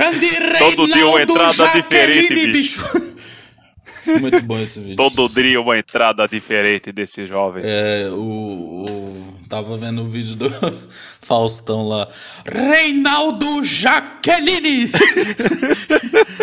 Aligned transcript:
Grande 0.00 0.58
Todo 0.58 0.86
dia 0.86 1.06
uma 1.06 1.22
entrada 1.22 1.66
diferente, 1.68 2.46
bicho. 2.52 2.84
Muito 4.18 4.42
bom 4.44 4.58
esse 4.58 4.80
vídeo. 4.80 4.96
Todo 4.96 5.28
dia 5.28 5.60
uma 5.60 5.78
entrada 5.78 6.26
diferente 6.26 6.90
desse 6.90 7.26
jovem. 7.26 7.62
É, 7.66 8.08
o, 8.10 8.84
o- 8.88 9.40
Tava 9.48 9.76
vendo 9.76 10.02
o 10.02 10.06
vídeo 10.06 10.36
do 10.36 10.48
Faustão 11.20 11.82
lá. 11.88 12.06
Reinaldo 12.46 13.64
Jaqueline! 13.64 14.84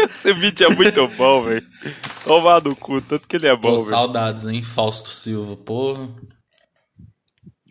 Esse 0.09 0.33
vídeo 0.33 0.67
é 0.67 0.75
muito 0.75 1.08
bom, 1.17 1.44
velho. 1.44 1.63
Tomar 2.25 2.61
no 2.61 2.75
cu, 2.75 3.02
tanto 3.02 3.25
que 3.27 3.38
ele 3.38 3.47
é 3.47 3.55
bom, 3.55 3.69
Pô, 3.69 3.75
velho. 3.77 3.89
saudades, 3.89 4.44
hein? 4.45 4.61
Fausto 4.61 5.09
Silva, 5.09 5.55
porra. 5.55 6.08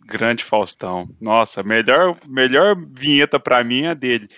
Grande 0.09 0.43
Faustão. 0.43 1.07
Nossa, 1.21 1.63
melhor, 1.63 2.17
melhor 2.29 2.75
vinheta 2.95 3.39
pra 3.39 3.63
mim 3.63 3.83
é 3.83 3.95
dele. 3.95 4.29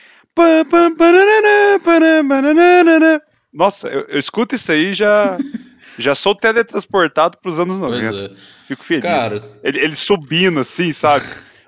Nossa, 3.53 3.89
eu, 3.89 4.03
eu 4.09 4.19
escuto 4.19 4.55
isso 4.55 4.71
aí 4.71 4.93
já 4.95 5.37
já 5.99 6.15
sou 6.15 6.35
teletransportado 6.35 7.39
pros 7.43 7.59
anos 7.59 7.79
Pois 7.81 8.03
90. 8.13 8.35
é. 8.35 8.37
Fico 8.69 8.85
feliz. 8.85 9.05
Cara- 9.05 9.43
ele, 9.63 9.79
ele 9.81 9.97
subindo 9.97 10.61
assim, 10.61 10.93
sabe? 10.93 11.25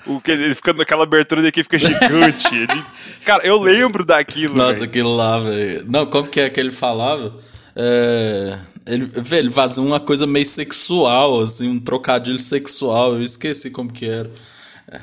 O 0.07 0.21
que 0.21 0.31
ele, 0.31 0.45
ele 0.47 0.55
fica 0.55 0.73
naquela 0.73 1.03
abertura 1.03 1.43
daqui 1.43 1.63
fica 1.63 1.79
gigante. 1.79 2.55
Ele- 2.55 2.85
cara, 3.25 3.45
eu 3.47 3.61
lembro 3.61 4.05
daquilo. 4.05 4.55
Nossa, 4.57 4.81
velho. 4.81 4.85
aquele 4.91 5.09
lá, 5.09 5.39
velho. 5.39 5.85
Não, 5.89 6.07
como 6.07 6.29
que 6.29 6.41
é 6.41 6.49
que 6.51 6.59
ele 6.61 6.73
falava? 6.73 7.35
É, 7.77 8.59
ele, 8.87 9.05
velho, 9.07 9.47
ele 9.47 9.53
fazia 9.53 9.83
uma 9.83 10.01
coisa 10.01 10.27
meio 10.27 10.47
sexual, 10.47 11.41
assim, 11.43 11.69
um 11.69 11.81
trocadilho 11.81 12.39
sexual. 12.39 13.15
Eu 13.15 13.23
esqueci 13.23 13.71
como 13.71 13.93
que 13.93 14.07
era. 14.07 14.31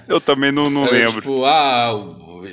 Eu 0.07 0.19
também 0.21 0.51
não, 0.51 0.69
não 0.69 0.83
Era 0.85 0.91
lembro. 0.93 1.13
tipo, 1.21 1.45
ah, 1.45 1.91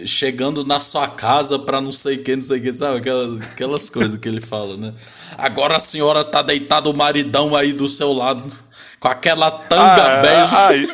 chegando 0.06 0.64
na 0.64 0.78
sua 0.80 1.08
casa 1.08 1.58
pra 1.58 1.80
não 1.80 1.90
sei 1.92 2.16
o 2.16 2.22
que, 2.22 2.34
não 2.36 2.42
sei 2.42 2.58
o 2.58 2.62
que, 2.62 2.72
sabe? 2.72 2.98
Aquelas, 2.98 3.40
aquelas 3.42 3.90
coisas 3.90 4.16
que 4.18 4.28
ele 4.28 4.40
fala, 4.40 4.76
né? 4.76 4.92
Agora 5.38 5.76
a 5.76 5.80
senhora 5.80 6.24
tá 6.24 6.42
deitada, 6.42 6.88
o 6.88 6.96
maridão 6.96 7.54
aí 7.56 7.72
do 7.72 7.88
seu 7.88 8.12
lado, 8.12 8.42
com 9.00 9.08
aquela 9.08 9.50
tanga 9.50 10.18
Ah, 10.18 10.20
bege. 10.22 10.88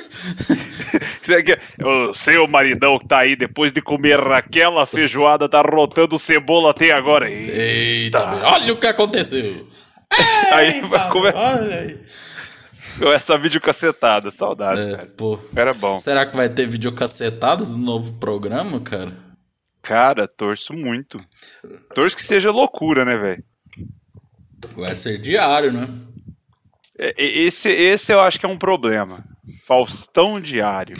ah, 1.38 1.42
quer- 1.42 1.60
o 1.84 2.14
seu 2.14 2.46
maridão 2.48 2.98
que 2.98 3.06
tá 3.06 3.18
aí 3.18 3.36
depois 3.36 3.72
de 3.72 3.80
comer 3.82 4.20
aquela 4.32 4.86
feijoada 4.86 5.48
tá 5.48 5.60
rotando 5.62 6.18
cebola 6.18 6.70
até 6.70 6.90
agora. 6.92 7.30
Eita. 7.30 7.52
Eita, 8.18 8.40
olha 8.48 8.72
o 8.72 8.76
que 8.76 8.86
aconteceu. 8.86 9.66
Aí 10.52 10.80
vai 10.82 11.00
Eita, 11.00 11.10
comer 11.12 11.34
olha 11.34 11.74
aí. 11.76 11.98
Essa 13.08 13.38
videocacetada. 13.38 14.30
Saudades, 14.30 14.86
É, 14.86 14.90
cara. 14.96 15.06
pô. 15.16 15.38
Era 15.56 15.72
bom. 15.72 15.98
Será 15.98 16.26
que 16.26 16.36
vai 16.36 16.48
ter 16.48 16.66
videocassetadas 16.66 17.76
no 17.76 17.84
novo 17.84 18.14
programa, 18.14 18.80
cara? 18.80 19.12
Cara, 19.82 20.28
torço 20.28 20.72
muito. 20.74 21.18
Torço 21.94 22.16
que 22.16 22.24
seja 22.24 22.50
loucura, 22.50 23.04
né, 23.04 23.16
velho? 23.16 23.44
Vai 24.76 24.94
ser 24.94 25.18
diário, 25.18 25.72
né? 25.72 25.88
É, 26.98 27.14
Esse, 27.18 27.68
esse 27.70 28.12
eu 28.12 28.20
acho 28.20 28.38
que 28.38 28.46
é 28.46 28.48
um 28.48 28.58
problema. 28.58 29.24
Faustão 29.66 30.38
diário. 30.40 30.94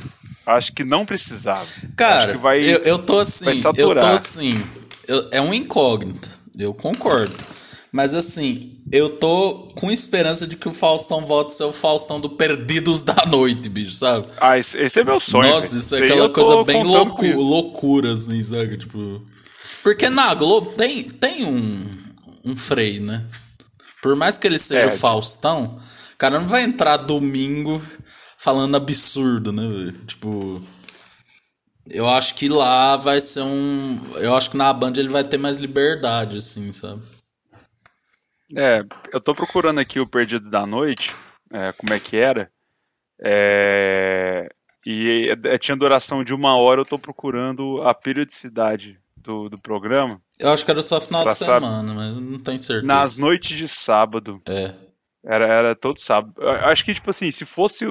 Acho 0.47 0.73
que 0.73 0.83
não 0.83 1.05
precisava. 1.05 1.67
Cara, 1.97 2.39
vai- 2.39 2.61
eu, 2.61 2.79
eu 2.85 2.99
tô 2.99 3.19
assim, 3.19 3.45
vai 3.45 3.73
eu 3.77 3.95
tô 3.95 4.07
assim, 4.07 4.53
eu- 5.07 5.29
é 5.31 5.41
um 5.41 5.53
incógnito, 5.53 6.29
eu 6.59 6.73
concordo. 6.73 7.37
Mas 7.93 8.15
assim, 8.15 8.70
eu 8.93 9.09
tô 9.09 9.69
com 9.77 9.91
esperança 9.91 10.47
de 10.47 10.57
que 10.57 10.69
o 10.69 10.73
Faustão 10.75 11.25
volte 11.25 11.49
a 11.53 11.55
ser 11.55 11.65
o 11.65 11.73
Faustão 11.73 12.21
do 12.21 12.31
Perdidos 12.31 13.03
da 13.03 13.25
Noite, 13.27 13.69
bicho, 13.69 13.93
sabe? 13.93 14.27
Ah, 14.41 14.59
esse, 14.59 14.79
esse 14.79 15.01
é 15.01 15.05
meu 15.05 15.21
sonho. 15.21 15.49
Nossa, 15.51 15.79
isso 15.79 15.95
é 15.95 16.05
aquela 16.05 16.29
coisa 16.29 16.65
bem 16.65 16.83
loucu 16.83 17.25
loucura, 17.37 18.13
assim, 18.13 18.43
sabe? 18.43 18.77
Tipo. 18.77 19.23
Porque 19.83 20.09
na 20.09 20.35
Globo 20.35 20.73
tem, 20.73 21.05
tem 21.05 21.45
um, 21.45 21.87
um 22.45 22.57
freio, 22.57 23.03
né? 23.03 23.25
Por 24.03 24.17
mais 24.17 24.39
que 24.39 24.47
ele 24.47 24.59
seja 24.59 24.87
É. 24.87 24.89
o 24.89 24.97
Faustão, 24.97 25.77
o 26.15 26.17
cara 26.19 26.41
não 26.41 26.49
vai 26.49 26.63
entrar 26.63 26.97
domingo 26.97 27.81
falando 28.37 28.77
absurdo, 28.77 29.53
né? 29.53 29.63
velho? 29.63 29.93
Tipo. 30.07 30.61
Eu 31.87 32.09
acho 32.09 32.35
que 32.35 32.49
lá 32.49 32.97
vai 32.97 33.21
ser 33.21 33.43
um. 33.43 34.01
Eu 34.17 34.35
acho 34.37 34.51
que 34.51 34.57
na 34.57 34.73
Band 34.73 34.93
ele 34.97 35.09
vai 35.09 35.25
ter 35.25 35.39
mais 35.39 35.61
liberdade, 35.61 36.39
assim, 36.39 36.73
sabe? 36.73 37.01
É, 38.55 38.85
eu 39.13 39.21
tô 39.21 39.35
procurando 39.35 39.79
aqui 39.79 40.01
o 40.01 40.09
Perdido 40.09 40.51
da 40.51 40.67
Noite, 40.67 41.11
é, 41.53 41.73
como 41.73 41.93
é 41.95 42.01
que 42.01 42.17
era. 42.17 42.51
É, 43.23 44.49
e 44.85 45.29
é, 45.45 45.59
tinha 45.59 45.77
duração 45.77 46.25
de 46.25 46.35
uma 46.35 46.57
hora, 46.57 46.81
eu 46.81 46.87
tô 46.87 46.99
procurando 46.99 47.83
a 47.83 47.95
periodicidade 47.95 48.99
do, 49.17 49.45
do 49.45 49.61
programa. 49.61 50.21
Eu 50.39 50.51
acho 50.51 50.65
que 50.65 50.71
era 50.71 50.83
só 50.83 51.01
final 51.01 51.25
de 51.25 51.35
semana, 51.35 51.95
mas 51.95 52.17
não 52.17 52.43
tenho 52.43 52.59
certeza. 52.59 52.87
Nas 52.87 53.19
noites 53.19 53.57
de 53.57 53.69
sábado. 53.69 54.41
É. 54.49 54.73
Era, 55.23 55.47
era 55.47 55.77
todo 55.77 56.01
sábado. 56.01 56.35
Eu 56.39 56.49
Acho 56.49 56.85
que, 56.85 56.95
tipo 56.95 57.11
assim, 57.11 57.31
se 57.31 57.45
fosse 57.45 57.85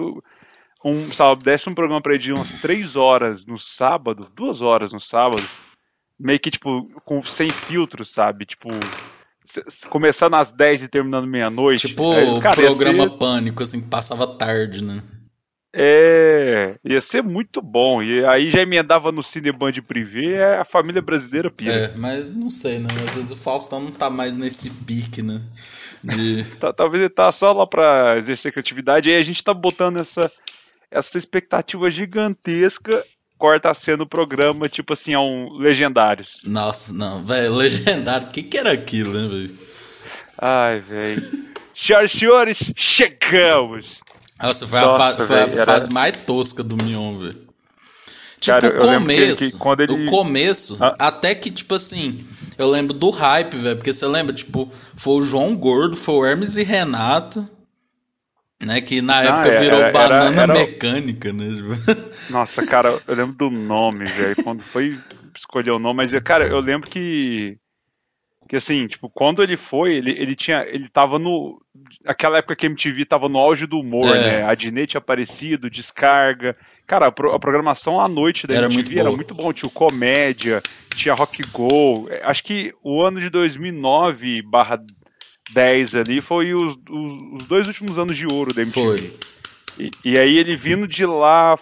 um 0.83 1.11
sábado, 1.13 1.43
desse 1.43 1.69
um 1.69 1.75
programa 1.75 2.01
pra 2.01 2.13
ele 2.13 2.23
de 2.23 2.33
umas 2.33 2.53
três 2.59 2.95
horas 2.95 3.45
no 3.45 3.59
sábado, 3.59 4.31
duas 4.35 4.61
horas 4.61 4.91
no 4.91 4.99
sábado, 4.99 5.43
meio 6.19 6.39
que, 6.39 6.49
tipo, 6.49 6.89
com, 7.05 7.21
sem 7.23 7.49
filtro, 7.49 8.03
sabe? 8.03 8.45
Tipo, 8.45 8.67
começando 9.89 10.35
às 10.35 10.51
10 10.51 10.83
e 10.83 10.87
terminando 10.87 11.27
meia-noite. 11.27 11.87
Tipo 11.87 12.11
Aí, 12.13 12.27
o 12.29 12.39
cara, 12.39 12.55
programa 12.55 13.03
ser- 13.03 13.17
Pânico, 13.17 13.63
assim, 13.63 13.81
passava 13.81 14.25
tarde, 14.27 14.83
né? 14.83 15.01
É, 15.73 16.77
ia 16.83 16.99
ser 16.99 17.21
muito 17.21 17.61
bom. 17.61 18.01
E 18.01 18.25
aí 18.25 18.49
já 18.49 18.61
emendava 18.61 19.11
no 19.11 19.21
Cineband 19.21 19.79
Privé, 19.87 20.33
é 20.37 20.57
a 20.57 20.65
família 20.65 21.01
brasileira 21.01 21.49
pira. 21.51 21.71
É, 21.71 21.93
mas 21.95 22.35
não 22.35 22.49
sei, 22.49 22.79
né? 22.79 22.87
Às 23.05 23.15
vezes 23.15 23.31
o 23.31 23.35
Faustão 23.35 23.79
não 23.79 23.91
tá 23.91 24.09
mais 24.09 24.35
nesse 24.35 24.69
pique, 24.85 25.21
né? 25.21 25.41
De... 26.03 26.43
Tá- 26.59 26.73
talvez 26.73 27.01
ele 27.03 27.09
tá 27.13 27.31
só 27.31 27.51
lá 27.53 27.67
pra 27.67 28.17
exercer 28.17 28.51
criatividade. 28.51 29.09
E 29.09 29.13
aí 29.13 29.19
a 29.19 29.23
gente 29.23 29.43
tá 29.43 29.53
botando 29.53 29.99
essa, 29.99 30.31
essa 30.89 31.17
expectativa 31.19 31.89
gigantesca. 31.91 33.03
Corta 33.39 33.71
a 33.71 33.73
cena 33.73 34.03
o 34.03 34.07
programa, 34.07 34.67
tipo 34.69 34.91
assim, 34.93 35.13
a 35.13 35.19
um 35.21 35.53
Legendários. 35.57 36.39
Nossa, 36.43 36.91
não, 36.93 37.23
velho, 37.23 37.55
legendário. 37.55 38.27
O 38.27 38.29
que 38.31 38.43
que 38.43 38.57
era 38.57 38.71
aquilo, 38.73 39.13
né, 39.13 39.27
velho? 39.27 39.55
Ai, 40.41 40.79
velho. 40.81 41.21
Senhoras 41.73 42.13
e 42.13 42.17
senhores, 42.17 42.71
chegamos! 42.75 43.87
Nossa, 44.43 44.67
foi 44.67 44.79
a, 44.79 44.85
Nossa, 44.85 44.97
fa- 45.17 45.23
foi 45.23 45.35
a 45.41 45.45
velho, 45.45 45.55
era- 45.61 45.65
fase 45.73 45.89
mais 45.89 46.11
tosca 46.25 46.61
do 46.61 46.75
Mion, 46.83 47.17
velho. 47.17 47.47
Tipo, 48.41 48.59
Cara, 48.61 48.67
o 48.83 48.85
lembro 48.85 49.07
que- 49.09 49.15
começo, 49.21 49.51
que 49.51 49.57
quando 49.57 49.79
ele- 49.81 49.93
o 49.93 50.05
começo, 50.09 50.77
Ah. 50.81 50.95
até 50.99 51.33
que, 51.35 51.49
tipo 51.51 51.75
assim, 51.75 52.25
eu 52.57 52.69
lembro 52.69 52.93
do 52.93 53.09
hype, 53.09 53.55
velho, 53.55 53.75
porque 53.77 53.91
você 53.93 54.05
lembra, 54.05 54.33
tipo, 54.33 54.69
foi 54.71 55.13
o 55.15 55.21
João 55.21 55.55
Gordo, 55.55 55.95
foi 55.95 56.15
o 56.15 56.25
Hermes 56.25 56.57
e 56.57 56.63
Renato, 56.63 57.47
né, 58.63 58.81
que 58.81 59.01
na 59.01 59.21
época 59.23 59.49
é, 59.49 59.59
virou 59.59 59.79
era- 59.79 59.91
banana 59.91 60.41
era 60.43 60.53
mecânica, 60.53 61.31
né? 61.33 61.45
tipo. 61.45 61.69
Nossa, 62.33 62.65
cara, 62.67 62.89
eu 63.07 63.15
lembro 63.15 63.35
do 63.35 63.49
nome, 63.49 64.05
velho. 64.05 64.35
Quando 64.43 64.61
foi 64.61 64.91
escolher 65.35 65.71
o 65.71 65.79
nome, 65.79 65.97
mas, 65.97 66.11
cara, 66.23 66.45
eu 66.47 66.59
lembro 66.59 66.89
que. 66.89 67.57
Que 68.47 68.55
assim, 68.55 68.87
tipo, 68.87 69.07
quando 69.13 69.43
ele 69.43 69.55
foi, 69.55 69.93
ele, 69.95 70.09
ele 70.11 70.35
tinha. 70.35 70.63
Ele 70.67 70.89
tava 70.89 71.19
no. 71.19 71.61
Aquela 72.03 72.39
época 72.39 72.55
que 72.55 72.65
a 72.65 72.69
MTV 72.69 73.05
tava 73.05 73.29
no 73.29 73.37
auge 73.37 73.67
do 73.67 73.79
humor, 73.79 74.07
É. 74.15 74.39
né? 74.39 74.43
A 74.43 74.55
Dinê 74.55 74.87
tinha 74.87 74.97
aparecido, 74.97 75.69
descarga. 75.69 76.55
Cara, 76.87 77.07
a, 77.07 77.11
pro- 77.11 77.31
a 77.31 77.39
programação 77.39 78.01
à 78.01 78.07
noite 78.07 78.47
da 78.47 78.55
Era 78.55 78.65
MTV 78.65 78.81
muito 78.87 78.99
era 78.99 79.11
muito 79.11 79.35
bom. 79.35 79.53
Tinha 79.53 79.69
o 79.69 79.71
comédia, 79.71 80.63
tinha 80.95 81.13
rock 81.13 81.43
go. 81.51 82.07
É, 82.09 82.21
Acho 82.25 82.43
que 82.43 82.73
o 82.83 83.03
ano 83.03 83.21
de 83.21 83.29
2009 83.29 84.41
barra 84.41 84.79
10 85.53 85.95
ali 85.95 86.21
foi 86.21 86.53
os, 86.53 86.73
os, 86.89 87.41
os 87.41 87.47
dois 87.47 87.67
últimos 87.67 87.97
anos 87.97 88.15
de 88.15 88.25
ouro 88.31 88.53
da 88.53 88.61
MTV. 88.61 88.97
Foi. 88.97 89.13
E, 89.79 89.91
e 90.03 90.19
aí 90.19 90.37
ele 90.37 90.55
vindo 90.55 90.87
de 90.87 91.05
lá, 91.05 91.57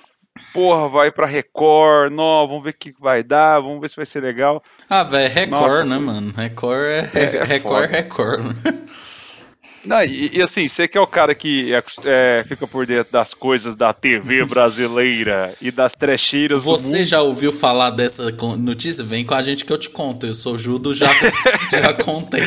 porra, 0.53 0.89
vai 0.89 1.11
pra 1.11 1.25
Record, 1.25 2.11
não, 2.11 2.47
vamos 2.47 2.63
ver 2.63 2.71
o 2.71 2.73
que 2.73 2.93
vai 2.99 3.23
dar, 3.23 3.59
vamos 3.59 3.79
ver 3.79 3.89
se 3.89 3.95
vai 3.95 4.05
ser 4.05 4.21
legal. 4.21 4.61
Ah, 4.89 5.03
velho, 5.03 5.33
Record, 5.33 5.61
Nossa, 5.61 5.85
né, 5.85 5.97
mano? 5.97 6.33
Record 6.35 6.85
é, 6.85 7.09
É, 7.13 7.35
é 7.37 7.43
Record, 7.45 7.85
foda. 7.85 7.97
Record, 7.97 8.43
né? 8.43 8.83
Não, 9.85 10.03
e, 10.03 10.37
e 10.37 10.41
assim, 10.41 10.67
você 10.67 10.85
que 10.87 10.97
é 10.97 11.01
o 11.01 11.07
cara 11.07 11.33
que 11.33 11.73
é, 11.73 11.83
é, 12.03 12.43
fica 12.45 12.67
por 12.67 12.85
dentro 12.85 13.11
das 13.11 13.33
coisas 13.33 13.75
da 13.75 13.93
TV 13.93 14.43
brasileira 14.45 15.53
e 15.61 15.71
das 15.71 15.95
trecheiras 15.95 16.65
Você 16.65 17.05
já 17.05 17.21
ouviu 17.21 17.53
falar 17.53 17.91
dessa 17.91 18.29
notícia? 18.57 19.03
Vem 19.03 19.23
com 19.23 19.33
a 19.33 19.41
gente 19.41 19.63
que 19.63 19.71
eu 19.71 19.77
te 19.77 19.89
conto. 19.89 20.25
Eu 20.25 20.33
sou 20.33 20.57
Judo, 20.57 20.93
já, 20.93 21.07
já 21.71 21.93
contei. 21.93 22.43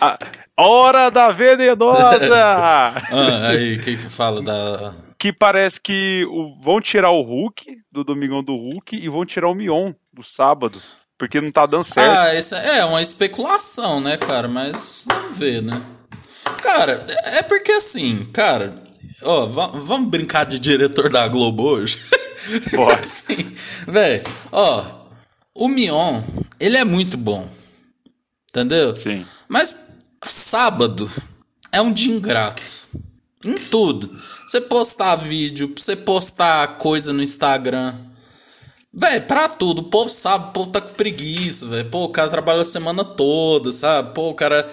A 0.00 0.16
Hora 0.58 1.10
da 1.10 1.28
Venenosa! 1.30 2.18
Ah, 3.10 3.48
aí, 3.50 3.76
o 3.76 3.80
que 3.80 3.96
que 3.96 4.02
fala 4.02 4.42
da... 4.42 4.92
que 5.18 5.32
parece 5.32 5.80
que 5.80 6.24
o- 6.26 6.60
vão 6.60 6.80
tirar 6.80 7.10
o 7.10 7.22
Hulk 7.22 7.64
do 7.92 8.02
Domingão 8.04 8.42
do 8.42 8.54
Hulk 8.56 8.96
e 8.96 9.08
vão 9.08 9.24
tirar 9.24 9.48
o 9.48 9.54
Mion 9.54 9.92
do 10.12 10.24
sábado, 10.24 10.80
porque 11.16 11.40
não 11.40 11.50
tá 11.52 11.64
dando 11.64 11.84
certo. 11.84 12.18
Ah, 12.18 12.34
isso 12.34 12.54
é 12.54 12.84
uma 12.84 13.00
especulação, 13.00 14.00
né, 14.00 14.16
cara? 14.16 14.48
Mas 14.48 15.04
vamos 15.08 15.38
ver, 15.38 15.62
né? 15.62 15.80
Cara, 16.62 17.06
é 17.34 17.42
porque 17.42 17.72
assim, 17.72 18.24
cara, 18.32 18.74
ó, 19.22 19.46
va- 19.46 19.68
vamos 19.72 20.08
brincar 20.10 20.44
de 20.44 20.58
diretor 20.58 21.08
da 21.08 21.26
Globo 21.28 21.62
hoje? 21.64 21.98
Bora. 22.74 22.96
assim, 23.00 23.36
velho, 23.86 24.22
ó, 24.52 24.84
O 25.54 25.68
Mion, 25.68 26.20
ele 26.60 26.76
é 26.76 26.84
muito 26.84 27.16
bom. 27.16 27.48
Entendeu? 28.50 28.96
Sim. 28.96 29.24
Mas 29.48 29.87
sábado 30.30 31.10
é 31.72 31.80
um 31.80 31.92
dia 31.92 32.12
ingrato. 32.12 32.62
Em 33.44 33.56
tudo. 33.56 34.10
Você 34.46 34.60
postar 34.60 35.14
vídeo, 35.16 35.72
você 35.76 35.94
postar 35.94 36.78
coisa 36.78 37.12
no 37.12 37.22
Instagram. 37.22 37.94
Véi, 38.92 39.20
pra 39.20 39.48
tudo. 39.48 39.82
O 39.82 39.84
povo 39.84 40.08
sabe, 40.10 40.48
o 40.48 40.52
povo 40.52 40.70
tá 40.70 40.80
com 40.80 40.94
preguiça, 40.94 41.66
velho. 41.66 41.88
Pô, 41.88 42.04
o 42.04 42.08
cara 42.08 42.30
trabalha 42.30 42.62
a 42.62 42.64
semana 42.64 43.04
toda, 43.04 43.70
sabe? 43.70 44.12
Pô, 44.12 44.30
o 44.30 44.34
cara. 44.34 44.68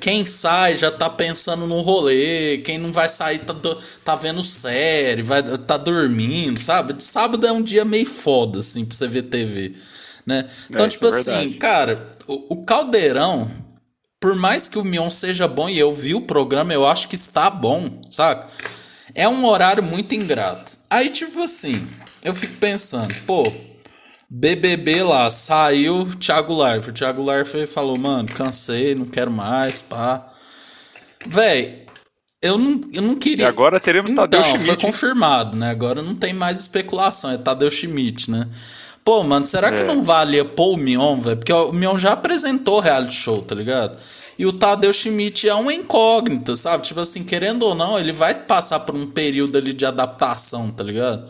Quem 0.00 0.26
sai 0.26 0.76
já 0.76 0.90
tá 0.90 1.08
pensando 1.08 1.66
no 1.66 1.80
rolê. 1.80 2.58
Quem 2.58 2.78
não 2.78 2.92
vai 2.92 3.08
sair 3.08 3.38
tá, 3.38 3.54
tá 4.04 4.16
vendo 4.16 4.42
série, 4.42 5.22
vai, 5.22 5.42
tá 5.42 5.76
dormindo, 5.78 6.58
sabe? 6.58 6.92
De 6.92 7.02
sábado 7.02 7.46
é 7.46 7.52
um 7.52 7.62
dia 7.62 7.84
meio 7.84 8.06
foda, 8.06 8.58
assim, 8.58 8.84
pra 8.84 8.94
você 8.94 9.08
ver 9.08 9.22
TV. 9.22 9.72
Né? 10.26 10.46
Então, 10.68 10.84
É, 10.84 10.88
tipo 10.88 11.06
é 11.06 11.08
assim, 11.08 11.52
cara, 11.54 12.10
o, 12.26 12.54
o 12.54 12.64
Caldeirão, 12.64 13.50
por 14.20 14.36
mais 14.36 14.68
que 14.68 14.78
o 14.78 14.84
Mion 14.84 15.08
seja 15.08 15.48
bom 15.48 15.68
e 15.68 15.78
eu 15.78 15.90
vi 15.90 16.14
o 16.14 16.20
programa, 16.20 16.74
eu 16.74 16.86
acho 16.86 17.08
que 17.08 17.14
está 17.14 17.48
bom, 17.48 17.98
saca? 18.10 18.46
É 19.14 19.26
um 19.26 19.46
horário 19.46 19.82
muito 19.82 20.14
ingrato. 20.14 20.76
Aí, 20.90 21.08
tipo 21.08 21.42
assim, 21.42 21.88
eu 22.22 22.34
fico 22.34 22.58
pensando, 22.58 23.14
pô, 23.26 23.42
BBB 24.28 25.02
lá, 25.02 25.28
saiu 25.30 26.06
Thiago 26.20 26.62
Leifert. 26.62 26.96
Thiago 26.96 27.24
Leifert 27.24 27.66
falou, 27.66 27.98
mano, 27.98 28.28
cansei, 28.28 28.94
não 28.94 29.06
quero 29.06 29.30
mais, 29.30 29.82
pá. 29.82 30.30
Véi, 31.26 31.86
eu 32.42 32.56
não, 32.58 32.80
eu 32.92 33.02
não 33.02 33.12
E 33.12 33.16
queria. 33.16 33.48
agora 33.48 33.78
teremos 33.80 34.14
Tadeu 34.14 34.40
Então, 34.40 34.50
foi 34.52 34.58
Schmidt. 34.60 34.82
confirmado, 34.86 35.56
né? 35.56 35.70
Agora 35.70 36.02
não 36.02 36.14
tem 36.14 36.32
mais 36.32 36.58
especulação, 36.60 37.30
é 37.30 37.38
Tadeu 37.38 37.70
Schmidt, 37.70 38.30
né? 38.30 38.48
Pô, 39.04 39.22
mano, 39.22 39.44
será 39.44 39.72
que 39.72 39.80
É. 39.80 39.84
não 39.84 40.02
valia 40.04 40.44
pôr 40.44 40.74
o 40.74 40.76
Mion, 40.76 41.20
velho? 41.20 41.36
Porque 41.36 41.52
o 41.52 41.72
Mion 41.72 41.96
já 41.96 42.12
apresentou 42.12 42.80
reality 42.80 43.14
show, 43.14 43.42
tá 43.42 43.54
ligado? 43.54 43.98
E 44.38 44.44
o 44.46 44.52
Tadeu 44.52 44.92
Schmidt 44.92 45.48
é 45.48 45.54
uma 45.54 45.72
incógnita, 45.72 46.54
sabe? 46.54 46.84
Tipo 46.84 47.00
assim, 47.00 47.24
querendo 47.24 47.62
ou 47.64 47.74
não, 47.74 47.98
ele 47.98 48.12
vai 48.12 48.34
passar 48.34 48.80
por 48.80 48.94
um 48.94 49.06
período 49.10 49.56
ali 49.58 49.72
de 49.72 49.84
adaptação, 49.86 50.70
tá 50.70 50.84
ligado? 50.84 51.26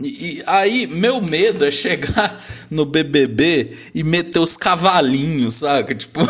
E, 0.00 0.06
e 0.38 0.42
aí, 0.46 0.86
meu 0.86 1.20
medo 1.20 1.64
é 1.64 1.70
chegar 1.70 2.38
no 2.70 2.84
BBB 2.84 3.72
e 3.94 4.04
meter 4.04 4.38
os 4.38 4.56
cavalinhos, 4.56 5.54
saca? 5.54 5.94
Tipo, 5.94 6.20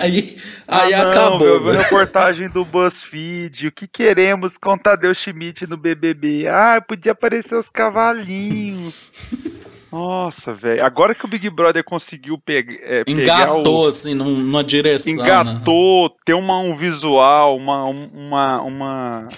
aí, 0.00 0.36
aí 0.66 0.94
Ah, 0.94 1.02
não, 1.04 1.10
acabou. 1.10 1.60
meu, 1.60 1.72
reportagem 1.72 2.48
do 2.48 2.64
BuzzFeed. 2.64 3.68
O 3.68 3.72
que 3.72 3.86
queremos 3.86 4.56
com 4.56 4.78
Tadeu 4.78 5.14
Schmidt 5.14 5.66
no 5.66 5.76
BBB? 5.76 6.48
Ah, 6.48 6.80
podia 6.86 7.12
aparecer 7.12 7.54
os 7.56 7.68
cavalinhos. 7.68 9.10
Nossa, 9.92 10.52
velho. 10.52 10.84
Agora 10.84 11.14
que 11.14 11.24
o 11.24 11.28
Big 11.28 11.48
Brother 11.50 11.84
conseguiu 11.84 12.36
pegar, 12.38 12.74
é, 12.82 13.04
pegar 13.04 13.42
Engatou, 13.44 13.84
o, 13.84 13.88
assim, 13.88 14.14
num- 14.14 14.38
numa 14.38 14.64
direção. 14.64 15.14
né? 15.14 15.22
engatou, 15.22 16.10
ter 16.24 16.34
uma, 16.34 16.58
um 16.58 16.74
visual, 16.76 17.56
uma, 17.56 17.84
uma, 17.84 18.60
uma, 18.62 19.28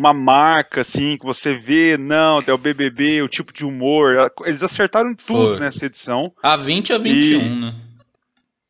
uma 0.00 0.14
marca, 0.14 0.80
assim, 0.80 1.16
que 1.18 1.24
você 1.26 1.54
vê, 1.54 1.98
não, 1.98 2.38
é 2.46 2.52
o 2.52 2.58
BBB, 2.58 3.20
o 3.22 3.28
tipo 3.28 3.52
de 3.52 3.64
humor. 3.66 4.32
Eles 4.46 4.62
acertaram 4.62 5.14
tudo 5.14 5.56
Foi. 5.56 5.60
nessa 5.60 5.84
edição. 5.84 6.32
A 6.42 6.56
20 6.56 6.92
a 6.94 6.98
21, 6.98 7.60
né? 7.60 7.74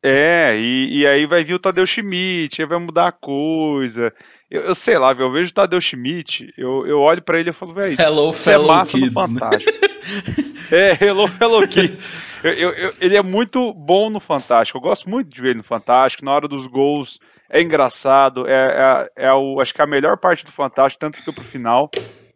É, 0.03 0.57
e, 0.59 0.99
e 0.99 1.07
aí 1.07 1.25
vai 1.27 1.43
vir 1.43 1.53
o 1.53 1.59
Tadeu 1.59 1.85
Schmidt, 1.85 2.61
aí 2.61 2.67
vai 2.67 2.79
mudar 2.79 3.07
a 3.07 3.11
coisa. 3.11 4.11
Eu, 4.49 4.63
eu 4.63 4.75
sei 4.75 4.97
lá, 4.97 5.13
eu 5.13 5.31
vejo 5.31 5.51
o 5.51 5.53
Tadeu 5.53 5.79
Schmidt, 5.79 6.51
eu, 6.57 6.85
eu 6.87 6.99
olho 6.99 7.21
pra 7.21 7.39
ele 7.39 7.51
e 7.51 7.53
falo, 7.53 7.73
velho, 7.75 7.95
Hello, 8.01 8.31
é 8.31 8.33
fellow 8.33 8.67
massa 8.67 8.97
kids, 8.97 9.13
no 9.13 9.21
né? 9.27 9.39
Fantástico. 9.39 9.71
é, 10.75 11.05
Hello, 11.05 11.29
Hello 11.39 11.67
Kids. 11.67 12.43
Eu- 12.43 12.71
eu- 12.71 12.93
ele 12.99 13.15
é 13.15 13.21
muito 13.21 13.71
bom 13.75 14.09
no 14.09 14.19
Fantástico, 14.19 14.77
eu 14.79 14.81
gosto 14.81 15.07
muito 15.09 15.29
de 15.29 15.39
ver 15.39 15.49
ele 15.49 15.57
no 15.59 15.63
Fantástico, 15.63 16.25
na 16.25 16.33
hora 16.33 16.47
dos 16.47 16.65
gols 16.65 17.19
é 17.51 17.61
engraçado, 17.61 18.45
é, 18.47 19.07
é, 19.17 19.25
é 19.27 19.33
o, 19.33 19.59
acho 19.59 19.73
que 19.73 19.81
é 19.81 19.83
a 19.83 19.87
melhor 19.87 20.17
parte 20.17 20.45
do 20.45 20.51
Fantástico, 20.51 20.99
tanto 21.01 21.21
que 21.21 21.31
pro 21.31 21.43
final, 21.43 21.89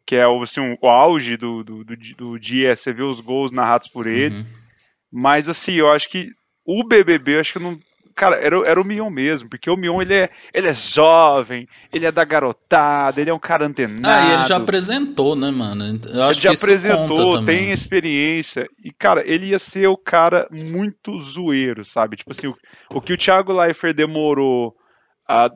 que 0.06 0.15
é 0.15 0.27
o, 0.27 0.44
assim, 0.44 0.59
um- 0.59 0.75
o 0.81 0.88
auge 0.88 1.38
do, 1.38 1.63
do, 1.63 1.83
do, 1.85 1.95
do 2.17 2.39
dia, 2.39 2.75
você 2.75 2.91
vê 2.91 3.01
os 3.01 3.21
gols 3.21 3.53
narrados 3.53 3.88
por 3.88 4.06
ele. 4.07 4.35
Uhum. 4.35 4.45
Mas 5.13 5.47
assim, 5.47 5.73
eu 5.75 5.89
acho 5.89 6.09
que 6.09 6.29
o 6.65 6.85
BBB, 6.85 7.39
acho 7.39 7.53
que 7.53 7.59
não. 7.59 7.77
Cara, 8.17 8.38
era, 8.38 8.57
era 8.65 8.79
o 8.79 8.83
Mion 8.85 9.09
mesmo, 9.09 9.50
porque 9.50 9.69
o 9.69 9.75
Mion 9.75 10.01
ele 10.01 10.13
é, 10.13 10.29
ele 10.53 10.69
é 10.69 10.73
jovem, 10.73 11.67
ele 11.91 12.06
é 12.06 12.12
da 12.13 12.23
garotada, 12.23 13.19
ele 13.19 13.29
é 13.29 13.33
um 13.33 13.39
cara 13.39 13.65
antenado. 13.65 14.01
Ah, 14.07 14.29
e 14.29 14.33
ele 14.33 14.44
já 14.44 14.56
apresentou, 14.56 15.35
né, 15.35 15.51
mano? 15.51 15.83
Eu 16.13 16.23
acho 16.23 16.39
ele 16.39 16.47
já 16.47 16.50
que 16.53 16.56
conta 16.59 16.63
apresentou, 16.63 17.45
tem 17.45 17.71
experiência. 17.71 18.67
E, 18.83 18.91
cara, 18.91 19.21
ele 19.25 19.47
ia 19.47 19.59
ser 19.59 19.88
o 19.88 19.97
cara 19.97 20.47
muito 20.50 21.19
zoeiro, 21.19 21.83
sabe? 21.83 22.15
Tipo 22.15 22.31
assim, 22.31 22.47
o, 22.47 22.56
o 22.94 23.01
que 23.01 23.12
o 23.12 23.17
Thiago 23.17 23.51
Leifert 23.51 23.94
demorou 23.94 24.73
a, 25.27 25.50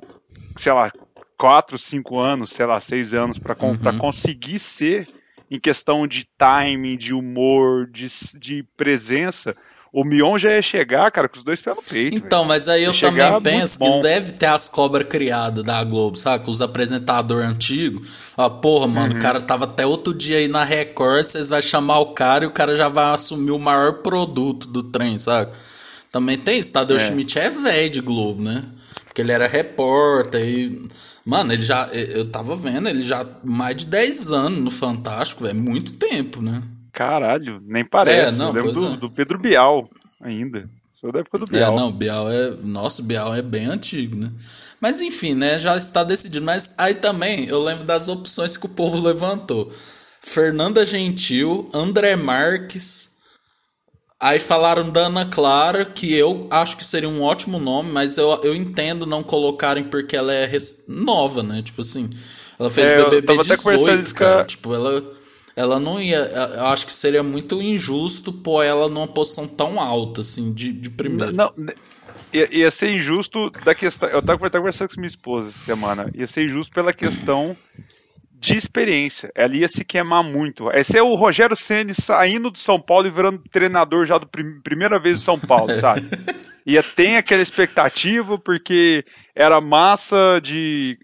sei 0.58 0.72
lá, 0.74 0.92
4, 1.38 1.78
5 1.78 2.20
anos, 2.20 2.52
sei 2.52 2.66
lá, 2.66 2.80
6 2.80 3.14
anos 3.14 3.38
pra 3.38 3.56
Uhum. 3.62 3.98
conseguir 3.98 4.60
ser 4.60 5.08
em 5.52 5.60
questão 5.60 6.06
de 6.08 6.28
timing, 6.38 6.98
de 6.98 7.14
humor, 7.14 7.90
de, 7.90 8.08
de 8.40 8.64
presença. 8.78 9.54
O 9.92 10.04
Mion 10.04 10.38
já 10.38 10.52
ia 10.52 10.62
chegar, 10.62 11.10
cara, 11.12 11.28
com 11.28 11.38
os 11.38 11.44
dois 11.44 11.60
pés 11.60 11.76
no 11.76 11.82
peito. 11.82 12.16
Então, 12.16 12.46
mas 12.46 12.70
aí 12.70 12.84
eu 12.84 12.94
Ia 12.94 13.00
também 13.02 13.42
penso 13.42 13.80
que 13.80 14.02
deve 14.04 14.34
ter 14.34 14.46
as 14.46 14.70
cobras 14.70 15.08
criadas 15.08 15.64
da 15.64 15.84
Globo, 15.84 16.16
sabe? 16.16 16.48
Os 16.48 16.62
apresentadores 16.62 17.50
antigos. 17.50 18.34
Ó, 18.38 18.48
porra, 18.50 18.86
mano, 18.86 19.14
Uhum. 19.14 19.18
o 19.18 19.22
cara 19.22 19.42
tava 19.42 19.66
até 19.66 19.88
outro 19.88 20.14
dia 20.14 20.38
aí 20.38 20.48
na 20.48 20.64
Record, 20.64 21.24
vocês 21.24 21.50
vão 21.50 21.60
chamar 21.60 21.98
o 22.00 22.14
cara 22.14 22.44
e 22.44 22.48
o 22.48 22.52
cara 22.52 22.76
já 22.76 22.88
vai 22.88 23.16
assumir 23.16 23.50
o 23.50 23.58
maior 23.58 24.04
produto 24.04 24.68
do 24.68 24.84
trem, 24.84 25.18
sabe? 25.18 25.52
Também 26.12 26.38
tem 26.38 26.60
isso, 26.60 26.74
Tadeu 26.74 26.98
É. 26.98 27.00
Schmidt 27.00 27.38
é 27.38 27.50
velho 27.50 27.90
de 27.90 28.02
Globo, 28.02 28.42
né? 28.42 28.66
Porque 29.06 29.22
ele 29.22 29.32
era 29.32 29.48
repórter 29.48 30.42
e. 30.42 30.82
Mano, 31.26 31.54
ele 31.54 31.62
já. 31.62 31.88
Eu 31.88 32.28
tava 32.28 32.56
vendo, 32.56 32.90
ele 32.90 33.04
já 33.04 33.26
mais 33.44 33.78
de 33.78 33.86
10 33.86 34.32
anos 34.32 34.60
no 34.60 34.72
Fantástico, 34.72 35.46
é 35.46 35.54
muito 35.54 35.94
tempo, 35.94 36.42
né? 36.42 36.64
Caralho, 36.92 37.62
nem 37.66 37.86
parece. 37.86 38.36
É, 38.36 38.38
não, 38.38 38.48
eu 38.48 38.54
lembro 38.54 38.72
do, 38.72 38.94
é. 38.94 38.98
do 38.98 39.10
Pedro 39.12 39.38
Bial 39.38 39.84
ainda. 40.22 40.70
Sou 41.00 41.14
da 41.14 41.20
época 41.20 41.40
do 41.40 41.48
Bial. 41.48 41.74
É, 41.74 41.76
não, 41.80 41.92
Bial 41.92 42.30
é. 42.30 42.50
Nossa, 42.62 43.02
Bial 43.02 43.34
é 43.34 43.42
bem 43.42 43.68
antigo, 43.68 44.18
né? 44.18 44.32
Mas 44.82 45.02
enfim, 45.02 45.34
né? 45.34 45.58
Já 45.58 45.78
está 45.78 46.04
decidido. 46.04 46.46
Mas 46.46 46.76
aí 46.78 46.96
também 46.96 47.46
eu 47.48 47.64
lembro 47.64 47.86
das 47.86 48.10
opções 48.10 48.58
que 48.58 48.66
o 48.66 48.70
povo 48.70 49.00
levantou: 49.06 49.72
Fernanda 50.22 50.86
Gentil, 50.86 51.70
André 51.74 52.16
Marques. 52.16 53.19
Aí 54.22 54.38
falaram 54.38 54.90
da 54.92 55.08
Ana 55.08 55.26
Clara, 55.26 55.86
que 55.86 56.14
eu 56.14 56.46
acho 56.52 56.76
que 56.76 56.84
seria 56.84 57.08
um 57.08 57.22
ótimo 57.22 57.58
nome, 57.58 57.90
mas 57.92 58.18
eu, 58.18 58.28
eu 58.44 58.54
entendo 58.54 59.06
não 59.06 59.24
colocarem 59.24 59.84
porque 59.86 60.16
ela 60.16 60.34
é 60.34 60.52
nova, 60.90 61.42
né? 61.42 61.62
Tipo 61.62 61.80
assim, 61.82 62.10
ela 62.60 62.70
fez 62.70 62.92
É, 62.92 62.98
BBB 62.98 63.28
tava 63.28 63.42
até 63.42 63.56
conversando 63.56 63.86
18, 63.86 64.04
isso 64.04 64.14
com 64.14 64.20
cara. 64.20 64.42
a- 64.42 64.46
Tipo, 64.46 64.74
ela, 64.74 65.12
ela 65.56 65.80
não 65.80 66.02
ia. 66.02 66.18
Eu 66.18 66.66
acho 66.68 66.86
que 66.86 66.92
seria 66.92 67.24
muito 67.24 67.62
injusto 67.62 68.34
pôr 68.34 68.64
ela 68.64 68.90
numa 68.90 69.08
posição 69.08 69.48
tão 69.48 69.80
alta, 69.80 70.20
assim, 70.20 70.54
de, 70.54 70.74
de 70.74 70.90
primeiro. 70.90 71.34
Não, 71.34 71.54
né, 71.56 71.72
ia, 72.34 72.54
ia 72.54 72.72
ser 72.72 72.92
injusto 72.92 73.50
da 73.64 73.74
questão. 73.74 74.10
Eu 74.10 74.22
tava 74.22 74.38
tava 74.50 74.60
conversando 74.62 74.90
com 74.90 75.00
minha 75.00 75.08
esposa 75.08 75.48
essa 75.48 75.60
semana. 75.60 76.12
Ia 76.14 76.28
ser 76.28 76.44
injusto 76.44 76.74
pela 76.74 76.92
questão 76.92 77.56
de 78.40 78.56
experiência. 78.56 79.30
Ela 79.36 79.56
ia 79.56 79.68
se 79.68 79.84
queimar 79.84 80.24
muito. 80.24 80.72
Esse 80.72 80.98
é 80.98 81.04
o 81.04 81.16
Rogério 81.16 81.58
Ceni 81.58 81.94
saindo 81.94 82.50
do 82.50 82.58
São 82.58 82.80
Paulo 82.80 83.06
e 83.08 83.12
virando 83.12 83.44
treinador 83.52 84.06
já 84.06 84.18
da 84.18 84.26
primeira 84.64 84.98
vez 84.98 85.20
em 85.20 85.24
São 85.24 85.38
Paulo, 85.40 85.74
sabe? 85.80 86.02
Ia 86.66 86.84
ter 86.84 87.18
aquela 87.18 87.42
expectativa 87.42 88.38
porque 88.38 89.04
era 89.36 89.60
massa 89.60 90.40
de 90.42 90.98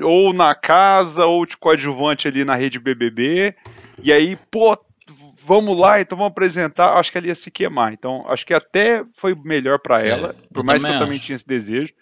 ou 0.00 0.32
na 0.32 0.54
casa 0.54 1.26
ou 1.26 1.44
de 1.44 1.56
coadjuvante 1.56 2.28
ali 2.28 2.44
na 2.44 2.54
rede 2.54 2.78
BBB. 2.78 3.54
E 4.02 4.12
aí, 4.12 4.36
pô, 4.50 4.78
vamos 5.44 5.76
lá, 5.76 6.00
então 6.00 6.16
vamos 6.16 6.30
apresentar. 6.30 6.96
Acho 6.98 7.10
que 7.10 7.18
ela 7.18 7.26
ia 7.26 7.34
se 7.34 7.50
queimar. 7.50 7.92
Então, 7.92 8.22
acho 8.28 8.46
que 8.46 8.54
até 8.54 9.02
foi 9.16 9.34
melhor 9.34 9.78
pra 9.80 10.00
ela, 10.06 10.34
por 10.52 10.60
eu 10.60 10.64
mais 10.64 10.80
que 10.80 10.86
também 10.86 10.94
eu 10.94 11.04
também 11.04 11.16
acho. 11.16 11.26
tinha 11.26 11.36
esse 11.36 11.46
desejo. 11.46 11.92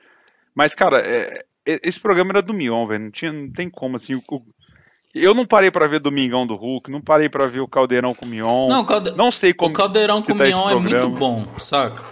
Mas, 0.55 0.75
cara, 0.75 0.99
é- 1.01 1.45
é- 1.65 1.81
esse 1.85 1.99
programa 2.01 2.33
era 2.33 2.43
do 2.43 2.53
Mion, 2.53 2.85
velho. 2.85 3.05
Não, 3.05 3.11
tinha, 3.11 3.33
não 3.33 3.51
tem 3.51 3.71
como, 3.71 3.97
assim. 3.97 4.15
o- 4.15 4.21
eu 5.25 5.35
não 5.35 5.47
parei 5.47 5.71
pra 5.71 5.87
ver 5.87 6.01
Domingão 6.01 6.47
do 6.47 6.55
Hulk, 6.55 6.91
não 6.91 7.01
parei 7.01 7.29
pra 7.29 7.47
ver 7.47 7.61
o 7.61 7.69
Caldeirão 7.69 8.15
com 8.15 8.27
o 8.27 8.29
Mion. 8.29 8.69
Não, 8.69 8.83
o 8.83 8.87
Calde- 8.87 9.13
não 9.17 9.31
sei 9.33 9.53
como. 9.55 9.71
o 9.71 9.73
Caldeirão 9.75 10.23
com 10.23 10.37
tá 10.37 10.47
esse 10.49 10.57
Mion 10.57 10.71
é 10.71 10.75
muito 10.77 11.09
bom, 11.11 11.47
saca? 11.59 12.05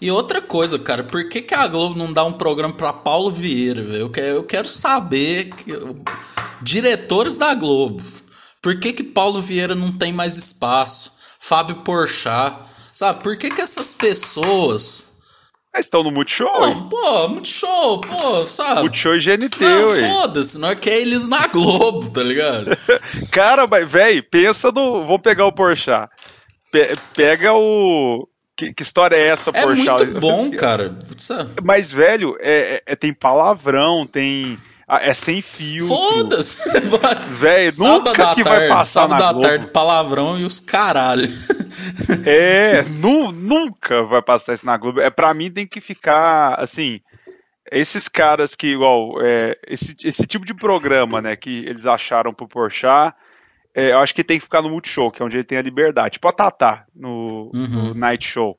E 0.00 0.10
outra 0.10 0.40
coisa, 0.40 0.78
cara, 0.78 1.02
por 1.02 1.28
que, 1.28 1.42
que 1.42 1.54
a 1.54 1.66
Globo 1.66 1.98
não 1.98 2.12
dá 2.12 2.24
um 2.24 2.32
programa 2.34 2.72
pra 2.74 2.92
Paulo 2.92 3.30
Vieira, 3.32 3.82
velho? 3.82 3.96
Eu 3.96 4.10
quero, 4.10 4.26
eu 4.28 4.44
quero 4.44 4.68
saber, 4.68 5.50
que- 5.50 5.72
diretores 6.62 7.38
da 7.38 7.52
Globo, 7.54 8.02
por 8.62 8.78
que 8.78 8.92
que 8.92 9.02
Paulo 9.02 9.40
Vieira 9.40 9.74
não 9.74 9.92
tem 9.92 10.12
mais 10.12 10.36
espaço? 10.36 11.12
Fábio 11.40 11.76
Porchat, 11.76 12.56
sabe? 12.94 13.22
Por 13.22 13.36
que 13.36 13.48
que 13.50 13.60
essas 13.60 13.94
pessoas... 13.94 15.17
Mas 15.72 15.86
estão 15.86 16.02
no 16.02 16.10
Multishow. 16.10 16.60
Não, 16.60 16.88
pô, 16.88 17.28
muito 17.28 17.48
show, 17.48 18.00
pô, 18.00 18.46
sabe? 18.46 18.80
Multishow 18.80 19.14
e 19.14 19.20
GNT, 19.20 19.60
Não, 19.60 19.88
ué. 19.88 20.08
foda-se, 20.08 20.58
não 20.58 20.70
é 20.70 20.74
que 20.76 20.88
é 20.88 21.00
eles 21.00 21.28
na 21.28 21.46
Globo, 21.46 22.08
tá 22.10 22.22
ligado? 22.22 22.70
Cara, 23.30 23.66
mas, 23.66 23.90
velho, 23.90 24.24
pensa 24.30 24.72
no. 24.72 25.02
Vamos 25.06 25.22
pegar 25.22 25.46
o 25.46 25.52
Porchat. 25.52 26.08
Pe 26.72 26.88
pega 27.14 27.52
o. 27.52 28.26
Que, 28.56 28.72
que, 28.74 28.82
história 28.82 29.14
é 29.14 29.28
essa, 29.28 29.50
É 29.54 29.66
muito 29.66 30.20
bom, 30.20 30.50
cara. 30.58 30.98
Mas, 31.62 31.92
velho, 31.92 32.36
é, 32.40 32.82
é, 32.84 32.96
tem 32.96 33.14
palavrão, 33.14 34.04
tem. 34.04 34.58
É 34.90 35.12
sem 35.12 35.42
fio. 35.42 35.86
Foda-se! 35.86 36.66
Velho, 37.40 37.70
nunca 37.78 38.12
da 38.12 38.34
que 38.34 38.42
tarde, 38.42 38.42
vai 38.44 38.68
passar 38.68 39.02
sábado 39.02 39.10
na 39.10 39.18
da 39.18 39.32
Globo. 39.32 39.46
tarde, 39.46 39.66
palavrão 39.68 40.38
e 40.38 40.44
os 40.44 40.60
caralho. 40.60 41.28
É, 42.24 42.82
nu, 42.84 43.30
nunca 43.30 44.02
vai 44.02 44.22
passar 44.22 44.54
isso 44.54 44.64
na 44.64 44.76
Globo. 44.78 45.00
É, 45.02 45.10
pra 45.10 45.34
mim 45.34 45.50
tem 45.50 45.66
que 45.66 45.82
ficar, 45.82 46.54
assim, 46.58 47.00
esses 47.70 48.08
caras 48.08 48.54
que, 48.54 48.68
igual, 48.68 49.20
é, 49.20 49.54
esse, 49.66 49.94
esse 50.02 50.26
tipo 50.26 50.46
de 50.46 50.54
programa, 50.54 51.20
né, 51.20 51.36
que 51.36 51.66
eles 51.66 51.84
acharam 51.84 52.32
pro 52.32 52.48
Porchat, 52.48 53.14
é, 53.74 53.92
eu 53.92 53.98
acho 53.98 54.14
que 54.14 54.24
tem 54.24 54.38
que 54.38 54.44
ficar 54.44 54.62
no 54.62 54.70
Multishow, 54.70 55.10
que 55.10 55.22
é 55.22 55.24
onde 55.26 55.36
ele 55.36 55.44
tem 55.44 55.58
a 55.58 55.62
liberdade. 55.62 56.14
Tipo 56.14 56.28
a 56.28 56.32
Tatá, 56.32 56.84
no, 56.94 57.50
no 57.52 57.94
Night 57.94 58.26
Show. 58.26 58.58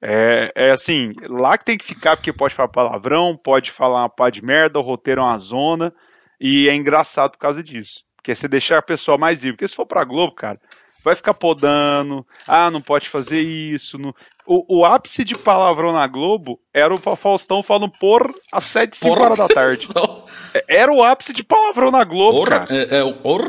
É, 0.00 0.52
é 0.54 0.70
assim, 0.70 1.12
lá 1.28 1.58
que 1.58 1.64
tem 1.64 1.76
que 1.78 1.84
ficar, 1.84 2.16
porque 2.16 2.32
pode 2.32 2.54
falar 2.54 2.68
palavrão, 2.68 3.36
pode 3.36 3.70
falar 3.70 4.02
uma 4.02 4.08
pá 4.08 4.30
de 4.30 4.42
merda, 4.44 4.78
o 4.78 4.82
roteiro 4.82 5.20
é 5.20 5.24
uma 5.24 5.38
zona, 5.38 5.92
e 6.40 6.68
é 6.68 6.74
engraçado 6.74 7.32
por 7.32 7.38
causa 7.38 7.62
disso. 7.62 8.04
Porque 8.16 8.34
você 8.34 8.46
deixar 8.46 8.78
a 8.78 8.82
pessoa 8.82 9.16
mais 9.16 9.42
livre. 9.42 9.56
Porque 9.56 9.68
se 9.68 9.74
for 9.74 9.86
pra 9.86 10.04
Globo, 10.04 10.34
cara, 10.34 10.58
vai 11.04 11.14
ficar 11.14 11.34
podando, 11.34 12.26
ah, 12.46 12.70
não 12.70 12.80
pode 12.80 13.08
fazer 13.08 13.40
isso. 13.40 13.96
Não... 13.96 14.12
O, 14.46 14.80
o 14.80 14.84
ápice 14.84 15.24
de 15.24 15.36
palavrão 15.36 15.92
na 15.92 16.06
Globo 16.06 16.58
era 16.74 16.92
o 16.92 16.98
Faustão 17.16 17.62
falando 17.62 17.90
por 17.98 18.28
às 18.52 18.64
7, 18.64 18.98
5 18.98 19.14
Porra. 19.14 19.26
horas 19.26 19.38
da 19.38 19.48
tarde. 19.48 19.86
Era 20.68 20.92
o 20.92 21.02
ápice 21.02 21.32
de 21.32 21.42
palavrão 21.42 21.90
na 21.90 22.04
Globo, 22.04 22.38
Porra, 22.38 22.66
cara. 22.66 22.74
é, 22.74 22.98
é 22.98 23.04
o 23.04 23.16
or? 23.22 23.46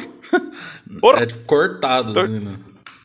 Or. 1.02 1.18
É 1.22 1.28
cortado, 1.46 2.18
assim, 2.20 2.40
né? 2.40 2.56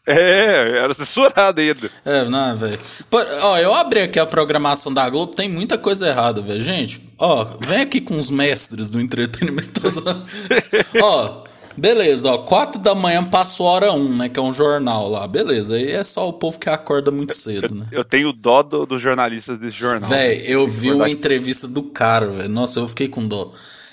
É, 0.06 0.78
era 0.82 0.92
censurado 0.94 1.60
ainda. 1.60 1.90
É, 2.04 2.24
não, 2.28 2.56
velho. 2.56 2.78
Pô, 3.10 3.18
Ó, 3.42 3.58
eu 3.58 3.72
abri 3.74 4.00
aqui 4.00 4.18
a 4.20 4.26
programação 4.26 4.92
da 4.92 5.08
Globo, 5.08 5.34
tem 5.34 5.48
muita 5.48 5.78
coisa 5.78 6.06
errada, 6.08 6.42
velho. 6.42 6.60
Gente, 6.60 7.00
ó, 7.18 7.44
vem 7.60 7.80
aqui 7.80 8.00
com 8.00 8.18
os 8.18 8.28
mestres 8.30 8.90
do 8.90 9.00
entretenimento. 9.00 9.80
ó, 11.02 11.42
beleza, 11.76 12.30
ó, 12.32 12.38
4 12.38 12.80
da 12.82 12.94
manhã 12.94 13.24
passou 13.24 13.66
hora 13.66 13.92
1, 13.92 14.16
né, 14.16 14.28
que 14.28 14.38
é 14.38 14.42
um 14.42 14.52
jornal 14.52 15.08
lá. 15.08 15.26
Beleza, 15.26 15.76
aí 15.76 15.92
é 15.92 16.04
só 16.04 16.28
o 16.28 16.32
povo 16.34 16.58
que 16.58 16.68
acorda 16.68 17.10
muito 17.10 17.32
cedo, 17.34 17.74
né? 17.74 17.86
Eu 17.90 18.04
tenho 18.04 18.32
dó 18.32 18.62
do- 18.62 18.84
dos 18.86 19.00
jornalistas 19.00 19.58
desse 19.58 19.76
jornal. 19.76 20.08
Véi, 20.08 20.42
eu 20.46 20.66
vi 20.68 20.92
uma 20.92 21.08
entrevista 21.08 21.66
do 21.66 21.82
cara, 21.82 22.26
velho. 22.26 22.48
Nossa, 22.48 22.80
eu 22.80 22.88
fiquei 22.88 23.08
com 23.08 23.26
dó. 23.26 23.50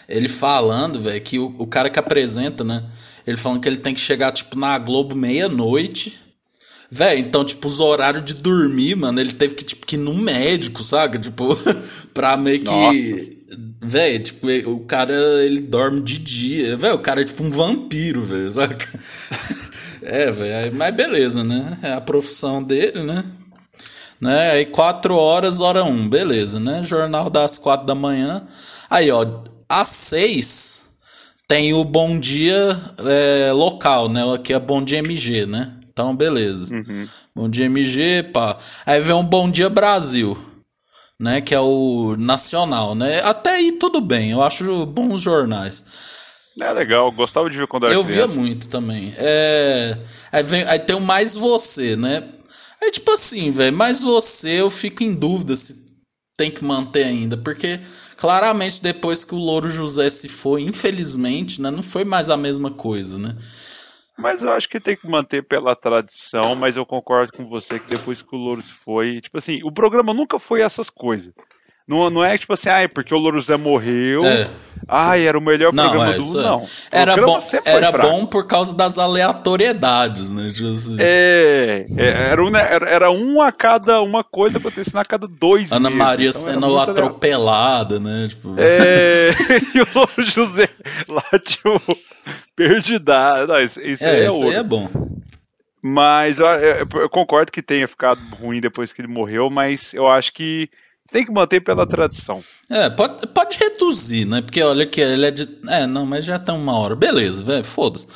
Ele 0.09 0.27
falando, 0.27 0.99
velho, 0.99 1.21
que 1.21 1.39
o, 1.39 1.55
o 1.57 1.65
cara 1.65 1.89
que 1.89 1.97
apresenta, 1.97 2.65
né? 2.65 2.83
Ele 3.25 3.37
falando 3.37 3.61
que 3.61 3.69
ele 3.69 3.77
tem 3.77 3.93
que 3.93 4.01
chegar, 4.01 4.31
tipo, 4.31 4.57
na 4.57 4.77
Globo 4.77 5.15
meia-noite. 5.15 6.19
Véi, 6.89 7.19
então, 7.19 7.45
tipo, 7.45 7.67
os 7.67 7.79
horários 7.79 8.25
de 8.25 8.33
dormir, 8.33 8.95
mano, 8.95 9.19
ele 9.19 9.31
teve 9.31 9.55
que, 9.55 9.63
tipo, 9.63 9.85
que 9.85 9.95
ir 9.95 9.99
num 9.99 10.17
médico, 10.17 10.83
saca? 10.83 11.17
Tipo, 11.17 11.57
pra 12.13 12.35
meio 12.35 12.63
que. 12.63 13.41
Véi, 13.81 14.19
tipo, 14.19 14.47
o 14.69 14.81
cara, 14.81 15.13
ele 15.43 15.61
dorme 15.61 16.01
de 16.01 16.17
dia. 16.17 16.75
Véi, 16.77 16.91
o 16.91 16.99
cara 16.99 17.21
é 17.21 17.25
tipo 17.25 17.43
um 17.43 17.49
vampiro, 17.49 18.23
velho, 18.23 18.51
saca? 18.51 18.87
É, 20.03 20.31
velho, 20.31 20.75
mas 20.75 20.95
beleza, 20.95 21.43
né? 21.43 21.77
É 21.81 21.93
a 21.93 22.01
profissão 22.01 22.61
dele, 22.61 23.01
né? 23.03 23.23
né? 24.19 24.51
Aí 24.51 24.65
4 24.65 25.15
horas, 25.15 25.59
hora 25.59 25.83
1, 25.83 26.09
beleza, 26.09 26.59
né? 26.59 26.83
Jornal 26.83 27.29
das 27.29 27.57
4 27.57 27.85
da 27.85 27.95
manhã. 27.95 28.45
Aí, 28.89 29.09
ó, 29.09 29.25
às 29.67 29.87
6 29.87 30.90
tem 31.51 31.73
o 31.73 31.83
Bom 31.83 32.17
Dia 32.17 32.79
é, 32.99 33.51
local, 33.51 34.07
né? 34.07 34.23
Aqui 34.33 34.53
é 34.53 34.59
Bom 34.59 34.81
Dia 34.81 34.99
MG, 34.99 35.45
né? 35.45 35.69
Então, 35.91 36.15
beleza. 36.15 36.73
Bom 37.35 37.49
Dia 37.49 37.65
MG, 37.65 38.23
pá. 38.31 38.57
Aí 38.85 39.01
vem 39.01 39.17
um 39.17 39.25
Bom 39.25 39.51
Dia 39.51 39.69
Brasil, 39.69 40.37
né? 41.19 41.41
Que 41.41 41.53
é 41.53 41.59
o 41.59 42.15
nacional, 42.17 42.95
né? 42.95 43.19
Até 43.25 43.55
aí 43.55 43.73
tudo 43.73 43.99
bem, 43.99 44.31
eu 44.31 44.41
acho 44.41 44.85
bons 44.85 45.21
jornais. 45.21 45.83
É 46.57 46.71
legal, 46.71 47.11
gostava 47.11 47.49
de 47.49 47.57
ver 47.57 47.67
quando 47.67 47.83
era 47.83 47.95
Eu 47.95 48.05
via 48.05 48.23
criança. 48.23 48.33
muito 48.33 48.69
também. 48.69 49.13
É, 49.17 49.97
aí, 50.31 50.43
vem, 50.43 50.63
aí 50.63 50.79
tem 50.79 50.95
o 50.95 51.01
Mais 51.01 51.35
Você, 51.35 51.97
né? 51.97 52.23
Aí, 52.81 52.91
tipo 52.91 53.11
assim, 53.11 53.51
velho, 53.51 53.75
Mais 53.75 53.99
Você 53.99 54.61
eu 54.61 54.69
fico 54.69 55.03
em 55.03 55.13
dúvida 55.13 55.53
se 55.57 55.80
tem 56.41 56.49
que 56.49 56.63
manter 56.63 57.03
ainda. 57.03 57.37
Porque 57.37 57.79
claramente 58.17 58.81
depois 58.81 59.23
que 59.23 59.35
o 59.35 59.37
Louro 59.37 59.69
José 59.69 60.09
se 60.09 60.27
foi, 60.27 60.63
infelizmente, 60.63 61.61
né? 61.61 61.69
Não 61.69 61.83
foi 61.83 62.03
mais 62.03 62.29
a 62.29 62.35
mesma 62.35 62.71
coisa, 62.71 63.19
né? 63.19 63.35
Mas 64.17 64.41
eu 64.41 64.51
acho 64.51 64.67
que 64.67 64.79
tem 64.79 64.95
que 64.95 65.07
manter 65.07 65.43
pela 65.43 65.75
tradição, 65.75 66.55
mas 66.55 66.75
eu 66.75 66.85
concordo 66.85 67.31
com 67.35 67.47
você 67.47 67.79
que 67.79 67.87
depois 67.87 68.21
que 68.21 68.35
o 68.35 68.39
Louro 68.39 68.61
se 68.61 68.71
foi, 68.71 69.21
tipo 69.21 69.37
assim, 69.37 69.61
o 69.63 69.71
programa 69.71 70.13
nunca 70.13 70.39
foi 70.39 70.61
essas 70.61 70.89
coisas. 70.89 71.31
Não, 71.91 72.09
não 72.09 72.23
é 72.23 72.37
tipo 72.37 72.53
assim, 72.53 72.69
ai, 72.69 72.87
porque 72.87 73.13
o 73.13 73.17
Louro 73.17 73.41
Zé 73.41 73.57
morreu, 73.57 74.25
É. 74.25 74.47
ai, 74.87 75.27
era 75.27 75.37
o 75.37 75.41
melhor 75.41 75.73
Não, 75.73 75.83
programa 75.83 76.13
é, 76.13 76.17
do 76.17 76.23
mundo. 76.25 76.39
é. 76.39 76.43
Não. 76.43 76.61
Era, 76.91 77.15
bom, 77.17 77.41
era 77.65 77.87
fraco. 77.91 78.09
bom 78.09 78.25
por 78.25 78.47
causa 78.47 78.73
das 78.75 78.97
aleatoriedades, 78.97 80.31
né? 80.31 80.49
Tipo 80.53 80.69
assim, 80.69 80.95
É, 80.99 81.85
é, 81.97 82.07
era, 82.31 82.43
um, 82.43 82.55
era, 82.55 82.89
era 82.89 83.11
um 83.11 83.41
a 83.41 83.51
cada, 83.51 84.01
uma 84.01 84.23
coisa 84.23 84.57
acontecendo 84.57 84.97
a 84.99 85.05
cada 85.05 85.27
dois 85.27 85.71
Ana 85.71 85.89
meses, 85.89 85.97
Maria 86.05 86.29
então 86.29 86.41
sendo 86.41 86.79
atropelada, 86.79 87.99
né? 87.99 88.27
Tipo, 88.29 88.55
É, 88.57 89.27
e 89.75 89.81
o 89.81 90.23
José 90.25 90.69
lá, 91.09 91.39
tipo, 91.39 91.79
perdida. 92.55 93.45
Não, 93.47 93.59
isso, 93.61 93.79
isso 93.81 94.03
é, 94.03 94.09
aí 94.11 94.21
é 94.21 94.27
isso 94.27 94.35
aí 94.43 94.43
ouro. 94.47 94.57
é 94.57 94.63
bom. 94.63 94.89
Mas 95.83 96.37
eu, 96.37 96.45
eu- 96.45 96.87
eu 97.01 97.09
concordo 97.09 97.51
que 97.51 97.61
tenha 97.61 97.87
ficado 97.87 98.19
ruim 98.39 98.61
depois 98.61 98.93
que 98.93 99.01
ele 99.01 99.07
morreu, 99.07 99.49
mas 99.49 99.93
eu 99.93 100.07
acho 100.07 100.31
que 100.33 100.69
tem 101.11 101.25
que 101.25 101.31
manter 101.31 101.59
pela 101.61 101.85
tradição. 101.85 102.41
É, 102.69 102.89
pode, 102.89 103.27
pode 103.27 103.57
reduzir, 103.57 104.25
né? 104.25 104.41
Porque 104.41 104.61
olha 104.63 104.85
que 104.85 105.01
ele 105.01 105.25
é 105.25 105.31
de. 105.31 105.47
É, 105.67 105.85
não, 105.85 106.05
mas 106.05 106.23
já 106.23 106.39
tem 106.39 106.55
uma 106.55 106.77
hora. 106.77 106.95
Beleza, 106.95 107.43
velho, 107.43 107.63
foda-se. 107.63 108.07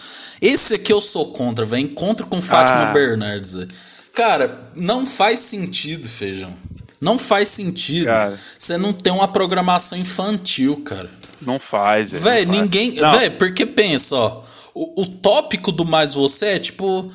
Esse 0.41 0.75
aqui 0.75 0.93
eu 0.93 1.01
sou 1.01 1.33
contra, 1.33 1.65
velho. 1.65 1.83
Encontro 1.83 2.25
com 2.27 2.41
Fátima 2.41 2.83
Ah. 2.89 2.91
Bernardes, 2.93 3.53
velho. 3.53 3.69
Cara, 4.13 4.69
não 4.75 5.05
faz 5.05 5.39
sentido, 5.39 6.07
feijão. 6.07 6.53
Não 7.01 7.19
faz 7.19 7.49
sentido. 7.49 8.05
Cara. 8.05 8.39
Você 8.57 8.77
não 8.77 8.93
tem 8.93 9.11
uma 9.11 9.27
programação 9.27 9.97
infantil, 9.97 10.81
cara. 10.85 11.09
Não 11.41 11.59
faz, 11.59 12.11
velho. 12.11 12.23
Véi, 12.23 12.45
faz. 12.45 12.59
ninguém. 12.59 12.95
Véi, 12.95 13.29
porque 13.31 13.65
pensa, 13.65 14.15
ó. 14.15 14.41
O, 14.73 15.03
o 15.03 15.07
tópico 15.07 15.71
do 15.71 15.85
Mais 15.85 16.13
Você 16.15 16.45
é 16.47 16.59
tipo. 16.59 17.11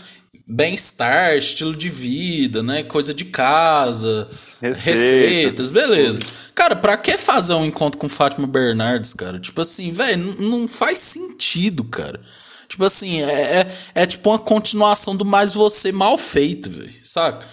Bem-estar, 0.50 1.36
estilo 1.36 1.74
de 1.76 1.88
vida, 1.88 2.62
né? 2.62 2.82
Coisa 2.82 3.14
de 3.14 3.24
casa, 3.26 4.28
Receitas. 4.60 4.84
receitas, 4.84 5.70
beleza. 5.70 6.20
Cara, 6.54 6.76
pra 6.76 6.96
que 6.96 7.16
fazer 7.16 7.54
um 7.54 7.64
encontro 7.64 7.98
com 7.98 8.08
Fátima 8.08 8.46
Bernardes, 8.46 9.14
cara? 9.14 9.38
Tipo 9.38 9.60
assim, 9.60 9.92
velho, 9.92 10.36
não 10.40 10.66
faz 10.66 10.98
sentido, 10.98 11.84
cara. 11.84 12.20
Tipo 12.68 12.84
assim, 12.84 13.22
é, 13.22 13.60
é, 13.60 14.02
é 14.02 14.06
tipo 14.06 14.30
uma 14.30 14.38
continuação 14.38 15.16
do 15.16 15.24
Mais 15.24 15.54
Você 15.54 15.90
mal 15.92 16.16
feito, 16.18 16.70
velho, 16.70 16.92
saca? 17.02 17.44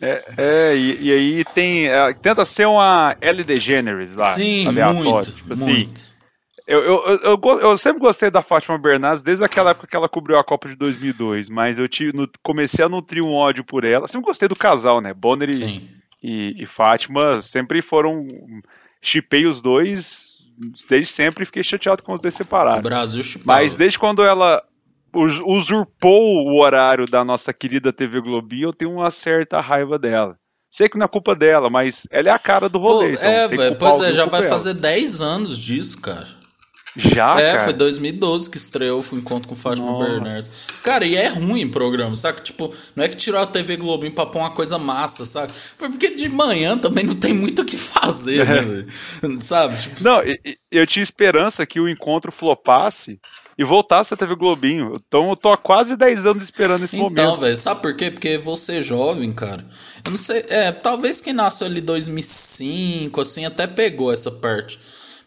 É, 0.00 0.24
é, 0.36 0.76
e, 0.76 1.02
e 1.02 1.12
aí 1.12 1.44
tem. 1.54 1.86
é, 1.88 2.12
tenta 2.12 2.44
ser 2.44 2.66
uma 2.66 3.16
L 3.20 3.44
DeGeneres 3.44 4.14
lá. 4.14 4.24
Sim, 4.26 4.66
muito, 4.92 5.32
Tipo 5.32 5.54
assim, 5.54 5.62
muito. 5.62 6.00
eu, 6.00 6.21
eu, 6.66 6.80
eu, 6.84 7.18
eu, 7.42 7.60
eu 7.60 7.78
sempre 7.78 8.00
gostei 8.00 8.30
da 8.30 8.42
Fátima 8.42 8.78
Bernardes 8.78 9.22
desde 9.22 9.44
aquela 9.44 9.70
época 9.70 9.86
que 9.86 9.96
ela 9.96 10.08
cobriu 10.08 10.38
a 10.38 10.44
Copa 10.44 10.68
de 10.68 10.76
2002, 10.76 11.48
mas 11.48 11.78
eu 11.78 11.88
tive, 11.88 12.16
no- 12.16 12.28
comecei 12.42 12.84
a 12.84 12.88
nutrir 12.88 13.24
um 13.24 13.32
ódio 13.32 13.64
por 13.64 13.84
ela. 13.84 14.06
Sempre 14.08 14.26
gostei 14.26 14.48
do 14.48 14.56
casal, 14.56 15.00
né? 15.00 15.12
Bonner 15.12 15.50
e, 15.50 15.90
e, 16.22 16.62
e 16.62 16.66
Fátima 16.66 17.40
sempre 17.40 17.82
foram. 17.82 18.26
Chipei 19.00 19.46
os 19.46 19.60
dois 19.60 20.32
desde 20.88 21.10
sempre 21.10 21.42
e 21.42 21.46
fiquei 21.46 21.64
chateado 21.64 22.02
com 22.02 22.14
os 22.14 22.20
dois 22.20 22.34
O 22.34 22.36
separados. 22.36 22.82
Brasil 22.82 23.22
chupava. 23.22 23.60
Mas 23.60 23.74
desde 23.74 23.98
quando 23.98 24.22
ela 24.22 24.62
us- 25.14 25.40
usurpou 25.44 26.48
o 26.48 26.60
horário 26.60 27.06
da 27.06 27.24
nossa 27.24 27.52
querida 27.52 27.92
TV 27.92 28.20
Globinho, 28.20 28.68
eu 28.68 28.72
tenho 28.72 28.92
uma 28.92 29.10
certa 29.10 29.60
raiva 29.60 29.98
dela. 29.98 30.36
Sei 30.70 30.88
que 30.88 30.96
não 30.96 31.04
é 31.04 31.08
culpa 31.08 31.34
dela, 31.34 31.68
mas 31.68 32.06
ela 32.10 32.28
é 32.28 32.32
a 32.32 32.38
cara 32.38 32.68
do 32.68 32.80
Pô, 32.80 32.86
rolê. 32.86 33.12
então 33.12 33.24
é, 33.30 33.48
velho, 33.48 33.76
pois 33.76 34.00
é, 34.00 34.12
já 34.12 34.24
vai 34.26 34.40
ela. 34.40 34.48
fazer 34.48 34.74
10 34.74 35.20
anos 35.20 35.58
disso, 35.58 36.00
cara. 36.00 36.26
Já, 36.96 37.40
é, 37.40 37.52
cara? 37.52 37.64
foi 37.64 37.72
2012 37.72 38.50
que 38.50 38.56
estreou 38.58 39.02
o 39.12 39.16
encontro 39.16 39.48
com 39.48 39.56
Fátima 39.56 39.92
Nossa. 39.92 40.04
Bernardes. 40.04 40.50
Cara, 40.82 41.06
e 41.06 41.16
é 41.16 41.28
ruim 41.28 41.64
o 41.64 41.70
programa, 41.70 42.14
saca? 42.14 42.42
Tipo, 42.42 42.70
não 42.94 43.04
é 43.04 43.08
que 43.08 43.16
tirou 43.16 43.40
a 43.40 43.46
TV 43.46 43.76
Globinho 43.76 44.14
pra 44.14 44.26
pôr 44.26 44.40
uma 44.40 44.50
coisa 44.50 44.78
massa, 44.78 45.24
saca? 45.24 45.52
Foi 45.52 45.88
porque 45.88 46.14
de 46.14 46.28
manhã 46.28 46.76
também 46.76 47.04
não 47.04 47.14
tem 47.14 47.32
muito 47.32 47.62
o 47.62 47.64
que 47.64 47.78
fazer, 47.78 48.46
né, 48.46 48.60
velho? 49.22 49.38
Sabe? 49.38 49.80
Tipo, 49.80 50.04
Não, 50.04 50.20
eu 50.70 50.86
tinha 50.86 51.02
esperança 51.02 51.64
que 51.64 51.80
o 51.80 51.88
encontro 51.88 52.30
flopasse 52.30 53.18
e 53.58 53.64
voltasse 53.64 54.12
a 54.12 54.16
TV 54.16 54.34
Globinho. 54.34 54.94
Então 55.06 55.28
eu 55.30 55.36
tô 55.36 55.50
há 55.50 55.56
quase 55.56 55.96
10 55.96 56.26
anos 56.26 56.42
esperando 56.42 56.84
esse 56.84 56.96
Então, 56.96 57.08
momento. 57.08 57.40
velho, 57.40 57.56
sabe 57.56 57.80
por 57.80 57.96
quê? 57.96 58.10
Porque 58.10 58.36
você 58.36 58.76
é 58.78 58.82
jovem, 58.82 59.32
cara. 59.32 59.64
Eu 60.04 60.10
não 60.10 60.18
sei, 60.18 60.44
é, 60.48 60.72
talvez 60.72 61.20
quem 61.22 61.32
nasceu 61.32 61.66
ali 61.66 61.80
em 61.80 61.84
2005, 61.84 63.20
assim, 63.20 63.44
até 63.46 63.66
pegou 63.66 64.12
essa 64.12 64.30
parte. 64.30 64.78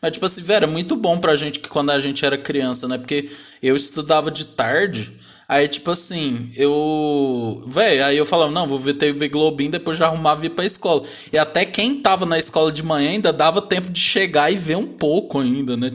Mas, 0.05 0.12
tipo 0.12 0.25
assim, 0.27 0.43
velho, 0.43 0.65
é 0.65 0.67
muito 0.67 0.95
bom 0.95 1.17
pra 1.17 1.35
gente 1.35 1.59
que 1.59 1.67
quando 1.67 1.89
a 1.89 1.97
gente 1.97 2.24
era 2.24 2.38
criança, 2.38 2.88
né? 2.88 2.95
Porque 2.95 3.27
eu 3.59 3.75
estudava 3.75 4.29
de 4.29 4.45
tarde, 4.45 5.12
Aí, 5.47 5.67
tipo 5.67 5.91
assim, 5.91 6.50
eu. 6.57 7.63
Véi, 7.67 8.01
aí 8.01 8.17
eu 8.17 8.25
falava, 8.25 8.51
não, 8.51 8.65
vou 8.65 8.79
ver 8.79 8.95
TV 8.95 9.29
Globinho, 9.29 9.69
depois 9.69 9.95
já 9.95 10.07
arrumava 10.07 10.43
e 10.43 10.47
ir 10.47 10.50
pra 10.50 10.65
escola. 10.65 11.03
E 11.31 11.38
até 11.38 11.63
quem 11.63 12.01
tava 12.01 12.25
na 12.25 12.35
escola 12.35 12.71
de 12.71 12.83
manhã 12.83 13.12
ainda 13.12 13.31
dava 13.31 13.62
tempo 13.62 13.91
de 13.91 14.00
chegar 14.00 14.51
e 14.51 14.57
ver 14.57 14.75
um 14.75 14.88
pouco 14.88 15.39
ainda, 15.39 15.77
né? 15.77 15.91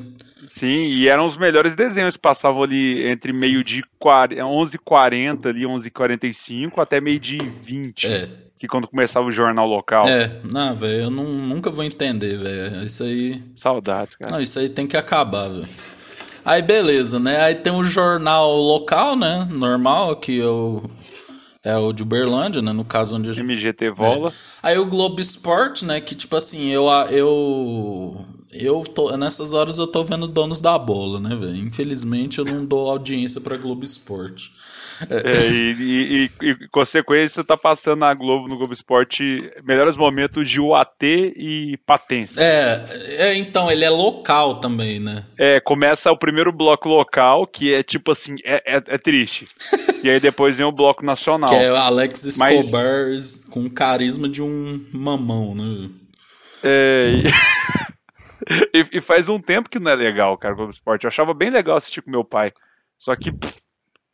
Sim, 0.48 0.86
e 0.86 1.08
eram 1.08 1.26
os 1.26 1.36
melhores 1.36 1.74
desenhos 1.74 2.16
passavam 2.16 2.62
ali 2.62 3.04
entre 3.08 3.32
meio 3.32 3.64
de 3.64 3.82
11h40 4.00 5.46
ali, 5.46 5.62
11h45 5.62 6.78
até 6.78 7.00
meio 7.00 7.18
de 7.18 7.38
20. 7.38 8.06
É. 8.06 8.28
Que 8.60 8.68
quando 8.68 8.86
começava 8.86 9.24
o 9.24 9.32
jornal 9.32 9.66
local. 9.66 10.06
É, 10.06 10.30
não, 10.52 10.74
velho, 10.74 11.04
eu 11.04 11.10
não, 11.10 11.24
nunca 11.24 11.70
vou 11.70 11.82
entender, 11.82 12.36
velho. 12.36 12.84
Isso 12.84 13.02
aí. 13.02 13.42
Saudades, 13.56 14.16
cara. 14.16 14.32
Não, 14.32 14.38
isso 14.38 14.58
aí 14.58 14.68
tem 14.68 14.86
que 14.86 14.98
acabar, 14.98 15.48
velho. 15.48 15.66
Aí 16.44 16.60
beleza, 16.60 17.18
né? 17.18 17.40
Aí 17.40 17.54
tem 17.54 17.72
um 17.72 17.82
jornal 17.82 18.54
local, 18.54 19.16
né? 19.16 19.48
Normal, 19.50 20.14
que 20.16 20.36
eu. 20.36 20.82
É 21.62 21.76
o 21.76 21.92
de 21.92 22.02
Uberlândia, 22.02 22.62
né? 22.62 22.72
No 22.72 22.84
caso 22.84 23.16
onde 23.16 23.28
a 23.28 23.32
gente. 23.32 23.44
MGT 23.44 23.90
Vola. 23.90 24.30
É. 24.30 24.32
Aí 24.62 24.78
o 24.78 24.86
Globo 24.86 25.20
Esporte, 25.20 25.84
né? 25.84 26.00
Que 26.00 26.14
tipo 26.14 26.36
assim, 26.36 26.70
eu. 26.70 26.86
eu 27.10 28.26
eu 28.52 28.82
tô, 28.82 29.16
nessas 29.16 29.52
horas 29.52 29.78
eu 29.78 29.86
tô 29.86 30.02
vendo 30.02 30.26
donos 30.26 30.60
da 30.60 30.76
bola, 30.76 31.20
né, 31.20 31.36
velho? 31.36 31.54
Infelizmente 31.54 32.40
eu 32.40 32.44
não 32.44 32.66
dou 32.66 32.90
audiência 32.90 33.40
pra 33.40 33.56
Globo 33.56 33.84
Esporte. 33.84 34.50
É, 35.08 35.48
e, 35.48 35.72
e, 35.72 36.30
e, 36.42 36.50
e, 36.50 36.68
consequência, 36.68 37.44
tá 37.44 37.56
passando 37.56 38.00
na 38.00 38.12
Globo, 38.12 38.48
no 38.48 38.58
Globo 38.58 38.74
Esporte, 38.74 39.22
melhores 39.64 39.96
momentos 39.96 40.48
de 40.50 40.60
UAT 40.60 41.02
e 41.36 41.78
Patense. 41.86 42.40
É, 42.40 42.84
é, 43.18 43.38
então, 43.38 43.70
ele 43.70 43.84
é 43.84 43.90
local 43.90 44.56
também, 44.56 45.00
né? 45.00 45.24
É, 45.38 45.60
começa 45.60 46.10
o 46.10 46.18
primeiro 46.18 46.52
bloco 46.52 46.88
local, 46.88 47.46
que 47.46 47.72
é 47.72 47.82
tipo 47.82 48.10
assim, 48.10 48.36
é, 48.44 48.62
é, 48.66 48.82
é 48.86 48.98
triste. 48.98 49.46
e 50.02 50.10
aí 50.10 50.20
depois 50.20 50.58
vem 50.58 50.66
o 50.66 50.72
bloco 50.72 51.04
nacional. 51.04 51.49
Que 51.50 51.64
é 51.64 51.72
o 51.72 51.76
Alex 51.76 52.24
Escobar 52.24 53.08
Mas... 53.08 53.44
com 53.44 53.68
carisma 53.68 54.28
de 54.28 54.42
um 54.42 54.84
mamão, 54.92 55.54
né? 55.54 55.90
É. 56.62 57.22
e, 58.74 58.98
e, 58.98 59.00
faz 59.00 59.28
um 59.28 59.38
tempo 59.38 59.68
que 59.68 59.78
não 59.78 59.90
é 59.90 59.94
legal, 59.94 60.36
cara, 60.38 60.54
o 60.54 60.56
Globo 60.56 60.72
Esporte. 60.72 61.04
Eu 61.04 61.08
achava 61.08 61.34
bem 61.34 61.50
legal 61.50 61.76
assistir 61.76 62.02
com 62.02 62.10
meu 62.10 62.24
pai. 62.24 62.52
Só 62.98 63.14
que 63.16 63.32
pff, 63.32 63.54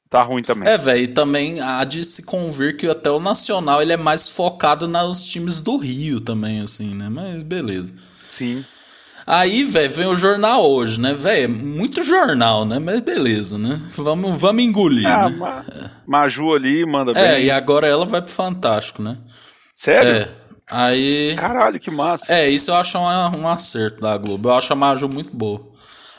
tá 0.08 0.22
ruim 0.22 0.42
também. 0.42 0.68
É, 0.68 0.78
velho, 0.78 1.02
e 1.02 1.08
também 1.08 1.60
há 1.60 1.84
de 1.84 2.02
se 2.04 2.22
convir 2.22 2.76
que 2.76 2.86
até 2.88 3.10
o 3.10 3.20
Nacional 3.20 3.82
ele 3.82 3.92
é 3.92 3.96
mais 3.96 4.30
focado 4.30 4.86
nos 4.86 5.26
times 5.26 5.60
do 5.60 5.76
Rio 5.76 6.20
também, 6.20 6.60
assim, 6.60 6.94
né? 6.94 7.08
Mas 7.08 7.42
beleza. 7.42 7.94
Sim. 8.16 8.64
Aí, 9.26 9.64
velho, 9.64 9.90
vem 9.90 10.06
o 10.06 10.14
jornal 10.14 10.70
hoje, 10.70 11.00
né? 11.00 11.12
Velho, 11.12 11.48
muito 11.50 12.00
jornal, 12.02 12.64
né? 12.64 12.78
Mas 12.78 13.00
beleza, 13.00 13.58
né? 13.58 13.80
Vamos, 13.96 14.40
vamos 14.40 14.62
engolir, 14.62 15.08
ah, 15.08 15.28
né? 15.28 15.36
Ma 15.36 15.64
Maju 16.06 16.54
ali 16.54 16.86
manda 16.86 17.12
bem. 17.12 17.22
É, 17.22 17.42
e 17.42 17.50
agora 17.50 17.88
ela 17.88 18.06
vai 18.06 18.22
pro 18.22 18.30
Fantástico, 18.30 19.02
né? 19.02 19.16
Sério? 19.74 20.22
É. 20.22 20.28
Aí. 20.70 21.34
Caralho, 21.36 21.80
que 21.80 21.90
massa. 21.90 22.32
É, 22.32 22.48
isso 22.48 22.70
eu 22.70 22.76
acho 22.76 22.98
um, 22.98 23.40
um 23.40 23.48
acerto 23.48 24.00
da 24.00 24.16
Globo. 24.16 24.48
Eu 24.48 24.54
acho 24.54 24.72
a 24.72 24.76
Maju 24.76 25.08
muito 25.08 25.34
boa. 25.34 25.60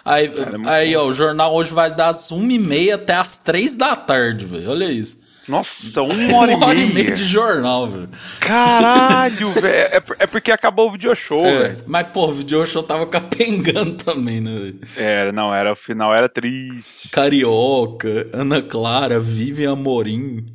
Aí, 0.03 0.25
é 0.25 0.69
aí 0.69 0.95
ó, 0.95 1.05
o 1.05 1.11
jornal 1.11 1.53
hoje 1.53 1.73
vai 1.73 1.93
das 1.93 2.29
1h30 2.31 2.93
até 2.93 3.13
as 3.13 3.37
3 3.37 3.75
da 3.75 3.95
tarde, 3.95 4.45
velho. 4.45 4.69
Olha 4.69 4.85
isso. 4.85 5.26
Nossa, 5.47 6.01
uma 6.01 6.37
hora, 6.37 6.51
uma 6.57 6.67
hora 6.67 6.77
e 6.77 6.85
meia. 6.87 6.93
meia 6.93 7.11
de 7.11 7.23
jornal, 7.23 7.87
velho. 7.87 8.09
Caralho, 8.41 9.51
velho. 9.53 9.67
É, 9.67 10.03
é, 10.19 10.27
porque 10.27 10.51
acabou 10.51 10.89
o 10.89 10.91
video 10.91 11.15
show, 11.15 11.45
é, 11.45 11.63
velho. 11.63 11.83
Mas, 11.87 12.07
pô, 12.07 12.27
o 12.27 12.31
video 12.31 12.65
show 12.65 12.83
tava 12.83 13.05
capengando 13.07 13.93
também, 14.03 14.41
né, 14.41 14.53
velho? 14.53 14.79
Era, 14.97 15.31
não, 15.31 15.53
era, 15.53 15.73
o 15.73 15.75
final 15.75 16.13
era 16.13 16.27
triste. 16.27 17.09
Carioca, 17.09 18.29
Ana 18.33 18.61
Clara, 18.61 19.19
Vivian 19.19 19.73
Amorim. 19.73 20.45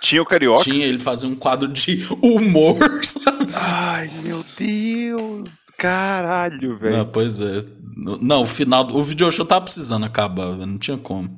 Tinha 0.00 0.22
o 0.22 0.26
Carioca? 0.26 0.62
Tinha, 0.62 0.86
ele 0.86 0.98
fazia 0.98 1.28
um 1.28 1.36
quadro 1.36 1.68
de 1.68 1.98
humor, 2.22 2.78
sabe? 3.04 3.46
Ai, 3.54 4.10
meu 4.24 4.44
Deus. 4.56 5.48
Caralho, 5.76 6.78
velho. 6.78 7.06
Pois 7.06 7.40
é. 7.40 7.62
Não, 7.96 8.42
o 8.42 8.46
final. 8.46 8.86
O 8.92 9.02
video 9.02 9.30
show 9.30 9.44
tava 9.44 9.62
precisando 9.62 10.06
acabar, 10.06 10.52
velho. 10.52 10.66
Não 10.66 10.78
tinha 10.78 10.96
como. 10.96 11.30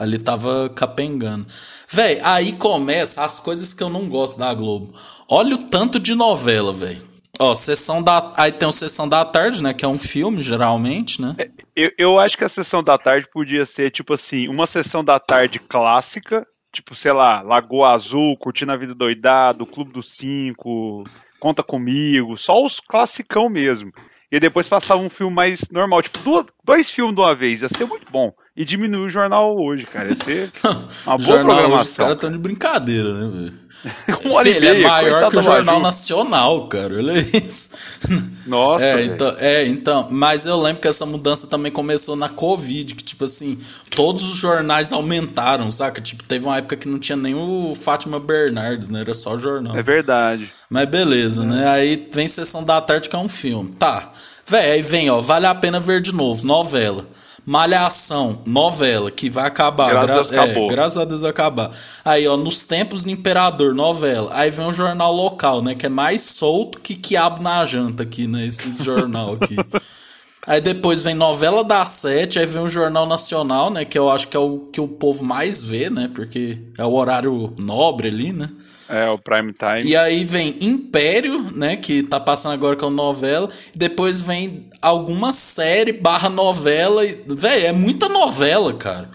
Ali 0.00 0.18
tava 0.18 0.70
capengando. 0.70 1.46
Véi, 1.92 2.18
aí 2.24 2.52
começa 2.54 3.22
as 3.22 3.38
coisas 3.38 3.74
que 3.74 3.82
eu 3.82 3.90
não 3.90 4.08
gosto 4.08 4.38
da 4.38 4.54
Globo. 4.54 4.92
Olha 5.28 5.56
o 5.56 5.58
tanto 5.58 6.00
de 6.00 6.14
novela, 6.14 6.72
velho. 6.72 7.02
Ó, 7.38 7.54
sessão 7.54 8.02
da. 8.02 8.32
Aí 8.36 8.50
tem 8.50 8.66
o 8.66 8.72
Sessão 8.72 9.06
da 9.06 9.24
Tarde, 9.24 9.62
né? 9.62 9.74
Que 9.74 9.84
é 9.84 9.88
um 9.88 9.98
filme, 9.98 10.40
geralmente, 10.40 11.20
né? 11.20 11.34
É, 11.38 11.50
eu, 11.76 11.90
eu 11.98 12.18
acho 12.18 12.36
que 12.36 12.44
a 12.44 12.48
Sessão 12.48 12.82
da 12.82 12.96
Tarde 12.96 13.28
podia 13.32 13.66
ser, 13.66 13.90
tipo 13.90 14.14
assim, 14.14 14.48
uma 14.48 14.66
Sessão 14.66 15.04
da 15.04 15.20
Tarde 15.20 15.58
clássica 15.58 16.46
tipo, 16.72 16.94
sei 16.94 17.12
lá, 17.12 17.42
Lagoa 17.42 17.94
Azul, 17.94 18.36
Curtindo 18.36 18.72
a 18.72 18.76
Vida 18.76 18.94
Doidado, 18.94 19.66
Clube 19.66 19.92
dos 19.92 20.16
Cinco, 20.16 21.04
Conta 21.40 21.62
Comigo, 21.62 22.36
só 22.36 22.62
os 22.62 22.80
classicão 22.80 23.48
mesmo. 23.48 23.90
E 24.30 24.38
depois 24.38 24.68
passava 24.68 25.00
um 25.00 25.10
filme 25.10 25.34
mais 25.34 25.68
normal, 25.70 26.02
tipo, 26.02 26.46
dois 26.64 26.88
filmes 26.88 27.16
de 27.16 27.20
uma 27.20 27.34
vez, 27.34 27.62
ia 27.62 27.68
ser 27.68 27.86
muito 27.86 28.10
bom 28.12 28.32
e 28.60 28.64
diminuir 28.64 29.06
o 29.06 29.08
jornal 29.08 29.56
hoje, 29.58 29.86
cara. 29.86 30.10
Ia 30.10 30.16
ser 30.16 30.50
uma 31.06 31.16
boa 31.16 31.20
jornal 31.22 31.46
programação. 31.46 31.74
Hoje, 31.74 31.82
os 31.84 31.92
caras 31.94 32.14
estão 32.14 32.30
de 32.30 32.36
brincadeira, 32.36 33.14
né, 33.14 33.30
velho? 33.34 33.54
ele 34.44 34.68
é 34.68 34.86
maior 34.86 35.30
que 35.30 35.38
o 35.38 35.40
Jornal 35.40 35.80
Nacional, 35.80 36.68
cara. 36.68 36.96
Olha 36.96 37.14
isso. 37.18 37.70
Nossa. 38.46 38.84
É 38.84 39.04
então, 39.04 39.34
é, 39.38 39.66
então. 39.66 40.08
Mas 40.10 40.44
eu 40.44 40.60
lembro 40.60 40.82
que 40.82 40.88
essa 40.88 41.06
mudança 41.06 41.46
também 41.46 41.72
começou 41.72 42.14
na 42.14 42.28
Covid, 42.28 42.94
que, 42.94 43.02
tipo 43.02 43.24
assim, 43.24 43.58
todos 43.96 44.30
os 44.30 44.36
jornais 44.36 44.92
aumentaram, 44.92 45.72
saca? 45.72 45.98
Tipo, 45.98 46.22
teve 46.24 46.44
uma 46.44 46.58
época 46.58 46.76
que 46.76 46.86
não 46.86 46.98
tinha 46.98 47.16
nem 47.16 47.34
o 47.34 47.74
Fátima 47.74 48.20
Bernardes, 48.20 48.90
né? 48.90 49.00
Era 49.00 49.14
só 49.14 49.36
o 49.36 49.38
jornal. 49.38 49.74
É 49.74 49.82
verdade. 49.82 50.50
Mas 50.68 50.84
beleza, 50.86 51.44
é. 51.44 51.46
né? 51.46 51.68
Aí 51.70 52.08
vem 52.12 52.28
Sessão 52.28 52.62
da 52.62 52.78
Tarde, 52.78 53.08
que 53.08 53.16
é 53.16 53.18
um 53.18 53.28
filme. 53.28 53.70
Tá. 53.78 54.12
Véi, 54.46 54.72
aí 54.72 54.82
vem, 54.82 55.08
ó, 55.08 55.20
vale 55.22 55.46
a 55.46 55.54
pena 55.54 55.80
ver 55.80 56.02
de 56.02 56.14
novo, 56.14 56.46
novela. 56.46 57.06
Malhação, 57.50 58.38
novela, 58.46 59.10
que 59.10 59.28
vai 59.28 59.44
acabar. 59.44 59.90
Graças, 59.90 60.30
Gra 60.30 60.42
a, 60.42 60.46
Deus 60.46 60.56
é, 60.56 60.66
graças 60.68 60.96
a 60.98 61.04
Deus 61.04 61.20
vai 61.22 61.30
acabar. 61.30 61.68
Aí, 62.04 62.28
ó, 62.28 62.36
nos 62.36 62.62
tempos 62.62 63.02
do 63.02 63.10
Imperador, 63.10 63.74
novela. 63.74 64.30
Aí 64.34 64.50
vem 64.50 64.66
o 64.66 64.72
jornal 64.72 65.12
local, 65.12 65.60
né? 65.60 65.74
Que 65.74 65.86
é 65.86 65.88
mais 65.88 66.22
solto 66.22 66.78
que 66.78 66.94
quiabo 66.94 67.42
na 67.42 67.66
janta 67.66 68.04
aqui, 68.04 68.28
né? 68.28 68.46
Esse 68.46 68.80
jornal 68.84 69.32
aqui. 69.32 69.56
Aí 70.46 70.60
depois 70.60 71.04
vem 71.04 71.14
novela 71.14 71.62
da 71.62 71.84
sete, 71.84 72.38
aí 72.38 72.46
vem 72.46 72.62
o 72.62 72.68
Jornal 72.68 73.06
Nacional, 73.06 73.70
né? 73.70 73.84
Que 73.84 73.98
eu 73.98 74.10
acho 74.10 74.26
que 74.28 74.36
é 74.36 74.40
o 74.40 74.60
que 74.72 74.80
o 74.80 74.88
povo 74.88 75.22
mais 75.24 75.62
vê, 75.62 75.90
né? 75.90 76.10
Porque 76.14 76.58
é 76.78 76.84
o 76.84 76.92
horário 76.92 77.54
nobre 77.58 78.08
ali, 78.08 78.32
né? 78.32 78.50
É, 78.88 79.08
o 79.10 79.18
prime 79.18 79.52
time. 79.52 79.82
E 79.90 79.94
aí 79.94 80.24
vem 80.24 80.56
Império, 80.60 81.46
né? 81.52 81.76
Que 81.76 82.02
tá 82.02 82.18
passando 82.18 82.54
agora 82.54 82.74
com 82.74 82.88
novela. 82.88 83.50
E 83.74 83.78
depois 83.78 84.22
vem 84.22 84.68
alguma 84.80 85.32
série 85.32 85.92
barra 85.92 86.30
novela. 86.30 87.02
Véi, 87.26 87.66
é 87.66 87.72
muita 87.72 88.08
novela, 88.08 88.72
cara. 88.72 89.10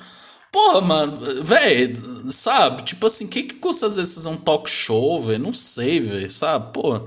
Porra, 0.52 0.80
mano, 0.80 1.20
velho, 1.42 2.32
sabe? 2.32 2.84
Tipo 2.84 3.08
assim, 3.08 3.26
o 3.26 3.28
que, 3.28 3.44
que 3.44 3.56
custa 3.56 3.88
às 3.88 3.98
vezes 3.98 4.14
fazer 4.14 4.30
um 4.30 4.38
talk 4.38 4.70
show, 4.70 5.20
velho? 5.20 5.44
Não 5.44 5.52
sei, 5.52 6.00
velho, 6.00 6.30
sabe? 6.30 6.72
Porra. 6.72 7.04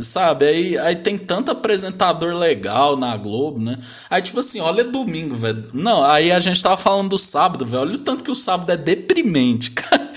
Sabe, 0.00 0.46
aí, 0.46 0.78
aí 0.78 0.96
tem 0.96 1.16
tanto 1.16 1.52
apresentador 1.52 2.34
legal 2.34 2.96
na 2.96 3.16
Globo, 3.16 3.60
né? 3.60 3.78
Aí, 4.10 4.20
tipo 4.20 4.40
assim, 4.40 4.58
olha 4.58 4.82
domingo, 4.82 5.36
velho. 5.36 5.64
Não, 5.72 6.04
aí 6.04 6.32
a 6.32 6.40
gente 6.40 6.60
tava 6.60 6.76
falando 6.76 7.10
do 7.10 7.18
sábado, 7.18 7.64
velho. 7.64 7.82
Olha 7.82 7.94
o 7.94 8.00
tanto 8.02 8.24
que 8.24 8.30
o 8.30 8.34
sábado 8.34 8.70
é 8.72 8.76
deprimente, 8.76 9.70
cara. 9.72 10.10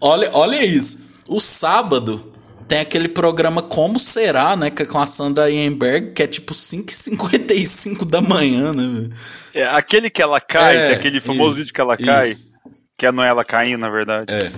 olha, 0.00 0.28
olha 0.32 0.60
isso. 0.64 1.10
O 1.28 1.38
sábado 1.40 2.32
tem 2.66 2.80
aquele 2.80 3.08
programa 3.08 3.62
Como 3.62 3.98
Será, 4.00 4.56
né? 4.56 4.70
Que 4.70 4.82
é 4.82 4.86
com 4.86 4.98
a 4.98 5.06
Sandra 5.06 5.48
Ienberg, 5.48 6.12
que 6.12 6.24
é 6.24 6.26
tipo 6.26 6.52
5h55 6.52 8.04
da 8.04 8.20
manhã, 8.20 8.72
né? 8.72 9.08
É 9.54 9.64
aquele 9.66 10.10
que 10.10 10.20
ela 10.20 10.40
cai, 10.40 10.76
é, 10.76 10.94
aquele 10.94 11.20
famoso 11.20 11.52
isso, 11.52 11.60
vídeo 11.60 11.74
que 11.74 11.80
ela 11.80 11.96
cai. 11.96 12.30
Isso. 12.30 12.50
Que 12.98 13.06
é 13.06 13.12
não 13.12 13.22
ela 13.22 13.44
caindo, 13.44 13.78
na 13.78 13.88
verdade. 13.88 14.32
É. 14.32 14.50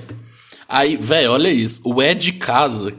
Aí, 0.68 0.96
velho, 0.96 1.32
olha 1.32 1.48
isso. 1.48 1.82
O 1.84 2.02
Ed 2.02 2.32
Casa. 2.32 2.94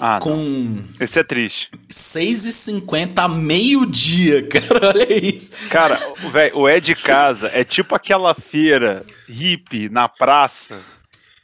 Ah, 0.00 0.18
com. 0.18 0.34
Não. 0.34 0.84
Esse 0.98 1.18
é 1.20 1.22
triste. 1.22 1.68
6h50 1.88 3.28
meio-dia, 3.36 4.46
cara. 4.48 4.88
Olha 4.88 5.12
isso. 5.12 5.70
Cara, 5.70 5.98
velho, 6.32 6.58
o 6.58 6.68
é 6.68 6.80
de 6.80 6.94
casa 6.94 7.50
é 7.52 7.64
tipo 7.64 7.94
aquela 7.94 8.34
feira 8.34 9.04
hippie 9.28 9.88
na 9.88 10.08
praça 10.08 10.80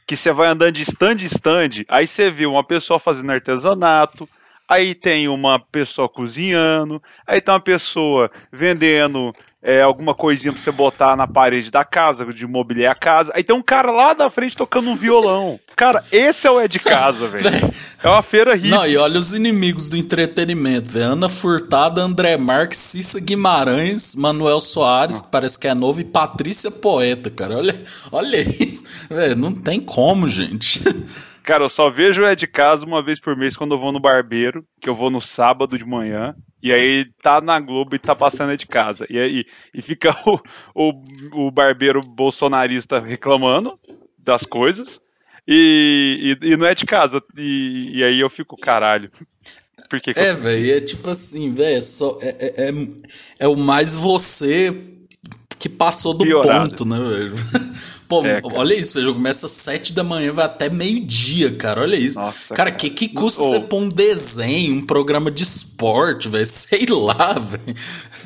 que 0.07 0.15
você 0.15 0.31
vai 0.31 0.47
andando 0.47 0.71
de 0.71 0.83
stand 0.83 1.17
em 1.21 1.25
stand, 1.25 1.83
aí 1.89 2.07
você 2.07 2.31
vê 2.31 2.45
uma 2.45 2.63
pessoa 2.63 2.97
fazendo 2.97 3.29
artesanato, 3.29 4.27
aí 4.67 4.95
tem 4.95 5.27
uma 5.27 5.59
pessoa 5.59 6.07
cozinhando, 6.07 7.03
aí 7.27 7.41
tem 7.41 7.53
uma 7.53 7.59
pessoa 7.59 8.31
vendendo 8.51 9.33
é, 9.67 9.81
alguma 9.81 10.15
coisinha 10.15 10.53
pra 10.53 10.61
você 10.61 10.71
botar 10.71 11.17
na 11.17 11.27
parede 11.27 11.69
da 11.69 11.83
casa, 11.83 12.25
de 12.33 12.47
mobiliar 12.47 12.93
a 12.93 12.95
casa. 12.97 13.33
Aí 13.35 13.43
tem 13.43 13.53
um 13.53 13.61
cara 13.61 13.91
lá 13.91 14.13
da 14.13 14.29
frente 14.29 14.55
tocando 14.55 14.89
um 14.89 14.95
violão. 14.95 15.59
Cara, 15.75 16.01
esse 16.09 16.47
é 16.47 16.51
o 16.51 16.57
É 16.57 16.69
de 16.69 16.79
Casa, 16.79 17.27
velho. 17.37 17.69
É 18.01 18.07
uma 18.07 18.23
feira 18.23 18.55
rica. 18.55 18.73
Não, 18.73 18.87
e 18.87 18.95
olha 18.95 19.19
os 19.19 19.33
inimigos 19.33 19.89
do 19.89 19.97
entretenimento, 19.97 20.89
velho. 20.89 21.11
Ana 21.11 21.27
Furtada, 21.27 22.01
André 22.01 22.37
Marques, 22.37 22.79
Cissa 22.79 23.19
Guimarães, 23.19 24.15
Manuel 24.15 24.61
Soares, 24.61 25.19
que 25.19 25.31
parece 25.31 25.59
que 25.59 25.67
é 25.67 25.73
novo, 25.73 25.99
e 25.99 26.05
Patrícia 26.05 26.71
Poeta, 26.71 27.29
cara. 27.29 27.57
Olha, 27.57 27.75
olha 28.13 28.37
isso. 28.37 29.09
Velho, 29.09 29.35
não 29.35 29.53
tem 29.53 29.81
como, 29.81 30.29
gente. 30.29 30.81
Cara, 31.47 31.63
eu 31.63 31.69
só 31.69 31.89
vejo 31.89 32.23
o 32.23 32.25
É 32.25 32.35
de 32.35 32.45
Casa 32.45 32.85
uma 32.85 33.01
vez 33.01 33.21
por 33.21 33.33
mês 33.33 33.55
quando 33.55 33.73
eu 33.73 33.79
vou 33.79 33.93
no 33.93 34.01
barbeiro, 34.01 34.65
que 34.81 34.89
eu 34.89 34.93
vou 34.93 35.09
no 35.09 35.21
sábado 35.21 35.77
de 35.77 35.85
manhã. 35.85 36.35
E 36.61 36.73
aí 36.73 37.05
tá 37.21 37.39
na 37.39 37.57
Globo 37.57 37.95
e 37.95 37.99
tá 37.99 38.13
passando 38.13 38.51
É 38.51 38.57
de 38.57 38.67
Casa. 38.67 39.07
E 39.09 39.17
aí 39.17 39.45
e 39.73 39.81
fica 39.81 40.15
o, 40.25 40.39
o, 40.73 41.47
o 41.47 41.51
barbeiro 41.51 42.01
bolsonarista 42.01 42.99
reclamando 42.99 43.79
das 44.17 44.43
coisas. 44.43 45.01
E, 45.47 46.37
e, 46.41 46.49
e 46.49 46.57
não 46.57 46.65
é 46.65 46.75
de 46.75 46.85
casa. 46.85 47.23
E, 47.37 47.91
e 47.97 48.03
aí 48.03 48.19
eu 48.19 48.29
fico, 48.29 48.57
caralho. 48.57 49.09
Por 49.89 50.01
que 50.01 50.13
que 50.13 50.19
É, 50.19 50.31
eu... 50.31 50.37
velho, 50.37 50.77
é 50.77 50.81
tipo 50.81 51.09
assim, 51.09 51.53
velho, 51.53 51.79
é, 52.21 52.27
é, 52.27 52.35
é, 52.39 52.69
é, 52.69 52.73
é 53.39 53.47
o 53.47 53.55
mais 53.55 53.95
você 53.95 54.96
que 55.59 55.67
passou 55.67 56.13
do 56.13 56.23
Piorado. 56.23 56.69
ponto, 56.69 56.85
né, 56.85 56.99
velho? 56.99 57.35
Pô, 58.07 58.25
É, 58.25 58.41
olha 58.43 58.73
isso, 58.73 58.99
velho, 58.99 59.13
começa 59.13 59.47
às 59.47 59.51
sete 59.51 59.93
da 59.93 60.03
manhã, 60.03 60.31
vai 60.31 60.45
até 60.45 60.69
meio-dia, 60.69 61.51
cara, 61.55 61.81
olha 61.81 61.95
isso. 61.95 62.19
Nossa, 62.19 62.53
cara, 62.53 62.71
cara. 62.71 62.77
que, 62.79 62.89
que 62.89 63.09
custa 63.09 63.41
Ô. 63.41 63.45
você 63.49 63.59
pôr 63.61 63.81
um 63.81 63.89
desenho, 63.89 64.75
um 64.75 64.85
programa 64.85 65.31
de 65.31 65.43
esporte, 65.43 66.29
velho, 66.29 66.45
sei 66.47 66.85
lá, 66.89 67.33
velho. 67.33 67.75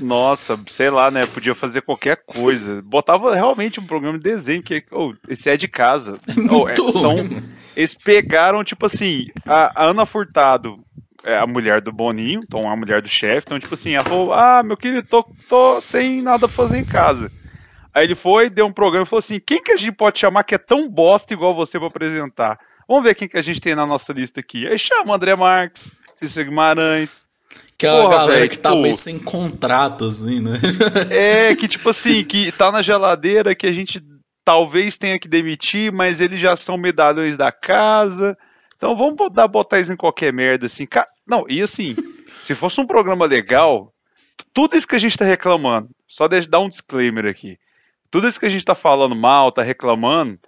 Nossa, 0.01 0.59
sei 0.69 0.89
lá, 0.89 1.09
né? 1.09 1.25
Podia 1.25 1.55
fazer 1.55 1.81
qualquer 1.81 2.21
coisa. 2.25 2.81
Botava 2.83 3.33
realmente 3.33 3.79
um 3.79 3.85
programa 3.85 4.17
de 4.17 4.23
desenho, 4.23 4.61
que 4.61 4.83
oh, 4.91 5.13
esse 5.27 5.49
é 5.49 5.57
de 5.57 5.67
casa. 5.67 6.13
Oh, 6.49 6.67
é, 6.67 6.75
são, 6.75 7.15
eles 7.75 7.95
pegaram, 7.95 8.63
tipo 8.63 8.85
assim, 8.85 9.27
a, 9.45 9.83
a 9.83 9.89
Ana 9.89 10.05
Furtado 10.05 10.79
é 11.23 11.38
a 11.38 11.45
mulher 11.47 11.81
do 11.81 11.91
Boninho, 11.91 12.41
então 12.43 12.69
a 12.69 12.75
mulher 12.75 13.01
do 13.01 13.10
chefe. 13.10 13.45
Então, 13.45 13.60
tipo 13.60 13.75
assim, 13.75 13.93
ela 13.95 14.03
falou: 14.05 14.34
Ah, 14.34 14.62
meu 14.63 14.77
querido, 14.77 15.07
tô, 15.07 15.25
tô 15.49 15.79
sem 15.81 16.21
nada 16.21 16.47
pra 16.47 16.49
fazer 16.49 16.79
em 16.79 16.86
casa. 16.86 17.29
Aí 17.93 18.05
ele 18.05 18.15
foi, 18.15 18.49
deu 18.49 18.65
um 18.65 18.71
programa 18.71 19.05
e 19.05 19.10
falou 19.10 19.19
assim: 19.19 19.39
quem 19.39 19.62
que 19.62 19.71
a 19.71 19.77
gente 19.77 19.93
pode 19.93 20.19
chamar 20.19 20.43
que 20.43 20.55
é 20.55 20.57
tão 20.57 20.89
bosta 20.89 21.34
igual 21.34 21.55
você 21.55 21.77
pra 21.77 21.88
apresentar? 21.88 22.57
Vamos 22.88 23.03
ver 23.03 23.15
quem 23.15 23.27
que 23.27 23.38
a 23.38 23.41
gente 23.41 23.62
tem 23.62 23.75
na 23.75 23.86
nossa 23.86 24.12
lista 24.13 24.39
aqui. 24.39 24.67
Aí 24.67 24.77
chama 24.77 25.12
o 25.12 25.13
André 25.13 25.36
Marques, 25.36 26.01
Cícero 26.19 26.49
Guimarães. 26.49 27.25
Que 27.77 27.86
é 27.88 27.91
Porra, 27.91 28.10
galera 28.15 28.39
velho, 28.39 28.49
que 28.49 28.57
tá 28.57 28.69
tipo- 28.69 28.81
meio 28.81 28.93
sem 28.93 29.19
contrato, 29.19 30.05
assim, 30.05 30.39
né? 30.39 30.57
É, 31.10 31.55
que 31.55 31.67
tipo 31.67 31.89
assim, 31.89 32.23
que 32.23 32.51
tá 32.51 32.71
na 32.71 32.81
geladeira, 32.81 33.55
que 33.55 33.67
a 33.67 33.71
gente 33.73 34.01
talvez 34.45 34.97
tenha 34.97 35.19
que 35.19 35.27
demitir, 35.27 35.91
mas 35.91 36.21
eles 36.21 36.39
já 36.39 36.55
são 36.55 36.77
medalhões 36.77 37.36
da 37.38 37.51
casa. 37.51 38.38
Então 38.81 38.95
vamos 38.95 39.13
botar, 39.13 39.47
botar 39.47 39.79
isso 39.79 39.93
em 39.93 39.95
qualquer 39.95 40.33
merda, 40.33 40.65
assim. 40.65 40.87
Não, 41.27 41.45
e 41.47 41.61
assim, 41.61 41.93
se 42.25 42.55
fosse 42.55 42.81
um 42.81 42.87
programa 42.87 43.27
legal, 43.27 43.93
tudo 44.55 44.75
isso 44.75 44.87
que 44.87 44.95
a 44.95 44.99
gente 44.99 45.15
tá 45.15 45.23
reclamando, 45.23 45.87
só 46.07 46.27
dar 46.27 46.59
um 46.59 46.67
disclaimer 46.67 47.27
aqui. 47.27 47.59
Tudo 48.09 48.27
isso 48.27 48.39
que 48.39 48.47
a 48.47 48.49
gente 48.49 48.65
tá 48.65 48.73
falando 48.73 49.15
mal, 49.15 49.51
tá 49.51 49.61
reclamando, 49.61 50.39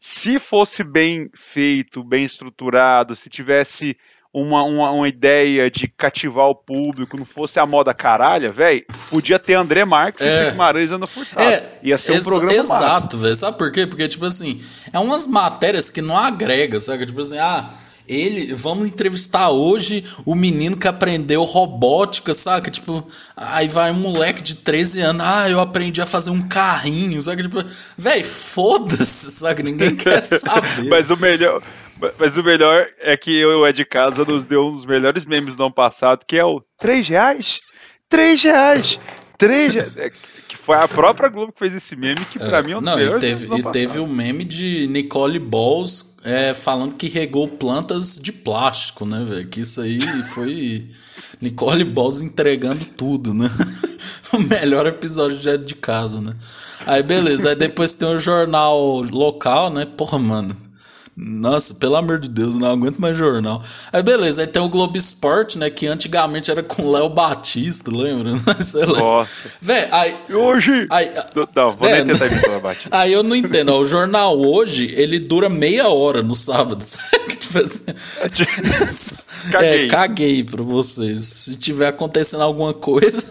se 0.00 0.38
fosse 0.38 0.82
bem 0.82 1.28
feito, 1.34 2.02
bem 2.02 2.24
estruturado, 2.24 3.14
se 3.14 3.28
tivesse 3.28 3.94
uma, 4.34 4.62
uma, 4.64 4.90
uma 4.90 5.08
ideia 5.08 5.70
de 5.70 5.86
cativar 5.86 6.46
o 6.46 6.54
público, 6.54 7.16
não 7.18 7.24
fosse 7.26 7.58
a 7.60 7.66
moda 7.66 7.92
caralha, 7.92 8.50
velho, 8.50 8.84
podia 9.10 9.38
ter 9.38 9.54
André 9.54 9.84
Marques 9.84 10.26
É. 10.26 10.46
e 10.46 10.50
Guimarães 10.52 10.90
Ana 10.90 11.06
Furtado. 11.06 11.42
É, 11.48 11.78
Ia 11.82 11.98
ser 11.98 12.18
um 12.20 12.24
programa. 12.24 12.54
Exato, 12.58 13.18
velho. 13.18 13.36
Sabe 13.36 13.58
por 13.58 13.70
quê? 13.70 13.86
Porque, 13.86 14.08
tipo 14.08 14.24
assim, 14.24 14.60
é 14.92 14.98
umas 14.98 15.26
matérias 15.26 15.90
que 15.90 16.00
não 16.00 16.16
agrega, 16.16 16.80
sabe? 16.80 17.04
Tipo 17.04 17.20
assim, 17.20 17.36
ah, 17.38 17.68
ele, 18.08 18.54
vamos 18.54 18.88
entrevistar 18.88 19.50
hoje 19.50 20.04
o 20.24 20.34
menino 20.34 20.76
que 20.76 20.88
aprendeu 20.88 21.44
robótica, 21.44 22.32
saca? 22.34 22.70
Tipo, 22.70 23.06
aí 23.36 23.68
vai 23.68 23.90
um 23.90 24.00
moleque 24.00 24.42
de 24.42 24.56
13 24.56 25.00
anos, 25.02 25.24
ah, 25.26 25.48
eu 25.50 25.60
aprendi 25.60 26.00
a 26.00 26.06
fazer 26.06 26.30
um 26.30 26.42
carrinho, 26.48 27.20
saca? 27.20 27.42
Tipo, 27.42 27.62
velho, 27.98 28.24
foda-se, 28.24 29.30
saca? 29.30 29.62
Ninguém 29.62 29.94
quer 29.94 30.22
saber. 30.24 30.88
Mas 30.88 31.10
o 31.10 31.16
melhor. 31.18 31.62
Mas 32.18 32.36
o 32.36 32.42
melhor 32.42 32.86
é 32.98 33.16
que 33.16 33.36
eu 33.36 33.52
e 33.52 33.54
o 33.54 33.66
Ed 33.66 33.84
Casa 33.84 34.24
nos 34.24 34.44
deu 34.44 34.66
um 34.66 34.76
dos 34.76 34.86
melhores 34.86 35.24
memes 35.24 35.56
do 35.56 35.64
ano 35.64 35.74
passado, 35.74 36.24
que 36.26 36.36
é 36.36 36.44
o 36.44 36.62
3 36.78 37.08
reais? 37.08 37.58
3 38.08 38.42
reais! 38.42 38.98
3 39.38 39.72
reais! 39.72 39.96
É, 39.98 40.10
Que 40.10 40.56
foi 40.56 40.76
a 40.76 40.86
própria 40.86 41.28
Globo 41.28 41.52
que 41.52 41.58
fez 41.58 41.74
esse 41.74 41.96
meme, 41.96 42.24
que 42.26 42.38
pra 42.38 42.62
mim 42.62 42.72
é 42.72 42.76
um 42.76 42.80
dos 42.80 42.86
Não, 42.86 42.98
e 42.98 43.02
melhores 43.02 43.24
teve, 43.24 43.46
do 43.46 43.54
ano 43.54 43.68
e 43.68 43.72
teve 43.72 43.98
o 43.98 44.06
meme 44.06 44.44
de 44.44 44.86
Nicole 44.88 45.38
Balls 45.38 46.16
é, 46.24 46.54
falando 46.54 46.94
que 46.94 47.08
regou 47.08 47.48
plantas 47.48 48.20
de 48.22 48.32
plástico, 48.32 49.04
né, 49.04 49.24
velho? 49.28 49.48
Que 49.48 49.60
isso 49.60 49.80
aí 49.80 50.00
foi 50.24 50.86
Nicole 51.40 51.84
Balls 51.84 52.22
entregando 52.22 52.84
tudo, 52.86 53.34
né? 53.34 53.50
o 54.32 54.38
melhor 54.38 54.86
episódio 54.86 55.38
já 55.38 55.56
de 55.56 55.74
casa, 55.74 56.20
né? 56.20 56.34
Aí 56.86 57.02
beleza, 57.02 57.48
aí 57.48 57.56
depois 57.56 57.94
tem 57.94 58.08
o 58.08 58.18
jornal 58.18 59.02
local, 59.10 59.70
né? 59.70 59.84
Porra, 59.84 60.18
mano. 60.18 60.56
Nossa, 61.14 61.74
pelo 61.74 61.96
amor 61.96 62.18
de 62.18 62.28
Deus, 62.28 62.54
não 62.54 62.70
aguento 62.70 62.98
mais 62.98 63.16
jornal. 63.18 63.62
Aí 63.92 64.02
beleza, 64.02 64.40
aí 64.40 64.46
tem 64.46 64.62
o 64.62 64.68
Globo 64.68 64.96
Esporte, 64.96 65.58
né? 65.58 65.68
Que 65.68 65.86
antigamente 65.86 66.50
era 66.50 66.62
com 66.62 66.84
o 66.84 66.90
Léo 66.90 67.10
Batista, 67.10 67.90
lembra? 67.90 68.32
Sei 68.60 68.86
lá. 68.86 68.98
Nossa. 68.98 69.58
Véi, 69.60 69.88
aí. 69.92 70.16
Hoje. 70.32 70.86
aí 70.90 71.10
Não, 71.54 71.68
vou 71.68 71.86
É, 71.86 72.02
nem 72.02 72.14
tentar 72.14 72.26
imitar 72.32 72.54
a 72.54 72.60
Batista. 72.60 72.88
Aí 72.96 73.12
eu 73.12 73.22
não 73.22 73.36
entendo. 73.36 73.72
ó, 73.72 73.80
O 73.80 73.84
jornal 73.84 74.38
hoje, 74.40 74.92
ele 74.96 75.18
dura 75.18 75.50
meia 75.50 75.88
hora 75.88 76.22
no 76.22 76.34
sábado. 76.34 76.80
Sabe? 76.82 77.36
Tipo 77.36 77.58
assim, 77.58 77.84
Caguei. 79.50 79.86
É, 79.86 79.88
caguei 79.88 80.44
pra 80.44 80.62
vocês. 80.62 81.20
Se 81.24 81.56
tiver 81.56 81.88
acontecendo 81.88 82.42
alguma 82.42 82.72
coisa. 82.72 83.26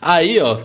Aí, 0.00 0.40
ó. 0.40 0.58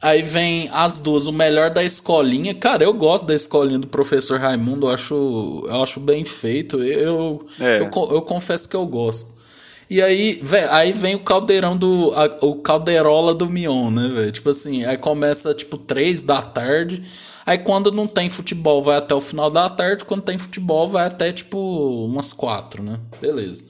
Aí 0.00 0.22
vem 0.22 0.68
as 0.72 0.98
duas, 1.00 1.26
o 1.26 1.32
melhor 1.32 1.70
da 1.70 1.82
escolinha. 1.82 2.54
Cara, 2.54 2.84
eu 2.84 2.92
gosto 2.92 3.26
da 3.26 3.34
escolinha 3.34 3.80
do 3.80 3.88
professor 3.88 4.38
Raimundo, 4.38 4.86
eu 4.86 4.90
acho, 4.90 5.64
eu 5.68 5.82
acho 5.82 5.98
bem 5.98 6.24
feito. 6.24 6.82
Eu, 6.82 7.44
É. 7.60 7.80
eu, 7.80 7.90
eu 8.12 8.22
confesso 8.22 8.68
que 8.68 8.76
eu 8.76 8.86
gosto. 8.86 9.36
E 9.90 10.00
aí, 10.02 10.38
vé, 10.42 10.68
aí 10.70 10.92
vem 10.92 11.14
o 11.14 11.20
caldeirão 11.20 11.76
do. 11.76 12.12
a- 12.14 12.36
o 12.42 12.56
caldeirola 12.56 13.34
do 13.34 13.48
Mion, 13.50 13.90
né, 13.90 14.06
velho? 14.08 14.30
Tipo 14.30 14.50
assim, 14.50 14.84
aí 14.84 14.98
começa 14.98 15.52
tipo 15.54 15.76
três 15.78 16.22
da 16.22 16.42
tarde. 16.42 17.02
Aí 17.46 17.56
quando 17.56 17.90
não 17.90 18.06
tem 18.06 18.28
futebol, 18.28 18.82
vai 18.82 18.98
até 18.98 19.14
o 19.14 19.20
final 19.20 19.50
da 19.50 19.68
tarde. 19.70 20.04
Quando 20.04 20.20
tem 20.22 20.38
futebol, 20.38 20.88
vai 20.90 21.06
até 21.06 21.32
tipo 21.32 21.58
umas 22.04 22.34
quatro, 22.34 22.82
né? 22.82 23.00
Beleza. 23.20 23.64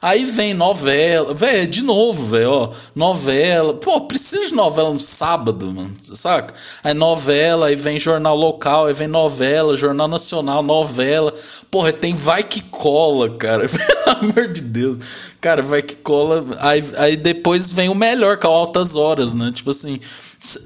Aí 0.00 0.24
vem 0.24 0.54
novela, 0.54 1.34
velho, 1.34 1.66
de 1.66 1.82
novo, 1.82 2.26
velho, 2.26 2.50
ó, 2.50 2.68
novela. 2.94 3.74
Pô, 3.74 4.02
precisa 4.02 4.46
de 4.46 4.54
novela 4.54 4.90
no 4.92 4.98
sábado, 4.98 5.66
mano, 5.72 5.94
saca? 5.98 6.54
Aí 6.84 6.94
novela, 6.94 7.66
aí 7.66 7.74
vem 7.76 7.98
jornal 7.98 8.36
local, 8.36 8.86
aí 8.86 8.94
vem 8.94 9.08
novela, 9.08 9.74
jornal 9.74 10.06
nacional, 10.06 10.62
novela. 10.62 11.32
Porra, 11.70 11.92
tem 11.92 12.14
Vai 12.14 12.42
Que 12.44 12.60
Cola, 12.62 13.30
cara, 13.30 13.66
pelo 13.68 14.30
amor 14.32 14.48
de 14.52 14.60
Deus. 14.60 14.98
Cara, 15.40 15.62
Vai 15.62 15.82
Que 15.82 15.96
Cola. 15.96 16.44
Aí, 16.60 16.84
aí 16.96 17.16
depois 17.16 17.70
vem 17.70 17.88
o 17.88 17.94
melhor, 17.94 18.38
que 18.38 18.46
é 18.46 18.48
o 18.48 18.52
Altas 18.52 18.94
Horas, 18.94 19.34
né? 19.34 19.50
Tipo 19.52 19.70
assim, 19.70 19.98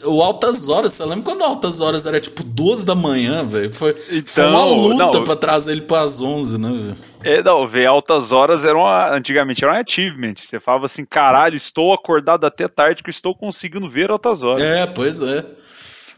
o 0.05 0.23
Altas 0.23 0.69
Horas, 0.69 0.93
você 0.93 1.05
lembra 1.05 1.23
quando 1.25 1.41
o 1.41 1.45
Altas 1.45 1.81
Horas 1.81 2.07
era 2.07 2.21
tipo 2.21 2.43
duas 2.45 2.85
da 2.85 2.95
manhã, 2.95 3.45
velho? 3.47 3.73
Foi, 3.73 3.95
foi 3.95 4.19
Então, 4.19 4.51
uma 4.51 4.65
luta 4.65 5.19
não. 5.19 5.25
pra 5.25 5.37
trazer 5.37 5.73
ele 5.73 5.83
pras 5.83 6.21
onze, 6.21 6.59
né, 6.59 6.69
velho? 6.71 7.12
É, 7.25 7.43
não, 7.43 7.67
ver 7.67 7.87
altas 7.87 8.33
horas 8.33 8.65
era 8.65 8.77
uma, 8.77 9.11
antigamente 9.11 9.65
era 9.65 9.75
um 9.75 9.81
achievement. 9.81 10.35
Você 10.37 10.61
falava 10.61 10.87
assim, 10.87 11.05
caralho, 11.05 11.57
estou 11.57 11.93
acordado 11.93 12.45
até 12.45 12.69
tarde 12.69 13.03
que 13.03 13.11
estou 13.11 13.35
conseguindo 13.35 13.89
ver 13.89 14.11
altas 14.11 14.43
horas. 14.43 14.63
É, 14.63 14.87
pois 14.87 15.21
é. 15.23 15.45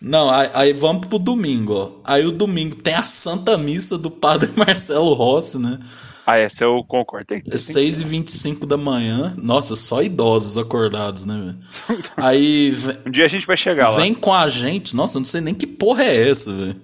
Não, 0.03 0.31
aí, 0.31 0.51
aí 0.55 0.73
vamos 0.73 1.07
pro 1.07 1.19
domingo, 1.19 1.75
ó. 1.75 1.91
Aí 2.05 2.27
o 2.27 2.33
domingo 2.33 2.77
tem 2.77 2.95
a 2.95 3.05
Santa 3.05 3.57
Missa 3.57 3.97
do 3.97 4.11
Padre 4.11 4.51
Marcelo 4.57 5.15
Rossi, 5.15 5.59
né? 5.59 5.79
Ah, 6.27 6.39
essa 6.39 6.65
eu 6.65 6.83
concordo. 6.85 7.27
Tem, 7.27 7.39
É 7.39 7.51
tem, 7.51 7.59
6 7.59 8.01
e 8.01 8.05
25 8.05 8.67
da 8.67 8.77
manhã. 8.77 9.35
Nossa, 9.37 9.77
só 9.77 10.03
idosos 10.03 10.57
acordados, 10.57 11.27
né, 11.27 11.35
velho? 11.35 12.03
Aí 12.17 12.75
Um 13.07 13.11
dia 13.11 13.27
a 13.27 13.29
gente 13.29 13.47
vai 13.47 13.57
chegar 13.57 13.91
lá. 13.91 13.97
vem 13.97 14.15
com 14.15 14.33
a 14.33 14.49
gente. 14.49 14.97
Nossa, 14.97 15.19
eu 15.19 15.21
não 15.21 15.27
sei 15.27 15.41
nem 15.41 15.55
que 15.55 15.67
porra 15.67 16.05
é 16.05 16.31
essa, 16.31 16.53
velho. 16.53 16.77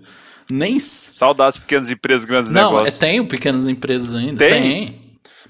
Nem. 0.51 0.79
Saudades 0.79 1.59
pequenas 1.59 1.91
empresas, 1.91 2.27
grandes 2.27 2.53
Não, 2.53 2.71
é, 2.73 2.83
negócios. 2.83 2.99
tem 2.99 3.21
o 3.21 3.27
Pequenas 3.27 3.67
Empresas 3.67 4.15
ainda. 4.15 4.47
Tem? 4.47 5.01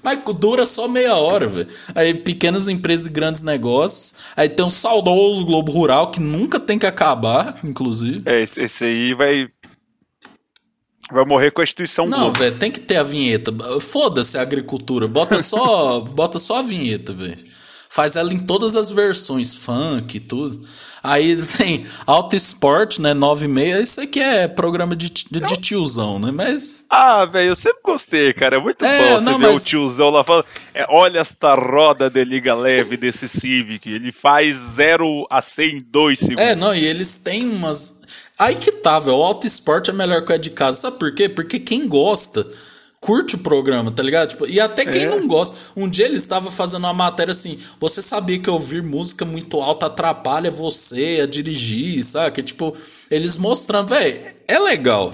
Mas 0.03 0.19
dura 0.37 0.65
só 0.65 0.87
meia 0.87 1.15
hora, 1.15 1.47
velho. 1.47 1.67
Aí 1.93 2.13
pequenas 2.13 2.67
empresas 2.67 3.05
e 3.05 3.09
grandes 3.09 3.43
negócios. 3.43 4.15
Aí 4.35 4.49
tem 4.49 4.65
um 4.65 4.69
saudoso 4.69 5.45
Globo 5.45 5.71
Rural 5.71 6.09
que 6.09 6.19
nunca 6.19 6.59
tem 6.59 6.79
que 6.79 6.87
acabar, 6.87 7.59
inclusive. 7.63 8.23
É, 8.25 8.41
esse, 8.41 8.61
esse 8.63 8.83
aí 8.83 9.13
vai. 9.13 9.47
Vai 11.11 11.25
morrer 11.25 11.51
com 11.51 11.59
a 11.59 11.63
instituição 11.63 12.05
Não, 12.05 12.31
velho, 12.31 12.57
tem 12.57 12.71
que 12.71 12.79
ter 12.79 12.95
a 12.95 13.03
vinheta. 13.03 13.51
Foda-se 13.81 14.37
a 14.37 14.41
agricultura. 14.41 15.07
Bota 15.07 15.37
só, 15.39 15.99
bota 16.15 16.39
só 16.39 16.59
a 16.59 16.63
vinheta, 16.63 17.11
velho. 17.13 17.37
Faz 17.93 18.15
ela 18.15 18.33
em 18.33 18.39
todas 18.39 18.73
as 18.73 18.89
versões, 18.89 19.53
funk 19.53 20.15
e 20.15 20.19
tudo. 20.21 20.57
Aí 21.03 21.35
tem 21.57 21.85
Auto 22.07 22.37
Sport, 22.37 22.99
né? 22.99 23.13
9 23.13 23.43
e 23.43 23.47
meia. 23.49 23.81
Isso 23.81 23.99
aqui 23.99 24.21
é 24.21 24.47
programa 24.47 24.95
de, 24.95 25.09
de, 25.09 25.41
de 25.41 25.55
tiozão, 25.57 26.17
né? 26.17 26.31
Mas. 26.31 26.85
Ah, 26.89 27.25
velho, 27.25 27.49
eu 27.49 27.55
sempre 27.55 27.81
gostei, 27.83 28.31
cara. 28.33 28.55
É 28.55 28.59
muito 28.61 28.85
É, 28.85 28.97
bom 28.97 29.15
você 29.15 29.19
não, 29.25 29.37
ver 29.39 29.47
mas- 29.51 29.61
o 29.63 29.65
tiozão 29.65 30.09
lá 30.09 30.23
falando. 30.23 30.45
"É, 30.73 30.85
olha 30.87 31.19
esta 31.19 31.53
roda 31.53 32.09
de 32.09 32.23
liga 32.23 32.55
leve 32.55 32.95
desse 32.95 33.27
Civic. 33.27 33.89
Ele 33.89 34.13
faz 34.13 34.55
0 34.75 35.27
a 35.29 35.41
100 35.41 35.77
em 35.79 35.81
2 35.81 36.17
segundos. 36.17 36.45
É, 36.45 36.55
não, 36.55 36.73
e 36.73 36.85
eles 36.85 37.15
têm 37.15 37.43
umas. 37.49 38.29
Aí 38.39 38.55
que 38.55 38.71
tá, 38.71 38.99
velho. 39.01 39.17
O 39.17 39.21
Auto 39.23 39.45
Sport 39.47 39.89
é 39.89 39.91
melhor 39.91 40.23
que 40.25 40.31
o 40.31 40.35
é 40.35 40.37
de 40.37 40.51
casa. 40.51 40.79
Sabe 40.79 40.97
por 40.97 41.13
quê? 41.13 41.27
Porque 41.27 41.59
quem 41.59 41.89
gosta. 41.89 42.47
Curte 43.03 43.33
o 43.33 43.39
programa, 43.39 43.91
tá 43.91 44.03
ligado? 44.03 44.29
Tipo, 44.29 44.45
e 44.47 44.59
até 44.59 44.85
quem 44.85 45.03
É. 45.03 45.07
não 45.07 45.27
gosta. 45.27 45.71
Um 45.75 45.89
dia 45.89 46.05
ele 46.05 46.17
estava 46.17 46.51
fazendo 46.51 46.83
uma 46.83 46.93
matéria 46.93 47.31
assim. 47.31 47.57
Você 47.79 47.99
sabia 47.99 48.37
que 48.37 48.47
ouvir 48.47 48.83
música 48.83 49.25
muito 49.25 49.59
alta 49.59 49.87
atrapalha 49.87 50.51
você 50.51 51.19
a 51.23 51.25
dirigir, 51.25 52.03
sabe? 52.03 52.43
Tipo, 52.43 52.71
eles 53.09 53.37
mostrando, 53.37 53.87
velho, 53.87 54.19
é 54.47 54.59
legal. 54.59 55.11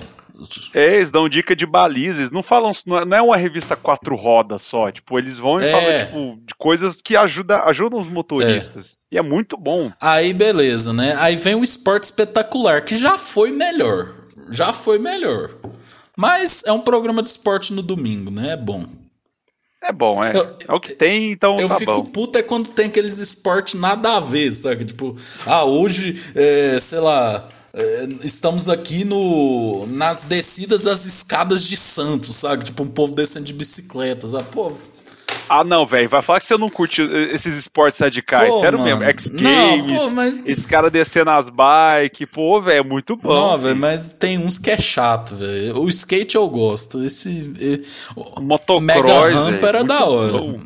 É, 0.74 0.98
eles 0.98 1.12
dão 1.12 1.28
dica 1.30 1.56
de 1.56 1.66
baliza, 1.66 2.20
eles 2.20 2.30
não 2.32 2.44
falam, 2.44 2.72
não 2.86 2.98
é- 3.00 3.06
não 3.06 3.18
é 3.18 3.22
uma 3.22 3.38
revista 3.38 3.76
quatro 3.76 4.16
rodas 4.16 4.62
só, 4.64 4.92
tipo, 4.92 5.18
eles 5.18 5.38
vão 5.38 5.60
e 5.60 5.64
É. 5.66 5.72
falam, 5.72 5.98
tipo, 6.06 6.46
de 6.46 6.54
coisas 6.60 7.02
que 7.02 7.16
ajuda, 7.16 7.64
ajudam 7.64 8.00
os 8.00 8.08
motoristas. 8.08 8.98
E 9.12 9.18
é 9.18 9.22
muito 9.24 9.58
bom. 9.58 9.90
Aí 10.02 10.34
beleza, 10.34 10.92
né? 10.94 11.16
Aí 11.20 11.38
vem 11.38 11.56
o 11.56 11.64
esporte 11.64 12.04
espetacular, 12.04 12.84
que 12.84 12.98
já 12.98 13.18
foi 13.18 13.50
melhor. 13.52 14.14
Já 14.52 14.72
foi 14.74 15.00
melhor. 15.00 15.52
Mas 16.18 16.64
é 16.66 16.72
um 16.72 16.82
programa 16.82 17.22
de 17.22 17.30
esporte 17.30 17.72
no 17.72 17.84
domingo, 17.84 18.32
né? 18.32 18.54
É 18.54 18.58
bom. 18.58 18.86
É 19.84 19.92
bom, 19.94 20.22
é. 20.24 20.36
Eu- 20.36 20.58
é 20.68 20.74
o 20.74 20.80
que 20.80 20.94
tem, 20.96 21.32
então 21.32 21.56
Eu 21.58 21.68
tá 21.70 21.76
fico 21.78 22.02
bom. 22.02 22.06
puto 22.06 22.40
é 22.40 22.44
quando 22.44 22.72
tem 22.72 22.88
aqueles 22.88 23.20
esportes 23.20 23.76
nada 23.76 24.18
a 24.18 24.20
ver, 24.20 24.52
sabe? 24.52 24.84
Tipo, 24.84 25.16
ah, 25.46 25.64
hoje, 25.64 26.20
é, 26.36 26.80
sei 26.80 27.00
lá, 27.00 27.48
é, 27.74 28.08
estamos 28.24 28.68
aqui 28.68 29.06
no 29.06 29.86
nas 29.86 30.24
descidas 30.24 30.86
das 30.86 31.06
escadas 31.06 31.64
de 31.70 31.78
Santos, 31.78 32.36
sabe? 32.36 32.66
Tipo, 32.66 32.82
um 32.84 32.88
povo 32.90 33.14
descendo 33.14 33.46
de 33.46 33.54
bicicleta, 33.54 34.28
sabe? 34.28 34.48
Pô, 34.52 34.74
Ah, 35.50 35.64
não, 35.64 35.86
velho, 35.86 36.10
vai 36.10 36.22
falar 36.22 36.40
que 36.40 36.46
você 36.46 36.58
não 36.58 36.68
curte 36.70 37.02
eh, 37.02 37.34
esses 37.34 37.56
esportes 37.56 38.00
radicais, 38.00 38.50
Pô, 38.50 38.60
sério 38.60 38.80
mano. 38.80 38.98
mesmo. 38.98 39.04
X 39.12 39.30
Não, 39.32 39.42
Games, 39.78 40.02
pô, 40.02 40.10
mas- 40.10 40.40
esse 40.46 40.68
cara 40.68 40.90
descendo 40.90 41.30
as 41.32 41.48
bikes, 41.50 42.30
pô, 42.30 42.62
velho, 42.62 42.80
é 42.80 42.84
muito 42.84 43.14
bom. 43.22 43.34
não, 43.34 43.58
velho, 43.58 43.76
mas 43.78 44.12
tem 44.12 44.38
uns 44.38 44.58
que 44.58 44.70
é 44.72 44.78
chato, 44.80 45.36
velho. 45.36 45.80
O 45.80 45.88
skate 45.88 46.36
eu 46.36 46.48
gosto. 46.50 47.02
Esse. 47.04 47.30
e- 47.60 47.82
o- 48.16 48.42
Motocross, 48.42 48.84
Mega 48.84 49.40
Ramp 49.40 49.64
era 49.64 49.84
da 49.84 50.06
hora. 50.06 50.32
bom. 50.34 50.60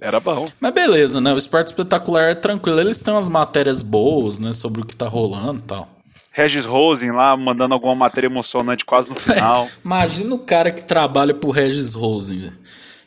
Era 0.00 0.20
bom. 0.20 0.46
Mas 0.60 0.72
beleza, 0.72 1.20
né? 1.20 1.32
O 1.32 1.38
esporte 1.38 1.68
espetacular 1.68 2.30
é 2.30 2.34
tranquilo. 2.34 2.80
Eles 2.80 3.02
têm 3.02 3.14
umas 3.14 3.28
matérias 3.28 3.80
boas, 3.80 4.38
né? 4.38 4.52
Sobre 4.52 4.82
o 4.82 4.84
que 4.84 4.94
tá 4.94 5.08
rolando 5.08 5.60
e 5.60 5.62
tal. 5.62 5.88
Regis 6.32 6.64
Rosen 6.64 7.12
lá 7.12 7.36
mandando 7.36 7.74
alguma 7.74 7.94
matéria 7.94 8.26
emocionante 8.26 8.84
quase 8.84 9.10
no 9.10 9.14
final. 9.20 9.66
Imagina 9.84 10.34
o 10.34 10.38
cara 10.40 10.70
que 10.72 10.82
trabalha 10.82 11.32
pro 11.32 11.50
Regis 11.50 11.94
Rosen, 11.94 12.38
velho. 12.40 12.58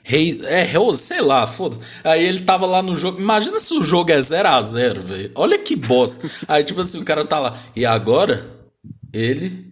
Reis, 0.10 0.42
é, 0.46 0.64
Rose, 0.72 1.04
sei 1.04 1.20
lá, 1.20 1.46
foda-se. 1.46 2.00
Aí 2.02 2.24
ele 2.24 2.40
tava 2.40 2.66
lá 2.66 2.82
no 2.82 2.96
jogo. 2.96 3.20
Imagina 3.20 3.60
se 3.60 3.74
o 3.74 3.84
jogo 3.84 4.10
é 4.10 4.22
0 4.22 4.48
a 4.48 4.62
0 4.62 5.02
velho. 5.02 5.32
Olha 5.36 5.58
que 5.58 5.76
bosta. 5.76 6.26
Aí, 6.48 6.64
tipo 6.64 6.80
assim, 6.80 7.02
o 7.02 7.04
cara 7.04 7.26
tá 7.26 7.38
lá. 7.40 7.54
E 7.76 7.86
agora? 7.86 8.50
Ele 9.12 9.68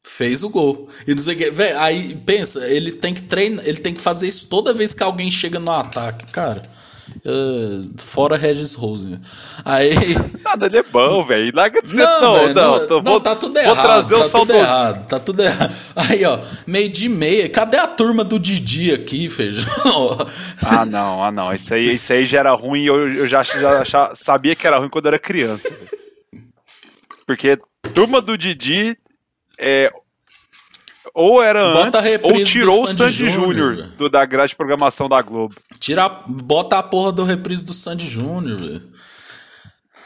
fez 0.00 0.44
o 0.44 0.48
gol. 0.48 0.88
E 1.08 1.12
não 1.12 1.20
sei 1.20 1.34
que. 1.34 1.50
Velho, 1.50 1.76
aí 1.80 2.14
pensa, 2.24 2.64
ele 2.68 2.92
tem 2.92 3.12
que 3.12 3.22
treinar, 3.22 3.66
ele 3.66 3.78
tem 3.78 3.92
que 3.92 4.00
fazer 4.00 4.28
isso 4.28 4.46
toda 4.46 4.72
vez 4.72 4.94
que 4.94 5.02
alguém 5.02 5.28
chega 5.28 5.58
no 5.58 5.72
ataque, 5.72 6.24
cara. 6.26 6.62
Eh, 7.24 7.80
fora 7.96 8.36
Regis 8.36 8.74
Rosen. 8.74 9.20
Aí. 9.64 9.90
Nada, 10.44 10.66
ele 10.66 10.78
é 10.78 10.82
bom, 10.82 11.24
velho. 11.26 11.50
Larga 11.54 11.80
de 11.82 11.94
Não, 11.96 12.20
não, 12.20 12.34
velho, 12.34 12.54
não, 12.54 12.78
não, 12.78 12.86
tô- 12.86 13.02
não, 13.02 13.12
vou- 13.12 13.20
tá 13.20 13.36
tudo 13.36 13.58
errado. 13.58 14.08
tá 14.08 14.28
tudo 14.28 14.52
errado, 14.52 15.08
tá 15.08 15.20
tudo 15.20 15.42
errado. 15.42 15.74
Aí, 15.96 16.24
ó, 16.24 16.38
meio 16.66 16.88
de 16.88 17.08
meia. 17.08 17.48
Cadê 17.48 17.76
a 17.78 17.86
turma 17.86 18.24
do 18.24 18.38
Didi 18.38 18.92
aqui, 18.92 19.28
feijão? 19.28 19.70
Ah, 20.64 20.84
não, 20.84 21.22
ah, 21.24 21.30
não. 21.32 21.52
Isso 21.52 21.72
aí, 21.74 21.94
isso 21.94 22.12
aí 22.12 22.26
já 22.26 22.40
era 22.40 22.52
ruim 22.54 22.84
eu, 22.84 23.12
eu 23.12 23.28
já, 23.28 23.42
já 23.42 24.12
sabia 24.14 24.54
que 24.54 24.66
era 24.66 24.78
ruim 24.78 24.88
quando 24.88 25.06
eu 25.06 25.10
era 25.10 25.18
criança. 25.18 25.68
Porque 27.26 27.58
turma 27.94 28.20
do 28.20 28.36
Didi 28.36 28.96
é. 29.58 29.92
Ou 31.14 31.42
era 31.42 31.72
Bota 31.72 31.98
antes, 31.98 32.20
ou 32.22 32.44
tirou 32.44 32.84
o 32.84 32.86
Sandy 32.86 33.30
Júnior, 33.30 33.88
da 34.10 34.24
grade 34.24 34.50
de 34.50 34.56
programação 34.56 35.08
da 35.08 35.20
Globo. 35.20 35.54
Tira, 35.78 36.08
bota 36.28 36.78
a 36.78 36.82
porra 36.82 37.12
do 37.12 37.24
reprise 37.24 37.64
do 37.64 37.72
Sandy 37.72 38.06
Júnior, 38.06 38.60
velho. 38.60 38.82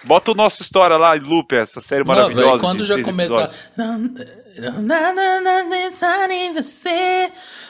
Bota 0.05 0.33
o 0.33 0.35
nosso 0.35 0.63
história 0.63 0.97
lá 0.99 1.15
loop, 1.15 1.55
essa 1.55 1.81
série 1.81 2.03
Não, 2.07 2.15
maravilhosa. 2.15 2.47
velho, 2.47 2.61
quando 2.61 2.85
já 2.85 3.03
começar. 3.03 3.45
episódios. 3.45 3.71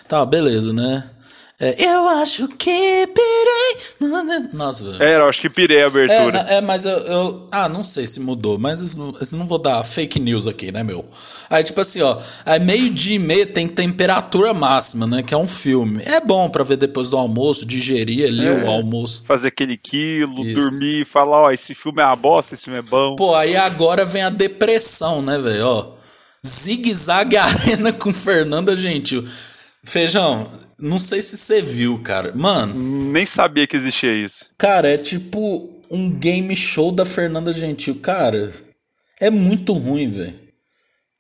Tá, 0.08 0.26
beleza, 0.26 0.72
né? 0.72 1.08
É, 1.66 1.84
eu 1.84 2.08
acho 2.08 2.48
que 2.48 3.06
pirei. 3.06 4.48
Nossa, 4.52 4.84
velho. 4.90 5.02
É, 5.02 5.16
eu 5.16 5.28
acho 5.28 5.40
que 5.40 5.48
pirei 5.48 5.78
a 5.78 5.82
É, 5.82 5.86
abertura. 5.86 6.32
na- 6.42 6.50
é, 6.50 6.60
mas 6.60 6.84
eu, 6.84 6.96
eu- 6.98 7.48
Ah, 7.50 7.68
não 7.68 7.82
sei 7.84 8.06
se 8.06 8.20
mudou, 8.20 8.58
mas 8.58 8.80
eu 8.80 8.98
não, 8.98 9.08
eu 9.08 9.38
não 9.38 9.46
vou 9.46 9.58
dar 9.58 9.82
fake 9.84 10.18
news 10.20 10.46
aqui, 10.46 10.70
né, 10.72 10.82
meu? 10.82 11.04
Aí, 11.48 11.62
tipo 11.62 11.80
assim, 11.80 12.02
ó. 12.02 12.18
Aí, 12.44 12.60
meio-dia 12.60 13.16
e 13.16 13.18
meia 13.18 13.46
tem 13.46 13.68
temperatura 13.68 14.52
máxima, 14.52 15.06
né? 15.06 15.22
Que 15.22 15.32
é 15.32 15.36
um 15.36 15.46
filme. 15.48 16.02
É 16.04 16.20
bom 16.20 16.48
pra 16.50 16.64
ver 16.64 16.76
depois 16.76 17.08
do 17.08 17.16
almoço, 17.16 17.64
digerir 17.64 18.26
ali 18.28 18.46
É. 18.46 18.52
o 18.64 18.66
almoço. 18.70 19.24
Fazer 19.26 19.48
aquele 19.48 19.76
quilo, 19.76 20.44
Isso. 20.44 20.58
dormir 20.58 21.00
e 21.02 21.04
falar, 21.04 21.44
ó, 21.44 21.50
esse 21.50 21.74
filme 21.74 22.02
é 22.02 22.04
uma 22.06 22.16
bosta, 22.16 22.54
esse 22.54 22.64
filme 22.64 22.78
é 22.78 22.82
bom. 22.82 23.16
Pô, 23.16 23.34
aí 23.34 23.56
agora 23.56 24.04
vem 24.04 24.22
a 24.22 24.30
depressão, 24.30 25.22
né, 25.22 25.38
velho? 25.38 25.66
Ó. 25.66 25.86
Zigue 26.46 26.94
Zague 26.94 27.36
Arena 27.38 27.92
com 27.94 28.12
Fernanda 28.12 28.76
Gentil. 28.76 29.24
Feijão, 29.84 30.50
não 30.78 30.98
sei 30.98 31.20
se 31.20 31.36
você 31.36 31.62
viu, 31.62 32.00
cara. 32.02 32.32
Mano, 32.34 32.74
Nem 32.74 33.26
sabia 33.26 33.66
que 33.66 33.76
existia 33.76 34.12
isso. 34.14 34.46
Cara, 34.58 34.88
é 34.88 34.96
tipo 34.96 35.82
um 35.90 36.10
game 36.10 36.56
show 36.56 36.90
da 36.90 37.04
Fernanda 37.04 37.52
Gentil. 37.52 37.96
Cara, 38.00 38.50
é 39.20 39.30
muito 39.30 39.72
ruim, 39.72 40.10
velho. 40.10 40.43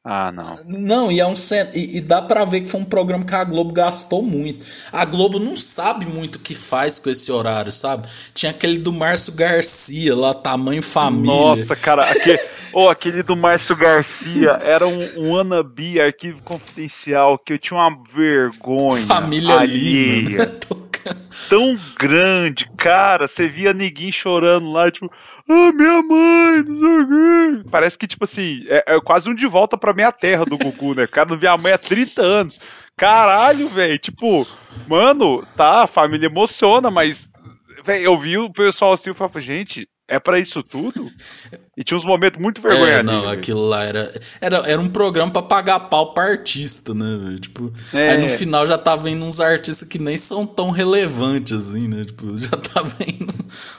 Ah, 0.06 0.30
não. 0.30 0.58
Não, 0.66 1.10
e 1.10 1.18
é 1.18 1.26
um 1.26 1.32
e, 1.72 1.96
e 1.96 2.00
dá 2.02 2.20
pra 2.20 2.44
ver 2.44 2.60
que 2.60 2.68
foi 2.68 2.78
um 2.78 2.84
programa 2.84 3.24
que 3.24 3.34
a 3.34 3.42
Globo 3.42 3.72
gastou 3.72 4.22
muito. 4.22 4.66
A 4.92 5.02
Globo 5.06 5.38
não 5.38 5.56
sabe 5.56 6.04
muito 6.04 6.34
o 6.34 6.40
que 6.40 6.54
faz 6.54 6.98
com 6.98 7.08
esse 7.08 7.32
horário, 7.32 7.72
sabe? 7.72 8.06
Tinha 8.34 8.50
aquele 8.50 8.76
do 8.76 8.92
Márcio 8.92 9.32
Garcia 9.32 10.14
lá, 10.14 10.34
tamanho 10.34 10.82
família. 10.82 11.32
Nossa, 11.32 11.74
cara, 11.74 12.02
aquele, 12.02 12.38
oh, 12.74 12.90
aquele 12.90 13.22
do 13.22 13.34
Márcio 13.34 13.76
Garcia 13.76 14.58
era 14.60 14.86
um, 14.86 15.20
um 15.20 15.32
wannabe 15.32 15.98
arquivo 15.98 16.42
confidencial 16.42 17.38
que 17.38 17.54
eu 17.54 17.58
tinha 17.58 17.80
uma 17.80 17.98
vergonha 18.12 19.06
família 19.06 19.54
alheia. 19.54 20.20
Lima, 20.20 20.44
né? 20.44 20.52
Tão 21.48 21.76
grande, 21.98 22.66
cara. 22.76 23.26
Você 23.26 23.48
via 23.48 23.72
ninguém 23.72 24.12
chorando 24.12 24.70
lá, 24.70 24.90
tipo, 24.90 25.10
ah, 25.48 25.72
minha 25.72 26.02
mãe, 26.02 26.62
não 26.62 26.78
sei 26.78 27.00
o 27.00 27.08
quê. 27.08 27.53
Parece 27.74 27.98
que, 27.98 28.06
tipo 28.06 28.22
assim, 28.22 28.64
é, 28.68 28.94
é 28.94 29.00
quase 29.00 29.28
um 29.28 29.34
de 29.34 29.48
volta 29.48 29.76
pra 29.76 29.92
minha 29.92 30.12
terra 30.12 30.44
do 30.44 30.56
Gugu, 30.56 30.94
né? 30.94 31.08
Cara, 31.08 31.30
não 31.30 31.36
via 31.36 31.50
a 31.50 31.58
mãe 31.58 31.72
há 31.72 31.76
30 31.76 32.22
anos. 32.22 32.60
Caralho, 32.96 33.68
velho. 33.68 33.98
Tipo, 33.98 34.46
mano, 34.86 35.44
tá, 35.56 35.82
a 35.82 35.86
família 35.88 36.26
emociona, 36.26 36.88
mas. 36.88 37.32
Velho, 37.82 38.04
eu 38.04 38.16
vi 38.16 38.38
o 38.38 38.48
pessoal 38.48 38.92
assim 38.92 39.10
e 39.10 39.14
falava, 39.14 39.40
gente, 39.40 39.88
é 40.08 40.18
pra 40.18 40.38
isso 40.38 40.62
tudo? 40.62 41.06
E 41.76 41.82
tinha 41.82 41.98
uns 41.98 42.04
momentos 42.04 42.40
muito 42.40 42.62
vergonha 42.62 42.92
É, 42.92 42.96
ali, 42.98 43.06
não, 43.08 43.22
velho. 43.22 43.32
aquilo 43.32 43.66
lá 43.66 43.82
era, 43.82 44.08
era. 44.40 44.58
Era 44.58 44.80
um 44.80 44.88
programa 44.88 45.32
pra 45.32 45.42
pagar 45.42 45.80
pau 45.80 46.14
pra 46.14 46.22
artista, 46.30 46.94
né, 46.94 47.18
velho? 47.20 47.40
Tipo, 47.40 47.72
É. 47.92 48.10
aí 48.12 48.22
no 48.22 48.28
final 48.28 48.64
já 48.64 48.78
tá 48.78 48.94
vendo 48.94 49.24
uns 49.24 49.40
artistas 49.40 49.88
que 49.88 49.98
nem 49.98 50.16
são 50.16 50.46
tão 50.46 50.70
relevantes 50.70 51.52
assim, 51.70 51.88
né? 51.88 52.04
Tipo, 52.04 52.26
já 52.38 52.50
tá 52.56 52.80
vendo 52.80 53.34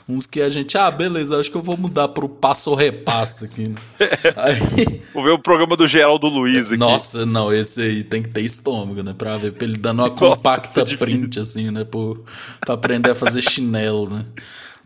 uns 0.10 0.26
que 0.26 0.42
a 0.42 0.50
gente, 0.50 0.78
ah, 0.78 0.92
beleza, 0.92 1.40
acho 1.40 1.50
que 1.50 1.56
eu 1.56 1.64
vou 1.64 1.78
mudar 1.78 2.10
pro 2.10 2.28
passo 2.28 2.72
ou 2.72 2.76
repasso 2.76 3.46
aqui, 3.46 3.70
né? 3.70 3.76
Aí, 4.36 5.02
Vou 5.14 5.24
ver 5.24 5.32
o 5.32 5.40
programa 5.42 5.78
do 5.78 5.88
Geraldo 5.88 6.28
Luiz 6.28 6.68
aqui. 6.68 6.76
nossa, 6.78 7.26
não, 7.26 7.54
esse 7.54 7.80
aí 7.80 8.04
tem 8.04 8.22
que 8.22 8.28
ter 8.28 8.42
estômago, 8.42 9.02
né? 9.04 9.16
Pra 9.18 9.38
ver, 9.38 9.54
pra 9.54 9.66
ele 9.66 9.78
dando 9.78 10.00
uma 10.02 10.10
Nossa, 10.10 10.20
compacta 10.20 10.86
print, 10.98 11.40
assim, 11.40 11.72
né? 11.72 11.86
Pro, 11.86 12.22
pra 12.66 12.74
aprender 12.76 13.12
a 13.12 13.16
fazer 13.16 13.42
chinelo, 13.42 14.10
né? 14.10 14.26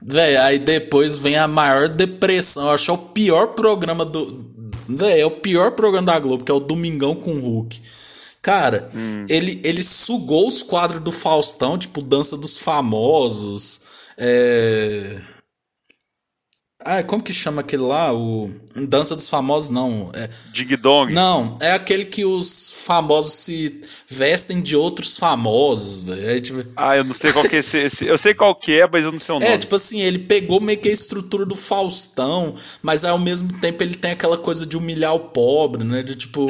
Véi, 0.01 0.37
aí 0.37 0.59
depois 0.59 1.19
vem 1.19 1.35
a 1.35 1.47
maior 1.47 1.89
depressão. 1.89 2.63
Eu 2.63 2.71
acho 2.71 2.85
que 2.85 2.91
é 2.91 2.93
o 2.93 2.97
pior 2.97 3.47
programa 3.47 4.05
do. 4.05 4.45
Véi, 4.87 5.21
é 5.21 5.25
o 5.25 5.31
pior 5.31 5.71
programa 5.71 6.07
da 6.07 6.19
Globo, 6.19 6.43
que 6.43 6.51
é 6.51 6.55
o 6.55 6.59
Domingão 6.59 7.15
com 7.15 7.33
o 7.33 7.41
Hulk. 7.41 7.81
Cara, 8.41 8.89
ele, 9.27 9.59
ele 9.63 9.83
sugou 9.83 10.47
os 10.47 10.63
quadros 10.63 11.03
do 11.03 11.11
Faustão, 11.11 11.77
tipo, 11.77 12.01
Dança 12.01 12.37
dos 12.37 12.57
Famosos. 12.57 13.81
É. 14.17 15.17
Ah, 16.85 17.03
como 17.03 17.21
que 17.21 17.33
chama 17.33 17.59
aquele 17.59 17.83
lá? 17.83 18.13
O 18.13 18.49
Dança 18.87 19.13
dos 19.13 19.29
Famosos, 19.29 19.69
não. 19.69 20.11
É... 20.13 20.29
Ding 20.53 20.77
Dong? 20.77 21.13
Não, 21.13 21.57
é 21.59 21.73
aquele 21.73 22.05
que 22.05 22.23
os 22.23 22.85
famosos 22.85 23.33
se 23.33 23.81
vestem 24.07 24.61
de 24.61 24.77
outros 24.77 25.17
famosos, 25.17 26.03
velho. 26.03 26.29
É, 26.29 26.39
tipo... 26.39 26.63
Ah, 26.77 26.95
eu 26.95 27.03
não 27.03 27.13
sei 27.13 27.33
qual 27.33 27.43
que 27.43 27.57
é 27.57 27.59
esse, 27.59 27.77
esse, 27.79 28.05
Eu 28.05 28.17
sei 28.17 28.33
qual 28.33 28.55
que 28.55 28.79
é, 28.79 28.87
mas 28.87 29.03
eu 29.03 29.11
não 29.11 29.19
sei 29.19 29.35
o 29.35 29.39
nome. 29.39 29.51
É, 29.51 29.57
tipo 29.57 29.75
assim, 29.75 29.99
ele 29.99 30.19
pegou 30.19 30.61
meio 30.61 30.79
que 30.79 30.87
a 30.87 30.93
estrutura 30.93 31.45
do 31.45 31.55
Faustão, 31.55 32.53
mas 32.81 33.03
ao 33.03 33.19
mesmo 33.19 33.59
tempo 33.59 33.83
ele 33.83 33.95
tem 33.95 34.11
aquela 34.11 34.37
coisa 34.37 34.65
de 34.65 34.77
humilhar 34.77 35.13
o 35.13 35.19
pobre, 35.19 35.83
né? 35.83 36.01
De 36.01 36.15
tipo, 36.15 36.47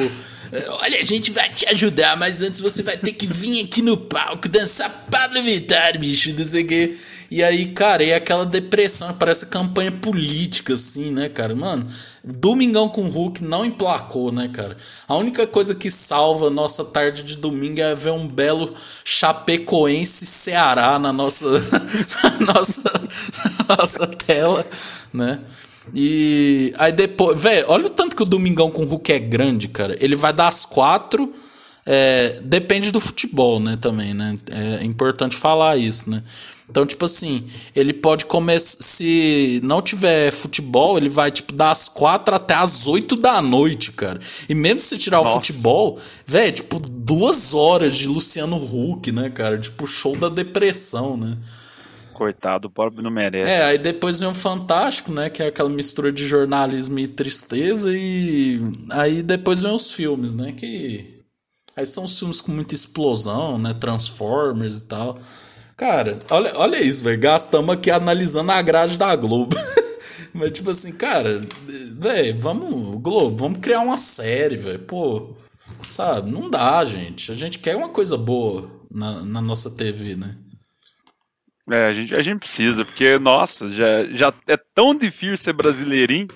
olha, 0.80 1.00
a 1.00 1.04
gente 1.04 1.32
vai 1.32 1.52
te 1.52 1.66
ajudar, 1.70 2.16
mas 2.16 2.40
antes 2.40 2.60
você 2.60 2.84
vai 2.84 2.96
ter 2.96 3.12
que 3.14 3.26
vir 3.26 3.64
aqui 3.64 3.82
no 3.82 3.96
palco 3.96 4.48
dançar 4.48 5.06
Pablo 5.10 5.42
Vittar, 5.42 5.98
bicho, 5.98 6.32
não 6.38 6.44
sei 6.44 6.62
o 6.62 6.66
quê. 6.68 6.96
E 7.32 7.42
aí, 7.42 7.66
cara, 7.66 8.04
e 8.04 8.12
aquela 8.12 8.46
depressão, 8.46 9.12
parece 9.14 9.46
campanha 9.46 9.90
política 9.90 10.19
política, 10.20 10.74
assim, 10.74 11.10
né, 11.10 11.30
cara? 11.30 11.54
Mano, 11.54 11.86
Domingão 12.22 12.90
com 12.90 13.08
Hulk 13.08 13.42
não 13.42 13.64
emplacou, 13.64 14.30
né, 14.30 14.50
cara? 14.52 14.76
A 15.08 15.16
única 15.16 15.46
coisa 15.46 15.74
que 15.74 15.90
salva 15.90 16.50
nossa 16.50 16.84
tarde 16.84 17.22
de 17.22 17.36
domingo 17.38 17.80
é 17.80 17.94
ver 17.94 18.10
um 18.10 18.28
belo 18.28 18.74
Chapecoense 19.02 20.26
Ceará 20.26 20.98
na 20.98 21.10
nossa, 21.10 21.46
na 22.22 22.52
nossa, 22.52 22.82
na 23.68 23.76
nossa 23.76 24.06
tela, 24.06 24.66
né? 25.12 25.40
E 25.94 26.74
aí 26.78 26.92
depois, 26.92 27.40
velho, 27.40 27.64
olha 27.68 27.86
o 27.86 27.90
tanto 27.90 28.14
que 28.14 28.22
o 28.22 28.26
Domingão 28.26 28.70
com 28.70 28.84
Hulk 28.84 29.12
é 29.12 29.18
grande, 29.18 29.68
cara. 29.68 29.96
Ele 29.98 30.14
vai 30.14 30.32
dar 30.34 30.48
as 30.48 30.66
quatro. 30.66 31.32
É, 31.92 32.40
depende 32.44 32.92
do 32.92 33.00
futebol, 33.00 33.58
né, 33.58 33.76
também, 33.76 34.14
né? 34.14 34.38
É 34.80 34.84
importante 34.84 35.36
falar 35.36 35.76
isso, 35.76 36.08
né? 36.08 36.22
Então, 36.68 36.86
tipo 36.86 37.04
assim, 37.04 37.44
ele 37.74 37.92
pode 37.92 38.26
começar. 38.26 38.80
Se 38.80 39.60
não 39.64 39.82
tiver 39.82 40.30
futebol, 40.30 40.96
ele 40.96 41.08
vai, 41.08 41.32
tipo, 41.32 41.52
das 41.52 41.88
quatro 41.88 42.32
até 42.32 42.54
as 42.54 42.86
oito 42.86 43.16
da 43.16 43.42
noite, 43.42 43.90
cara. 43.90 44.20
E 44.48 44.54
mesmo 44.54 44.78
se 44.78 44.96
tirar 44.96 45.18
Nossa. 45.18 45.30
o 45.30 45.34
futebol, 45.34 45.98
velho, 46.24 46.52
tipo, 46.52 46.78
duas 46.78 47.54
horas 47.54 47.96
de 47.96 48.06
Luciano 48.06 48.56
Huck, 48.56 49.10
né, 49.10 49.28
cara? 49.30 49.58
Tipo, 49.58 49.84
show 49.84 50.16
da 50.16 50.28
depressão, 50.28 51.16
né? 51.16 51.36
Coitado, 52.14 52.68
o 52.68 52.70
pobre 52.70 53.02
não 53.02 53.10
merece. 53.10 53.50
É, 53.50 53.64
aí 53.64 53.78
depois 53.78 54.20
vem 54.20 54.28
o 54.28 54.34
Fantástico, 54.34 55.10
né? 55.10 55.28
Que 55.28 55.42
é 55.42 55.46
aquela 55.48 55.70
mistura 55.70 56.12
de 56.12 56.24
jornalismo 56.24 57.00
e 57.00 57.08
tristeza. 57.08 57.90
E 57.92 58.60
aí 58.90 59.24
depois 59.24 59.60
vem 59.60 59.74
os 59.74 59.90
filmes, 59.90 60.36
né? 60.36 60.52
Que. 60.52 61.19
Aí 61.76 61.86
são 61.86 62.04
os 62.04 62.18
filmes 62.18 62.40
com 62.40 62.52
muita 62.52 62.74
explosão, 62.74 63.58
né? 63.58 63.74
Transformers 63.74 64.80
e 64.80 64.84
tal. 64.84 65.18
Cara, 65.76 66.18
olha, 66.30 66.52
olha 66.56 66.82
isso, 66.82 67.02
velho. 67.04 67.18
Gastamos 67.18 67.74
aqui 67.74 67.90
analisando 67.90 68.52
a 68.52 68.60
grade 68.60 68.98
da 68.98 69.14
Globo. 69.16 69.56
Mas, 70.34 70.52
tipo 70.52 70.70
assim, 70.70 70.92
cara, 70.92 71.40
velho, 71.94 72.38
vamos, 72.38 73.00
Globo, 73.00 73.36
vamos 73.36 73.60
criar 73.60 73.80
uma 73.80 73.96
série, 73.96 74.56
velho. 74.56 74.78
Pô, 74.80 75.34
sabe? 75.88 76.30
Não 76.30 76.50
dá, 76.50 76.84
gente. 76.84 77.32
A 77.32 77.34
gente 77.34 77.58
quer 77.58 77.76
uma 77.76 77.88
coisa 77.88 78.16
boa 78.16 78.70
na, 78.90 79.22
na 79.22 79.40
nossa 79.40 79.70
TV, 79.70 80.16
né? 80.16 80.36
É, 81.70 81.86
a 81.86 81.92
gente, 81.92 82.14
a 82.14 82.20
gente 82.20 82.40
precisa, 82.40 82.84
porque, 82.84 83.18
nossa, 83.18 83.68
já, 83.68 84.04
já 84.12 84.34
é 84.48 84.58
tão 84.74 84.94
difícil 84.94 85.36
ser 85.36 85.52
brasileirinho. 85.52 86.26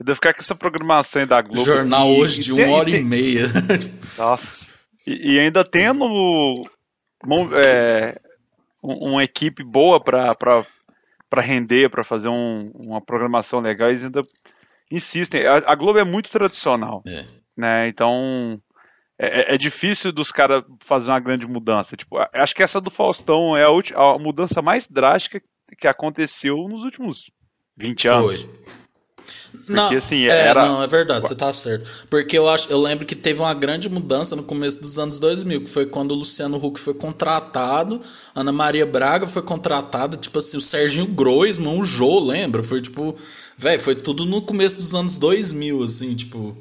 Deve 0.00 0.14
ficar 0.14 0.32
com 0.32 0.40
essa 0.40 0.54
programação 0.54 1.22
aí 1.22 1.26
da 1.26 1.42
Globo. 1.42 1.64
Jornal 1.64 2.08
assim, 2.08 2.20
hoje 2.20 2.40
de 2.40 2.52
uma 2.52 2.76
hora 2.76 2.90
e 2.90 3.04
meia. 3.04 3.46
Nossa. 4.16 4.66
E, 5.06 5.34
e 5.34 5.40
ainda 5.40 5.64
tendo 5.64 6.04
é, 7.66 8.14
uma 8.82 9.24
equipe 9.24 9.64
boa 9.64 10.02
para 10.02 10.64
render, 11.38 11.90
para 11.90 12.04
fazer 12.04 12.28
um, 12.28 12.70
uma 12.86 13.00
programação 13.00 13.60
legal, 13.60 13.88
eles 13.88 14.04
ainda 14.04 14.20
insistem. 14.90 15.46
A, 15.46 15.56
a 15.66 15.74
Globo 15.74 15.98
é 15.98 16.04
muito 16.04 16.30
tradicional, 16.30 17.02
é. 17.06 17.24
né? 17.56 17.88
Então 17.88 18.60
é, 19.18 19.52
é, 19.52 19.54
é 19.54 19.58
difícil 19.58 20.12
dos 20.12 20.30
caras 20.30 20.62
fazer 20.80 21.10
uma 21.10 21.20
grande 21.20 21.46
mudança. 21.46 21.96
Tipo, 21.96 22.18
acho 22.32 22.54
que 22.54 22.62
essa 22.62 22.80
do 22.80 22.90
Faustão 22.90 23.56
é 23.56 23.64
a, 23.64 24.02
a 24.02 24.18
mudança 24.18 24.62
mais 24.62 24.88
drástica 24.88 25.42
que 25.76 25.88
aconteceu 25.88 26.56
nos 26.68 26.84
últimos 26.84 27.30
20 27.76 28.08
anos. 28.08 28.42
Foi. 28.42 28.87
Porque, 29.50 29.72
não, 29.72 29.96
assim, 29.96 30.24
é, 30.24 30.46
era... 30.48 30.66
não, 30.66 30.82
é 30.82 30.86
verdade, 30.86 31.22
você 31.22 31.34
tá 31.34 31.52
certo. 31.52 32.06
Porque 32.08 32.38
eu 32.38 32.48
acho, 32.48 32.70
eu 32.70 32.78
lembro 32.78 33.04
que 33.04 33.14
teve 33.14 33.40
uma 33.40 33.52
grande 33.54 33.88
mudança 33.88 34.36
no 34.36 34.42
começo 34.42 34.80
dos 34.80 34.98
anos 34.98 35.18
2000, 35.18 35.64
que 35.64 35.70
foi 35.70 35.86
quando 35.86 36.12
o 36.12 36.14
Luciano 36.14 36.56
Huck 36.56 36.78
foi 36.78 36.94
contratado, 36.94 38.00
Ana 38.34 38.52
Maria 38.52 38.86
Braga 38.86 39.26
foi 39.26 39.42
contratada, 39.42 40.16
tipo 40.16 40.38
assim, 40.38 40.56
o 40.56 40.60
Serginho 40.60 41.06
Groisman, 41.06 41.78
o 41.78 41.84
Jô, 41.84 42.20
lembra? 42.20 42.62
Foi 42.62 42.80
tipo, 42.80 43.14
velho, 43.56 43.80
foi 43.80 43.94
tudo 43.94 44.24
no 44.24 44.42
começo 44.42 44.76
dos 44.76 44.94
anos 44.94 45.18
2000, 45.18 45.82
assim, 45.82 46.14
tipo. 46.14 46.56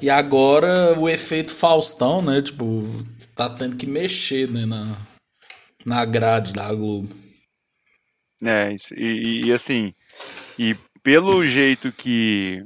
E 0.00 0.10
agora 0.10 0.98
o 0.98 1.08
efeito 1.08 1.52
Faustão, 1.52 2.20
né, 2.20 2.42
tipo, 2.42 2.82
tá 3.34 3.48
tendo 3.48 3.76
que 3.76 3.86
mexer, 3.86 4.50
né, 4.50 4.66
na, 4.66 4.84
na 5.86 6.04
grade 6.04 6.52
da 6.52 6.72
Globo. 6.74 7.08
É, 8.42 8.74
e, 8.96 9.46
e 9.46 9.52
assim, 9.52 9.94
e 10.58 10.76
pelo 11.02 11.44
jeito 11.44 11.92
que 11.92 12.62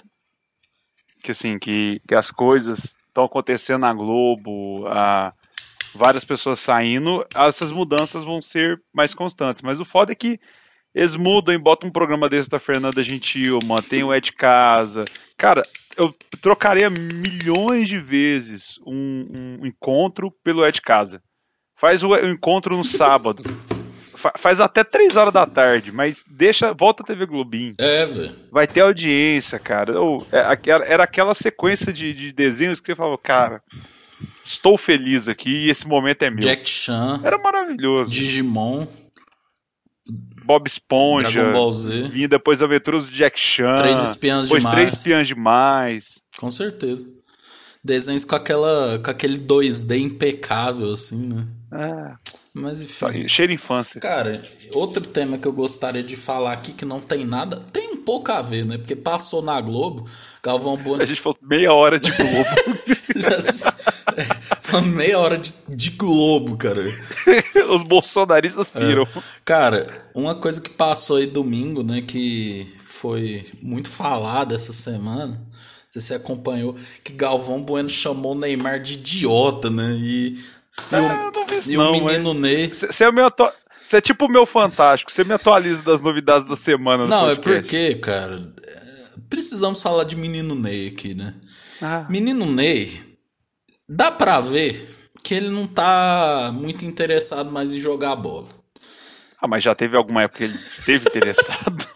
que 1.22 1.32
assim 1.32 1.58
que, 1.58 2.00
que 2.06 2.14
as 2.14 2.30
coisas 2.30 2.96
estão 3.08 3.24
acontecendo 3.24 3.80
na 3.80 3.92
Globo, 3.92 4.86
a, 4.86 5.32
várias 5.94 6.24
pessoas 6.24 6.60
saindo, 6.60 7.26
essas 7.34 7.72
mudanças 7.72 8.22
vão 8.22 8.40
ser 8.40 8.80
mais 8.94 9.12
constantes. 9.12 9.62
Mas 9.62 9.80
o 9.80 9.84
foda 9.84 10.12
é 10.12 10.14
que 10.14 10.38
eles 10.94 11.16
mudam 11.16 11.54
e 11.54 11.58
botam 11.58 11.88
um 11.88 11.92
programa 11.92 12.28
desse 12.28 12.48
da 12.48 12.58
Fernanda 12.58 13.02
Gentil, 13.02 13.58
mantém 13.64 14.04
o 14.04 14.14
Ed 14.14 14.32
Casa. 14.32 15.00
Cara, 15.36 15.62
eu 15.96 16.14
trocaria 16.40 16.88
milhões 16.88 17.88
de 17.88 17.98
vezes 17.98 18.78
um, 18.86 19.58
um 19.60 19.66
encontro 19.66 20.30
pelo 20.44 20.64
Ed 20.64 20.80
Casa. 20.80 21.20
Faz 21.74 22.02
o, 22.04 22.10
o 22.10 22.30
encontro 22.30 22.76
no 22.76 22.84
sábado 22.84 23.42
faz 24.38 24.60
até 24.60 24.84
3 24.84 25.16
horas 25.16 25.32
da 25.32 25.46
tarde, 25.46 25.92
mas 25.92 26.24
deixa, 26.28 26.72
volta 26.72 27.02
a 27.02 27.06
TV 27.06 27.26
Globinho. 27.26 27.74
É, 27.78 28.06
velho. 28.06 28.34
Vai 28.50 28.66
ter 28.66 28.80
audiência, 28.80 29.58
cara. 29.58 30.00
Ou, 30.00 30.26
é, 30.32 30.58
era 30.86 31.04
aquela 31.04 31.34
sequência 31.34 31.92
de, 31.92 32.12
de 32.12 32.32
desenhos 32.32 32.80
que 32.80 32.86
você 32.86 32.96
falava, 32.96 33.18
cara, 33.18 33.62
estou 34.44 34.78
feliz 34.78 35.28
aqui 35.28 35.66
e 35.66 35.70
esse 35.70 35.86
momento 35.86 36.22
é 36.22 36.30
meu. 36.30 36.40
Jack 36.40 36.68
Chan. 36.68 37.20
Era 37.24 37.38
maravilhoso. 37.38 38.10
Digimon. 38.10 38.86
Bob 40.44 40.68
Esponja. 40.68 41.30
Dragon 41.30 41.52
Ball 41.52 41.72
Z. 41.72 42.08
Vinha 42.10 42.28
depois 42.28 42.62
Aventuras 42.62 43.08
de 43.08 43.16
Jack 43.16 43.38
Chan. 43.38 43.74
Três 43.76 44.02
espiãs 44.02 44.44
depois 44.44 44.62
demais. 44.62 44.76
Três 44.76 44.92
espiãs 44.92 45.26
demais. 45.26 46.22
Com 46.38 46.50
certeza. 46.50 47.06
Desenhos 47.82 48.24
com, 48.24 48.34
aquela, 48.34 48.98
com 48.98 49.10
aquele 49.10 49.38
2D 49.38 49.98
impecável, 49.98 50.92
assim, 50.92 51.28
né? 51.28 51.46
É. 51.72 52.14
Mas 52.58 52.80
enfim. 52.80 53.28
Cheira 53.28 53.52
infância. 53.52 54.00
Cara, 54.00 54.42
outro 54.72 55.02
tema 55.02 55.36
que 55.36 55.46
eu 55.46 55.52
gostaria 55.52 56.02
de 56.02 56.16
falar 56.16 56.52
aqui 56.52 56.72
que 56.72 56.86
não 56.86 56.98
tem 56.98 57.26
nada, 57.26 57.62
tem 57.70 57.92
um 57.92 57.98
pouco 57.98 58.32
a 58.32 58.40
ver, 58.40 58.64
né? 58.64 58.78
Porque 58.78 58.96
passou 58.96 59.42
na 59.42 59.60
Globo, 59.60 60.08
Galvão 60.42 60.82
Bueno. 60.82 61.02
A 61.02 61.06
gente 61.06 61.20
falou 61.20 61.36
meia 61.42 61.74
hora 61.74 62.00
de 62.00 62.10
Globo. 62.10 62.48
é, 64.72 64.80
meia 64.80 65.18
hora 65.18 65.36
de, 65.36 65.52
de 65.68 65.90
Globo, 65.90 66.56
cara. 66.56 66.80
Os 67.74 67.82
bolsonaristas 67.82 68.70
piram. 68.70 69.02
É. 69.02 69.22
Cara, 69.44 70.06
uma 70.14 70.34
coisa 70.34 70.58
que 70.58 70.70
passou 70.70 71.18
aí 71.18 71.26
domingo, 71.26 71.82
né? 71.82 72.00
Que 72.00 72.74
foi 72.78 73.44
muito 73.60 73.90
falada 73.90 74.54
essa 74.54 74.72
semana 74.72 75.46
você 76.00 76.14
acompanhou 76.14 76.76
que 77.02 77.12
Galvão 77.14 77.62
Bueno 77.62 77.88
chamou 77.88 78.34
Neymar 78.34 78.80
de 78.80 78.94
idiota, 78.94 79.70
né? 79.70 79.96
E 79.98 80.36
e 80.92 80.96
o, 80.96 81.72
e 81.72 81.76
não, 81.76 81.92
o 81.92 82.06
menino. 82.06 82.34
Ney. 82.34 82.68
Você 82.68 83.04
é, 83.04 83.12
meu 83.12 83.26
é 83.92 84.00
tipo 84.00 84.26
o 84.26 84.28
meu 84.28 84.46
fantástico, 84.46 85.12
você 85.12 85.24
me 85.24 85.32
atualiza 85.32 85.82
das 85.82 86.00
novidades 86.00 86.48
da 86.48 86.56
semana. 86.56 87.06
Não, 87.06 87.30
é 87.30 87.36
porque, 87.36 87.94
cara, 87.96 88.36
precisamos 89.28 89.82
falar 89.82 90.04
de 90.04 90.16
menino 90.16 90.54
Ney 90.54 90.88
aqui, 90.88 91.14
né? 91.14 91.34
Ah. 91.80 92.06
Menino 92.08 92.46
Ney, 92.46 93.18
dá 93.88 94.10
pra 94.10 94.40
ver 94.40 94.88
que 95.22 95.34
ele 95.34 95.50
não 95.50 95.66
tá 95.66 96.50
muito 96.54 96.84
interessado 96.84 97.50
mais 97.50 97.74
em 97.74 97.80
jogar 97.80 98.16
bola. 98.16 98.48
Ah, 99.40 99.46
mas 99.46 99.62
já 99.62 99.74
teve 99.74 99.96
alguma 99.96 100.22
época 100.22 100.38
que 100.38 100.44
ele 100.44 100.54
esteve 100.54 101.06
interessado? 101.08 101.86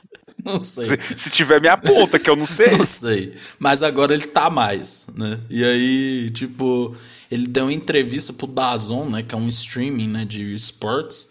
Não 0.45 0.61
sei. 0.61 0.87
Se, 0.87 1.25
se, 1.25 1.31
tiver, 1.31 1.61
me 1.61 1.69
aponta, 1.69 2.19
que 2.19 2.29
eu 2.29 2.37
não 2.37 2.47
sei. 2.47 2.71
não 2.77 2.85
sei. 2.85 3.35
Mas 3.59 3.83
agora 3.83 4.15
ele 4.15 4.27
tá 4.27 4.49
mais, 4.49 5.09
né? 5.15 5.41
E 5.51 5.65
aí, 5.65 6.31
tipo, 6.31 6.95
ele 7.31 7.47
deu 7.47 7.65
uma 7.65 7.73
entrevista 7.73 8.33
pro 8.33 8.47
Dazon, 8.47 9.09
né? 9.11 9.23
Que 9.23 9.35
é 9.35 9.39
um 9.39 9.49
streaming, 9.49 10.09
né? 10.09 10.25
De 10.25 10.55
esportes. 10.55 11.29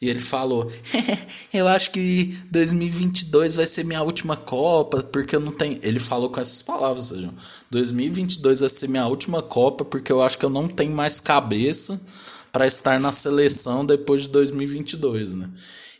E 0.00 0.08
ele 0.08 0.20
falou: 0.20 0.70
Eu 1.52 1.66
acho 1.66 1.90
que 1.90 2.36
2022 2.50 3.56
vai 3.56 3.66
ser 3.66 3.84
minha 3.84 4.02
última 4.02 4.36
Copa, 4.36 5.02
porque 5.02 5.34
eu 5.34 5.40
não 5.40 5.52
tenho. 5.52 5.78
Ele 5.82 5.98
falou 5.98 6.30
com 6.30 6.40
essas 6.40 6.62
palavras, 6.62 7.06
Sejam. 7.06 7.34
2022 7.70 8.60
vai 8.60 8.68
ser 8.68 8.88
minha 8.88 9.06
última 9.06 9.42
Copa, 9.42 9.84
porque 9.84 10.12
eu 10.12 10.22
acho 10.22 10.38
que 10.38 10.44
eu 10.44 10.50
não 10.50 10.68
tenho 10.68 10.94
mais 10.94 11.20
cabeça 11.20 12.00
para 12.52 12.66
estar 12.66 12.98
na 12.98 13.12
seleção 13.12 13.84
depois 13.84 14.22
de 14.22 14.28
2022, 14.30 15.34
né? 15.34 15.50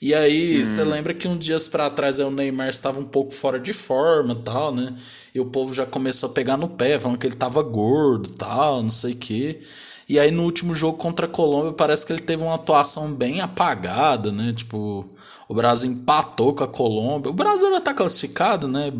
E 0.00 0.14
aí, 0.14 0.64
você 0.64 0.82
hum. 0.82 0.90
lembra 0.90 1.12
que 1.12 1.26
um 1.26 1.36
dias 1.36 1.66
para 1.66 1.90
trás 1.90 2.20
o 2.20 2.30
Neymar 2.30 2.68
estava 2.68 3.00
um 3.00 3.04
pouco 3.04 3.32
fora 3.32 3.58
de 3.58 3.72
forma 3.72 4.34
tal, 4.34 4.72
né? 4.72 4.94
E 5.34 5.40
o 5.40 5.46
povo 5.46 5.74
já 5.74 5.84
começou 5.84 6.30
a 6.30 6.32
pegar 6.32 6.56
no 6.56 6.68
pé, 6.68 7.00
falando 7.00 7.18
que 7.18 7.26
ele 7.26 7.34
tava 7.34 7.62
gordo 7.62 8.28
tal, 8.30 8.82
não 8.82 8.90
sei 8.90 9.12
o 9.12 9.16
quê. 9.16 9.60
E 10.08 10.18
aí 10.18 10.30
no 10.30 10.44
último 10.44 10.74
jogo 10.74 10.96
contra 10.96 11.26
a 11.26 11.28
Colômbia 11.28 11.72
parece 11.72 12.06
que 12.06 12.12
ele 12.12 12.22
teve 12.22 12.42
uma 12.42 12.54
atuação 12.54 13.12
bem 13.12 13.40
apagada, 13.40 14.30
né? 14.32 14.54
Tipo, 14.56 15.04
o 15.48 15.54
Brasil 15.54 15.90
empatou 15.90 16.54
com 16.54 16.64
a 16.64 16.68
Colômbia. 16.68 17.30
O 17.30 17.34
Brasil 17.34 17.70
já 17.70 17.80
tá 17.80 17.92
classificado, 17.92 18.68
né? 18.68 18.92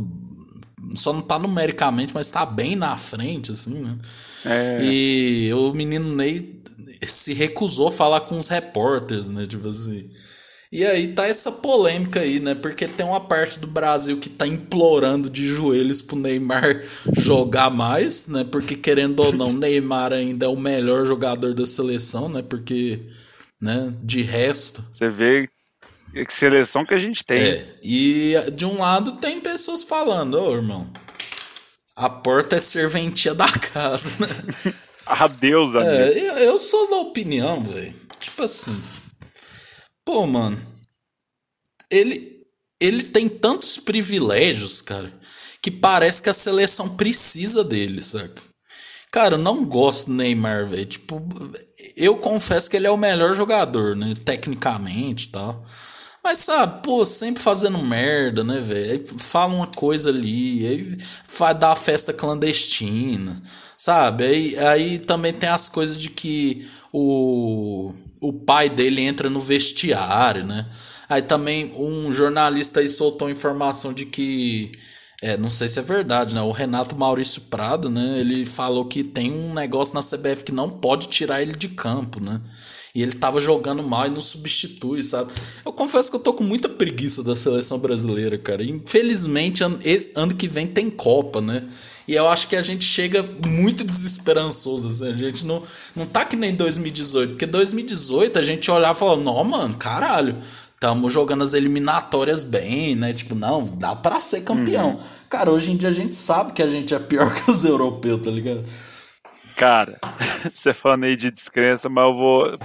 Só 0.96 1.12
não 1.12 1.22
tá 1.22 1.38
numericamente, 1.38 2.12
mas 2.12 2.30
tá 2.30 2.44
bem 2.44 2.74
na 2.74 2.96
frente, 2.96 3.52
assim, 3.52 3.80
né? 3.82 3.96
É. 4.44 4.78
E 4.82 5.52
o 5.54 5.72
menino 5.72 6.14
Ney 6.14 6.58
se 7.02 7.32
recusou 7.32 7.88
a 7.88 7.92
falar 7.92 8.20
com 8.22 8.38
os 8.38 8.48
repórteres, 8.48 9.28
né? 9.28 9.46
Tipo 9.46 9.68
assim. 9.68 10.08
E 10.70 10.84
aí 10.84 11.08
tá 11.14 11.26
essa 11.26 11.50
polêmica 11.50 12.20
aí, 12.20 12.40
né? 12.40 12.54
Porque 12.54 12.86
tem 12.86 13.06
uma 13.06 13.20
parte 13.20 13.58
do 13.58 13.66
Brasil 13.66 14.18
que 14.18 14.28
tá 14.28 14.46
implorando 14.46 15.30
de 15.30 15.46
joelhos 15.46 16.02
pro 16.02 16.16
Neymar 16.16 16.82
jogar 17.16 17.70
mais, 17.70 18.28
né? 18.28 18.44
Porque 18.44 18.74
querendo 18.74 19.20
ou 19.20 19.32
não, 19.32 19.52
Neymar 19.52 20.12
ainda 20.12 20.46
é 20.46 20.48
o 20.48 20.56
melhor 20.56 21.06
jogador 21.06 21.54
da 21.54 21.64
seleção, 21.64 22.28
né? 22.28 22.42
Porque, 22.42 23.00
né, 23.60 23.94
de 24.02 24.20
resto. 24.20 24.84
Você 24.92 25.08
vê 25.08 25.48
que 26.12 26.34
seleção 26.34 26.84
que 26.84 26.94
a 26.94 26.98
gente 26.98 27.24
tem. 27.24 27.38
É, 27.38 27.76
e 27.82 28.34
de 28.52 28.66
um 28.66 28.78
lado 28.78 29.12
tem 29.12 29.40
pessoas 29.40 29.84
falando, 29.84 30.38
ô 30.38 30.54
irmão, 30.54 30.86
a 31.96 32.10
porta 32.10 32.56
é 32.56 32.60
serventia 32.60 33.34
da 33.34 33.48
casa, 33.48 34.10
né? 34.20 34.28
Adeus, 35.08 35.74
amigo. 35.74 35.90
É, 35.90 36.18
eu, 36.18 36.38
eu 36.38 36.58
sou 36.58 36.90
da 36.90 36.96
opinião, 36.96 37.62
velho. 37.62 37.94
Tipo 38.20 38.42
assim. 38.42 38.80
Pô, 40.04 40.26
mano. 40.26 40.60
Ele, 41.90 42.42
ele 42.80 43.02
tem 43.02 43.28
tantos 43.28 43.78
privilégios, 43.78 44.82
cara, 44.82 45.12
que 45.62 45.70
parece 45.70 46.22
que 46.22 46.28
a 46.28 46.34
seleção 46.34 46.96
precisa 46.96 47.64
dele, 47.64 48.02
saca? 48.02 48.42
Cara, 49.10 49.36
eu 49.36 49.42
não 49.42 49.64
gosto 49.64 50.08
do 50.08 50.14
Neymar, 50.14 50.66
velho. 50.66 50.84
Tipo, 50.84 51.26
eu 51.96 52.16
confesso 52.18 52.68
que 52.68 52.76
ele 52.76 52.86
é 52.86 52.90
o 52.90 52.96
melhor 52.96 53.34
jogador, 53.34 53.96
né? 53.96 54.12
Tecnicamente 54.24 55.28
e 55.28 55.32
tal. 55.32 55.64
Mas, 56.28 56.40
sabe, 56.40 56.82
pô, 56.82 57.06
sempre 57.06 57.42
fazendo 57.42 57.82
merda, 57.82 58.44
né, 58.44 58.60
velho? 58.60 58.92
Aí 58.92 59.18
fala 59.18 59.54
uma 59.54 59.66
coisa 59.66 60.10
ali, 60.10 60.66
aí 60.66 60.98
vai 61.38 61.54
dar 61.54 61.72
a 61.72 61.76
festa 61.76 62.12
clandestina, 62.12 63.40
sabe? 63.78 64.24
Aí, 64.24 64.58
aí 64.58 64.98
também 64.98 65.32
tem 65.32 65.48
as 65.48 65.70
coisas 65.70 65.96
de 65.96 66.10
que 66.10 66.68
o, 66.92 67.94
o 68.20 68.30
pai 68.30 68.68
dele 68.68 69.00
entra 69.00 69.30
no 69.30 69.40
vestiário, 69.40 70.44
né? 70.44 70.66
Aí 71.08 71.22
também 71.22 71.72
um 71.78 72.12
jornalista 72.12 72.80
aí 72.80 72.90
soltou 72.90 73.30
informação 73.30 73.94
de 73.94 74.04
que. 74.04 74.70
É, 75.20 75.36
não 75.36 75.50
sei 75.50 75.66
se 75.68 75.80
é 75.80 75.82
verdade, 75.82 76.34
né? 76.34 76.42
O 76.42 76.52
Renato 76.52 76.96
Maurício 76.96 77.42
Prado, 77.42 77.90
né? 77.90 78.20
Ele 78.20 78.46
falou 78.46 78.84
que 78.84 79.02
tem 79.02 79.32
um 79.32 79.52
negócio 79.52 79.94
na 79.94 80.00
CBF 80.00 80.44
que 80.44 80.52
não 80.52 80.70
pode 80.70 81.08
tirar 81.08 81.42
ele 81.42 81.52
de 81.52 81.68
campo, 81.68 82.20
né? 82.20 82.40
E 82.94 83.02
ele 83.02 83.12
tava 83.12 83.38
jogando 83.40 83.82
mal 83.82 84.06
e 84.06 84.10
não 84.10 84.20
substitui, 84.20 85.02
sabe? 85.02 85.32
Eu 85.64 85.72
confesso 85.72 86.10
que 86.10 86.16
eu 86.16 86.20
tô 86.20 86.32
com 86.32 86.42
muita 86.42 86.68
preguiça 86.68 87.22
da 87.22 87.36
seleção 87.36 87.78
brasileira, 87.78 88.38
cara. 88.38 88.64
Infelizmente, 88.64 89.62
ano, 89.62 89.78
ano 90.14 90.34
que 90.34 90.48
vem 90.48 90.66
tem 90.66 90.88
Copa, 90.88 91.40
né? 91.40 91.62
E 92.06 92.14
eu 92.14 92.28
acho 92.28 92.48
que 92.48 92.56
a 92.56 92.62
gente 92.62 92.84
chega 92.84 93.22
muito 93.44 93.84
desesperançoso, 93.84 94.88
assim. 94.88 95.12
A 95.12 95.14
gente 95.14 95.44
não, 95.44 95.62
não 95.94 96.06
tá 96.06 96.24
que 96.24 96.36
nem 96.36 96.54
2018. 96.54 97.30
Porque 97.30 97.46
2018 97.46 98.38
a 98.38 98.42
gente 98.42 98.70
olhava 98.70 98.96
e 98.96 98.98
falava, 98.98 99.20
não, 99.20 99.44
mano, 99.44 99.76
caralho. 99.76 100.36
Tamo 100.80 101.10
jogando 101.10 101.42
as 101.42 101.54
eliminatórias 101.54 102.44
bem, 102.44 102.94
né? 102.94 103.12
Tipo, 103.12 103.34
não, 103.34 103.64
dá 103.64 103.96
pra 103.96 104.20
ser 104.20 104.42
campeão. 104.42 104.90
Uhum. 104.92 105.00
Cara, 105.28 105.50
hoje 105.50 105.72
em 105.72 105.76
dia 105.76 105.88
a 105.88 105.92
gente 105.92 106.14
sabe 106.14 106.52
que 106.52 106.62
a 106.62 106.68
gente 106.68 106.94
é 106.94 106.98
pior 107.00 107.34
que 107.34 107.50
os 107.50 107.64
europeus, 107.64 108.22
tá 108.22 108.30
ligado? 108.30 108.64
Cara, 109.56 109.98
você 110.54 110.72
falando 110.72 111.04
aí 111.04 111.16
de 111.16 111.32
descrença, 111.32 111.88
mas 111.88 112.04
eu 112.04 112.14
vou. 112.14 112.58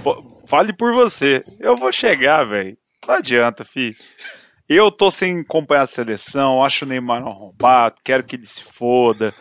Fale 0.48 0.72
por 0.72 0.94
você. 0.94 1.40
Eu 1.60 1.74
vou 1.74 1.92
chegar, 1.92 2.44
velho. 2.44 2.78
Não 3.06 3.16
adianta, 3.16 3.64
fi. 3.64 3.90
Eu 4.68 4.90
tô 4.90 5.10
sem 5.10 5.40
acompanhar 5.40 5.82
a 5.82 5.86
seleção, 5.86 6.62
acho 6.62 6.84
o 6.84 6.88
Neymar 6.88 7.22
arrombado, 7.22 7.96
quero 8.02 8.22
que 8.22 8.36
ele 8.36 8.46
se 8.46 8.62
foda. 8.62 9.34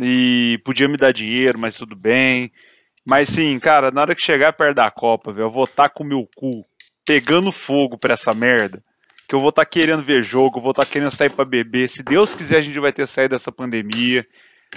E 0.00 0.60
podia 0.64 0.86
me 0.86 0.98
dar 0.98 1.12
dinheiro, 1.12 1.58
mas 1.58 1.76
tudo 1.76 1.96
bem. 1.96 2.52
Mas 3.04 3.30
sim, 3.30 3.58
cara, 3.58 3.90
na 3.90 4.02
hora 4.02 4.14
que 4.14 4.22
chegar 4.22 4.52
perto 4.52 4.76
da 4.76 4.90
Copa, 4.90 5.32
velho, 5.32 5.46
eu 5.46 5.50
vou 5.50 5.64
estar 5.64 5.88
tá 5.88 5.88
com 5.88 6.04
o 6.04 6.06
meu 6.06 6.28
cu 6.36 6.62
pegando 7.04 7.52
fogo 7.52 7.98
pra 7.98 8.14
essa 8.14 8.32
merda. 8.32 8.82
Que 9.28 9.34
eu 9.34 9.40
vou 9.40 9.50
estar 9.50 9.64
tá 9.64 9.70
querendo 9.70 10.02
ver 10.02 10.22
jogo, 10.22 10.60
vou 10.60 10.72
estar 10.72 10.84
tá 10.84 10.90
querendo 10.90 11.10
sair 11.10 11.30
para 11.30 11.44
beber. 11.44 11.88
Se 11.88 12.02
Deus 12.02 12.34
quiser, 12.34 12.58
a 12.58 12.62
gente 12.62 12.78
vai 12.78 12.92
ter 12.92 13.06
saído 13.06 13.34
dessa 13.34 13.50
pandemia. 13.50 14.26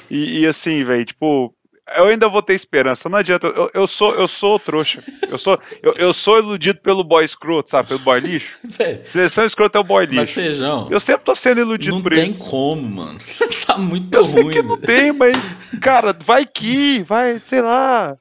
E, 0.10 0.40
e 0.40 0.48
assim, 0.48 0.84
velho, 0.84 1.06
tipo, 1.06 1.54
eu 1.96 2.06
ainda 2.06 2.28
vou 2.28 2.42
ter 2.42 2.54
esperança. 2.54 3.08
Não 3.08 3.20
adianta. 3.20 3.48
Eu, 3.48 3.70
eu 3.74 3.88
sou 3.88 4.16
eu 4.16 4.28
sou 4.28 4.58
trouxa. 4.60 5.04
Eu 5.30 5.38
sou 5.38 5.60
eu, 5.84 5.94
eu 5.94 6.14
sou 6.14 6.40
iludido 6.40 6.80
pelo 6.80 7.04
boy 7.04 7.24
escroto, 7.24 7.70
sabe? 7.70 7.88
Pelo 7.88 8.00
boy 8.00 8.20
lixo. 8.20 8.58
Seleção 9.06 9.46
escrota 9.46 9.78
é 9.78 9.82
o 9.82 9.84
boy 9.84 10.06
lixo. 10.06 10.16
Mas 10.16 10.34
feijão. 10.34 10.88
Eu 10.90 11.00
sempre 11.00 11.26
tô 11.26 11.36
sendo 11.36 11.62
iludido 11.62 12.02
por 12.02 12.14
isso. 12.14 12.22
Não 12.22 12.34
tem 12.34 12.40
como, 12.40 12.90
mano. 12.90 13.18
tá 13.68 13.78
muito 13.78 14.16
eu 14.16 14.26
ruim. 14.26 14.44
Sei 14.44 14.54
que 14.54 14.62
não 14.64 14.78
tem, 14.78 15.12
mas 15.12 15.80
cara, 15.80 16.14
vai 16.26 16.46
que, 16.46 17.04
vai, 17.04 17.38
sei 17.38 17.62
lá. 17.62 18.16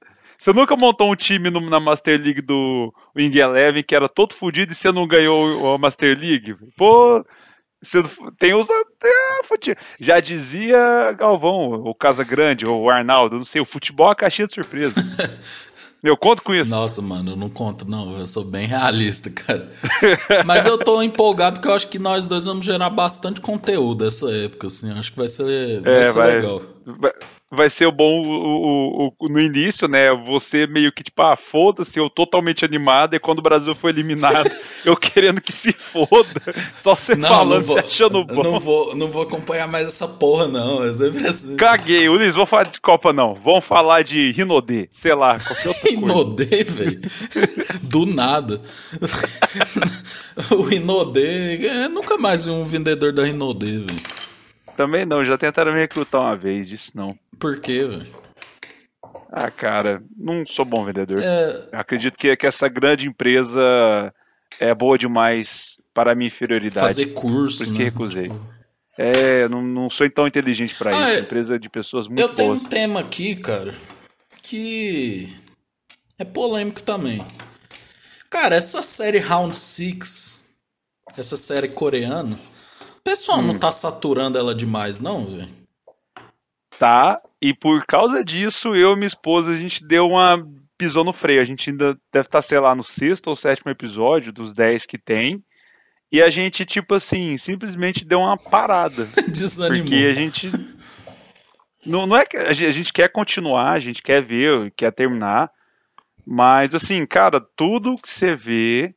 Você 0.45 0.53
nunca 0.53 0.77
montou 0.77 1.11
um 1.11 1.17
time 1.17 1.49
no, 1.49 1.59
na 1.71 1.81
Master 1.81 2.21
League 2.21 2.43
do 2.43 2.93
Wing 3.17 3.35
Eleven 3.35 3.83
que 3.83 3.97
era 3.97 4.11
todo 4.11 4.35
fodido 4.35 4.75
e 4.75 4.77
você 4.77 4.93
não 4.93 5.07
ganhou 5.07 5.75
a 5.75 5.79
Master 5.79 6.15
League? 6.21 6.55
Pô, 6.77 7.25
você 7.83 8.03
tem 8.39 8.55
os. 8.55 8.69
Já 9.99 10.21
dizia 10.21 11.13
Galvão, 11.17 11.73
o 11.87 11.95
Casa 11.95 12.23
Grande, 12.25 12.69
ou 12.69 12.85
o 12.85 12.91
Arnaldo, 12.91 13.37
não 13.37 13.45
sei, 13.47 13.63
o 13.63 13.65
futebol 13.65 14.11
é 14.11 14.13
a 14.13 14.15
caixinha 14.15 14.47
de 14.47 14.53
surpresa. 14.53 15.03
eu 16.05 16.15
conto 16.15 16.43
com 16.43 16.55
isso. 16.55 16.71
Nossa, 16.71 17.01
mano, 17.01 17.31
eu 17.31 17.37
não 17.37 17.49
conto, 17.49 17.89
não. 17.89 18.19
Eu 18.19 18.27
sou 18.27 18.45
bem 18.45 18.67
realista, 18.67 19.31
cara. 19.31 19.67
Mas 20.45 20.67
eu 20.67 20.77
tô 20.77 21.01
empolgado 21.01 21.55
porque 21.55 21.69
eu 21.69 21.75
acho 21.75 21.89
que 21.89 21.99
nós 21.99 22.29
dois 22.29 22.45
vamos 22.45 22.67
gerar 22.67 22.91
bastante 22.91 23.41
conteúdo 23.41 24.05
dessa 24.05 24.31
época, 24.31 24.67
assim. 24.67 24.93
Acho 24.93 25.11
que 25.11 25.17
vai 25.17 25.29
ser, 25.29 25.81
vai 25.81 26.01
é, 26.01 26.05
ser 26.05 26.19
vai, 26.19 26.35
legal. 26.35 26.61
Vai, 26.85 27.13
vai 27.55 27.71
ser 27.71 27.91
bom 27.91 28.21
o, 28.21 29.07
o, 29.07 29.13
o, 29.19 29.29
no 29.29 29.41
início, 29.41 29.89
né? 29.89 30.11
Você 30.27 30.67
meio 30.67 30.93
que 30.93 31.03
tipo, 31.03 31.23
ah, 31.23 31.37
foda-se, 31.37 31.99
eu 31.99 32.11
totalmente 32.11 32.65
animado, 32.65 33.15
e 33.15 33.21
quando 33.21 33.39
o 33.39 33.43
Brasil 33.43 33.75
foi 33.75 33.91
eliminado, 33.91 34.51
eu 34.85 34.97
querendo 34.97 35.41
que 35.41 35.53
se 35.53 35.73
foda, 35.73 36.41
só 36.77 36.95
você 36.95 37.15
não, 37.15 37.29
falando, 37.29 37.55
não 37.55 37.63
vou, 37.63 37.79
achando 37.79 38.25
bom. 38.25 38.43
Não 38.43 38.61
vou, 38.61 38.97
não 38.97 39.09
vou 39.09 39.23
acompanhar 39.23 39.69
mais 39.69 39.89
essa 39.89 40.09
porra, 40.09 40.49
não. 40.49 40.85
É 40.85 40.93
sempre 40.93 41.27
assim. 41.27 41.57
Caguei, 41.57 42.09
Ulisses, 42.09 42.35
vou 42.35 42.47
falar 42.47 42.65
de 42.65 42.81
Copa, 42.81 43.13
não. 43.13 43.35
Vamos 43.35 43.65
falar 43.65 44.03
de 44.03 44.33
Rinodê, 44.33 44.89
sei 44.93 45.15
lá, 45.15 45.37
qualquer 45.39 45.69
outra 45.69 45.91
Rinodê, 45.91 46.65
velho? 46.65 47.01
Do 47.83 48.07
nada. 48.07 48.61
o 50.51 50.63
Rinodê, 50.63 51.67
é, 51.67 51.89
nunca 51.89 52.17
mais 52.19 52.45
vi 52.45 52.51
um 52.51 52.65
vendedor 52.65 53.13
da 53.13 53.25
Rinodê, 53.25 53.79
velho. 53.79 54.25
Também 54.77 55.07
não, 55.07 55.25
já 55.25 55.39
tentaram 55.39 55.73
me 55.73 55.81
recrutar 55.81 56.21
uma 56.21 56.37
vez, 56.37 56.69
disse 56.69 56.97
não. 56.97 57.09
Por 57.39 57.61
quê, 57.61 57.85
velho? 57.85 58.07
Ah, 59.31 59.51
cara, 59.51 60.03
não 60.17 60.47
sou 60.47 60.65
bom 60.65 60.85
vendedor. 60.85 61.21
É... 61.23 61.69
Acredito 61.73 62.17
que, 62.17 62.37
que 62.37 62.47
essa 62.47 62.69
grande 62.69 63.09
empresa 63.09 64.13
é 64.61 64.75
boa 64.75 64.97
demais 64.97 65.77
para 65.93 66.13
a 66.13 66.15
minha 66.15 66.29
inferioridade. 66.29 66.87
Fazer 66.87 67.07
curso, 67.07 67.59
Por 67.59 67.65
isso 67.65 67.73
né? 67.73 67.77
que 67.77 67.85
recusei. 67.85 68.23
Tipo... 68.25 68.55
É, 68.97 69.49
não, 69.49 69.61
não 69.61 69.91
sou 69.91 70.09
tão 70.09 70.27
inteligente 70.27 70.75
para 70.77 70.95
ah, 70.95 71.01
isso. 71.01 71.19
É... 71.19 71.21
Empresa 71.21 71.59
de 71.59 71.69
pessoas 71.69 72.07
muito 72.07 72.21
Eu 72.21 72.29
boas. 72.29 72.37
tenho 72.37 72.53
um 72.53 72.65
tema 72.65 73.01
aqui, 73.01 73.35
cara, 73.35 73.75
que 74.43 75.29
é 76.19 76.25
polêmico 76.25 76.83
também. 76.83 77.25
Cara, 78.31 78.55
essa 78.55 78.83
série 78.83 79.19
Round 79.19 79.57
6, 79.57 80.59
essa 81.17 81.37
série 81.37 81.69
coreana, 81.69 82.39
pessoal 83.05 83.39
hum. 83.39 83.43
não 83.43 83.59
tá 83.59 83.71
saturando 83.71 84.39
ela 84.39 84.55
demais, 84.55 85.01
não, 85.01 85.25
velho? 85.27 85.49
Tá, 86.79 87.21
e 87.41 87.55
por 87.55 87.87
causa 87.87 88.25
disso, 88.25 88.75
eu 88.75 88.95
e 88.95 88.97
minha 88.97 89.07
esposa, 89.07 89.51
a 89.51 89.57
gente 89.57 89.87
deu 89.87 90.09
uma 90.09 90.45
pisou 90.77 91.05
no 91.05 91.13
freio. 91.13 91.41
A 91.41 91.45
gente 91.45 91.71
ainda 91.71 91.97
deve 92.13 92.27
estar, 92.27 92.39
tá, 92.39 92.43
sei 92.43 92.59
lá, 92.59 92.75
no 92.75 92.83
sexto 92.83 93.29
ou 93.29 93.37
sétimo 93.37 93.71
episódio 93.71 94.33
dos 94.33 94.53
dez 94.53 94.85
que 94.85 94.99
tem. 94.99 95.43
E 96.11 96.23
a 96.23 96.31
gente, 96.31 96.65
tipo 96.65 96.95
assim, 96.95 97.37
simplesmente 97.39 98.05
deu 98.05 98.21
uma 98.21 98.37
parada. 98.37 99.05
Desanimou. 99.29 99.83
Porque 99.83 100.07
a 100.07 100.15
gente. 100.15 100.51
Não, 101.87 102.07
não 102.07 102.17
é 102.17 102.25
que 102.25 102.37
a 102.37 102.53
gente 102.53 102.93
quer 102.93 103.09
continuar, 103.11 103.73
a 103.73 103.81
gente 103.81 104.03
quer 104.03 104.23
ver, 104.23 104.73
quer 104.77 104.91
terminar. 104.91 105.51
Mas, 106.27 106.75
assim, 106.75 107.05
cara, 107.05 107.41
tudo 107.55 107.97
que 107.97 108.09
você 108.09 108.35
vê 108.35 108.95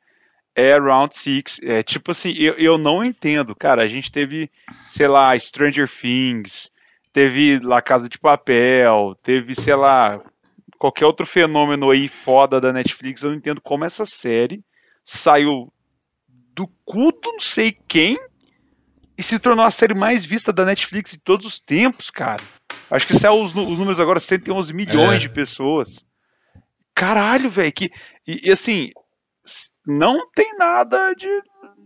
é 0.57 0.75
Round 0.79 1.15
Six. 1.15 1.59
É 1.61 1.83
tipo 1.83 2.09
assim, 2.09 2.33
eu, 2.33 2.55
eu 2.55 2.77
não 2.79 3.03
entendo, 3.03 3.55
cara. 3.55 3.83
A 3.83 3.87
gente 3.87 4.11
teve, 4.11 4.49
sei 4.89 5.07
lá, 5.07 5.37
Stranger 5.37 5.87
Things, 5.87 6.71
teve 7.13 7.59
La 7.59 7.79
Casa 7.79 8.09
de 8.09 8.17
Papel, 8.17 9.15
teve, 9.21 9.53
sei 9.53 9.75
lá, 9.75 10.19
qualquer 10.79 11.05
outro 11.05 11.27
fenômeno 11.27 11.91
aí 11.91 12.07
foda 12.07 12.59
da 12.59 12.73
Netflix, 12.73 13.21
eu 13.21 13.29
não 13.29 13.37
entendo 13.37 13.61
como 13.61 13.85
essa 13.85 14.05
série 14.05 14.63
saiu 15.03 15.71
do 16.53 16.67
culto 16.83 17.31
não 17.31 17.39
sei 17.39 17.77
quem 17.87 18.17
e 19.15 19.23
se 19.23 19.39
tornou 19.39 19.63
a 19.63 19.71
série 19.71 19.93
mais 19.93 20.25
vista 20.25 20.51
da 20.51 20.65
Netflix 20.65 21.11
de 21.11 21.19
todos 21.19 21.45
os 21.45 21.59
tempos, 21.59 22.09
cara. 22.09 22.43
Acho 22.89 23.05
que 23.05 23.17
saiu 23.17 23.41
os, 23.41 23.55
os 23.55 23.77
números 23.77 23.99
agora, 23.99 24.19
111 24.19 24.73
milhões 24.73 25.17
é. 25.17 25.19
de 25.19 25.29
pessoas. 25.29 26.03
Caralho, 26.95 27.49
velho, 27.49 27.71
que 27.71 27.91
e, 28.27 28.49
e, 28.49 28.51
assim, 28.51 28.91
não 29.85 30.29
tem 30.31 30.55
nada 30.57 31.13
de 31.13 31.27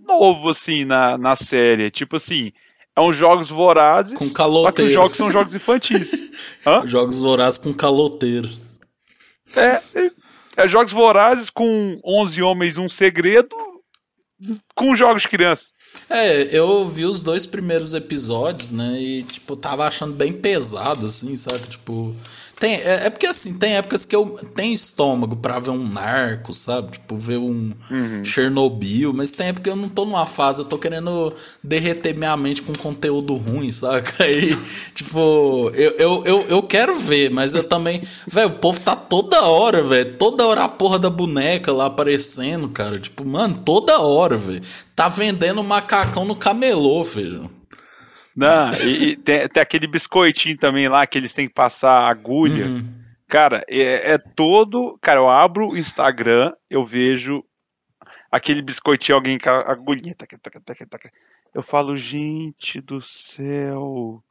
novo 0.06 0.50
assim 0.50 0.86
na, 0.86 1.18
na 1.18 1.36
série, 1.36 1.92
tipo 1.92 2.18
assim, 2.18 2.52
é 2.96 3.02
uns 3.02 3.16
jogos 3.16 3.50
vorazes, 3.50 4.18
com 4.18 4.30
caloteiro. 4.30 4.68
só 4.68 4.72
que 4.72 4.82
os 4.84 4.92
jogos 4.92 5.18
são 5.18 5.32
jogos 5.32 5.54
infantis. 5.54 6.12
jogos 6.86 7.22
vorazes 7.22 7.58
com 7.58 7.74
caloteiro. 7.74 8.50
É, 9.56 9.82
é, 10.00 10.12
é 10.58 10.68
jogos 10.68 10.92
vorazes 10.92 11.50
com 11.50 12.00
11 12.04 12.42
homens 12.42 12.78
um 12.78 12.90
segredo 12.90 13.56
com 14.76 14.96
jogos 14.96 15.24
de 15.24 15.30
criança. 15.30 15.66
É, 16.10 16.58
eu 16.58 16.88
vi 16.88 17.06
os 17.06 17.22
dois 17.22 17.46
primeiros 17.46 17.94
episódios, 17.94 18.72
né? 18.72 19.00
E, 19.00 19.24
tipo, 19.24 19.56
tava 19.56 19.88
achando 19.88 20.14
bem 20.14 20.34
pesado, 20.34 21.06
assim, 21.06 21.36
sabe? 21.36 21.68
Tipo. 21.68 22.16
Tem, 22.62 22.76
é, 22.76 23.08
é 23.08 23.10
porque 23.10 23.26
assim, 23.26 23.58
tem 23.58 23.74
épocas 23.74 24.06
que 24.06 24.16
eu 24.16 24.38
tenho 24.54 24.72
estômago 24.72 25.36
para 25.36 25.58
ver 25.58 25.72
um 25.72 25.84
narco, 25.84 26.54
sabe? 26.54 26.92
Tipo, 26.92 27.18
ver 27.18 27.40
um 27.40 27.74
uhum. 27.90 28.24
Chernobyl, 28.24 29.12
mas 29.14 29.32
tem 29.32 29.48
época 29.48 29.64
que 29.64 29.70
eu 29.72 29.76
não 29.76 29.90
tô 29.90 30.06
numa 30.06 30.28
fase, 30.28 30.62
eu 30.62 30.66
tô 30.66 30.78
querendo 30.78 31.34
derreter 31.64 32.16
minha 32.16 32.38
mente 32.38 32.62
com 32.62 32.72
conteúdo 32.74 33.34
ruim, 33.34 33.72
saca? 33.74 34.24
Aí, 34.24 34.56
tipo, 34.94 35.72
eu, 35.74 35.92
eu, 35.98 36.24
eu, 36.24 36.42
eu 36.50 36.62
quero 36.62 36.96
ver, 36.96 37.32
mas 37.32 37.56
eu 37.56 37.64
também. 37.64 38.00
Velho, 38.28 38.50
o 38.50 38.60
povo 38.60 38.80
tá 38.80 38.96
toda 38.96 39.42
hora, 39.42 39.82
velho. 39.82 40.14
Toda 40.20 40.46
hora 40.46 40.66
a 40.66 40.70
porra 40.70 41.00
da 41.00 41.10
boneca 41.10 41.74
lá 41.74 41.88
aparecendo, 41.88 42.70
cara. 42.70 43.00
Tipo, 43.00 43.28
mano, 43.28 43.60
toda 43.66 44.00
hora, 44.02 44.38
velho. 44.38 44.62
Tá 44.96 45.08
vendendo 45.08 45.64
macacão 45.64 46.26
no 46.26 46.36
camelô, 46.36 47.04
filho. 47.04 47.50
Não, 48.36 48.72
e, 48.72 49.04
e 49.04 49.16
tem, 49.18 49.48
tem, 49.48 49.62
aquele 49.62 49.88
biscoitinho 49.88 50.58
também 50.58 50.88
lá 50.88 51.06
que 51.06 51.18
eles 51.18 51.34
têm 51.34 51.48
que 51.48 51.54
passar 51.54 52.10
agulha. 52.10 52.66
Uhum. 52.66 53.02
Cara, 53.28 53.64
é, 53.68 54.14
é, 54.14 54.18
todo. 54.18 54.98
Cara, 55.02 55.20
eu 55.20 55.30
abro 55.30 55.70
o 55.70 55.78
Instagram, 55.78 56.54
eu 56.70 56.86
vejo 56.86 57.44
aquele 58.32 58.62
biscoitinho, 58.62 59.18
alguém 59.18 59.38
com 59.38 59.50
a 59.50 59.72
agulhinha. 59.72 60.16
Taca, 60.16 60.38
taca, 60.38 60.62
taca, 60.62 60.88
taca. 60.88 61.12
Eu 61.54 61.62
falo, 61.62 61.98
gente 61.98 62.80
do 62.80 63.02
céu, 63.02 64.24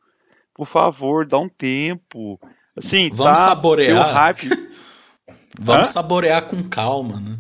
por 0.55 0.67
favor, 0.67 1.27
dá 1.27 1.39
um 1.39 1.49
tempo. 1.49 2.39
Assim, 2.77 3.11
Vamos 3.11 3.39
tá, 3.39 3.49
saborear. 3.49 4.35
Vamos 5.61 5.89
Hã? 5.89 5.93
saborear 5.93 6.49
com 6.49 6.67
calma, 6.69 7.21
né? 7.21 7.39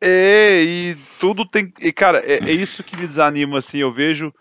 É, 0.00 0.62
e 0.62 0.96
tudo 1.18 1.44
tem. 1.44 1.72
E, 1.80 1.92
cara, 1.92 2.20
é, 2.24 2.38
é 2.38 2.52
isso 2.52 2.82
que 2.82 2.96
me 2.96 3.06
desanima, 3.06 3.58
assim. 3.58 3.78
Eu 3.78 3.92
vejo 3.92 4.32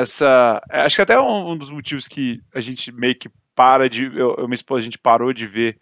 essa. 0.00 0.62
Acho 0.70 0.96
que 0.96 1.02
até 1.02 1.20
um, 1.20 1.56
dos 1.56 1.70
motivos 1.70 2.06
que 2.06 2.40
a 2.54 2.60
gente 2.60 2.92
meio 2.92 3.14
que 3.14 3.30
para 3.54 3.88
de. 3.88 4.04
Eu, 4.04 4.34
eu 4.38 4.44
minha 4.44 4.54
esposa, 4.54 4.80
a 4.80 4.84
gente 4.84 4.98
parou 4.98 5.32
de 5.32 5.46
ver 5.46 5.78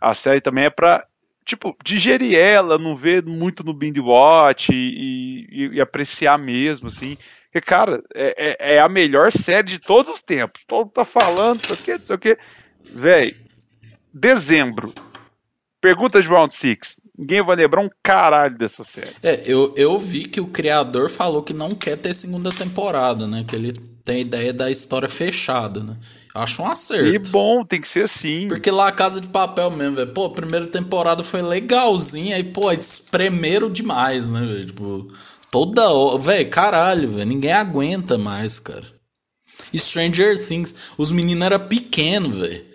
a 0.00 0.14
série 0.14 0.40
também 0.40 0.64
é 0.64 0.70
pra, 0.70 1.04
tipo, 1.44 1.76
digerir 1.84 2.38
ela, 2.38 2.78
não 2.78 2.96
ver 2.96 3.24
muito 3.24 3.64
no 3.64 3.74
Binge 3.74 4.00
Watch 4.00 4.72
e, 4.72 5.46
e, 5.50 5.68
e 5.74 5.80
apreciar 5.80 6.38
mesmo, 6.38 6.88
assim. 6.88 7.16
Porque, 7.44 7.60
cara, 7.60 8.02
é, 8.14 8.34
é, 8.36 8.74
é, 8.74 8.80
a 8.80 8.88
melhor 8.88 9.32
série 9.32 9.66
de 9.66 9.78
todos 9.78 10.14
os 10.14 10.22
tempos. 10.22 10.62
Todo 10.66 10.90
tá 10.90 11.04
falando, 11.04 11.60
não 11.68 11.74
sei 11.74 11.74
o 11.74 11.78
que, 11.78 11.92
não 11.92 12.04
sei 12.04 12.16
o 12.16 12.18
que. 12.18 12.38
Véi, 12.94 13.34
dezembro. 14.12 14.92
Pergunta 15.80 16.20
de 16.20 16.28
Round 16.28 16.54
6 16.54 17.00
ninguém 17.18 17.44
vai 17.44 17.56
lembrar 17.56 17.80
um 17.80 17.90
caralho 18.00 18.56
dessa 18.56 18.84
série. 18.84 19.10
É, 19.22 19.42
eu, 19.46 19.74
eu 19.76 19.98
vi 19.98 20.24
que 20.24 20.40
o 20.40 20.46
criador 20.46 21.10
falou 21.10 21.42
que 21.42 21.52
não 21.52 21.74
quer 21.74 21.96
ter 21.98 22.14
segunda 22.14 22.50
temporada, 22.50 23.26
né? 23.26 23.44
Que 23.46 23.56
ele 23.56 23.72
tem 24.04 24.16
a 24.16 24.20
ideia 24.20 24.52
da 24.52 24.70
história 24.70 25.08
fechada, 25.08 25.82
né? 25.82 25.96
Acho 26.34 26.62
um 26.62 26.66
acerto. 26.68 27.06
E 27.06 27.18
bom, 27.18 27.64
tem 27.64 27.80
que 27.80 27.88
ser 27.88 28.04
assim. 28.04 28.46
Porque 28.46 28.70
lá 28.70 28.88
a 28.88 28.92
Casa 28.92 29.20
de 29.20 29.28
Papel 29.28 29.72
mesmo, 29.72 29.96
velho. 29.96 30.12
Pô, 30.12 30.26
a 30.26 30.30
primeira 30.30 30.68
temporada 30.68 31.24
foi 31.24 31.42
legalzinha, 31.42 32.36
aí, 32.36 32.44
pô, 32.44 32.70
espremeram 32.70 33.68
demais, 33.68 34.30
né, 34.30 34.40
velho? 34.40 34.64
Tipo, 34.64 35.08
toda 35.50 35.90
hora. 35.90 36.18
Velho, 36.18 36.48
caralho, 36.48 37.10
velho. 37.10 37.26
Ninguém 37.26 37.52
aguenta 37.52 38.16
mais, 38.16 38.60
cara. 38.60 38.84
Stranger 39.76 40.38
Things, 40.46 40.92
os 40.96 41.10
meninos 41.10 41.44
eram 41.44 41.66
pequenos, 41.66 42.36
velho. 42.36 42.67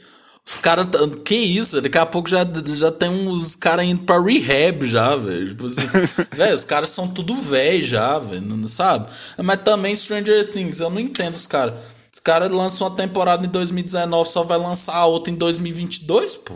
Os 0.45 0.57
caras. 0.57 0.85
Que 1.23 1.35
isso? 1.35 1.81
Daqui 1.81 1.97
a 1.97 2.05
pouco 2.05 2.29
já, 2.29 2.45
já 2.75 2.91
tem 2.91 3.09
uns 3.09 3.55
caras 3.55 3.85
indo 3.85 4.03
pra 4.03 4.21
rehab 4.21 4.85
já, 4.85 5.15
velho. 5.15 5.47
Tipo 5.47 5.65
assim, 5.67 5.87
velho, 6.35 6.55
os 6.55 6.65
caras 6.65 6.89
são 6.89 7.13
tudo 7.13 7.33
velho 7.33 7.83
já, 7.83 8.19
velho. 8.19 8.67
Sabe? 8.67 9.09
Mas 9.43 9.61
também 9.63 9.95
Stranger 9.95 10.51
Things, 10.51 10.81
eu 10.81 10.89
não 10.89 10.99
entendo 10.99 11.33
os 11.33 11.47
caras. 11.47 11.75
Os 12.13 12.19
caras 12.19 12.51
lançam 12.51 12.87
uma 12.87 12.95
temporada 12.95 13.45
em 13.45 13.49
2019, 13.49 14.29
só 14.29 14.43
vai 14.43 14.57
lançar 14.57 14.95
a 14.95 15.05
outra 15.05 15.33
em 15.33 15.35
2022, 15.35 16.37
pô. 16.37 16.53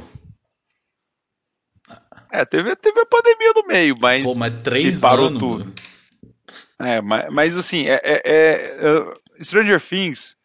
É, 2.32 2.46
teve, 2.46 2.76
teve 2.76 3.00
a 3.00 3.06
pandemia 3.06 3.54
no 3.56 3.66
meio, 3.66 3.96
mas. 4.00 4.24
Pô, 4.24 4.36
mas 4.36 4.54
três 4.62 5.00
parou 5.00 5.28
anos. 5.28 5.40
Tudo. 5.40 5.74
É, 6.80 7.02
mas, 7.02 7.34
mas 7.34 7.58
assim, 7.58 7.88
é, 7.88 8.00
é, 8.04 8.22
é, 8.26 9.44
Stranger 9.44 9.82
Things, 9.82 10.36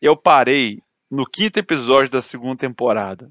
eu 0.00 0.16
parei 0.16 0.76
no 1.12 1.26
quinto 1.26 1.58
episódio 1.58 2.10
da 2.10 2.22
segunda 2.22 2.56
temporada. 2.56 3.30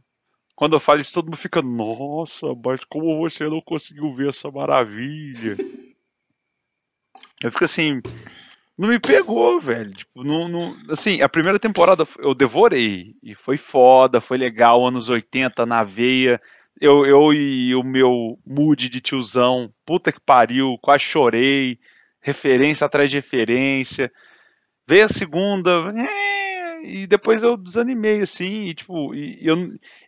Quando 0.56 0.76
eu 0.76 0.80
falo 0.80 1.02
isso, 1.02 1.14
todo 1.14 1.26
mundo 1.26 1.38
fica, 1.38 1.64
nossa, 1.64 2.46
mas 2.64 2.84
como 2.84 3.18
você 3.18 3.46
não 3.46 3.60
conseguiu 3.60 4.14
ver 4.14 4.30
essa 4.30 4.52
maravilha? 4.52 5.58
eu 7.42 7.52
fico 7.52 7.66
assim, 7.66 8.00
não 8.78 8.88
me 8.88 9.00
pegou, 9.00 9.60
velho. 9.60 9.92
Tipo, 9.92 10.24
não, 10.24 10.48
não, 10.48 10.76
assim, 10.92 11.24
a 11.24 11.28
primeira 11.28 11.58
temporada 11.58 12.08
eu 12.20 12.36
devorei. 12.36 13.16
E 13.24 13.34
foi 13.34 13.58
foda, 13.58 14.22
foi 14.22 14.38
legal, 14.38 14.88
anos 14.88 15.10
80 15.10 15.66
na 15.66 15.84
veia. 15.84 16.40
Eu, 16.80 17.04
eu 17.04 17.34
e 17.34 17.74
o 17.74 17.82
meu 17.82 18.38
mood 18.46 18.90
de 18.90 19.02
tiozão, 19.02 19.74
puta 19.84 20.12
que 20.12 20.20
pariu, 20.20 20.78
quase 20.84 21.04
chorei. 21.04 21.80
Referência 22.22 22.86
atrás 22.86 23.10
de 23.10 23.18
referência. 23.18 24.12
Veio 24.88 25.06
a 25.06 25.10
segunda, 25.10 25.90
é, 25.96 26.41
e 26.84 27.08
depois 27.08 27.44
eu 27.44 27.58
desanimei, 27.58 28.22
assim, 28.22 28.68
e 28.68 28.74
tipo, 28.74 29.14
e, 29.14 29.40
eu, 29.42 29.56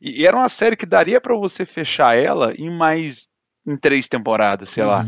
e 0.02 0.26
era 0.26 0.38
uma 0.38 0.50
série 0.50 0.76
que 0.76 0.86
daria 0.86 1.20
para 1.22 1.36
você 1.36 1.66
fechar 1.66 2.18
ela 2.18 2.54
em 2.56 2.70
mais, 2.70 3.28
em 3.66 3.78
três 3.78 4.08
temporadas, 4.08 4.70
sei 4.70 4.84
uhum. 4.84 4.90
lá. 4.90 5.06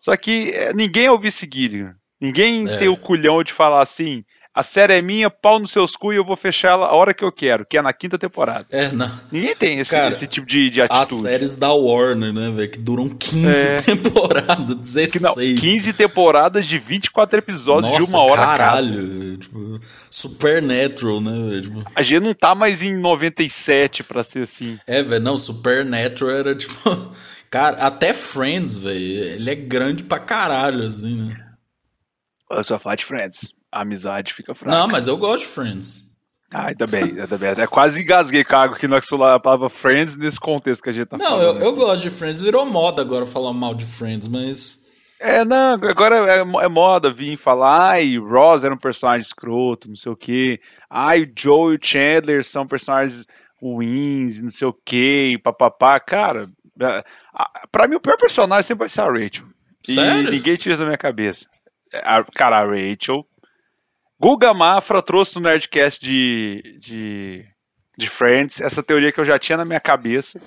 Só 0.00 0.16
que 0.16 0.50
é, 0.50 0.72
ninguém 0.72 1.06
é 1.06 1.10
o 1.10 1.18
vice 1.18 1.48
Ninguém 2.20 2.68
é. 2.68 2.76
tem 2.78 2.88
o 2.88 2.96
culhão 2.96 3.42
de 3.42 3.52
falar 3.52 3.82
assim, 3.82 4.24
a 4.56 4.62
série 4.62 4.94
é 4.94 5.02
minha, 5.02 5.28
pau 5.28 5.58
nos 5.58 5.70
seus 5.70 5.94
cu 5.94 6.14
e 6.14 6.16
eu 6.16 6.24
vou 6.24 6.34
fechar 6.34 6.70
ela 6.70 6.86
a 6.86 6.94
hora 6.94 7.12
que 7.12 7.22
eu 7.22 7.30
quero, 7.30 7.66
que 7.66 7.76
é 7.76 7.82
na 7.82 7.92
quinta 7.92 8.16
temporada. 8.16 8.64
É, 8.70 8.90
não. 8.90 9.06
Ninguém 9.30 9.54
tem 9.54 9.78
esse, 9.78 9.90
Cara, 9.90 10.10
esse 10.10 10.26
tipo 10.26 10.46
de, 10.46 10.70
de 10.70 10.80
atitude. 10.80 11.02
As 11.02 11.08
séries 11.08 11.56
da 11.56 11.70
Warner, 11.74 12.32
né, 12.32 12.50
velho, 12.50 12.70
que 12.70 12.78
duram 12.78 13.06
15 13.06 13.66
é. 13.66 13.76
temporadas, 13.76 14.76
16. 14.76 15.12
Que 15.12 15.20
não, 15.20 15.34
15 15.34 15.92
temporadas 15.92 16.66
de 16.66 16.78
24 16.78 17.38
episódios 17.38 17.92
Nossa, 17.92 18.06
de 18.06 18.10
uma 18.12 18.22
hora 18.22 18.42
caralho, 18.42 18.96
cada. 18.96 19.36
Tipo, 19.36 19.80
Supernatural, 20.10 21.20
né, 21.20 21.50
velho. 21.50 21.62
Tipo... 21.62 21.84
A 21.94 22.02
gente 22.02 22.22
não 22.22 22.32
tá 22.32 22.54
mais 22.54 22.80
em 22.80 22.96
97 22.96 24.04
pra 24.04 24.24
ser 24.24 24.44
assim. 24.44 24.78
É, 24.86 25.02
velho, 25.02 25.22
não, 25.22 25.36
Supernatural 25.36 26.34
era 26.34 26.54
tipo. 26.54 26.80
Cara, 27.52 27.76
até 27.76 28.14
Friends, 28.14 28.78
velho, 28.78 28.96
ele 28.98 29.50
é 29.50 29.54
grande 29.54 30.04
pra 30.04 30.18
caralho, 30.18 30.82
assim, 30.82 31.28
né. 31.28 31.42
Eu 32.50 32.64
só 32.64 32.78
falo 32.78 32.96
de 32.96 33.04
Friends 33.04 33.55
a 33.76 33.82
amizade 33.82 34.32
fica 34.32 34.54
fraca. 34.54 34.76
Não, 34.76 34.88
mas 34.88 35.06
eu 35.06 35.16
gosto 35.16 35.44
de 35.44 35.50
Friends. 35.52 36.06
Ah, 36.50 36.68
ainda 36.68 36.86
bem, 36.86 37.02
ainda 37.02 37.36
bem. 37.36 37.50
É 37.50 37.66
quase 37.66 38.00
engasguei 38.00 38.44
cago 38.44 38.74
aqui 38.74 38.86
no 38.86 39.00
que 39.00 39.14
a 39.14 39.38
palavra 39.38 39.68
Friends 39.68 40.16
nesse 40.16 40.38
contexto 40.38 40.82
que 40.82 40.90
a 40.90 40.92
gente 40.92 41.08
tá 41.08 41.18
não, 41.18 41.26
falando. 41.26 41.54
Não, 41.54 41.60
eu, 41.60 41.66
eu 41.66 41.74
gosto 41.74 42.02
de 42.04 42.10
Friends. 42.10 42.40
Virou 42.40 42.64
moda 42.66 43.02
agora 43.02 43.26
falar 43.26 43.52
mal 43.52 43.74
de 43.74 43.84
Friends, 43.84 44.28
mas. 44.28 44.86
É, 45.20 45.44
não, 45.44 45.74
agora 45.74 46.16
é, 46.30 46.38
é 46.40 46.68
moda 46.68 47.12
vir 47.12 47.36
falar, 47.36 47.90
ai, 47.92 48.18
Ross 48.18 48.64
era 48.64 48.74
um 48.74 48.78
personagem 48.78 49.26
escroto, 49.26 49.88
não 49.88 49.96
sei 49.96 50.12
o 50.12 50.16
quê. 50.16 50.60
Ai, 50.90 51.26
Joe 51.36 51.72
e 51.72 51.76
o 51.76 51.80
Chandler 51.82 52.44
são 52.44 52.66
personagens 52.66 53.24
ruins, 53.60 54.40
não 54.42 54.50
sei 54.50 54.68
o 54.68 54.76
quê, 54.84 55.38
papapá. 55.42 55.98
Cara, 55.98 56.46
é, 56.80 57.04
pra 57.72 57.88
mim 57.88 57.96
o 57.96 58.00
pior 58.00 58.18
personagem 58.18 58.64
sempre 58.64 58.80
vai 58.80 58.88
ser 58.88 59.00
a 59.00 59.10
Rachel. 59.10 59.44
Sério? 59.82 60.28
E 60.28 60.36
ninguém 60.36 60.56
tira 60.56 60.74
isso 60.74 60.82
da 60.82 60.86
minha 60.86 60.98
cabeça. 60.98 61.46
A, 62.04 62.22
cara, 62.22 62.58
a 62.58 62.64
Rachel 62.64 63.26
Guga 64.18 64.54
Mafra 64.54 65.02
trouxe 65.02 65.36
no 65.36 65.42
Nerdcast 65.42 66.02
de, 66.02 66.78
de, 66.80 67.44
de 67.98 68.08
Friends 68.08 68.60
essa 68.60 68.82
teoria 68.82 69.12
que 69.12 69.20
eu 69.20 69.24
já 69.24 69.38
tinha 69.38 69.58
na 69.58 69.64
minha 69.64 69.80
cabeça. 69.80 70.38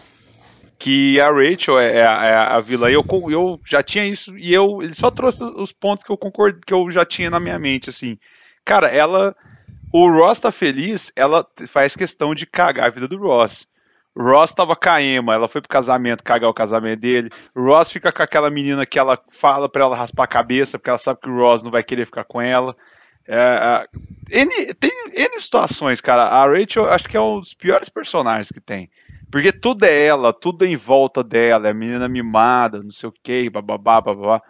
Que 0.80 1.20
a 1.20 1.30
Rachel 1.30 1.78
é, 1.78 1.98
é, 1.98 2.08
a, 2.08 2.26
é 2.26 2.36
a 2.36 2.60
vilã. 2.62 2.90
Eu, 2.90 3.04
eu 3.30 3.60
já 3.66 3.84
tinha 3.84 4.06
isso 4.06 4.36
e 4.38 4.54
eu 4.54 4.82
ele 4.82 4.96
só 4.96 5.12
trouxe 5.12 5.44
os 5.44 5.74
pontos 5.74 6.04
que 6.04 6.12
eu 6.12 6.18
concordo 6.18 6.62
que 6.66 6.74
eu 6.74 6.90
já 6.90 7.06
tinha 7.06 7.30
na 7.30 7.40
minha 7.40 7.60
mente 7.60 7.90
assim. 7.90 8.18
Cara, 8.64 8.88
ela 8.88 9.36
o 9.92 10.10
Ross 10.10 10.40
tá 10.40 10.52
feliz, 10.52 11.12
ela 11.16 11.46
faz 11.68 11.96
questão 11.96 12.34
de 12.34 12.46
cagar 12.46 12.88
a 12.88 12.90
vida 12.92 13.08
do 13.08 13.18
Ross. 13.18 13.68
Ross 14.18 14.54
tava 14.54 14.76
com 14.76 14.90
a 14.90 15.02
Emma, 15.02 15.34
ela 15.34 15.48
foi 15.48 15.62
pro 15.62 15.70
casamento, 15.70 16.24
cagar 16.24 16.50
o 16.50 16.54
casamento 16.54 17.00
dele. 17.00 17.30
Ross 17.56 17.92
fica 17.92 18.12
com 18.12 18.24
aquela 18.24 18.50
menina 18.50 18.86
que 18.86 18.98
ela 19.00 19.20
fala 19.32 19.70
pra 19.70 19.84
ela 19.84 19.96
raspar 19.96 20.24
a 20.24 20.28
cabeça, 20.28 20.78
porque 20.78 20.90
ela 20.90 20.98
sabe 20.98 21.20
que 21.22 21.30
o 21.30 21.38
Ross 21.38 21.64
não 21.64 21.72
vai 21.72 21.84
querer 21.84 22.06
ficar 22.06 22.24
com 22.24 22.42
ela. 22.42 22.76
É, 23.32 23.86
é, 24.32 24.42
N, 24.42 24.74
tem 24.74 24.92
N 25.14 25.42
situações, 25.42 26.02
cara. 26.02 26.24
A 26.24 26.48
Rachel 26.48 26.92
acho 26.92 27.08
que 27.08 27.16
é 27.16 27.22
um 27.22 27.40
dos 27.40 27.54
piores 27.54 27.88
personagens 27.88 28.52
que 28.52 28.60
tem. 28.60 28.90
Porque 29.32 29.52
tudo 29.52 29.84
é 29.84 30.06
ela, 30.06 30.34
tudo 30.34 30.66
é 30.66 30.68
em 30.68 30.76
volta 30.76 31.24
dela, 31.24 31.68
é 31.68 31.72
a 31.72 31.74
menina 31.74 32.10
mimada, 32.10 32.82
não 32.82 32.92
sei 32.92 33.08
o 33.08 33.14
que, 33.24 33.48
bababá, 33.48 34.02
babá. 34.02 34.42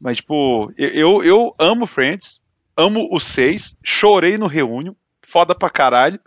Mas, 0.00 0.18
tipo, 0.18 0.72
eu, 0.78 1.24
eu 1.24 1.52
amo 1.58 1.86
Friends, 1.86 2.40
amo 2.76 3.08
os 3.12 3.24
seis, 3.24 3.76
chorei 3.82 4.38
no 4.38 4.46
reúnio, 4.46 4.96
foda 5.26 5.52
pra 5.52 5.68
caralho, 5.68 6.20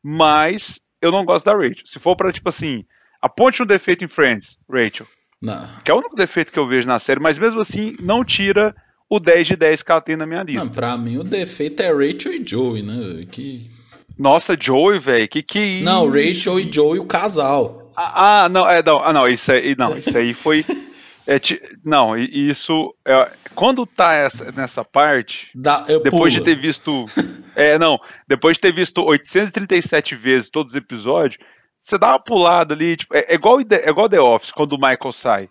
mas 0.00 0.80
eu 1.02 1.10
não 1.10 1.24
gosto 1.24 1.46
da 1.46 1.52
Rachel. 1.52 1.84
Se 1.84 1.98
for 1.98 2.14
pra, 2.14 2.32
tipo 2.32 2.48
assim, 2.48 2.84
aponte 3.20 3.60
um 3.60 3.66
defeito 3.66 4.04
em 4.04 4.08
Friends, 4.08 4.56
Rachel. 4.70 5.06
Não. 5.42 5.66
Que 5.84 5.90
é 5.90 5.94
o 5.94 5.98
único 5.98 6.14
defeito 6.14 6.52
que 6.52 6.58
eu 6.58 6.68
vejo 6.68 6.86
na 6.86 7.00
série, 7.00 7.18
mas 7.18 7.36
mesmo 7.36 7.60
assim, 7.60 7.96
não 8.00 8.24
tira 8.24 8.72
o 9.10 9.18
10 9.18 9.48
de 9.48 9.56
10 9.56 9.82
que 9.82 9.90
ela 9.90 10.00
tem 10.00 10.16
na 10.16 10.24
minha 10.24 10.44
lista. 10.44 10.64
Não, 10.64 10.70
pra 10.70 10.96
mim 10.96 11.18
o 11.18 11.24
defeito 11.24 11.82
é 11.82 11.88
Rachel 11.92 12.32
e 12.32 12.46
Joey, 12.46 12.82
né? 12.82 13.24
Que... 13.30 13.68
Nossa, 14.16 14.56
Joey, 14.58 15.00
velho, 15.00 15.28
que 15.28 15.42
que 15.42 15.80
Não, 15.80 16.08
Rachel 16.08 16.60
e 16.60 16.72
Joey, 16.72 17.00
o 17.00 17.04
casal. 17.04 17.90
Ah, 17.96 18.44
ah, 18.44 18.48
não, 18.48 18.68
é, 18.68 18.82
não, 18.82 18.98
ah, 18.98 19.12
não, 19.12 19.26
isso 19.26 19.50
aí, 19.50 19.74
não, 19.76 19.92
isso 19.92 20.16
aí 20.16 20.32
foi 20.32 20.64
é, 21.26 21.38
ti- 21.38 21.60
não, 21.84 22.16
isso 22.16 22.94
é, 23.06 23.30
quando 23.54 23.84
tá 23.84 24.14
essa, 24.14 24.52
nessa 24.52 24.84
parte, 24.84 25.50
Dá, 25.54 25.82
depois 25.82 26.10
pulo. 26.12 26.30
de 26.30 26.42
ter 26.42 26.60
visto, 26.60 27.04
é, 27.56 27.78
não, 27.78 27.98
depois 28.28 28.56
de 28.56 28.60
ter 28.60 28.74
visto 28.74 29.02
837 29.02 30.14
vezes 30.14 30.50
todos 30.50 30.72
os 30.72 30.76
episódios, 30.76 31.38
você 31.78 31.98
dá 31.98 32.10
uma 32.10 32.22
pulada 32.22 32.74
ali, 32.74 32.96
tipo, 32.96 33.14
é, 33.16 33.26
é 33.28 33.34
igual 33.34 33.58
é 33.60 33.88
igual 33.88 34.08
The 34.08 34.20
Office 34.20 34.50
quando 34.52 34.74
o 34.74 34.80
Michael 34.80 35.12
sai. 35.12 35.48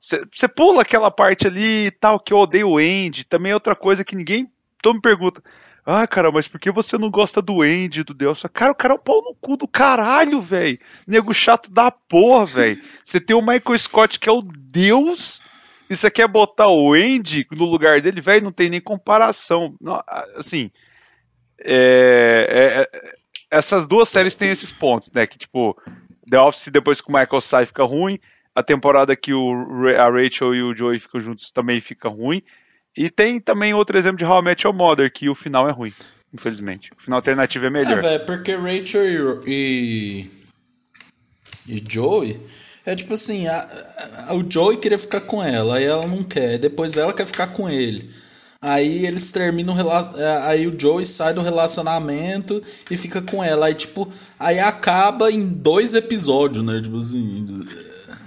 Você 0.00 0.48
pula 0.48 0.82
aquela 0.82 1.10
parte 1.10 1.46
ali 1.46 1.86
e 1.86 1.90
tal, 1.90 2.18
que 2.18 2.32
eu 2.32 2.38
odeio 2.38 2.70
o 2.70 2.78
Andy. 2.78 3.24
Também 3.24 3.52
é 3.52 3.54
outra 3.54 3.76
coisa 3.76 4.04
que 4.04 4.16
ninguém. 4.16 4.50
Todo 4.82 4.94
me 4.96 5.00
pergunta. 5.02 5.42
Ah, 5.84 6.06
cara, 6.06 6.30
mas 6.30 6.46
por 6.46 6.60
que 6.60 6.70
você 6.70 6.96
não 6.96 7.10
gosta 7.10 7.42
do 7.42 7.62
Andy, 7.62 8.02
do 8.02 8.14
Deus? 8.14 8.42
Cara, 8.52 8.72
o 8.72 8.74
cara 8.74 8.94
é 8.94 8.96
um 8.96 9.00
pau 9.00 9.22
no 9.22 9.34
cu 9.34 9.56
do 9.56 9.66
caralho, 9.68 10.40
velho. 10.40 10.78
Nego 11.06 11.34
chato 11.34 11.70
da 11.70 11.90
porra, 11.90 12.46
velho. 12.46 12.82
Você 13.04 13.20
tem 13.20 13.34
o 13.36 13.40
Michael 13.40 13.78
Scott, 13.78 14.18
que 14.18 14.28
é 14.28 14.32
o 14.32 14.42
Deus, 14.42 15.40
e 15.90 15.96
você 15.96 16.10
quer 16.10 16.28
botar 16.28 16.68
o 16.68 16.92
Andy 16.94 17.46
no 17.50 17.64
lugar 17.64 18.00
dele, 18.00 18.20
velho, 18.20 18.44
não 18.44 18.52
tem 18.52 18.68
nem 18.70 18.80
comparação. 18.80 19.74
Assim. 20.36 20.70
é- 21.62 22.46
é- 22.92 22.98
é- 22.98 23.12
essas 23.50 23.86
duas 23.86 24.08
séries 24.08 24.34
têm 24.36 24.48
esses 24.50 24.72
pontos, 24.72 25.10
né? 25.12 25.26
Que, 25.26 25.36
tipo, 25.36 25.76
The 26.30 26.38
Office, 26.40 26.68
depois 26.68 27.00
que 27.00 27.10
o 27.10 27.14
Michael 27.14 27.40
sai, 27.40 27.66
fica 27.66 27.84
ruim. 27.84 28.18
A 28.54 28.62
temporada 28.62 29.14
que 29.16 29.32
o, 29.32 29.52
a 29.98 30.10
Rachel 30.10 30.54
e 30.54 30.62
o 30.62 30.74
Joey 30.74 30.98
ficam 30.98 31.20
juntos 31.20 31.50
também 31.52 31.80
fica 31.80 32.08
ruim. 32.08 32.42
E 32.96 33.08
tem 33.08 33.38
também 33.40 33.72
outro 33.72 33.96
exemplo 33.96 34.18
de 34.18 34.24
How 34.24 34.40
I 34.40 34.44
Met 34.44 34.66
Your 34.66 34.74
Mother, 34.74 35.12
que 35.12 35.28
o 35.28 35.34
final 35.34 35.68
é 35.68 35.72
ruim, 35.72 35.92
infelizmente. 36.34 36.90
O 36.98 37.02
final 37.02 37.18
alternativo 37.18 37.64
é 37.64 37.68
É, 37.68 37.70
melhor. 37.70 38.02
velho, 38.02 38.26
porque 38.26 38.54
Rachel 38.56 39.40
e, 39.46 40.26
e, 41.68 41.74
e 41.76 41.84
Joey 41.88 42.38
é 42.84 42.96
tipo 42.96 43.14
assim, 43.14 43.46
a- 43.46 43.68
a- 44.28 44.34
o 44.34 44.44
Joey 44.50 44.78
queria 44.78 44.98
ficar 44.98 45.20
com 45.20 45.42
ela, 45.42 45.76
aí 45.76 45.84
ela 45.84 46.06
não 46.06 46.24
quer, 46.24 46.58
depois 46.58 46.96
ela 46.96 47.12
quer 47.12 47.26
ficar 47.26 47.48
com 47.48 47.68
ele. 47.70 48.10
Aí 48.62 49.06
eles 49.06 49.30
terminam 49.30 49.74
o 49.74 50.18
é, 50.20 50.36
aí 50.48 50.66
o 50.66 50.78
Joey 50.78 51.04
sai 51.04 51.32
do 51.32 51.40
relacionamento 51.40 52.62
e 52.90 52.96
fica 52.96 53.22
com 53.22 53.42
ela. 53.42 53.66
Aí 53.66 53.74
tipo, 53.74 54.10
aí 54.38 54.58
acaba 54.58 55.30
em 55.30 55.48
dois 55.54 55.94
episódios, 55.94 56.62
né? 56.64 56.80
Tipo 56.82 56.98
assim, 56.98 57.46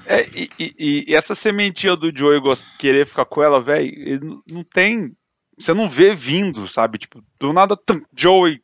É, 0.07 0.21
e, 0.35 0.49
e- 0.59 1.05
e 1.09 1.15
essa 1.15 1.33
sementinha 1.35 1.95
do 1.95 2.15
Joey 2.15 2.41
querer 2.77 3.05
ficar 3.05 3.25
com 3.25 3.41
ela, 3.43 3.61
velho, 3.61 4.41
não 4.51 4.63
tem. 4.63 5.15
Você 5.57 5.73
não 5.73 5.89
vê 5.89 6.15
vindo, 6.15 6.67
sabe? 6.67 6.97
Tipo, 6.97 7.23
do 7.39 7.53
nada, 7.53 7.77
tum, 7.77 8.01
Joey 8.15 8.59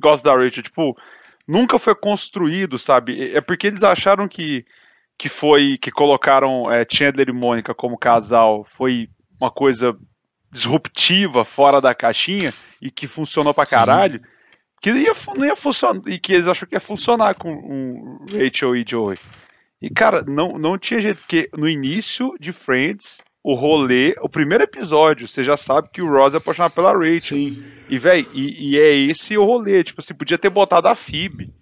gosta 0.00 0.28
da 0.30 0.36
Rachel. 0.36 0.62
Tipo, 0.62 0.94
nunca 1.48 1.78
foi 1.78 1.94
construído, 1.94 2.78
sabe? 2.78 3.34
É 3.34 3.40
porque 3.40 3.66
eles 3.66 3.82
acharam 3.82 4.28
que, 4.28 4.64
que 5.18 5.28
foi. 5.28 5.78
que 5.78 5.90
colocaram 5.90 6.70
é, 6.72 6.86
Chandler 6.90 7.28
e 7.30 7.32
Mônica 7.32 7.74
como 7.74 7.96
casal 7.98 8.64
foi 8.64 9.08
uma 9.40 9.50
coisa 9.50 9.96
disruptiva, 10.52 11.44
fora 11.44 11.80
da 11.80 11.94
caixinha, 11.94 12.50
e 12.80 12.90
que 12.90 13.06
funcionou 13.06 13.54
pra 13.54 13.64
Sim. 13.66 13.74
caralho. 13.76 14.20
Que 14.82 14.90
ia, 14.90 15.14
fu- 15.14 15.32
não 15.36 15.44
ia 15.46 15.56
funcionar. 15.56 16.02
E 16.06 16.18
que 16.18 16.34
eles 16.34 16.46
acham 16.48 16.68
que 16.68 16.74
ia 16.74 16.80
funcionar 16.80 17.34
com 17.36 17.52
um 17.52 18.18
Rachel 18.36 18.76
e 18.76 18.84
Joey. 18.86 19.16
E, 19.82 19.90
cara, 19.90 20.22
não, 20.24 20.56
não 20.56 20.78
tinha 20.78 21.00
jeito, 21.00 21.18
porque 21.18 21.50
no 21.58 21.68
início 21.68 22.32
de 22.38 22.52
Friends, 22.52 23.18
o 23.42 23.54
rolê, 23.54 24.14
o 24.20 24.28
primeiro 24.28 24.62
episódio, 24.62 25.26
você 25.26 25.42
já 25.42 25.56
sabe 25.56 25.90
que 25.92 26.00
o 26.00 26.08
Ross 26.08 26.34
é 26.34 26.36
apaixonado 26.36 26.72
pela 26.72 26.92
Rachel. 26.92 27.20
sim. 27.20 27.62
E, 27.90 27.98
véi, 27.98 28.24
e, 28.32 28.70
e 28.70 28.78
é 28.78 28.94
esse 28.94 29.36
o 29.36 29.44
rolê. 29.44 29.82
Tipo 29.82 30.00
assim, 30.00 30.14
podia 30.14 30.38
ter 30.38 30.50
botado 30.50 30.86
a 30.86 30.94
Phoebe. 30.94 31.52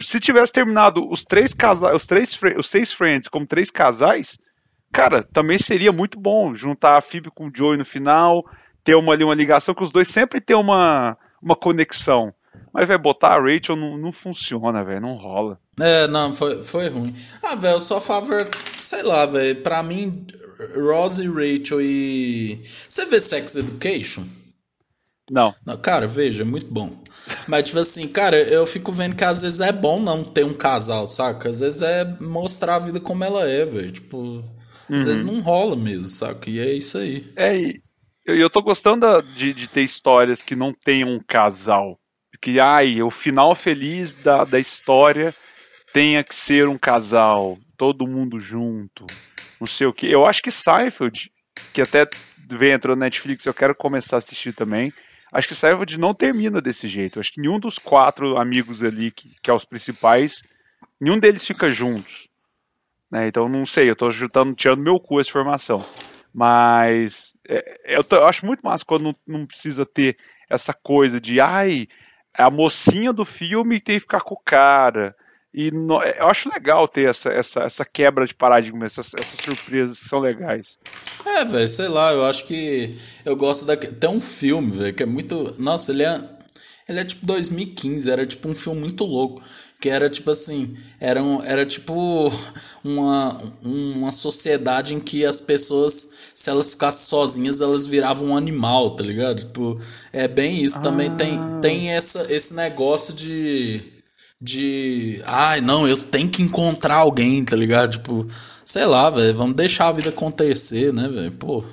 Se 0.00 0.18
tivesse 0.18 0.52
terminado 0.52 1.06
os 1.08 1.22
três 1.22 1.52
casais, 1.52 1.94
os 1.94 2.06
três, 2.06 2.38
os 2.56 2.68
seis 2.68 2.92
Friends 2.92 3.28
como 3.28 3.46
três 3.46 3.70
casais, 3.70 4.38
cara, 4.90 5.22
também 5.22 5.58
seria 5.58 5.92
muito 5.92 6.18
bom 6.18 6.54
juntar 6.54 6.96
a 6.96 7.02
Phoebe 7.02 7.30
com 7.30 7.48
o 7.48 7.52
Joey 7.54 7.76
no 7.76 7.84
final, 7.84 8.42
ter 8.82 8.94
uma 8.94 9.12
ali 9.12 9.22
uma 9.22 9.34
ligação 9.34 9.74
que 9.74 9.84
os 9.84 9.92
dois 9.92 10.08
sempre 10.08 10.40
tem 10.40 10.56
uma, 10.56 11.16
uma 11.42 11.54
conexão. 11.54 12.32
Mas, 12.74 12.88
vai 12.88 12.98
botar 12.98 13.36
a 13.36 13.40
Rachel 13.40 13.76
não, 13.76 13.96
não 13.96 14.10
funciona, 14.10 14.84
velho, 14.84 15.00
não 15.00 15.14
rola. 15.14 15.60
É, 15.80 16.08
não, 16.08 16.34
foi, 16.34 16.60
foi 16.60 16.88
ruim. 16.88 17.14
Ah, 17.40 17.54
velho, 17.54 17.76
eu 17.76 17.80
sou 17.80 17.98
a 17.98 18.00
favor. 18.00 18.48
Sei 18.52 19.00
lá, 19.04 19.24
velho. 19.26 19.62
Pra 19.62 19.80
mim, 19.80 20.26
Ross 20.76 21.18
e 21.18 21.28
Rachel 21.28 21.80
e. 21.80 22.60
Você 22.64 23.06
vê 23.06 23.20
Sex 23.20 23.54
Education? 23.54 24.24
Não. 25.30 25.54
Não, 25.64 25.76
cara, 25.76 26.08
veja, 26.08 26.42
é 26.42 26.44
muito 26.44 26.66
bom. 26.66 26.90
Mas, 27.46 27.62
tipo 27.62 27.78
assim, 27.78 28.08
cara, 28.08 28.36
eu 28.36 28.66
fico 28.66 28.90
vendo 28.90 29.14
que 29.14 29.24
às 29.24 29.42
vezes 29.42 29.60
é 29.60 29.72
bom 29.72 30.00
não 30.00 30.24
ter 30.24 30.44
um 30.44 30.52
casal, 30.52 31.08
saca? 31.08 31.48
Às 31.48 31.60
vezes 31.60 31.80
é 31.80 32.04
mostrar 32.20 32.74
a 32.76 32.80
vida 32.80 32.98
como 32.98 33.22
ela 33.22 33.48
é, 33.48 33.64
velho. 33.64 33.92
Tipo, 33.92 34.44
às 34.90 35.06
vezes 35.06 35.24
não 35.24 35.40
rola 35.40 35.76
mesmo, 35.76 36.10
saca? 36.10 36.50
E 36.50 36.58
é 36.58 36.72
isso 36.72 36.98
aí. 36.98 37.24
É, 37.36 37.56
e 37.56 37.80
eu, 38.26 38.36
eu 38.36 38.50
tô 38.50 38.60
gostando 38.62 39.06
de, 39.36 39.54
de 39.54 39.68
ter 39.68 39.82
histórias 39.82 40.42
que 40.42 40.56
não 40.56 40.74
tenham 40.74 41.08
um 41.08 41.20
casal. 41.26 41.98
Que, 42.44 42.60
ai, 42.60 43.00
o 43.00 43.10
final 43.10 43.54
feliz 43.54 44.16
da, 44.16 44.44
da 44.44 44.60
história 44.60 45.32
tenha 45.94 46.22
que 46.22 46.34
ser 46.34 46.68
um 46.68 46.76
casal, 46.76 47.56
todo 47.74 48.06
mundo 48.06 48.38
junto, 48.38 49.06
não 49.58 49.66
sei 49.66 49.86
o 49.86 49.94
que. 49.94 50.12
Eu 50.12 50.26
acho 50.26 50.42
que 50.42 50.50
Seinfeld, 50.50 51.32
que 51.72 51.80
até 51.80 52.06
vem 52.50 52.74
entrou 52.74 52.94
na 52.94 53.06
Netflix, 53.06 53.46
eu 53.46 53.54
quero 53.54 53.74
começar 53.74 54.16
a 54.16 54.18
assistir 54.18 54.52
também. 54.52 54.92
Acho 55.32 55.48
que 55.48 55.54
Seinfeld 55.54 55.98
não 55.98 56.12
termina 56.12 56.60
desse 56.60 56.86
jeito. 56.86 57.18
Acho 57.18 57.32
que 57.32 57.40
nenhum 57.40 57.58
dos 57.58 57.78
quatro 57.78 58.36
amigos 58.36 58.84
ali, 58.84 59.10
que, 59.10 59.34
que 59.42 59.50
é 59.50 59.54
os 59.54 59.64
principais, 59.64 60.42
nenhum 61.00 61.18
deles 61.18 61.46
fica 61.46 61.72
juntos. 61.72 62.28
Né? 63.10 63.26
Então 63.26 63.48
não 63.48 63.64
sei, 63.64 63.88
eu 63.88 63.96
tô 63.96 64.10
chutando, 64.10 64.54
tirando 64.54 64.82
meu 64.82 65.00
cu 65.00 65.18
essa 65.18 65.30
informação. 65.30 65.82
Mas 66.30 67.32
é, 67.48 67.96
eu, 67.96 68.02
eu 68.18 68.26
acho 68.26 68.44
muito 68.44 68.60
massa 68.60 68.84
quando 68.84 69.04
não, 69.04 69.14
não 69.26 69.46
precisa 69.46 69.86
ter 69.86 70.18
essa 70.50 70.74
coisa 70.74 71.18
de 71.18 71.40
ai, 71.40 71.86
a 72.36 72.50
mocinha 72.50 73.12
do 73.12 73.24
filme 73.24 73.80
tem 73.80 73.96
que 73.96 74.00
ficar 74.00 74.20
com 74.20 74.34
o 74.34 74.40
cara. 74.44 75.14
E 75.52 75.70
no- 75.70 76.02
eu 76.02 76.26
acho 76.26 76.50
legal 76.52 76.88
ter 76.88 77.08
essa, 77.08 77.28
essa, 77.30 77.60
essa 77.60 77.84
quebra 77.84 78.26
de 78.26 78.34
paradigma, 78.34 78.84
essas, 78.86 79.12
essas 79.14 79.40
surpresas 79.40 80.00
que 80.00 80.08
são 80.08 80.18
legais. 80.18 80.76
É, 81.24 81.44
velho, 81.44 81.68
sei 81.68 81.88
lá, 81.88 82.12
eu 82.12 82.26
acho 82.26 82.44
que 82.46 82.92
eu 83.24 83.36
gosto 83.36 83.64
da. 83.64 83.76
Tem 83.76 84.10
um 84.10 84.20
filme, 84.20 84.76
velho, 84.76 84.94
que 84.94 85.02
é 85.02 85.06
muito. 85.06 85.54
Nossa, 85.60 85.92
ele 85.92 86.02
é. 86.02 86.20
Ele 86.88 87.00
é 87.00 87.04
tipo 87.04 87.24
2015, 87.24 88.10
era 88.10 88.26
tipo 88.26 88.48
um 88.48 88.54
filme 88.54 88.80
muito 88.80 89.04
louco. 89.04 89.42
Que 89.80 89.88
era 89.88 90.10
tipo 90.10 90.30
assim. 90.30 90.76
Era, 91.00 91.22
um, 91.22 91.42
era 91.42 91.64
tipo 91.64 92.30
uma, 92.84 93.36
uma 93.64 94.12
sociedade 94.12 94.94
em 94.94 95.00
que 95.00 95.24
as 95.24 95.40
pessoas, 95.40 96.32
se 96.34 96.50
elas 96.50 96.72
ficassem 96.72 97.08
sozinhas, 97.08 97.60
elas 97.60 97.86
viravam 97.86 98.30
um 98.30 98.36
animal, 98.36 98.96
tá 98.96 99.02
ligado? 99.02 99.44
Tipo, 99.44 99.78
é 100.12 100.28
bem 100.28 100.62
isso. 100.62 100.82
Também 100.82 101.10
tem, 101.16 101.38
tem 101.60 101.90
essa, 101.90 102.32
esse 102.32 102.54
negócio 102.54 103.14
de 103.14 103.94
de. 104.44 105.22
Ai, 105.24 105.62
não, 105.62 105.88
eu 105.88 105.96
tenho 105.96 106.28
que 106.28 106.42
encontrar 106.42 106.96
alguém, 106.96 107.42
tá 107.44 107.56
ligado? 107.56 107.92
Tipo, 107.92 108.26
sei 108.64 108.84
lá, 108.84 109.08
velho, 109.08 109.36
vamos 109.36 109.56
deixar 109.56 109.88
a 109.88 109.92
vida 109.92 110.10
acontecer, 110.10 110.92
né, 110.92 111.08
velho? 111.08 111.32
Pô. 111.32 111.64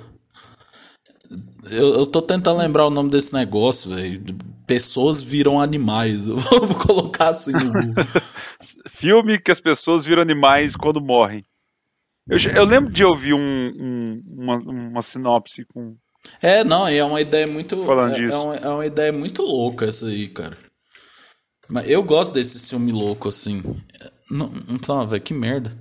Eu, 1.70 1.94
eu 1.94 2.06
tô 2.06 2.20
tentando 2.22 2.58
lembrar 2.58 2.86
o 2.86 2.90
nome 2.90 3.10
desse 3.10 3.32
negócio, 3.34 3.90
velho. 3.90 4.20
Pessoas 4.66 5.22
viram 5.22 5.60
animais. 5.60 6.26
Eu 6.28 6.36
vou 6.38 6.74
colocar 6.86 7.28
assim 7.30 7.52
no 7.52 7.72
Google. 7.72 8.04
Filme 8.88 9.38
que 9.40 9.50
as 9.50 9.60
pessoas 9.60 10.04
viram 10.04 10.22
animais 10.22 10.76
quando 10.76 11.00
morrem. 11.00 11.42
Eu, 12.28 12.38
eu 12.54 12.64
lembro 12.64 12.92
de 12.92 13.04
ouvir 13.04 13.34
um, 13.34 13.40
um- 13.40 14.22
uma, 14.26 14.58
uma 14.90 15.02
sinopse 15.02 15.64
com. 15.64 15.96
É, 16.40 16.62
não, 16.62 16.86
é 16.86 17.02
uma 17.04 17.20
ideia 17.20 17.46
muito. 17.48 17.84
Falando 17.84 18.14
É, 18.14 18.20
disso. 18.20 18.32
é, 18.32 18.38
uma, 18.38 18.56
é 18.56 18.68
uma 18.68 18.86
ideia 18.86 19.12
muito 19.12 19.42
louca 19.42 19.86
essa 19.86 20.06
aí, 20.06 20.28
cara. 20.28 20.56
Mas 21.68 21.88
eu 21.90 22.02
gosto 22.02 22.32
desse 22.34 22.68
filme 22.70 22.92
louco, 22.92 23.28
assim. 23.28 23.60
Não, 24.30 24.52
então, 24.68 25.04
velho, 25.06 25.22
que 25.22 25.34
merda. 25.34 25.76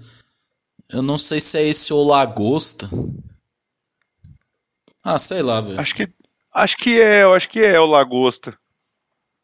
Eu 0.89 1.01
não 1.03 1.17
sei 1.17 1.39
se 1.39 1.57
é 1.59 1.63
esse 1.67 1.93
ou 1.93 2.03
Lagosta. 2.07 2.89
Ah, 5.03 5.17
sei 5.19 5.41
lá, 5.41 5.61
velho. 5.61 5.79
Acho 5.79 5.95
que, 5.95 6.07
acho 6.53 6.77
que 6.77 6.99
é, 6.99 7.23
eu 7.23 7.33
acho 7.33 7.49
que 7.49 7.59
é 7.59 7.79
o 7.79 7.85
Lagosta. 7.85 8.57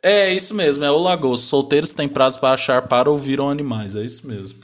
É, 0.04 0.32
isso 0.34 0.54
mesmo, 0.54 0.84
é 0.86 0.92
o 0.92 0.98
Lagosta. 1.00 1.48
Solteiros 1.48 1.94
têm 1.94 2.08
prazo 2.08 2.40
para 2.40 2.54
achar 2.54 2.82
para 2.88 3.10
ou 3.10 3.18
viram 3.18 3.50
animais, 3.50 3.96
é 3.96 4.04
isso 4.04 4.28
mesmo. 4.28 4.60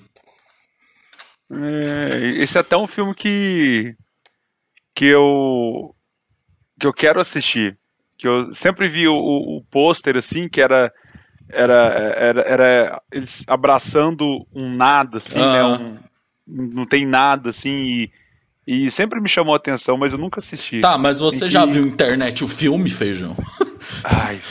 É, 1.51 2.41
esse 2.41 2.57
é 2.57 2.61
até 2.61 2.75
um 2.77 2.87
filme 2.87 3.13
que 3.13 3.95
que 4.95 5.05
eu 5.05 5.93
que 6.79 6.87
eu 6.87 6.93
quero 6.93 7.19
assistir. 7.19 7.77
Que 8.17 8.27
eu 8.27 8.53
sempre 8.53 8.87
vi 8.87 9.07
o, 9.07 9.13
o, 9.13 9.57
o 9.57 9.63
pôster 9.69 10.15
assim, 10.17 10.47
que 10.47 10.61
era 10.61 10.91
era, 11.49 11.73
era, 12.17 12.41
era 12.41 13.01
eles 13.11 13.43
abraçando 13.47 14.25
um 14.55 14.73
nada, 14.75 15.17
assim, 15.17 15.37
né? 15.37 15.59
Ah. 15.59 15.67
Um, 15.79 15.99
não 16.47 16.85
tem 16.85 17.05
nada, 17.05 17.49
assim, 17.49 18.09
e, 18.67 18.85
e 18.87 18.91
sempre 18.91 19.19
me 19.21 19.29
chamou 19.29 19.53
a 19.53 19.57
atenção, 19.57 19.97
mas 19.97 20.11
eu 20.13 20.17
nunca 20.19 20.39
assisti. 20.39 20.79
Tá, 20.81 20.97
mas 20.97 21.19
você 21.19 21.41
Tem 21.41 21.49
já 21.49 21.65
que- 21.65 21.73
viu 21.73 21.85
internet 21.85 22.43
o 22.43 22.47
filme, 22.47 22.89
Feijão? 22.89 23.35
Ai, 24.05 24.41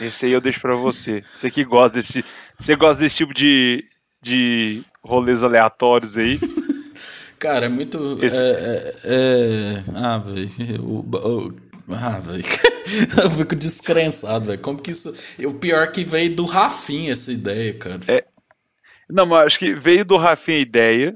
esse 0.00 0.26
aí 0.26 0.32
eu 0.32 0.40
deixo 0.40 0.60
pra 0.60 0.74
você. 0.74 1.20
Você 1.20 1.50
que 1.50 1.64
gosta 1.64 1.96
desse, 1.98 2.24
você 2.58 2.76
gosta 2.76 3.02
desse 3.02 3.16
tipo 3.16 3.32
de, 3.34 3.84
de 4.22 4.82
rolês 5.02 5.42
aleatórios 5.42 6.16
aí. 6.16 6.38
Cara, 7.38 7.66
é 7.66 7.68
muito. 7.68 8.18
Esse- 8.24 8.38
É, 8.38 8.94
é, 9.04 9.14
é- 9.14 9.84
Ah, 9.94 10.18
velho. 10.18 11.04
Ah, 11.90 12.18
velho. 12.20 12.42
Eu 13.22 13.30
fico 13.30 13.54
descrençado, 13.54 14.46
velho. 14.46 14.58
Como 14.60 14.80
que 14.80 14.90
isso. 14.90 15.12
O 15.46 15.54
pior 15.54 15.82
é 15.82 15.86
que 15.90 16.04
veio 16.04 16.34
do 16.34 16.46
Rafinha 16.46 17.12
essa 17.12 17.30
ideia, 17.32 17.74
cara. 17.74 18.00
Não, 19.08 19.26
mas 19.26 19.46
acho 19.46 19.58
que 19.58 19.74
veio 19.74 20.04
do 20.04 20.16
Rafinha 20.16 20.58
a 20.58 20.62
ideia, 20.62 21.14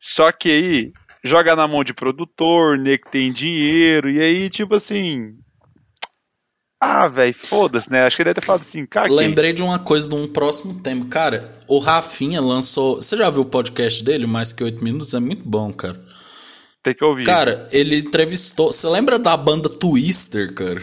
só 0.00 0.30
que 0.32 0.50
aí 0.50 0.92
joga 1.22 1.54
na 1.56 1.66
mão 1.68 1.82
de 1.84 1.92
produtor, 1.92 2.78
né, 2.78 2.96
que 2.96 3.10
tem 3.10 3.32
dinheiro, 3.32 4.10
e 4.10 4.20
aí, 4.22 4.48
tipo 4.48 4.74
assim. 4.74 5.34
Ah, 6.86 7.08
velho, 7.08 7.34
foda-se, 7.36 7.90
né? 7.90 8.02
Acho 8.04 8.16
que 8.16 8.22
ele 8.22 8.28
deve 8.30 8.40
ter 8.40 8.46
falado 8.46 8.62
assim, 8.62 8.84
cara. 8.86 9.10
Lembrei 9.10 9.52
de 9.52 9.62
uma 9.62 9.78
coisa 9.78 10.08
de 10.08 10.14
um 10.14 10.26
próximo 10.28 10.80
tema. 10.80 11.04
Cara, 11.06 11.50
o 11.66 11.78
Rafinha 11.78 12.40
lançou. 12.40 12.96
Você 12.96 13.16
já 13.16 13.30
viu 13.30 13.42
o 13.42 13.46
podcast 13.46 14.04
dele, 14.04 14.26
Mais 14.26 14.52
Que 14.52 14.62
Oito 14.64 14.82
Minutos? 14.84 15.14
É 15.14 15.20
muito 15.20 15.42
bom, 15.44 15.72
cara. 15.72 15.98
Tem 16.82 16.94
que 16.94 17.04
ouvir. 17.04 17.24
Cara, 17.24 17.66
ele 17.72 17.96
entrevistou. 17.98 18.70
Você 18.70 18.86
lembra 18.88 19.18
da 19.18 19.36
banda 19.36 19.68
Twister, 19.68 20.52
cara? 20.52 20.82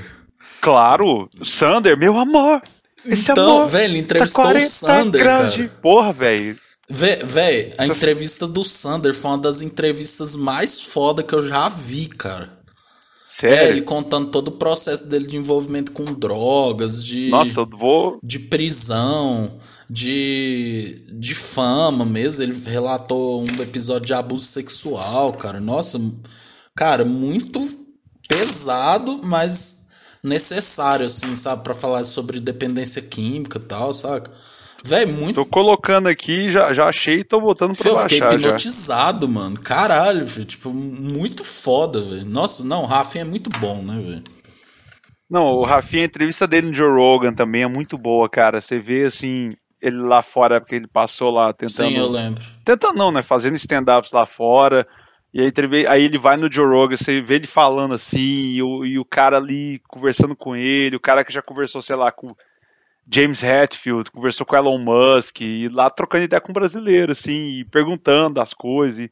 Claro, 0.59 1.27
o 1.39 1.45
Sander, 1.45 1.97
meu 1.97 2.17
amor. 2.17 2.61
Esse 3.05 3.31
Então, 3.31 3.57
amor 3.57 3.67
velho, 3.67 3.93
ele 3.93 3.99
tá 3.99 4.03
entrevistou 4.03 4.43
o 4.43 4.47
40 4.47 4.65
Sander, 4.69 5.21
graus 5.21 5.55
cara. 5.55 5.71
Porra, 5.81 6.13
velho. 6.13 6.57
Vé, 6.89 7.15
véi, 7.23 7.69
a 7.77 7.83
Essa- 7.83 7.93
entrevista 7.93 8.47
do 8.47 8.63
Sander 8.63 9.13
foi 9.13 9.31
uma 9.31 9.37
das 9.37 9.61
entrevistas 9.61 10.35
mais 10.35 10.81
foda 10.81 11.23
que 11.23 11.33
eu 11.33 11.41
já 11.41 11.69
vi, 11.69 12.07
cara. 12.07 12.59
É, 13.43 13.49
Sério? 13.49 13.69
ele 13.69 13.81
contando 13.81 14.27
todo 14.27 14.49
o 14.49 14.51
processo 14.51 15.07
dele 15.07 15.27
de 15.27 15.37
envolvimento 15.37 15.91
com 15.91 16.13
drogas, 16.13 17.03
de, 17.05 17.29
Nossa, 17.29 17.61
eu 17.61 17.67
vou. 17.77 18.19
de 18.23 18.39
prisão, 18.39 19.57
de, 19.89 21.03
de 21.13 21.35
fama 21.35 22.05
mesmo. 22.05 22.43
Ele 22.43 22.61
relatou 22.65 23.41
um 23.41 23.61
episódio 23.61 24.07
de 24.07 24.13
abuso 24.13 24.45
sexual, 24.45 25.33
cara. 25.33 25.59
Nossa, 25.59 25.99
cara, 26.75 27.03
muito 27.03 27.59
pesado, 28.27 29.19
mas 29.23 29.87
necessário, 30.23 31.05
assim, 31.05 31.35
sabe? 31.35 31.63
Pra 31.63 31.73
falar 31.73 32.03
sobre 32.05 32.39
dependência 32.39 33.01
química 33.01 33.57
e 33.57 33.61
tal, 33.61 33.93
saca? 33.93 34.31
Véi, 34.83 35.05
muito 35.05 35.35
Tô 35.35 35.45
colocando 35.45 36.07
aqui, 36.07 36.49
já, 36.49 36.73
já 36.73 36.87
achei 36.87 37.19
e 37.19 37.23
tô 37.23 37.39
botando 37.39 37.75
pra 37.75 37.83
Fê, 37.83 37.89
eu 37.89 37.97
fiquei 37.99 38.19
baixar 38.19 38.39
já. 38.39 38.47
hipnotizado, 38.47 39.29
mano. 39.29 39.59
Caralho, 39.59 40.27
filho. 40.27 40.45
Tipo, 40.45 40.71
muito 40.71 41.43
foda, 41.43 42.01
velho. 42.01 42.25
Nossa, 42.25 42.63
não, 42.63 42.83
o 42.83 42.85
Rafinha 42.85 43.23
é 43.23 43.27
muito 43.27 43.49
bom, 43.59 43.81
né, 43.83 44.01
velho? 44.01 44.23
Não, 45.29 45.45
o 45.45 45.63
Rafinha, 45.63 46.03
a 46.03 46.07
entrevista 46.07 46.47
dele 46.47 46.67
no 46.67 46.73
Joe 46.73 46.91
Rogan 46.91 47.33
também 47.33 47.63
é 47.63 47.67
muito 47.67 47.95
boa, 47.95 48.27
cara. 48.27 48.59
Você 48.59 48.79
vê, 48.79 49.03
assim, 49.03 49.49
ele 49.81 49.97
lá 49.97 50.21
fora, 50.21 50.59
porque 50.59 50.75
ele 50.75 50.87
passou 50.87 51.29
lá 51.29 51.53
tentando... 51.53 51.89
Sim, 51.89 51.97
eu 51.97 52.09
lembro. 52.09 52.43
Tentando 52.65 52.97
não, 52.97 53.11
né? 53.11 53.21
Fazendo 53.21 53.55
stand-ups 53.55 54.11
lá 54.11 54.25
fora. 54.25 54.85
E 55.33 55.39
aí, 55.39 55.53
aí 55.87 56.03
ele 56.03 56.17
vai 56.17 56.35
no 56.35 56.51
Joe 56.51 56.67
Rogan, 56.67 56.97
você 56.97 57.21
vê 57.21 57.35
ele 57.35 57.47
falando 57.47 57.93
assim, 57.93 58.19
e 58.19 58.61
o, 58.61 58.85
e 58.85 58.99
o 58.99 59.05
cara 59.05 59.37
ali 59.37 59.81
conversando 59.87 60.35
com 60.35 60.53
ele, 60.55 60.97
o 60.97 60.99
cara 60.99 61.23
que 61.23 61.31
já 61.31 61.41
conversou, 61.41 61.81
sei 61.81 61.95
lá, 61.95 62.11
com 62.11 62.27
James 63.09 63.43
Hetfield, 63.43 64.09
conversou 64.11 64.45
com 64.45 64.55
Elon 64.55 64.77
Musk, 64.77 65.41
e 65.41 65.67
lá 65.69 65.89
trocando 65.89 66.23
ideia 66.23 66.41
com 66.41 66.53
brasileiro, 66.53 67.11
assim, 67.11 67.65
perguntando 67.71 68.41
as 68.41 68.53
coisas. 68.53 68.99
E, 68.99 69.11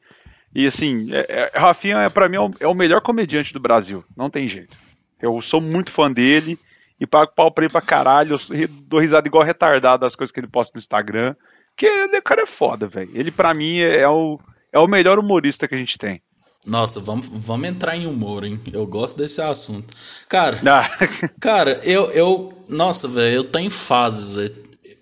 e, 0.54 0.66
assim, 0.66 1.12
é, 1.12 1.50
é, 1.54 1.58
Rafinha, 1.58 1.98
é, 1.98 2.08
pra 2.08 2.28
mim, 2.28 2.36
é 2.36 2.40
o, 2.40 2.50
é 2.60 2.66
o 2.66 2.74
melhor 2.74 3.00
comediante 3.00 3.52
do 3.52 3.60
Brasil. 3.60 4.04
Não 4.16 4.30
tem 4.30 4.48
jeito. 4.48 4.76
Eu 5.20 5.40
sou 5.42 5.60
muito 5.60 5.90
fã 5.90 6.10
dele 6.10 6.58
e 6.98 7.06
pago 7.06 7.32
pau 7.34 7.50
pra 7.50 7.64
ele 7.64 7.72
pra 7.72 7.80
caralho. 7.80 8.38
Eu 8.50 8.68
dou 8.84 9.00
risada 9.00 9.28
igual 9.28 9.44
retardado 9.44 10.00
das 10.00 10.16
coisas 10.16 10.32
que 10.32 10.40
ele 10.40 10.48
posta 10.48 10.76
no 10.76 10.80
Instagram. 10.80 11.34
Porque 11.70 11.86
o 11.86 12.22
cara 12.22 12.42
é 12.42 12.46
foda, 12.46 12.86
velho. 12.86 13.10
Ele, 13.14 13.30
pra 13.30 13.54
mim, 13.54 13.78
é, 13.78 14.00
é 14.00 14.08
o, 14.08 14.38
é 14.72 14.78
o 14.78 14.88
melhor 14.88 15.18
humorista 15.18 15.68
que 15.68 15.74
a 15.74 15.78
gente 15.78 15.98
tem. 15.98 16.20
Nossa, 16.66 17.00
vamos, 17.00 17.28
vamos 17.32 17.68
entrar 17.68 17.96
em 17.96 18.06
humor, 18.06 18.44
hein? 18.44 18.60
Eu 18.72 18.86
gosto 18.86 19.16
desse 19.16 19.40
assunto. 19.40 19.94
Cara, 20.28 20.60
Ah, 20.66 20.88
cara, 21.40 21.72
eu, 21.84 22.10
eu. 22.12 22.52
Nossa, 22.68 23.08
velho, 23.08 23.36
eu 23.36 23.44
tenho 23.44 23.70
fases. 23.70 24.50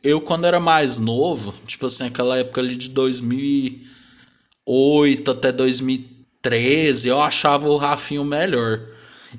Eu, 0.02 0.20
quando 0.20 0.46
era 0.46 0.60
mais 0.60 0.98
novo, 0.98 1.52
tipo 1.66 1.86
assim, 1.86 2.04
aquela 2.06 2.38
época 2.38 2.60
ali 2.60 2.76
de 2.76 2.88
2008 2.90 5.30
até 5.30 5.52
2013, 5.52 7.08
eu 7.08 7.20
achava 7.20 7.68
o 7.68 7.76
Rafinho 7.76 8.24
melhor. 8.24 8.80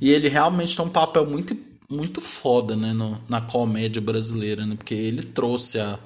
E 0.01 0.11
ele 0.11 0.27
realmente 0.29 0.75
tem 0.75 0.85
um 0.85 0.89
papel 0.89 1.25
muito, 1.25 1.57
muito 1.89 2.21
foda, 2.21 2.75
né, 2.75 2.93
no- 2.93 3.19
na 3.27 3.41
comédia 3.41 4.01
brasileira, 4.01 4.65
né? 4.65 4.75
Porque 4.75 4.93
ele 4.93 5.23
trouxe 5.23 5.79
a, 5.79 5.97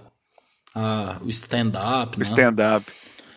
a, 0.76 1.20
o 1.24 1.30
stand-up, 1.30 2.18
né? 2.20 2.28
stand-up. 2.30 2.86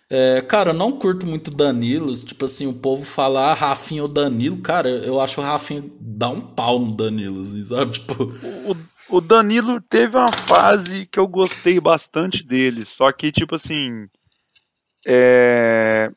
É, 0.09 0.41
cara, 0.41 0.69
eu 0.69 0.73
não 0.73 0.93
curto 0.93 1.27
muito 1.27 1.51
Danilo. 1.51 2.13
Tipo 2.15 2.45
assim, 2.45 2.67
o 2.67 2.73
povo 2.73 3.03
fala 3.03 3.51
ah, 3.51 3.53
Rafinha 3.53 4.03
ou 4.03 4.07
Danilo. 4.07 4.57
Cara, 4.61 4.89
eu 4.89 5.19
acho 5.19 5.41
o 5.41 5.43
Rafinha 5.43 5.83
dar 5.99 6.29
um 6.29 6.41
pau 6.41 6.79
no 6.79 6.95
Danilo, 6.95 7.41
assim, 7.41 7.63
sabe? 7.63 7.91
Tipo, 7.99 8.23
O, 9.09 9.17
o 9.17 9.21
Danilo 9.21 9.81
teve 9.81 10.15
uma 10.15 10.31
fase 10.31 11.05
que 11.05 11.19
eu 11.19 11.27
gostei 11.27 11.79
bastante 11.79 12.43
dele. 12.43 12.85
Só 12.85 13.11
que, 13.11 13.31
tipo 13.31 13.55
assim. 13.55 14.07
É. 15.05 16.09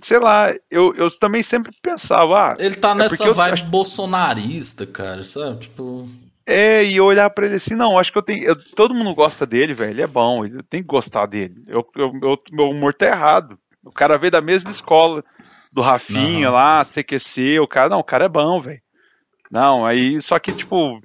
Sei 0.00 0.18
lá, 0.18 0.52
eu, 0.70 0.92
eu 0.96 1.08
também 1.18 1.42
sempre 1.42 1.72
pensava, 1.80 2.50
ah, 2.50 2.56
ele 2.58 2.74
tá 2.74 2.90
É 2.90 2.94
nessa 2.94 3.16
porque 3.16 3.30
eu 3.30 3.34
vibe 3.34 3.62
bolsonarista, 3.70 4.84
cara, 4.86 5.24
sabe? 5.24 5.60
Tipo, 5.60 6.06
É, 6.46 6.84
e 6.84 6.96
eu 6.96 7.04
olhar 7.06 7.30
pra 7.30 7.46
ele 7.46 7.56
assim, 7.56 7.74
não, 7.74 7.98
acho 7.98 8.12
que 8.12 8.18
eu 8.18 8.22
tenho. 8.22 8.44
eu- 8.44 8.56
todo 8.76 8.94
mundo 8.94 9.14
gosta 9.14 9.46
dele, 9.46 9.72
velho. 9.74 9.90
Ele 9.92 10.02
é 10.02 10.06
bom, 10.06 10.44
eu 10.44 10.62
tenho 10.62 10.82
que 10.82 10.88
gostar 10.88 11.24
dele. 11.26 11.54
Eu, 11.66 11.86
eu- 11.96 12.12
eu- 12.22 12.38
meu 12.52 12.66
humor 12.68 12.92
tá 12.92 13.06
errado. 13.06 13.58
O 13.82 13.90
cara 13.90 14.18
veio 14.18 14.30
da 14.30 14.40
mesma 14.40 14.70
escola 14.70 15.24
do 15.72 15.80
Rafinha 15.80 16.50
lá, 16.50 16.84
CQC, 16.84 17.58
o 17.60 17.66
cara, 17.68 17.88
não, 17.88 17.98
o 18.00 18.04
cara 18.04 18.26
é 18.26 18.28
bom, 18.28 18.60
velho. 18.60 18.80
Não, 19.50 19.84
aí, 19.86 20.20
só 20.20 20.38
que, 20.38 20.52
tipo. 20.52 21.00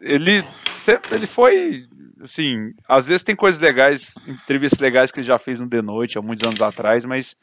Ele. 0.00 0.42
sempre- 0.80 1.16
Ele 1.16 1.26
foi. 1.26 1.84
Assim, 2.22 2.72
às 2.88 3.06
vezes 3.08 3.22
tem 3.22 3.36
coisas 3.36 3.60
legais, 3.60 4.14
entrevistas 4.26 4.78
legais 4.78 5.10
que 5.10 5.20
ele 5.20 5.26
já 5.26 5.38
fez 5.38 5.60
no 5.60 5.68
The 5.68 5.82
Noite 5.82 6.16
há 6.18 6.22
muitos 6.22 6.46
anos 6.46 6.60
atrás, 6.62 7.04
mas 7.04 7.36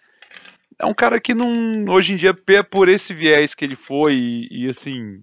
é 0.80 0.86
um 0.86 0.93
cara 0.93 1.20
que 1.20 1.34
não. 1.36 1.86
Hoje 1.89 2.14
em 2.14 2.16
dia, 2.16 2.34
por 2.64 2.89
esse 2.89 3.14
viés 3.14 3.53
que 3.53 3.64
ele 3.66 3.76
foi, 3.76 4.16
e, 4.16 4.47
e, 4.66 4.70
assim. 4.70 5.22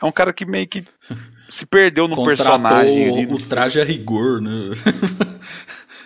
É 0.00 0.04
um 0.04 0.12
cara 0.12 0.32
que 0.32 0.44
meio 0.46 0.66
que 0.68 0.84
se 1.48 1.66
perdeu 1.66 2.06
no 2.06 2.14
contratou 2.14 2.52
personagem. 2.60 3.26
o, 3.26 3.34
o 3.34 3.38
traje 3.38 3.80
a 3.80 3.84
rigor, 3.84 4.40
né? 4.40 4.50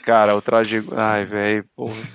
Cara, 0.04 0.36
o 0.36 0.42
traje. 0.42 0.82
Ai, 0.92 1.24
velho, 1.24 1.64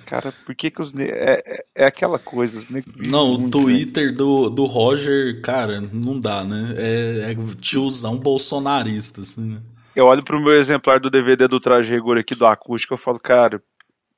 cara, 0.06 0.32
por 0.46 0.56
que 0.56 0.72
que 0.72 0.82
os. 0.82 0.94
ne- 0.94 1.06
É, 1.06 1.42
é, 1.46 1.66
é 1.76 1.86
aquela 1.86 2.18
coisa. 2.20 2.58
Os 2.58 2.66
vivem 2.66 2.84
Não, 3.10 3.34
o 3.34 3.38
velho. 3.38 3.50
Twitter 3.50 4.14
do, 4.14 4.50
do 4.50 4.66
Roger, 4.66 5.40
cara, 5.42 5.80
não 5.94 6.20
dá, 6.20 6.44
né? 6.44 6.74
É, 6.78 7.30
é 7.32 7.56
tiozão 7.62 8.18
bolsonarista, 8.18 9.22
assim, 9.22 9.54
né? 9.54 9.62
Eu 9.96 10.06
olho 10.06 10.24
pro 10.24 10.40
meu 10.42 10.54
exemplar 10.60 11.00
do 11.00 11.10
DVD 11.10 11.48
do 11.48 11.60
traje 11.60 11.92
rigor 11.94 12.18
aqui 12.18 12.36
do 12.36 12.46
acústico 12.46 12.94
eu 12.94 12.98
falo, 13.00 13.20
cara, 13.20 13.62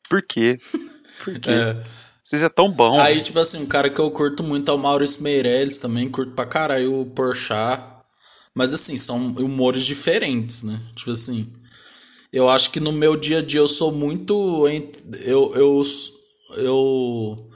por 0.10 0.22
quê? 0.24 0.56
Por 1.24 1.40
quê? 1.40 1.50
É. 1.52 1.84
Vocês 2.30 2.44
é 2.44 2.50
tão 2.50 2.70
bom. 2.70 3.00
Aí, 3.00 3.22
tipo 3.22 3.40
assim, 3.40 3.58
um 3.58 3.66
cara 3.66 3.90
que 3.90 4.00
eu 4.00 4.12
curto 4.12 4.44
muito 4.44 4.70
é 4.70 4.74
o 4.74 4.78
Maurício 4.78 5.24
Meirelles 5.24 5.80
também, 5.80 6.08
curto 6.08 6.34
pra 6.34 6.46
caralho 6.46 7.02
o 7.02 7.06
Porchat. 7.08 7.82
Mas 8.56 8.72
assim, 8.72 8.96
são 8.98 9.18
humores 9.38 9.84
diferentes, 9.84 10.62
né? 10.62 10.80
Tipo 10.96 11.10
assim, 11.12 11.52
eu 12.32 12.48
acho 12.48 12.70
que 12.70 12.80
no 12.80 12.92
meu 12.92 13.18
dia 13.18 13.40
a 13.40 13.42
dia 13.42 13.60
eu 13.62 13.68
sou 13.68 13.92
muito. 13.92 14.68
ent- 14.68 14.98
Eu. 15.26 15.54
Eu. 15.56 15.82
eu 16.58 17.50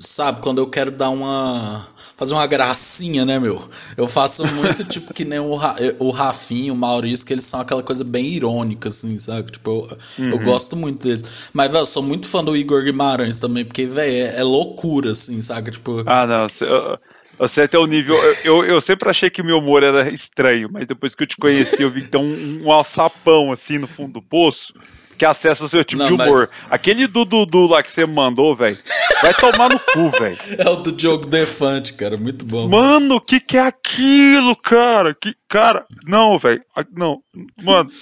sabe, 0.00 0.40
quando 0.40 0.58
eu 0.58 0.66
quero 0.66 0.90
dar 0.90 1.10
uma. 1.10 1.86
fazer 2.16 2.32
uma 2.32 2.46
gracinha, 2.46 3.24
né, 3.24 3.38
meu? 3.38 3.62
Eu 3.96 4.08
faço 4.08 4.46
muito, 4.46 4.82
tipo, 4.88 5.12
que 5.12 5.24
nem 5.24 5.38
o, 5.38 5.54
Ra, 5.54 5.76
o 5.98 6.10
Rafinho, 6.10 6.72
o 6.72 6.76
Maurício, 6.76 7.26
que 7.26 7.34
eles 7.34 7.44
são 7.44 7.60
aquela 7.60 7.82
coisa 7.82 8.02
bem 8.02 8.24
irônica, 8.24 8.88
assim, 8.88 9.18
sabe? 9.18 9.52
Tipo, 9.52 9.70
eu, 9.70 10.24
uhum. 10.24 10.30
eu 10.30 10.38
gosto 10.38 10.74
muito 10.74 11.06
deles. 11.06 11.50
Mas, 11.52 11.68
velho, 11.68 11.82
eu 11.82 11.86
sou 11.86 12.02
muito 12.02 12.26
fã 12.26 12.42
do 12.42 12.56
Igor 12.56 12.82
Guimarães 12.82 13.38
também, 13.38 13.64
porque, 13.64 13.86
velho, 13.86 14.10
é, 14.10 14.40
é, 14.40 14.42
loucura, 14.42 15.10
assim, 15.10 15.40
sabe? 15.42 15.70
Tipo. 15.70 16.02
Ah, 16.06 16.26
não. 16.26 16.46
Eu, 16.66 16.98
você 17.38 17.62
até 17.62 17.78
o 17.78 17.86
nível. 17.86 18.16
Eu, 18.42 18.64
eu, 18.64 18.80
sempre 18.80 19.08
achei 19.10 19.28
que 19.28 19.42
o 19.42 19.44
meu 19.44 19.58
humor 19.58 19.82
era 19.82 20.12
estranho, 20.12 20.68
mas 20.72 20.86
depois 20.86 21.14
que 21.14 21.22
eu 21.22 21.26
te 21.26 21.36
conheci, 21.36 21.82
eu 21.82 21.90
vi 21.90 22.02
que 22.02 22.08
tem 22.08 22.20
um, 22.20 22.66
um 22.66 22.72
alçapão 22.72 23.52
assim 23.52 23.78
no 23.78 23.86
fundo 23.86 24.14
do 24.14 24.22
poço 24.22 24.72
que 25.20 25.26
acessa 25.26 25.66
o 25.66 25.68
seu 25.68 25.84
tipo 25.84 26.00
Não, 26.00 26.06
de 26.08 26.14
humor. 26.14 26.26
Mas... 26.26 26.54
Aquele 26.70 27.06
do 27.06 27.26
Dudu 27.26 27.66
lá 27.66 27.82
que 27.82 27.90
você 27.90 28.06
mandou, 28.06 28.56
velho. 28.56 28.78
Vai 29.20 29.34
tomar 29.34 29.68
no 29.68 29.78
cu, 29.78 30.10
velho. 30.18 30.36
É 30.56 30.70
o 30.70 30.76
do 30.76 30.92
Diogo 30.92 31.26
Defante, 31.26 31.92
cara. 31.92 32.16
Muito 32.16 32.46
bom. 32.46 32.66
Mano, 32.70 33.16
o 33.16 33.20
que, 33.20 33.38
que 33.38 33.58
é 33.58 33.60
aquilo, 33.60 34.56
cara? 34.56 35.14
Que, 35.14 35.34
cara, 35.46 35.84
não, 36.06 36.38
velho. 36.38 36.62
Não, 36.96 37.22
mano. 37.62 37.90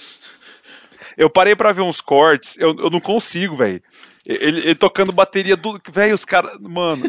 Eu 1.17 1.29
parei 1.29 1.53
para 1.53 1.73
ver 1.73 1.81
uns 1.81 1.99
cortes, 1.99 2.55
eu, 2.57 2.73
eu 2.79 2.89
não 2.89 3.01
consigo, 3.01 3.57
velho. 3.57 3.81
Ele, 4.25 4.59
ele, 4.59 4.75
tocando 4.75 5.11
bateria 5.11 5.57
do. 5.57 5.77
Velho, 5.91 6.15
os 6.15 6.23
caras. 6.23 6.57
Mano, 6.61 7.03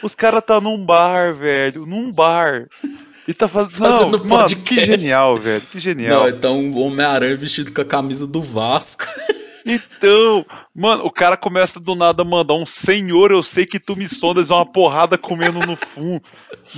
os 0.00 0.14
caras 0.14 0.44
tá 0.46 0.60
num 0.60 0.78
bar, 0.78 1.34
velho. 1.34 1.84
Num 1.84 2.12
bar. 2.12 2.68
E 3.26 3.34
tá 3.34 3.48
faz... 3.48 3.76
fazendo. 3.76 4.16
Não, 4.16 4.26
mano, 4.26 4.48
que 4.48 4.78
genial, 4.78 5.36
velho. 5.36 5.60
Que 5.60 5.80
genial. 5.80 6.20
Não, 6.20 6.28
então 6.28 6.70
o 6.70 6.82
Homem-Aranha 6.82 7.34
vestido 7.34 7.72
com 7.72 7.80
a 7.80 7.84
camisa 7.84 8.28
do 8.28 8.40
Vasco. 8.40 9.04
Então, 9.68 10.46
mano, 10.74 11.04
o 11.04 11.10
cara 11.10 11.36
começa 11.36 11.78
do 11.78 11.94
nada 11.94 12.22
a 12.22 12.24
mandar 12.24 12.54
um 12.54 12.64
senhor, 12.64 13.30
eu 13.30 13.42
sei 13.42 13.66
que 13.66 13.78
tu 13.78 13.94
me 13.94 14.08
sondas, 14.08 14.48
uma 14.48 14.64
porrada 14.64 15.18
comendo 15.18 15.58
no 15.66 15.76
fundo. 15.76 16.22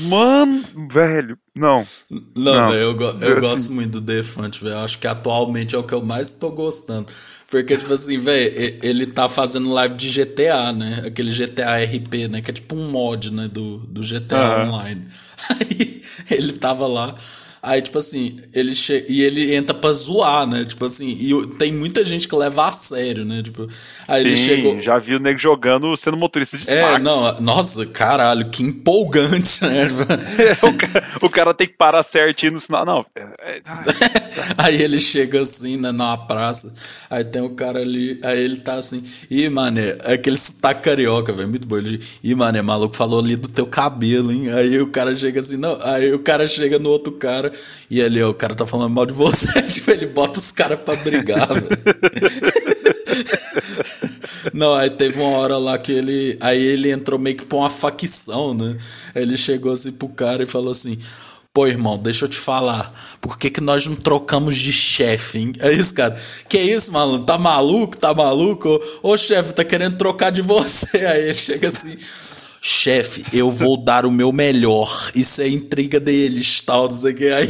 Mano, 0.09 0.61
velho, 0.91 1.39
não. 1.55 1.87
Não, 2.35 2.71
velho, 2.71 2.83
eu, 2.83 2.95
go 2.95 3.05
eu 3.05 3.39
assim. 3.39 3.49
gosto 3.49 3.73
muito 3.73 3.93
do 3.93 4.01
Defante, 4.01 4.65
velho. 4.65 4.79
Acho 4.79 4.99
que 4.99 5.07
atualmente 5.07 5.77
é 5.77 5.79
o 5.79 5.85
que 5.85 5.95
eu 5.95 6.03
mais 6.03 6.35
tô 6.35 6.51
gostando. 6.51 7.07
Porque, 7.49 7.77
tipo 7.77 7.93
assim, 7.93 8.19
velho, 8.19 8.81
ele 8.83 9.07
tá 9.07 9.29
fazendo 9.29 9.73
live 9.73 9.95
de 9.95 10.11
GTA, 10.11 10.73
né? 10.73 11.05
Aquele 11.07 11.31
GTA 11.31 11.77
RP, 11.85 12.29
né? 12.29 12.41
Que 12.41 12.51
é 12.51 12.55
tipo 12.55 12.75
um 12.75 12.91
mod, 12.91 13.33
né? 13.33 13.47
Do, 13.47 13.79
do 13.87 14.01
GTA. 14.01 14.67
Online. 14.67 15.05
Aí 15.51 15.90
ele 16.31 16.53
tava 16.53 16.87
lá. 16.87 17.15
Aí, 17.63 17.83
tipo 17.83 17.99
assim, 17.99 18.37
ele 18.55 18.75
che... 18.75 19.05
e 19.07 19.21
ele 19.21 19.55
entra 19.55 19.75
pra 19.75 19.93
zoar, 19.93 20.47
né? 20.47 20.65
Tipo 20.65 20.87
assim, 20.87 21.09
e 21.09 21.47
tem 21.59 21.75
muita 21.75 22.03
gente 22.07 22.27
que 22.27 22.35
leva 22.35 22.69
a 22.69 22.73
sério, 22.73 23.23
né? 23.23 23.43
Tipo, 23.43 23.67
aí 24.09 24.23
Sim, 24.23 24.29
ele 24.29 24.37
chegou. 24.37 24.81
Já 24.81 24.99
vi 24.99 25.15
o 25.15 25.21
nego 25.21 25.39
jogando 25.39 25.95
sendo 25.95 26.17
motorista 26.17 26.57
de 26.57 26.71
É, 26.71 26.99
não, 26.99 27.39
nossa, 27.41 27.85
caralho, 27.85 28.49
que 28.49 28.63
empolgante, 28.63 29.63
né? 29.63 29.89
o, 30.63 30.75
cara, 30.75 31.07
o, 31.21 31.29
cara, 31.29 31.55
tem 31.55 31.67
que 31.67 31.75
parar 31.75 32.03
certinho 32.03 32.53
no 32.53 32.61
sinal. 32.61 32.87
Não. 32.87 33.05
É, 33.15 33.59
é, 33.59 33.63
aí 34.57 34.81
ele 34.81 34.99
chega 34.99 35.43
assim, 35.43 35.77
né, 35.77 35.93
numa 35.93 36.17
praça. 36.17 36.73
Aí 37.11 37.25
tem 37.25 37.43
o 37.43 37.51
cara 37.51 37.81
ali, 37.81 38.19
aí 38.25 38.43
ele 38.43 38.57
tá 38.57 38.77
assim, 38.77 39.05
ih, 39.31 39.51
mané, 39.51 39.99
é 40.05 40.15
aquele 40.15 40.39
sotaque 40.39 40.83
carioca, 40.83 41.31
velho, 41.31 41.51
muito 41.51 41.69
bom. 41.69 41.77
Ele, 41.77 42.01
ih, 42.25 42.35
mané, 42.35 42.63
maluco 42.63 42.97
falou 42.97 43.21
ali 43.21 43.37
do 43.37 43.49
teu 43.49 43.67
cabelo, 43.67 44.33
hein? 44.33 44.51
Aí 44.51 44.81
o 44.81 44.91
cara 44.91 45.15
chega 45.15 45.41
assim, 45.41 45.59
não, 45.59 45.79
aí 45.83 46.10
o 46.13 46.19
cara 46.19 46.47
chega 46.47 46.79
no 46.79 46.89
outro 46.89 47.13
cara 47.13 47.53
e 47.91 48.03
ali, 48.03 48.23
ó, 48.23 48.31
o 48.31 48.35
cara 48.35 48.55
tá 48.55 48.67
falando 48.67 48.95
mal 48.95 49.07
de 49.07 49.13
você. 49.13 49.47
tipo, 49.69 49.91
ele 49.91 50.07
bota 50.07 50.39
os 50.39 50.53
caras 50.53 50.79
pra 50.81 50.97
brigar. 50.97 51.49
Não, 54.55 54.75
aí 54.75 54.91
teve 54.91 55.21
uma 55.21 55.37
hora 55.39 55.59
lá 55.59 55.79
que 55.79 55.93
ele. 55.93 56.37
Aí 56.41 56.63
ele 56.63 56.91
entrou 56.91 57.19
meio 57.19 57.37
que 57.37 57.45
pra 57.45 57.59
uma 57.59 57.71
facção, 57.71 58.55
né? 58.55 58.77
Ele 59.15 59.37
chegou 59.37 59.73
assim 59.73 59.93
pro 59.93 60.09
cara 60.09 60.43
e 60.43 60.47
falou 60.47 60.73
assim. 60.73 60.99
Pô, 61.53 61.67
irmão, 61.67 61.99
deixa 61.99 62.27
eu 62.27 62.29
te 62.29 62.39
falar. 62.39 62.95
Por 63.21 63.37
que, 63.37 63.51
que 63.51 63.61
nós 63.61 63.85
não 63.85 63.97
trocamos 63.97 64.57
de 64.57 64.73
chefe, 64.73 65.39
hein? 65.39 65.53
É 65.59 65.73
isso, 65.73 65.93
cara. 65.93 66.17
Que 66.49 66.59
isso, 66.59 66.93
maluco? 66.93 67.25
Tá 67.27 67.37
maluco? 67.37 67.99
Tá 67.99 68.15
maluco? 68.15 68.81
Ô, 69.03 69.15
ô 69.15 69.19
chefe, 69.19 69.53
tá 69.53 69.65
querendo 69.65 69.97
trocar 69.97 70.31
de 70.31 70.43
você. 70.43 70.99
Aí 71.07 71.25
ele 71.25 71.35
chega 71.35 71.67
assim 71.67 71.99
chefe, 72.63 73.25
eu 73.33 73.51
vou 73.51 73.77
dar 73.77 74.05
o 74.05 74.11
meu 74.11 74.33
melhor. 74.33 75.11
Isso 75.15 75.41
é 75.41 75.49
intriga 75.49 75.99
deles, 75.99 76.61
tal, 76.61 76.89
não 76.89 76.97
sei 76.97 77.13
o 77.13 77.15
que. 77.15 77.29
Aí, 77.31 77.49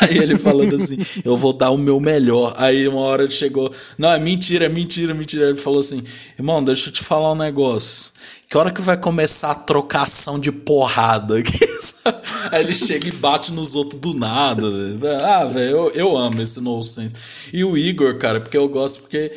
aí 0.00 0.18
ele 0.18 0.38
falando 0.38 0.76
assim, 0.76 0.98
eu 1.24 1.36
vou 1.36 1.52
dar 1.52 1.70
o 1.70 1.78
meu 1.78 2.00
melhor. 2.00 2.54
Aí 2.56 2.88
uma 2.88 3.00
hora 3.00 3.24
ele 3.24 3.32
chegou, 3.32 3.70
não, 3.98 4.10
é 4.10 4.18
mentira, 4.18 4.66
é 4.66 4.68
mentira, 4.68 5.12
é 5.12 5.14
mentira. 5.14 5.48
Ele 5.48 5.58
falou 5.58 5.80
assim, 5.80 6.02
irmão, 6.38 6.64
deixa 6.64 6.88
eu 6.88 6.92
te 6.92 7.02
falar 7.02 7.32
um 7.32 7.36
negócio. 7.36 8.12
Que 8.48 8.58
hora 8.58 8.72
que 8.72 8.80
vai 8.80 8.96
começar 8.96 9.52
a 9.52 9.54
trocação 9.54 10.36
de 10.36 10.50
porrada 10.50 11.38
aqui? 11.38 11.60
Aí 12.50 12.64
ele 12.64 12.74
chega 12.74 13.08
e 13.08 13.12
bate 13.12 13.52
nos 13.52 13.76
outros 13.76 14.00
do 14.00 14.12
nada. 14.12 14.68
Véio. 14.68 15.24
Ah, 15.24 15.44
velho, 15.44 15.70
eu, 15.70 15.90
eu 15.94 16.16
amo 16.16 16.42
esse 16.42 16.60
nonsense. 16.60 17.14
E 17.52 17.62
o 17.62 17.78
Igor, 17.78 18.18
cara, 18.18 18.40
porque 18.40 18.58
eu 18.58 18.68
gosto, 18.68 19.02
porque 19.02 19.32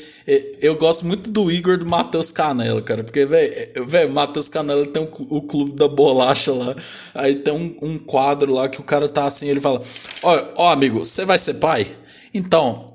eu 0.61 0.75
gosto 0.75 1.05
muito 1.05 1.29
do 1.29 1.51
Igor 1.51 1.77
do 1.77 1.85
Matheus 1.85 2.31
Canela, 2.31 2.81
cara. 2.81 3.03
Porque, 3.03 3.23
velho, 3.23 4.09
o 4.09 4.13
Matheus 4.13 4.49
Canela 4.49 4.83
tem 4.93 5.03
o, 5.03 5.41
clube 5.41 5.73
da 5.73 5.87
bolacha 5.87 6.53
lá. 6.53 6.75
Aí 7.15 7.35
tem 7.35 7.53
um, 7.53 7.77
um 7.81 7.97
quadro 7.97 8.53
lá 8.53 8.69
que 8.69 8.79
o 8.79 8.83
cara 8.83 9.09
tá 9.09 9.25
assim, 9.25 9.47
ele 9.47 9.59
fala: 9.59 9.81
Ó, 10.21 10.45
ó, 10.55 10.71
amigo, 10.71 10.99
você 10.99 11.25
vai 11.25 11.37
ser 11.37 11.55
pai? 11.55 11.85
Então, 12.33 12.92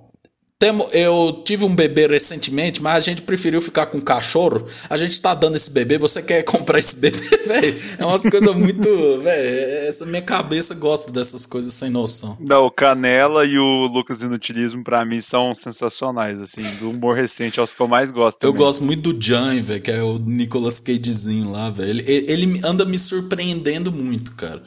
Temo, 0.61 0.89
eu 0.91 1.41
tive 1.45 1.65
um 1.65 1.73
bebê 1.73 2.09
recentemente, 2.09 2.83
mas 2.83 2.97
a 2.97 3.01
gente 3.01 3.23
preferiu 3.23 3.61
ficar 3.61 3.87
com 3.87 3.99
um 3.99 4.01
cachorro. 4.01 4.67
A 4.91 4.97
gente 4.97 5.23
tá 5.23 5.33
dando 5.33 5.55
esse 5.55 5.71
bebê, 5.71 5.99
você 5.99 6.21
quer 6.21 6.43
comprar 6.43 6.81
esse 6.81 6.97
bebê, 6.97 7.21
velho? 7.47 7.79
É 7.97 8.05
umas 8.05 8.25
coisas 8.25 8.53
muito. 8.57 8.89
velho, 9.23 9.87
essa 9.87 10.05
minha 10.05 10.21
cabeça 10.21 10.75
gosta 10.75 11.13
dessas 11.13 11.47
coisas 11.47 11.73
sem 11.75 11.91
noção. 11.91 12.37
Não, 12.41 12.67
o 12.67 12.73
Canela 12.73 13.45
e 13.47 13.57
o 13.57 13.87
Lucas 13.87 14.21
Inutilismo, 14.21 14.83
para 14.83 15.05
mim, 15.05 15.21
são 15.21 15.55
sensacionais, 15.55 16.41
assim, 16.41 16.63
do 16.81 16.91
humor 16.91 17.17
recente, 17.17 17.61
é 17.61 17.63
os 17.63 17.73
que 17.73 17.81
eu 17.81 17.87
mais 17.87 18.11
gosto. 18.11 18.41
Também. 18.41 18.53
Eu 18.53 18.59
gosto 18.59 18.83
muito 18.83 19.13
do 19.13 19.25
Jan, 19.25 19.63
velho, 19.63 19.81
que 19.81 19.93
é 19.93 20.03
o 20.03 20.19
Nicolas 20.19 20.81
Cagezinho 20.81 21.53
lá, 21.53 21.71
velho. 21.71 21.91
Ele, 21.91 22.05
ele 22.09 22.61
anda 22.65 22.85
me 22.85 22.99
surpreendendo 22.99 23.93
muito, 23.93 24.33
cara. 24.33 24.61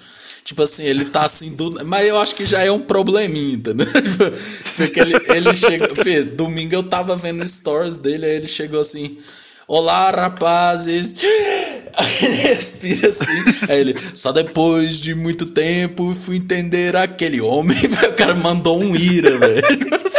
Tipo 0.43 0.63
assim, 0.63 0.83
ele 0.83 1.05
tá 1.05 1.23
assim 1.23 1.55
do. 1.55 1.85
Mas 1.85 2.07
eu 2.07 2.19
acho 2.19 2.35
que 2.35 2.45
já 2.45 2.61
é 2.61 2.71
um 2.71 2.79
probleminha, 2.79 3.55
entendeu? 3.55 3.87
Porque 4.75 4.99
ele, 4.99 5.15
ele 5.29 5.55
chega. 5.55 5.80
Fê, 6.03 6.23
domingo 6.23 6.73
eu 6.75 6.83
tava 6.83 7.15
vendo 7.15 7.47
stories 7.47 7.97
dele, 7.97 8.25
aí 8.25 8.35
ele 8.35 8.47
chegou 8.47 8.81
assim. 8.81 9.17
Olá, 9.67 10.11
rapazes! 10.11 11.15
Aí 11.93 12.25
ele 12.25 12.35
respira 12.35 13.09
assim. 13.09 13.43
Aí 13.69 13.79
ele, 13.79 13.95
só 14.13 14.31
depois 14.31 14.99
de 14.99 15.13
muito 15.13 15.45
tempo 15.51 16.13
fui 16.13 16.37
entender 16.37 16.95
aquele 16.95 17.41
homem. 17.41 17.77
O 18.11 18.13
cara 18.13 18.33
mandou 18.33 18.79
um 18.81 18.95
ira, 18.95 19.37
velho. 19.37 19.61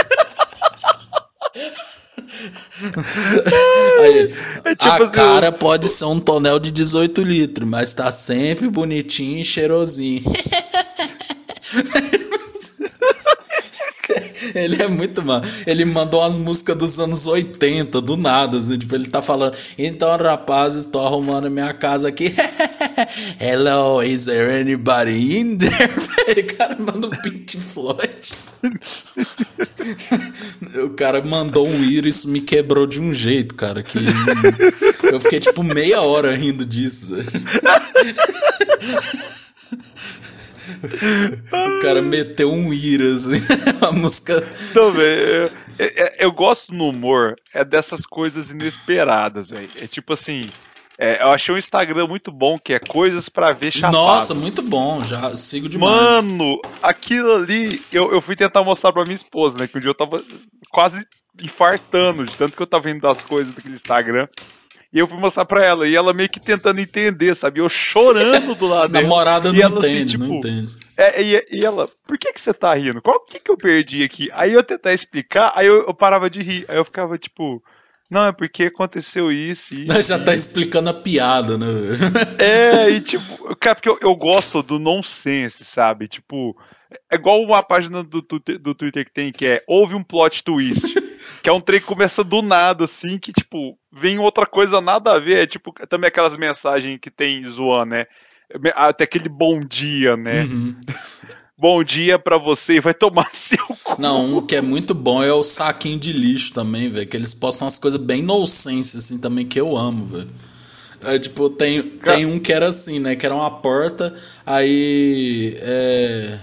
Aí, 4.03 4.35
é 4.65 4.75
tipo 4.75 4.91
a 4.91 4.97
assim, 4.97 5.11
cara 5.13 5.53
pode 5.53 5.89
ser 5.89 6.05
um 6.07 6.19
tonel 6.21 6.59
de 6.59 6.71
18 6.71 7.23
litros, 7.23 7.69
mas 7.69 7.95
tá 7.95 8.11
sempre 8.11 8.69
bonitinho 8.69 9.39
e 9.39 9.45
cheirosinho. 9.45 10.23
Ele 14.55 14.83
é 14.83 14.89
muito 14.89 15.25
mal. 15.25 15.43
Ele 15.67 15.85
mandou 15.85 16.21
umas 16.21 16.37
músicas 16.37 16.77
dos 16.77 16.99
anos 16.99 17.27
80, 17.27 18.01
do 18.01 18.17
nada, 18.17 18.59
assim, 18.59 18.79
tipo, 18.79 18.95
ele 18.95 19.09
tá 19.09 19.23
falando, 19.23 19.57
então, 19.79 20.17
rapazes, 20.17 20.85
tô 20.85 21.01
arrumando 21.01 21.51
minha 21.51 21.73
casa 21.73 22.09
aqui. 22.09 22.35
Hello, 23.39 24.03
is 24.03 24.27
there 24.27 24.61
anybody 24.61 25.39
in 25.39 25.59
there? 25.59 25.73
o 26.53 26.57
cara 26.57 26.77
manda 26.79 27.07
um 27.09 27.23
Pink 27.23 27.59
Floyd. 27.59 28.33
o 30.85 30.91
cara 30.91 31.25
mandou 31.25 31.69
um 31.69 31.83
ir, 31.83 32.07
isso 32.07 32.29
me 32.29 32.41
quebrou 32.41 32.87
de 32.87 33.01
um 33.01 33.13
jeito, 33.13 33.55
cara, 33.55 33.83
que 33.83 33.99
eu 35.03 35.21
fiquei 35.21 35.41
tipo 35.41 35.63
meia 35.63 36.01
hora 36.03 36.35
rindo 36.35 36.65
disso. 36.65 37.09
O 41.53 41.83
cara 41.83 42.03
meteu 42.03 42.51
um 42.51 42.73
ira, 42.73 43.05
assim, 43.05 43.41
a 43.81 43.93
música. 43.93 44.41
Velho, 44.41 45.51
eu, 45.79 45.87
eu, 45.87 46.11
eu, 46.19 46.33
gosto 46.33 46.73
no 46.73 46.89
humor, 46.89 47.37
é 47.53 47.65
dessas 47.65 48.07
coisas 48.07 48.51
inesperadas, 48.51 49.51
velho. 49.51 49.69
É 49.81 49.87
tipo 49.87 50.13
assim. 50.13 50.41
É, 50.99 51.23
eu 51.23 51.33
achei 51.33 51.55
um 51.55 51.59
Instagram 51.59 52.07
muito 52.07 52.31
bom, 52.31 52.57
que 52.57 52.75
é 52.75 52.79
coisas 52.79 53.29
para 53.29 53.53
ver 53.53 53.73
chapado. 53.73 53.95
Nossa, 53.95 54.35
muito 54.35 54.63
bom, 54.63 55.03
já 55.03 55.35
sigo 55.35 55.69
demais. 55.69 56.23
Mano, 56.23 56.61
aquilo 56.83 57.33
ali, 57.33 57.81
eu, 57.93 58.13
eu 58.13 58.21
fui 58.21 58.37
tentar 58.37 58.63
mostrar 58.63 58.93
pra 58.93 59.03
minha 59.03 59.17
esposa, 59.17 59.57
né? 59.59 59.67
Que 59.67 59.79
um 59.79 59.81
dia 59.81 59.91
eu 59.91 59.95
tava 59.95 60.19
quase 60.71 61.05
infartando 61.43 62.25
de 62.25 62.37
tanto 62.37 62.55
que 62.55 62.63
eu 62.63 62.67
tava 62.67 62.85
vendo 62.85 63.01
das 63.01 63.23
coisas 63.23 63.55
daquele 63.55 63.77
Instagram. 63.77 64.29
E 64.93 64.99
eu 64.99 65.09
fui 65.09 65.19
mostrar 65.19 65.47
pra 65.47 65.65
ela, 65.65 65.89
e 65.89 65.97
ela 65.97 66.13
meio 66.13 66.29
que 66.29 66.39
tentando 66.39 66.79
entender, 66.79 67.35
sabe? 67.35 67.61
Eu 67.61 67.69
chorando 67.69 68.55
do 68.55 68.67
lado 68.67 68.93
dela. 68.93 69.03
Namorada 69.03 69.51
não 69.51 69.59
ela, 69.59 69.79
assim, 69.79 69.89
entende, 69.89 69.97
assim, 69.97 70.07
tipo, 70.07 70.25
não 70.25 70.35
entende. 70.37 70.77
É, 70.99 71.23
e, 71.23 71.47
e, 71.51 71.65
ela, 71.65 71.89
por 72.07 72.19
que 72.19 72.33
que 72.33 72.41
você 72.41 72.53
tá 72.53 72.75
rindo? 72.75 73.01
Qual 73.01 73.25
que 73.25 73.41
que 73.41 73.51
eu 73.51 73.57
perdi 73.57 74.05
aqui? 74.05 74.29
Aí 74.35 74.53
eu 74.53 74.63
tentar 74.63 74.93
explicar, 74.93 75.53
aí 75.55 75.67
eu, 75.67 75.87
eu 75.87 75.95
parava 75.95 76.29
de 76.29 76.43
rir. 76.43 76.67
Aí 76.69 76.77
eu 76.77 76.85
ficava 76.85 77.17
tipo, 77.17 77.63
Não, 78.11 78.27
é 78.27 78.33
porque 78.33 78.65
aconteceu 78.65 79.33
isso 79.33 79.75
e. 79.75 79.87
Já 80.03 80.19
tá 80.19 80.35
explicando 80.35 80.91
a 80.91 80.95
piada, 80.95 81.57
né? 81.57 81.67
É, 82.39 82.91
e 82.93 83.01
tipo, 83.01 83.57
cara, 83.57 83.75
porque 83.75 83.89
eu, 83.89 83.99
eu 84.03 84.15
gosto 84.15 84.63
do 84.63 84.79
nonsense, 84.79 85.65
sabe? 85.65 86.07
Tipo, 86.07 86.55
é 87.11 87.17
igual 87.17 87.43
uma 87.43 87.63
página 87.63 88.05
do, 88.05 88.21
do, 88.21 88.39
do 88.59 88.75
Twitter 88.75 89.07
que 89.07 89.13
tem 89.13 89.33
que 89.33 89.47
é 89.47 89.63
houve 89.67 89.95
um 89.95 90.05
plot 90.05 90.45
twist. 90.45 91.02
Que 91.43 91.49
é 91.49 91.53
um 91.53 91.61
trem 91.61 91.81
que 91.81 91.87
começa 91.87 92.25
do 92.25 92.43
nada, 92.43 92.85
assim, 92.85 93.19
que, 93.19 93.33
tipo, 93.33 93.79
vem 93.93 94.19
outra 94.19 94.47
coisa 94.47 94.81
nada 94.81 95.13
a 95.13 95.19
ver. 95.19 95.43
É 95.43 95.47
tipo, 95.47 95.73
também 95.89 96.09
aquelas 96.09 96.37
mensagens 96.37 96.99
que 97.01 97.11
tem 97.11 97.47
zoando, 97.47 97.91
né? 97.91 98.07
Até 98.75 99.05
aquele 99.05 99.29
bom 99.29 99.61
dia, 99.61 100.17
né? 100.17 100.43
Uhum. 100.43 100.77
Bom 101.59 101.85
dia 101.85 102.19
pra 102.19 102.39
você 102.39 102.75
e 102.75 102.81
vai 102.81 102.93
tomar 102.93 103.31
seu 103.33 103.65
cu. 103.85 104.01
Não, 104.01 104.39
um 104.39 104.47
que 104.47 104.57
é 104.57 104.61
muito 104.61 104.95
bom 104.95 105.23
é 105.23 105.33
o 105.33 105.43
saquinho 105.43 105.99
de 105.99 106.13
lixo 106.13 106.53
também, 106.53 106.91
velho. 106.91 107.07
Que 107.07 107.17
eles 107.17 107.33
postam 107.35 107.67
umas 107.67 107.79
coisas 107.79 108.01
bem 108.01 108.23
nonsense, 108.23 108.97
assim, 108.97 109.19
também, 109.19 109.47
que 109.47 109.61
eu 109.61 109.77
amo, 109.77 110.05
velho. 110.05 110.27
É, 111.05 111.19
tipo, 111.19 111.51
tem, 111.51 111.83
tem 111.83 112.27
um 112.27 112.39
que 112.39 112.53
era 112.53 112.69
assim, 112.69 113.01
né? 113.01 113.17
Que 113.17 113.27
era 113.27 113.35
uma 113.35 113.51
porta, 113.51 114.15
aí. 114.47 115.57
É, 115.61 116.39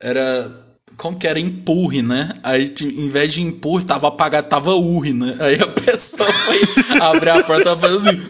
era. 0.00 0.65
Como 0.96 1.18
que 1.18 1.26
era? 1.26 1.38
Empurre, 1.38 2.02
né? 2.02 2.30
Aí, 2.42 2.74
em 2.80 3.08
vez 3.10 3.34
de 3.34 3.42
empurre, 3.42 3.84
tava 3.84 4.08
apagado, 4.08 4.48
tava 4.48 4.72
urre, 4.72 5.12
né? 5.12 5.36
Aí 5.40 5.56
a 5.56 5.66
pessoa 5.66 6.32
foi 6.32 6.58
abrir 7.00 7.30
a 7.30 7.42
porta 7.42 7.72
e 7.72 7.78
fazer 7.78 7.96
assim. 7.96 8.22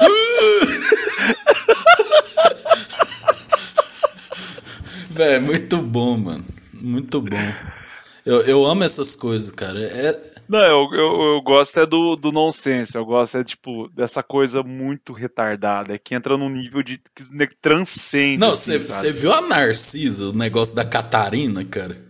Véi, 5.10 5.40
muito 5.40 5.78
bom, 5.78 6.18
mano. 6.18 6.44
Muito 6.74 7.20
bom. 7.20 7.54
Eu, 8.24 8.42
eu 8.42 8.66
amo 8.66 8.82
essas 8.82 9.14
coisas, 9.14 9.52
cara. 9.52 9.80
É... 9.80 10.20
Não, 10.48 10.58
eu, 10.58 10.88
eu, 10.92 11.22
eu, 11.34 11.42
gosto 11.42 11.78
é 11.78 11.86
do, 11.86 12.16
do 12.16 12.32
nonsense. 12.32 12.96
Eu 12.96 13.04
gosto 13.04 13.38
é, 13.38 13.44
tipo, 13.44 13.88
dessa 13.90 14.22
coisa 14.24 14.64
muito 14.64 15.12
retardada. 15.12 15.94
É 15.94 15.98
que 15.98 16.14
entra 16.14 16.36
num 16.36 16.50
nível 16.50 16.82
de 16.82 17.00
que 17.14 17.56
transcende. 17.62 18.38
Não, 18.38 18.48
você 18.48 18.74
assim, 18.74 19.12
viu 19.12 19.32
a 19.32 19.40
Narcisa, 19.42 20.30
o 20.30 20.32
negócio 20.32 20.74
da 20.74 20.84
Catarina, 20.84 21.64
cara? 21.64 22.05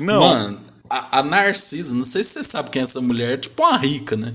Não. 0.00 0.20
Mano, 0.20 0.58
a, 0.88 1.20
a 1.20 1.22
Narcisa, 1.22 1.94
não 1.94 2.04
sei 2.04 2.24
se 2.24 2.30
você 2.30 2.42
sabe 2.42 2.70
quem 2.70 2.80
é 2.80 2.82
essa 2.82 3.00
mulher, 3.00 3.34
é 3.34 3.36
tipo 3.36 3.62
uma 3.62 3.76
rica, 3.76 4.16
né? 4.16 4.32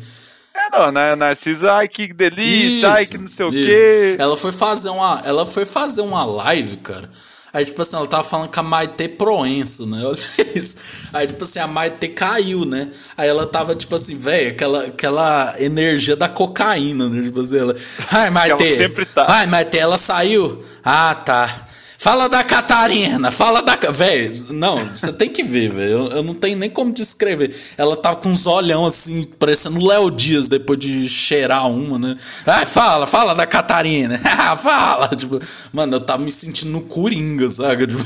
É, 0.56 0.78
não, 0.78 0.92
né? 0.92 1.16
Narcisa, 1.16 1.74
ai 1.74 1.88
que 1.88 2.14
delícia, 2.14 2.68
isso, 2.68 2.88
ai 2.88 3.06
que 3.06 3.18
não 3.18 3.30
sei 3.30 3.46
isso. 3.46 3.48
o 3.48 3.52
quê. 3.52 4.16
Ela 4.18 4.38
foi 4.38 4.52
fazer 4.52 4.90
uma, 4.90 5.22
ela 5.26 5.46
foi 5.46 5.66
fazer 5.66 6.02
uma 6.02 6.24
live, 6.26 6.78
cara. 6.78 7.10
Aí, 7.56 7.64
tipo 7.64 7.82
assim, 7.82 7.96
ela 7.96 8.06
tava 8.06 8.24
falando 8.26 8.52
com 8.52 8.60
a 8.60 8.64
Maite 8.64 9.08
Proença, 9.08 9.86
né? 9.86 10.04
Olha 10.04 10.20
isso. 10.54 10.76
Aí, 11.14 11.26
tipo 11.26 11.42
assim, 11.46 11.60
a 11.60 11.68
Maite 11.68 12.10
caiu, 12.10 12.66
né? 12.66 12.90
Aí 13.16 13.30
ela 13.30 13.48
tava, 13.48 13.74
tipo 13.74 13.96
assim, 13.96 14.18
velho, 14.18 14.50
aquela, 14.50 14.84
aquela 14.84 15.56
energia 15.58 16.18
da 16.18 16.28
cocaína, 16.28 17.08
né? 17.08 17.24
Tipo 17.24 17.40
assim, 17.40 17.58
ela. 17.58 17.74
Ai, 18.12 18.30
Maite. 18.32 19.06
Tá. 19.14 19.26
Ai, 19.30 19.48
Maite, 19.48 19.78
ela 19.78 19.98
saiu. 19.98 20.62
Ah, 20.84 21.16
tá. 21.16 21.66
Fala 21.98 22.28
da 22.28 22.44
Catarina, 22.44 23.32
fala 23.32 23.62
da. 23.62 23.76
Velho, 23.92 24.54
não, 24.54 24.88
você 24.90 25.14
tem 25.14 25.30
que 25.30 25.44
ver, 25.44 25.72
velho. 25.72 25.90
Eu, 25.90 26.08
eu, 26.08 26.24
não 26.24 26.34
tenho 26.34 26.58
nem 26.58 26.70
como 26.70 26.94
descrever. 26.94 27.54
Ela 27.78 27.96
tava 27.96 28.18
com 28.18 28.30
uns 28.30 28.46
olhão 28.46 28.86
assim, 28.86 29.24
parecendo 29.24 29.86
Léo 29.86 30.12
Dias 30.12 30.48
depois 30.48 30.80
de 30.80 31.10
cheirar 31.10 31.70
uma, 31.70 31.98
né? 31.98 32.16
Ai, 32.46 32.66
fala, 32.66 33.08
fala 33.08 33.34
da 33.34 33.48
Catarina. 33.48 34.20
fala. 34.58 35.08
Tipo, 35.16 35.40
mano, 35.72 35.96
eu 35.96 36.02
tava 36.02 36.24
me 36.24 36.32
sentindo 36.32 36.72
no 36.72 36.82
Coringa, 36.82 37.50
sabe? 37.50 37.86
Tipo, 37.96 38.04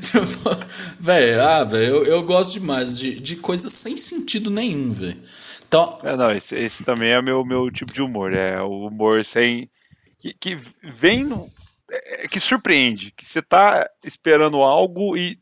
tipo 0.00 0.50
velho, 1.00 1.42
ah, 1.42 1.64
velho, 1.64 1.96
eu, 1.96 2.04
eu 2.04 2.22
gosto 2.22 2.54
demais 2.54 2.98
de, 2.98 3.18
de 3.20 3.36
coisas 3.36 3.72
sem 3.72 3.96
sentido 3.96 4.50
nenhum, 4.50 4.92
velho. 4.92 5.20
Então. 5.66 5.98
É, 6.02 6.16
não, 6.16 6.30
esse, 6.30 6.54
esse 6.54 6.84
também 6.84 7.10
é 7.10 7.20
meu, 7.20 7.44
meu 7.44 7.70
tipo 7.70 7.92
de 7.92 8.00
humor. 8.00 8.32
É 8.32 8.60
o 8.62 8.86
humor 8.86 9.24
sem. 9.24 9.68
Que, 10.20 10.34
que 10.34 10.58
vem 10.82 11.26
é, 11.90 12.24
é, 12.24 12.28
que 12.28 12.40
surpreende, 12.40 13.12
que 13.16 13.26
você 13.26 13.42
tá 13.42 13.88
esperando 14.04 14.56
algo 14.58 15.16
e 15.16 15.38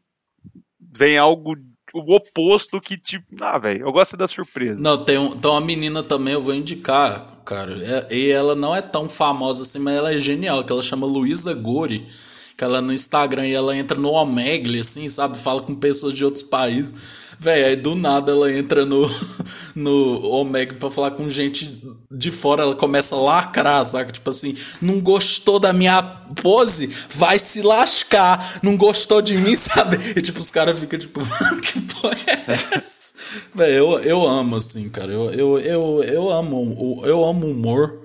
vem 0.81 1.17
algo 1.17 1.57
o 1.95 2.17
oposto 2.17 2.81
que 2.81 2.97
tipo, 2.97 3.27
ah, 3.43 3.59
velho, 3.59 3.87
eu 3.87 3.93
gosto 3.93 4.17
da 4.17 4.27
surpresa. 4.27 4.81
Não, 4.81 5.05
tem, 5.05 5.19
um, 5.19 5.39
tem 5.39 5.51
uma 5.51 5.61
menina 5.61 6.03
também, 6.03 6.33
eu 6.33 6.41
vou 6.41 6.55
indicar, 6.55 7.27
cara, 7.45 7.77
é, 7.85 8.15
e 8.15 8.31
ela 8.31 8.55
não 8.55 8.75
é 8.75 8.81
tão 8.81 9.09
famosa 9.09 9.63
assim, 9.63 9.79
mas 9.79 9.95
ela 9.95 10.13
é 10.13 10.19
genial, 10.19 10.65
que 10.65 10.73
ela 10.73 10.83
chama 10.83 11.07
Luísa 11.07 11.53
Gori 11.53 12.09
que 12.57 12.65
ela 12.65 12.81
no 12.81 12.93
Instagram 12.93 13.47
e 13.47 13.55
ela 13.55 13.77
entra 13.77 13.99
no 13.99 14.11
Omegle, 14.11 14.81
assim, 14.81 15.09
sabe? 15.09 15.39
Fala 15.39 15.63
com 15.63 15.75
pessoas 15.75 16.15
de 16.15 16.25
outros 16.25 16.43
países. 16.43 17.33
Véi, 17.39 17.65
aí 17.65 17.77
do 17.77 17.97
nada 17.97 18.31
ela 18.31 18.53
entra 18.53 18.85
no, 18.85 19.11
no 19.75 20.31
Omegle 20.31 20.77
pra 20.77 20.91
falar 20.91 21.13
com 21.13 21.29
gente 21.29 21.83
de 22.11 22.31
fora, 22.31 22.63
ela 22.63 22.75
começa 22.75 23.15
a 23.15 23.19
lacrar, 23.19 23.85
saca? 23.85 24.13
Tipo 24.13 24.31
assim, 24.31 24.55
não 24.81 25.01
gostou 25.01 25.59
da 25.59 25.73
minha 25.73 26.03
pose? 26.41 26.89
Vai 27.17 27.39
se 27.39 27.63
lascar. 27.63 28.61
Não 28.63 28.77
gostou 28.77 29.23
de 29.23 29.37
mim, 29.39 29.57
sabe? 29.57 29.97
E 30.17 30.21
tipo, 30.21 30.39
os 30.39 30.51
caras 30.51 30.79
ficam 30.79 30.99
tipo, 30.99 31.21
que 31.63 31.81
porra 31.81 32.17
é 32.27 32.79
essa? 32.85 33.51
Véi, 33.55 33.79
eu, 33.79 33.99
eu 34.01 34.29
amo, 34.29 34.57
assim, 34.57 34.89
cara. 34.89 35.13
Eu, 35.13 35.31
eu, 35.31 35.59
eu, 35.59 36.05
eu 36.05 36.31
amo, 36.31 37.03
eu 37.05 37.25
amo 37.25 37.47
humor. 37.47 38.01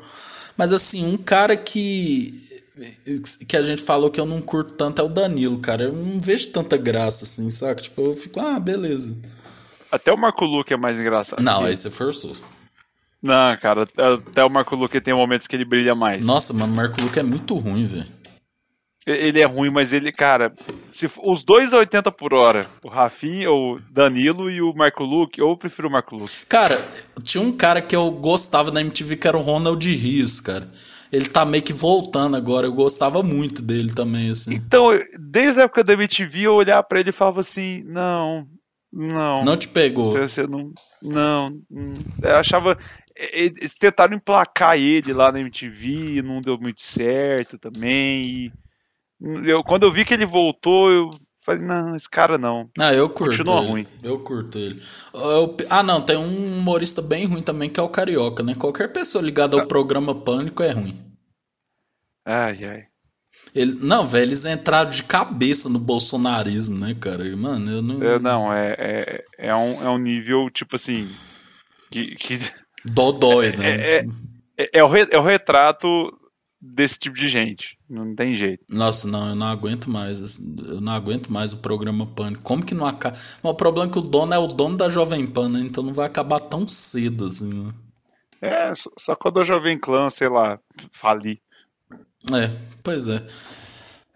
Mas 0.58 0.74
assim, 0.74 1.06
um 1.06 1.18
cara 1.18 1.56
que 1.56 2.34
que 3.48 3.58
a 3.58 3.64
gente 3.64 3.82
falou 3.82 4.10
que 4.10 4.20
eu 4.20 4.26
não 4.26 4.42
curto 4.42 4.74
tanto 4.74 5.02
é 5.02 5.06
o 5.06 5.10
Danilo, 5.10 5.58
cara. 5.60 5.86
Eu 5.86 5.94
não 5.94 6.20
vejo 6.20 6.50
tanta 6.50 6.78
graça 6.78 7.24
assim, 7.24 7.50
saca? 7.50 7.82
Tipo, 7.82 8.02
eu 8.02 8.14
fico, 8.14 8.40
ah, 8.40 8.60
beleza. 8.60 9.18
Até 9.92 10.12
o 10.12 10.18
Marco 10.18 10.46
Luque 10.46 10.74
é 10.74 10.78
mais 10.78 10.98
engraçado. 10.98 11.42
Não, 11.42 11.64
aí 11.64 11.76
você 11.76 11.90
forçou. 11.90 12.36
Não, 13.22 13.58
cara, 13.58 13.84
até 13.84 14.44
o 14.44 14.50
Marco 14.50 14.76
Luque 14.76 15.02
tem 15.02 15.14
momentos 15.14 15.48
que 15.48 15.56
ele 15.56 15.66
brilha 15.66 15.96
mais. 15.96 16.24
Nossa, 16.24 16.54
mano, 16.54 16.74
o 16.74 16.76
Marco 16.76 17.02
Luque 17.02 17.20
é 17.20 17.24
muito 17.24 17.56
ruim, 17.56 17.86
velho. 17.86 18.06
Ele 19.08 19.42
é 19.42 19.46
ruim, 19.46 19.70
mas 19.70 19.94
ele, 19.94 20.12
cara, 20.12 20.52
se 20.92 21.10
os 21.24 21.42
dois 21.42 21.72
a 21.72 21.78
80 21.78 22.12
por 22.12 22.34
hora, 22.34 22.66
o 22.84 22.90
Rafinha, 22.90 23.50
o 23.50 23.80
Danilo 23.90 24.52
e 24.52 24.62
o 24.62 24.74
Marco 24.74 25.02
Luque, 25.02 25.40
eu 25.40 25.56
prefiro 25.56 25.88
o 25.88 25.92
Marco 25.92 26.18
Luque. 26.18 26.46
Cara, 26.50 26.78
tinha 27.24 27.42
um 27.42 27.56
cara 27.56 27.82
que 27.82 27.96
eu 27.96 28.12
gostava 28.12 28.70
da 28.70 28.82
MTV 28.82 29.16
que 29.16 29.26
era 29.26 29.38
o 29.38 29.42
Ronald 29.42 29.90
Rios, 29.90 30.42
cara. 30.42 30.70
Ele 31.10 31.24
tá 31.24 31.46
meio 31.46 31.64
que 31.64 31.72
voltando 31.72 32.36
agora, 32.36 32.68
eu 32.68 32.74
gostava 32.74 33.24
muito 33.24 33.62
dele 33.62 33.94
também, 33.94 34.30
assim. 34.30 34.56
Então, 34.56 34.90
desde 35.18 35.62
a 35.62 35.64
época 35.64 35.86
da 35.86 35.94
MTV, 35.94 36.42
eu 36.42 36.56
olhava 36.56 36.84
para 36.84 37.00
ele 37.00 37.12
e 37.12 37.14
falava 37.14 37.40
assim: 37.40 37.84
não, 37.86 38.46
não. 38.92 39.46
Não 39.46 39.56
te 39.56 39.70
pegou? 39.70 40.08
Você, 40.08 40.28
você 40.28 40.48
não, 40.48 40.74
não, 41.02 41.50
não. 41.70 41.94
Eu 42.22 42.36
achava. 42.36 42.78
Eles 43.16 43.76
tentaram 43.76 44.16
emplacar 44.16 44.78
ele 44.78 45.14
lá 45.14 45.32
na 45.32 45.40
MTV, 45.40 46.22
não 46.22 46.42
deu 46.42 46.58
muito 46.60 46.82
certo 46.82 47.58
também. 47.58 48.22
E 48.22 48.52
eu, 49.46 49.64
quando 49.64 49.84
eu 49.84 49.92
vi 49.92 50.06
que 50.06 50.14
ele 50.14 50.26
voltou, 50.26 50.92
eu 50.92 51.10
falei, 51.44 51.66
não, 51.66 51.96
esse 51.96 52.10
cara 52.10 52.38
não. 52.38 52.70
Ah, 52.78 52.94
eu 52.94 53.10
curto. 53.10 53.38
Continua 53.38 53.62
ele. 53.62 53.68
ruim. 53.68 53.88
Eu 54.04 54.20
curto 54.20 54.58
ele. 54.58 54.82
Eu, 55.14 55.58
ah, 55.70 55.84
não, 55.84 56.02
tem 56.02 56.18
um 56.18 56.58
humorista 56.60 57.02
bem 57.02 57.26
ruim 57.26 57.42
também 57.42 57.70
que 57.70 57.80
é 57.80 57.84
o 57.84 57.90
Carioca, 57.90 58.44
né? 58.44 58.54
Qualquer 58.56 58.92
pessoa 58.92 59.24
ligada 59.24 59.56
ao 59.56 59.64
ah. 59.64 59.68
programa 59.68 60.14
Pânico 60.14 60.62
é 60.62 60.72
ruim. 60.72 60.98
Ai, 62.26 62.60
ai. 62.66 62.84
Ele, 63.56 63.78
não, 63.82 64.06
velho, 64.06 64.26
eles 64.26 64.46
entraram 64.46 64.90
de 64.90 65.04
cabeça 65.04 65.70
no 65.70 65.80
bolsonarismo, 65.80 66.78
né, 66.78 66.96
cara? 67.00 67.24
Mano, 67.36 67.72
eu 67.72 67.82
não. 67.82 68.04
É, 68.04 68.20
não, 68.20 68.54
é, 68.54 68.76
é, 68.78 69.24
é, 69.38 69.56
um, 69.56 69.84
é 69.84 69.90
um 69.90 69.98
nível, 69.98 70.50
tipo 70.50 70.76
assim. 70.76 71.08
Que. 71.92 72.16
que... 72.16 72.40
Dodói, 72.86 73.52
né? 73.58 73.82
É, 73.82 74.06
é, 74.58 74.70
é, 74.74 74.84
o, 74.84 74.88
re, 74.88 75.08
é 75.10 75.18
o 75.18 75.24
retrato 75.24 75.88
desse 76.74 77.00
tipo 77.00 77.16
de 77.16 77.30
gente. 77.30 77.78
Não 77.90 78.16
tem 78.16 78.36
jeito. 78.36 78.64
Nossa, 78.70 79.08
não, 79.08 79.30
eu 79.30 79.36
não 79.36 79.48
aguento 79.48 79.90
mais. 79.90 80.40
Eu 80.40 80.82
não 80.82 80.94
aguento 80.94 81.32
mais 81.32 81.54
o 81.54 81.58
programa 81.58 82.06
Pânico. 82.06 82.44
Como 82.44 82.66
que 82.66 82.76
não 82.76 82.86
acaba? 82.86 83.16
o 83.44 83.54
problema 83.54 83.90
é 83.90 83.92
que 83.92 84.00
o 84.00 84.02
dono 84.02 84.34
é 84.34 84.38
o 84.38 84.48
dono 84.48 84.78
da 84.78 84.90
Jovem 84.90 85.26
Pan, 85.26 85.50
né? 85.50 85.60
Então 85.62 85.84
não 85.84 85.94
vai 85.94 86.06
acabar 86.06 86.40
tão 86.40 86.68
cedo 86.68 87.26
assim, 87.26 87.54
né? 87.54 87.74
É, 88.42 88.74
só 88.98 89.16
quando 89.16 89.40
a 89.40 89.44
Jovem 89.44 89.80
Clã, 89.80 90.10
sei 90.10 90.30
lá, 90.30 90.60
falir. 90.92 91.40
É, 92.32 92.50
pois 92.84 93.08
é. 93.08 93.24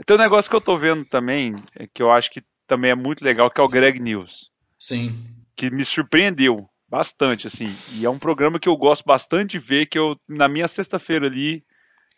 Tem 0.05 0.15
um 0.15 0.19
negócio 0.19 0.49
que 0.49 0.55
eu 0.55 0.61
tô 0.61 0.77
vendo 0.77 1.05
também, 1.05 1.55
é 1.79 1.87
que 1.87 2.03
eu 2.03 2.11
acho 2.11 2.31
que 2.31 2.41
também 2.67 2.91
é 2.91 2.95
muito 2.95 3.23
legal, 3.23 3.49
que 3.49 3.59
é 3.59 3.63
o 3.63 3.69
Greg 3.69 3.99
News. 3.99 4.49
Sim. 4.77 5.15
Que 5.55 5.69
me 5.69 5.85
surpreendeu 5.85 6.67
bastante, 6.87 7.47
assim. 7.47 7.65
E 7.95 8.05
é 8.05 8.09
um 8.09 8.19
programa 8.19 8.59
que 8.59 8.67
eu 8.67 8.75
gosto 8.75 9.03
bastante 9.05 9.51
de 9.51 9.59
ver, 9.59 9.85
que 9.85 9.97
eu, 9.97 10.15
na 10.27 10.47
minha 10.47 10.67
sexta-feira 10.67 11.25
ali, 11.25 11.63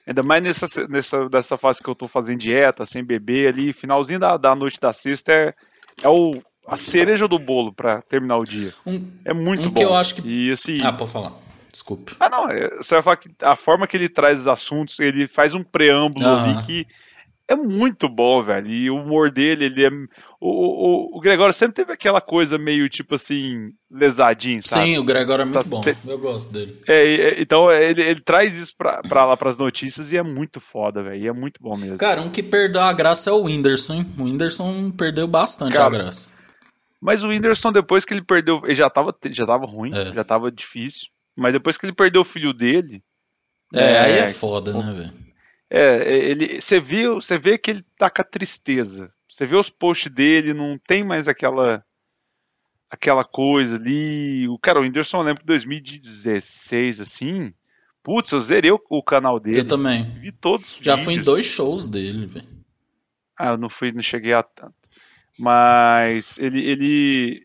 Ainda 0.06 0.22
mais 0.22 0.44
nessa, 0.44 0.88
nessa 0.88 1.30
dessa 1.30 1.58
fase 1.58 1.82
que 1.82 1.90
eu 1.90 1.96
tô 1.96 2.08
fazendo 2.08 2.40
dieta, 2.40 2.86
sem 2.86 3.04
beber 3.04 3.48
ali, 3.48 3.72
finalzinho 3.72 4.20
da, 4.20 4.36
da 4.36 4.56
noite 4.56 4.80
da 4.80 4.92
sexta 4.92 5.32
é, 5.32 5.54
é 6.02 6.10
o, 6.10 6.32
a 6.68 6.78
cereja 6.78 7.28
do 7.28 7.40
bolo 7.40 7.74
para 7.74 8.02
terminar 8.02 8.38
o 8.38 8.46
dia. 8.46 8.70
Um, 8.86 9.12
é 9.26 9.34
muito 9.34 9.64
um 9.64 9.72
bom. 9.72 9.74
que 9.74 9.84
eu 9.84 9.94
acho 9.96 10.16
que. 10.16 10.28
E, 10.28 10.52
assim, 10.52 10.78
ah, 10.84 10.94
pode 10.94 11.12
falar. 11.12 11.32
Desculpe. 11.72 12.16
Ah, 12.20 12.30
não. 12.30 12.50
É, 12.50 12.70
você 12.78 12.96
vai 12.96 13.04
falar 13.04 13.18
que 13.18 13.30
a 13.42 13.56
forma 13.56 13.88
que 13.88 13.98
ele 13.98 14.10
traz 14.10 14.42
os 14.42 14.48
assuntos, 14.48 15.00
ele 15.00 15.28
faz 15.28 15.54
um 15.54 15.64
preâmbulo 15.64 16.28
ali 16.28 16.64
que. 16.66 16.88
é 17.48 17.56
muito 17.56 18.08
bom, 18.08 18.44
velho. 18.44 18.68
E 18.68 18.90
o 18.90 18.96
humor 18.98 19.32
dele, 19.32 19.66
ele 19.66 19.86
é. 19.86 19.90
O, 20.46 21.16
o, 21.16 21.18
o 21.18 21.22
Gregório 21.22 21.54
sempre 21.54 21.76
teve 21.76 21.94
aquela 21.94 22.20
coisa 22.20 22.58
meio 22.58 22.90
tipo 22.90 23.16
assim, 23.16 23.70
lesadinho, 23.90 24.62
sabe? 24.62 24.84
Sim, 24.88 24.98
o 24.98 25.04
Gregório 25.06 25.44
é 25.44 25.46
muito 25.46 25.58
Tá- 25.64 25.70
bom. 25.70 25.80
te- 25.80 25.96
Eu 26.06 26.20
gosto 26.20 26.52
dele. 26.52 26.78
É, 26.86 26.96
é, 27.16 27.42
então 27.42 27.72
ele, 27.72 28.02
ele 28.02 28.20
traz 28.20 28.54
isso 28.58 28.74
pra, 28.78 29.02
pra 29.04 29.26
lá 29.26 29.38
pras 29.38 29.58
notícias 29.58 30.12
e 30.12 30.18
é 30.18 30.22
muito 30.24 30.60
foda, 30.60 31.02
velho. 31.02 31.24
E 31.24 31.28
é 31.28 31.32
muito 31.32 31.62
bom 31.62 31.78
mesmo. 31.78 31.98
Cara, 31.98 32.22
um 32.22 32.30
que 32.30 32.44
perdeu 32.44 32.82
a 32.82 32.92
graça 32.92 33.30
é 33.30 33.34
o 33.34 33.44
Whindersson, 33.44 33.94
hein? 33.94 34.06
O 34.20 34.24
Whindersson 34.26 34.92
perdeu 34.92 35.28
bastante 35.28 35.76
Cara, 35.76 35.86
a 35.88 35.90
graça. 36.00 36.34
Mas 37.02 37.24
o 37.24 37.30
Whindersson, 37.30 37.72
depois 37.72 38.04
que 38.04 38.14
ele 38.14 38.24
perdeu. 38.24 38.62
Ele 38.66 38.76
já 38.76 38.90
tava, 38.90 39.16
já 39.32 39.46
tava 39.46 39.66
ruim, 39.66 39.94
É. 39.96 40.14
já 40.14 40.24
tava 40.26 40.52
difícil. 40.52 41.08
Mas 41.38 41.54
depois 41.54 41.78
que 41.78 41.86
ele 41.86 41.94
perdeu 41.96 42.22
o 42.22 42.26
filho 42.26 42.54
dele. 42.54 43.02
É, 43.74 43.98
aí 44.00 44.12
é 44.14 44.20
É, 44.26 44.28
foda, 44.28 44.74
né, 44.74 44.94
velho? 44.94 45.14
É, 45.72 46.14
ele, 46.32 46.62
você 46.62 46.80
vê, 46.82 47.08
você 47.10 47.38
vê 47.38 47.58
que 47.58 47.72
ele 47.72 47.86
tá 47.98 48.10
com 48.10 48.22
a 48.22 48.26
tristeza. 48.26 49.10
Você 49.34 49.48
vê 49.48 49.56
os 49.56 49.68
posts 49.68 50.14
dele, 50.14 50.54
não 50.54 50.78
tem 50.78 51.04
mais 51.04 51.28
aquela 51.28 51.84
aquela 52.88 53.24
coisa 53.26 53.78
ali. 53.78 54.48
O 54.48 54.60
cara, 54.60 54.80
o 54.80 54.84
Whindersson, 54.84 55.18
eu 55.18 55.24
lembro 55.24 55.42
que 55.42 55.48
2016 55.48 57.02
assim, 57.02 57.52
putz, 58.04 58.32
eu 58.32 58.40
zerei 58.42 58.72
o, 58.72 58.80
o 58.92 59.02
canal 59.02 59.40
dele. 59.40 59.62
Eu 59.62 59.66
também. 59.66 60.04
Vi 60.20 60.32
todos 60.32 60.78
os 60.78 60.86
Já 60.86 61.00
fui 61.00 61.16
em 61.16 61.24
dois 61.24 61.48
shows 61.48 61.88
dele, 61.88 62.28
velho. 62.28 62.46
Ah, 63.36 63.50
eu 63.50 63.58
não 63.58 63.70
fui, 63.70 63.92
não 63.92 64.04
cheguei 64.04 64.34
a 64.34 64.44
tanto. 64.44 64.76
Mas 65.40 66.38
ele 66.38 66.64
ele 66.64 67.36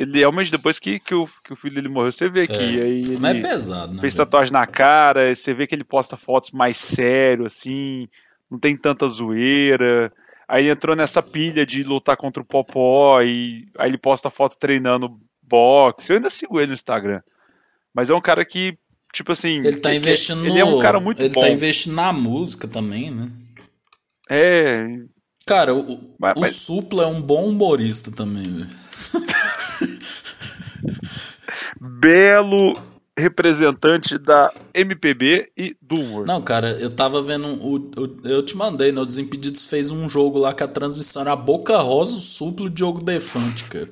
ele 0.00 0.18
realmente 0.20 0.50
depois 0.50 0.78
que, 0.78 0.98
que, 0.98 1.14
o, 1.14 1.28
que 1.44 1.52
o 1.52 1.56
filho 1.56 1.74
dele 1.74 1.90
morreu, 1.90 2.10
você 2.10 2.26
vê 2.26 2.46
que 2.46 2.54
aí 2.54 3.02
ele 3.02 3.18
Mas 3.20 3.36
é 3.36 3.40
pesado, 3.42 3.92
né? 3.92 4.00
fez 4.00 4.14
tatuagem 4.14 4.50
na 4.50 4.66
cara, 4.66 5.36
você 5.36 5.52
vê 5.52 5.66
que 5.66 5.74
ele 5.74 5.84
posta 5.84 6.16
fotos 6.16 6.52
mais 6.52 6.78
sério, 6.78 7.44
assim, 7.44 8.08
não 8.50 8.58
tem 8.58 8.74
tanta 8.78 9.06
zoeira. 9.06 10.10
Aí 10.48 10.68
entrou 10.68 10.94
nessa 10.94 11.22
pilha 11.22 11.64
de 11.64 11.82
lutar 11.82 12.16
contra 12.16 12.42
o 12.42 12.46
Popó, 12.46 13.20
e 13.22 13.66
aí 13.78 13.88
ele 13.90 13.98
posta 13.98 14.28
foto 14.30 14.56
treinando 14.58 15.18
boxe. 15.42 16.10
Eu 16.10 16.16
ainda 16.16 16.30
sigo 16.30 16.58
ele 16.58 16.68
no 16.68 16.74
Instagram. 16.74 17.20
Mas 17.94 18.10
é 18.10 18.14
um 18.14 18.20
cara 18.20 18.44
que, 18.44 18.76
tipo 19.12 19.32
assim. 19.32 19.58
Ele 19.58 19.76
tá 19.76 19.90
que- 19.90 19.96
investindo 19.96 20.44
Ele 20.46 20.58
é 20.58 20.64
um 20.64 20.80
cara 20.80 20.98
muito 21.00 21.20
Ele 21.22 21.28
bom. 21.32 21.40
tá 21.40 21.48
investindo 21.48 21.94
na 21.94 22.12
música 22.12 22.66
também, 22.68 23.10
né? 23.10 23.30
É. 24.28 24.86
Cara, 25.46 25.74
o, 25.74 26.14
Mas- 26.18 26.36
o 26.36 26.40
mas- 26.40 26.56
Supla 26.56 27.04
é 27.04 27.06
um 27.06 27.20
bom 27.22 27.46
humorista 27.48 28.10
também, 28.10 28.42
velho. 28.44 28.66
Belo 32.00 32.72
representante 33.16 34.18
da 34.18 34.50
MPB 34.74 35.50
e 35.56 35.76
do 35.80 35.94
humor. 35.94 36.26
Não, 36.26 36.42
cara, 36.42 36.70
eu 36.80 36.90
tava 36.90 37.22
vendo. 37.22 37.46
O, 37.46 37.76
o- 37.76 38.16
eu 38.24 38.42
te 38.44 38.56
mandei, 38.56 38.90
né? 38.92 39.00
O 39.00 39.06
Desimpedidos 39.06 39.66
fez 39.66 39.90
um 39.90 40.08
jogo 40.08 40.38
lá 40.38 40.52
que 40.52 40.62
a 40.62 40.68
transmissão 40.68 41.22
era 41.22 41.36
Boca 41.36 41.78
Rosa, 41.78 42.16
o 42.16 42.20
Suplo 42.20 42.68
Diogo 42.68 43.02
Defante, 43.02 43.64
cara. 43.64 43.88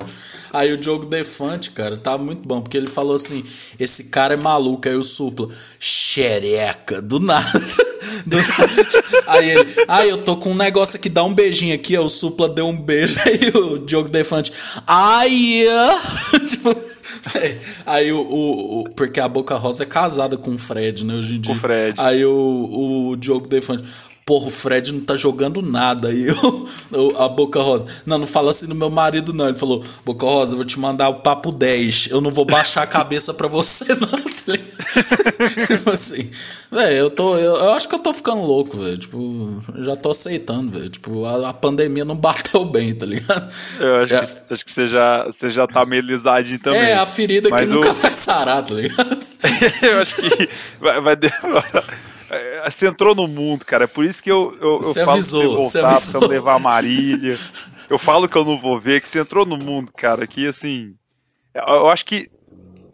Aí 0.52 0.72
o 0.72 0.76
Diogo 0.78 1.06
Defante, 1.06 1.70
cara, 1.70 1.96
tava 1.96 2.22
muito 2.22 2.46
bom, 2.46 2.60
porque 2.60 2.76
ele 2.76 2.88
falou 2.88 3.14
assim: 3.14 3.44
esse 3.78 4.04
cara 4.04 4.34
é 4.34 4.36
maluco. 4.36 4.88
Aí 4.88 4.96
o 4.96 5.04
Supla, 5.04 5.48
xereca, 5.78 7.00
do 7.00 7.20
nada. 7.20 7.46
Do. 8.26 8.36
Aí 9.28 9.48
ele, 9.50 9.72
ah, 9.86 10.04
eu 10.04 10.18
tô 10.20 10.36
com 10.36 10.50
um 10.50 10.56
negócio 10.56 10.96
aqui, 10.96 11.08
dá 11.08 11.22
um 11.22 11.32
beijinho 11.32 11.72
aqui. 11.72 11.96
Aí 11.96 12.02
o 12.02 12.08
Supla 12.08 12.48
deu 12.48 12.66
um 12.66 12.76
beijo. 12.76 13.16
Aí 13.24 13.38
o 13.54 13.78
Diogo 13.78 14.10
Defante, 14.10 14.52
ai, 14.88 15.64
ah." 15.68 16.00
tipo. 16.44 16.92
Aí 17.86 18.10
o, 18.12 18.18
o, 18.20 18.80
o- 18.80 18.90
a 19.20 19.28
Boca 19.28 19.56
Rosa 19.56 19.82
é 19.82 19.86
casada 19.86 20.36
com 20.36 20.54
o 20.54 20.58
Fred, 20.58 21.04
né? 21.04 21.14
Hoje 21.14 21.36
em 21.36 21.40
dia. 21.40 21.54
o 21.54 21.58
Fred. 21.58 21.94
Aí 21.98 22.24
o, 22.24 23.10
o 23.10 23.16
Diogo 23.16 23.48
Defante. 23.48 23.84
Porra, 24.24 24.46
o 24.46 24.50
Fred 24.50 24.92
não 24.92 25.00
tá 25.00 25.16
jogando 25.16 25.60
nada. 25.60 26.08
Aí 26.08 26.26
eu, 26.92 27.20
a 27.20 27.28
Boca 27.28 27.60
Rosa. 27.60 27.86
Não, 28.06 28.18
não 28.18 28.26
fala 28.26 28.52
assim 28.52 28.66
no 28.68 28.74
meu 28.74 28.88
marido, 28.90 29.32
não. 29.32 29.48
Ele 29.48 29.56
falou: 29.58 29.82
Boca 30.04 30.24
Rosa, 30.24 30.52
eu 30.52 30.56
vou 30.58 30.64
te 30.64 30.78
mandar 30.78 31.08
o 31.08 31.16
papo 31.16 31.50
10. 31.50 32.08
Eu 32.10 32.20
não 32.20 32.30
vou 32.30 32.44
baixar 32.44 32.82
a 32.82 32.86
cabeça 32.86 33.34
pra 33.34 33.48
você, 33.48 33.84
não. 33.96 34.08
Tá 34.08 34.52
ligado? 34.52 35.66
tipo 35.66 35.90
assim. 35.90 36.30
Velho, 36.70 36.94
eu 36.96 37.10
tô. 37.10 37.36
Eu, 37.36 37.56
eu 37.56 37.72
acho 37.72 37.88
que 37.88 37.94
eu 37.94 37.98
tô 37.98 38.14
ficando 38.14 38.42
louco, 38.42 38.76
velho. 38.76 38.96
Tipo, 38.96 39.62
já 39.78 39.96
tô 39.96 40.10
aceitando, 40.10 40.78
velho. 40.78 40.88
Tipo, 40.88 41.24
a, 41.24 41.50
a 41.50 41.52
pandemia 41.52 42.04
não 42.04 42.16
bateu 42.16 42.64
bem, 42.64 42.94
tá 42.94 43.04
ligado? 43.06 43.52
Eu 43.80 43.96
acho, 43.96 44.14
É. 44.14 44.20
que, 44.26 44.54
acho 44.54 44.64
que 44.64 44.72
você 44.72 44.86
já, 44.86 45.24
você 45.26 45.50
já 45.50 45.66
tá 45.66 45.84
meio 45.84 46.02
lisadinho 46.02 46.58
também. 46.60 46.80
É, 46.80 46.94
a 46.94 47.06
ferida 47.06 47.48
Mas 47.50 47.62
que 47.62 47.68
o- 47.68 47.74
nunca 47.74 47.92
vai 47.94 48.12
sarar, 48.12 48.62
tá 48.62 48.72
ligado? 48.74 49.18
eu 49.82 50.00
acho 50.00 50.16
que 50.16 50.48
vai, 50.80 51.00
vai 51.00 51.16
demorar. 51.16 52.11
É, 52.32 52.70
Você 52.70 52.86
entrou 52.86 53.14
no 53.14 53.28
mundo, 53.28 53.64
cara. 53.64 53.84
É 53.84 53.86
por 53.86 54.04
isso 54.04 54.22
que 54.22 54.30
eu, 54.30 54.52
eu, 54.60 54.72
eu 54.74 54.80
Você 54.82 55.00
falo 55.04 55.12
avisou, 55.12 55.40
pra 55.42 55.50
você 55.50 55.62
você 55.70 55.80
voltar, 55.80 55.96
avisou. 55.96 56.20
pra 56.20 56.28
levar 56.28 56.54
a 56.54 56.58
Marília. 56.58 57.38
Eu 57.90 57.98
falo 57.98 58.28
que 58.28 58.36
eu 58.36 58.44
não 58.44 58.58
vou 58.60 58.80
ver, 58.80 59.00
que 59.02 59.08
você 59.08 59.20
entrou 59.20 59.44
no 59.44 59.56
mundo, 59.56 59.90
cara. 59.96 60.26
Que 60.26 60.46
assim. 60.46 60.94
Eu 61.54 61.88
acho 61.90 62.04
que 62.06 62.30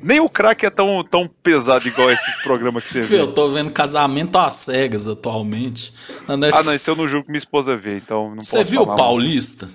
nem 0.01 0.19
o 0.21 0.29
crack 0.29 0.65
é 0.67 0.71
tão, 0.71 1.03
tão 1.05 1.29
pesado 1.43 1.87
igual 1.87 2.11
esse 2.11 2.43
programa 2.43 2.81
que 2.81 2.87
você 2.89 3.01
vê. 3.03 3.21
eu 3.21 3.33
tô 3.33 3.49
vendo 3.49 3.71
casamento 3.71 4.37
às 4.39 4.55
cegas 4.55 5.07
atualmente. 5.07 5.93
Net- 6.39 6.55
Ah, 6.57 6.63
não, 6.65 6.75
isso 6.75 6.91
eu 6.91 6.97
não 6.97 7.07
julgo 7.09 7.27
que 7.27 7.31
minha 7.33 7.39
esposa 7.39 7.77
vê, 7.77 7.97
então 7.97 8.31
não 8.35 8.43
Você 8.43 8.65
viu 8.65 8.83
o 8.83 8.95
Paulista? 8.97 9.69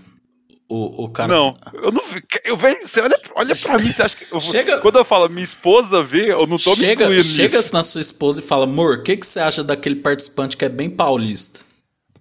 O, 0.74 1.04
o 1.04 1.10
cara. 1.10 1.32
Não, 1.32 1.54
eu 1.74 1.92
não. 1.92 2.02
Eu 2.44 2.58
vejo, 2.58 2.88
você 2.88 3.00
olha, 3.00 3.16
olha 3.36 3.54
pra 3.56 3.78
mim, 3.78 3.92
você 3.92 4.02
acha 4.02 4.16
que. 4.16 4.34
eu- 4.34 4.40
Chega- 4.40 4.80
Quando 4.82 4.98
eu 4.98 5.06
falo 5.06 5.30
minha 5.30 5.44
esposa 5.44 6.02
vê, 6.02 6.32
eu 6.32 6.48
não 6.48 6.58
tô 6.58 6.72
me 6.72 6.76
Chega, 6.78 7.04
incluindo 7.04 7.24
chega 7.24 7.58
nisso. 7.58 7.74
na 7.74 7.84
sua 7.84 8.02
esposa 8.02 8.40
e 8.40 8.44
fala: 8.44 8.64
Amor, 8.66 8.98
o 8.98 9.04
que, 9.04 9.16
que 9.18 9.26
você 9.26 9.40
acha 9.40 9.64
daquele 9.64 9.98
participante 9.98 10.58
que 10.58 10.66
é 10.66 10.70
bem 10.70 10.90
paulista? 10.90 11.60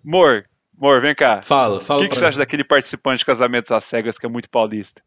Amor, 0.07 0.45
amor, 0.79 1.01
vem 1.01 1.15
cá. 1.15 1.41
Fala, 1.41 1.77
O 1.77 1.81
fala 1.81 2.03
que, 2.03 2.09
que 2.09 2.15
pra 2.15 2.21
você 2.21 2.29
acha 2.29 2.39
daquele 2.39 2.65
participante 2.65 3.21
de 3.21 3.25
Casamentos 3.25 3.71
às 3.71 3.85
Cegas 3.85 4.19
que 4.19 4.27
é 4.27 4.29
muito 4.29 4.51
paulista? 4.51 5.01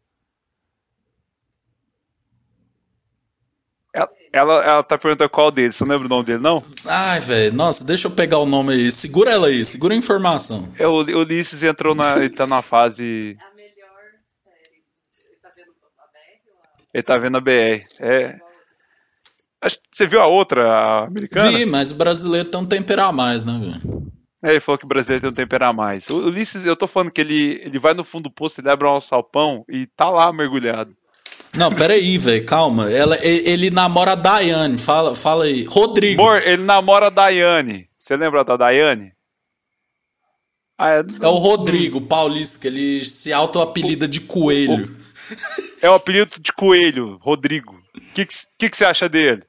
Ela, 4.36 4.64
ela, 4.64 4.82
tá 4.82 4.98
perguntando 4.98 5.30
qual 5.30 5.50
deles. 5.50 5.76
Você 5.76 5.84
não 5.84 5.92
lembra 5.92 6.06
o 6.06 6.10
nome 6.10 6.24
dele, 6.24 6.42
não? 6.42 6.62
Ai, 6.84 7.20
velho, 7.20 7.54
nossa, 7.54 7.84
deixa 7.84 8.06
eu 8.06 8.10
pegar 8.10 8.38
o 8.38 8.44
nome 8.44 8.74
aí. 8.74 8.92
Segura 8.92 9.30
ela 9.30 9.46
aí, 9.46 9.64
segura 9.64 9.94
a 9.94 9.96
informação. 9.96 10.70
É, 10.78 10.86
o 10.86 10.96
Ulisses 10.96 11.62
entrou 11.62 11.94
na. 11.94 12.18
Ele 12.18 12.30
tá 12.30 12.46
na 12.46 12.60
fase. 12.60 13.36
A 13.40 13.56
melhor 13.56 13.88
série. 14.44 14.82
Ele 15.32 15.42
tá 15.42 15.48
vendo 15.56 15.86
a 15.96 16.10
BR 16.10 16.50
ou 16.50 16.58
a... 16.62 16.68
Ele 16.92 17.02
tá 17.02 17.18
vendo 17.18 17.36
a 17.36 17.40
BR. 17.40 17.82
É. 18.00 18.46
Acho 19.62 19.76
que 19.78 19.82
você 19.90 20.06
viu 20.06 20.20
a 20.20 20.26
outra, 20.26 20.70
a 20.70 21.06
americana? 21.06 21.50
Vi, 21.50 21.64
mas 21.64 21.90
o 21.90 21.94
brasileiro 21.94 22.48
tem 22.48 22.60
um 22.60 22.66
temperar 22.66 23.08
a 23.08 23.12
mais, 23.12 23.44
né, 23.44 23.58
velho? 23.58 24.02
É, 24.42 24.50
ele 24.50 24.60
falou 24.60 24.78
que 24.78 24.84
o 24.84 24.88
brasileiro 24.88 25.22
tem 25.22 25.30
um 25.30 25.34
temperar 25.34 25.72
mais. 25.72 26.08
O 26.08 26.26
Ulisses, 26.26 26.66
eu 26.66 26.76
tô 26.76 26.86
falando 26.86 27.10
que 27.10 27.20
ele, 27.20 27.60
ele 27.64 27.78
vai 27.78 27.94
no 27.94 28.04
fundo 28.04 28.24
do 28.24 28.30
poço, 28.30 28.60
ele 28.60 28.68
abre 28.68 28.86
um 28.86 29.00
salpão 29.00 29.64
e 29.68 29.86
tá 29.86 30.10
lá 30.10 30.30
mergulhado. 30.32 30.94
Não, 31.56 31.72
peraí, 31.72 32.18
velho, 32.18 32.44
calma. 32.44 32.90
Ela, 32.90 33.16
ele, 33.24 33.70
namora 33.70 34.12
a 34.12 34.14
Daiane, 34.14 34.78
fala, 34.78 35.14
fala 35.14 35.44
aí. 35.44 35.64
Rodrigo. 35.64 36.20
Amor, 36.20 36.42
ele 36.42 36.62
namora 36.62 37.06
a 37.06 37.10
Daiane. 37.10 37.88
Você 37.98 38.16
lembra 38.16 38.44
da 38.44 38.56
Daiane? 38.56 39.12
Ah, 40.78 40.90
é, 40.90 40.98
É 40.98 41.26
o 41.26 41.36
Rodrigo, 41.36 42.00
paulista, 42.02 42.60
que 42.60 42.66
ele 42.68 43.04
se 43.04 43.32
auto-apelida 43.32 44.06
de 44.06 44.20
coelho. 44.20 44.94
é 45.82 45.88
o 45.88 45.94
apelido 45.94 46.38
de 46.38 46.52
coelho, 46.52 47.16
Rodrigo. 47.22 47.72
O 47.72 48.14
que, 48.14 48.26
que, 48.26 48.34
que 48.58 48.68
que 48.68 48.76
você 48.76 48.84
acha 48.84 49.08
dele? 49.08 49.42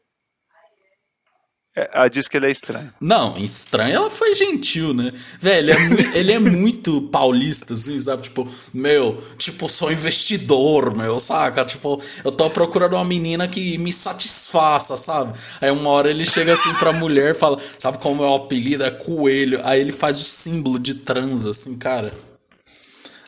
É, 1.77 1.91
ela 1.93 2.07
diz 2.07 2.27
que 2.27 2.35
ele 2.35 2.47
é 2.47 2.51
estranho. 2.51 2.91
Não, 2.99 3.37
estranho, 3.37 3.93
ela 3.93 4.09
foi 4.09 4.33
gentil, 4.33 4.95
né? 4.95 5.11
Velho, 5.39 5.69
ele 5.69 5.71
é, 5.71 6.17
ele 6.17 6.31
é 6.31 6.39
muito 6.39 7.03
paulista, 7.03 7.75
assim, 7.75 7.99
sabe? 7.99 8.23
Tipo, 8.23 8.49
meu, 8.73 9.15
tipo, 9.37 9.69
sou 9.69 9.91
investidor, 9.91 10.97
meu, 10.97 11.19
saca? 11.19 11.63
Tipo, 11.63 12.01
eu 12.25 12.31
tô 12.31 12.49
procurando 12.49 12.93
uma 12.93 13.05
menina 13.05 13.47
que 13.47 13.77
me 13.77 13.93
satisfaça, 13.93 14.97
sabe? 14.97 15.37
Aí 15.61 15.69
uma 15.69 15.91
hora 15.91 16.09
ele 16.09 16.25
chega 16.25 16.53
assim 16.53 16.73
pra 16.73 16.91
mulher 16.91 17.35
e 17.35 17.37
fala, 17.37 17.59
sabe 17.77 17.99
como 17.99 18.23
é 18.23 18.27
o 18.27 18.33
apelido? 18.33 18.83
É 18.83 18.89
coelho. 18.89 19.59
Aí 19.63 19.79
ele 19.79 19.91
faz 19.91 20.19
o 20.19 20.23
símbolo 20.23 20.79
de 20.79 20.95
trans, 20.95 21.45
assim, 21.45 21.77
cara. 21.77 22.11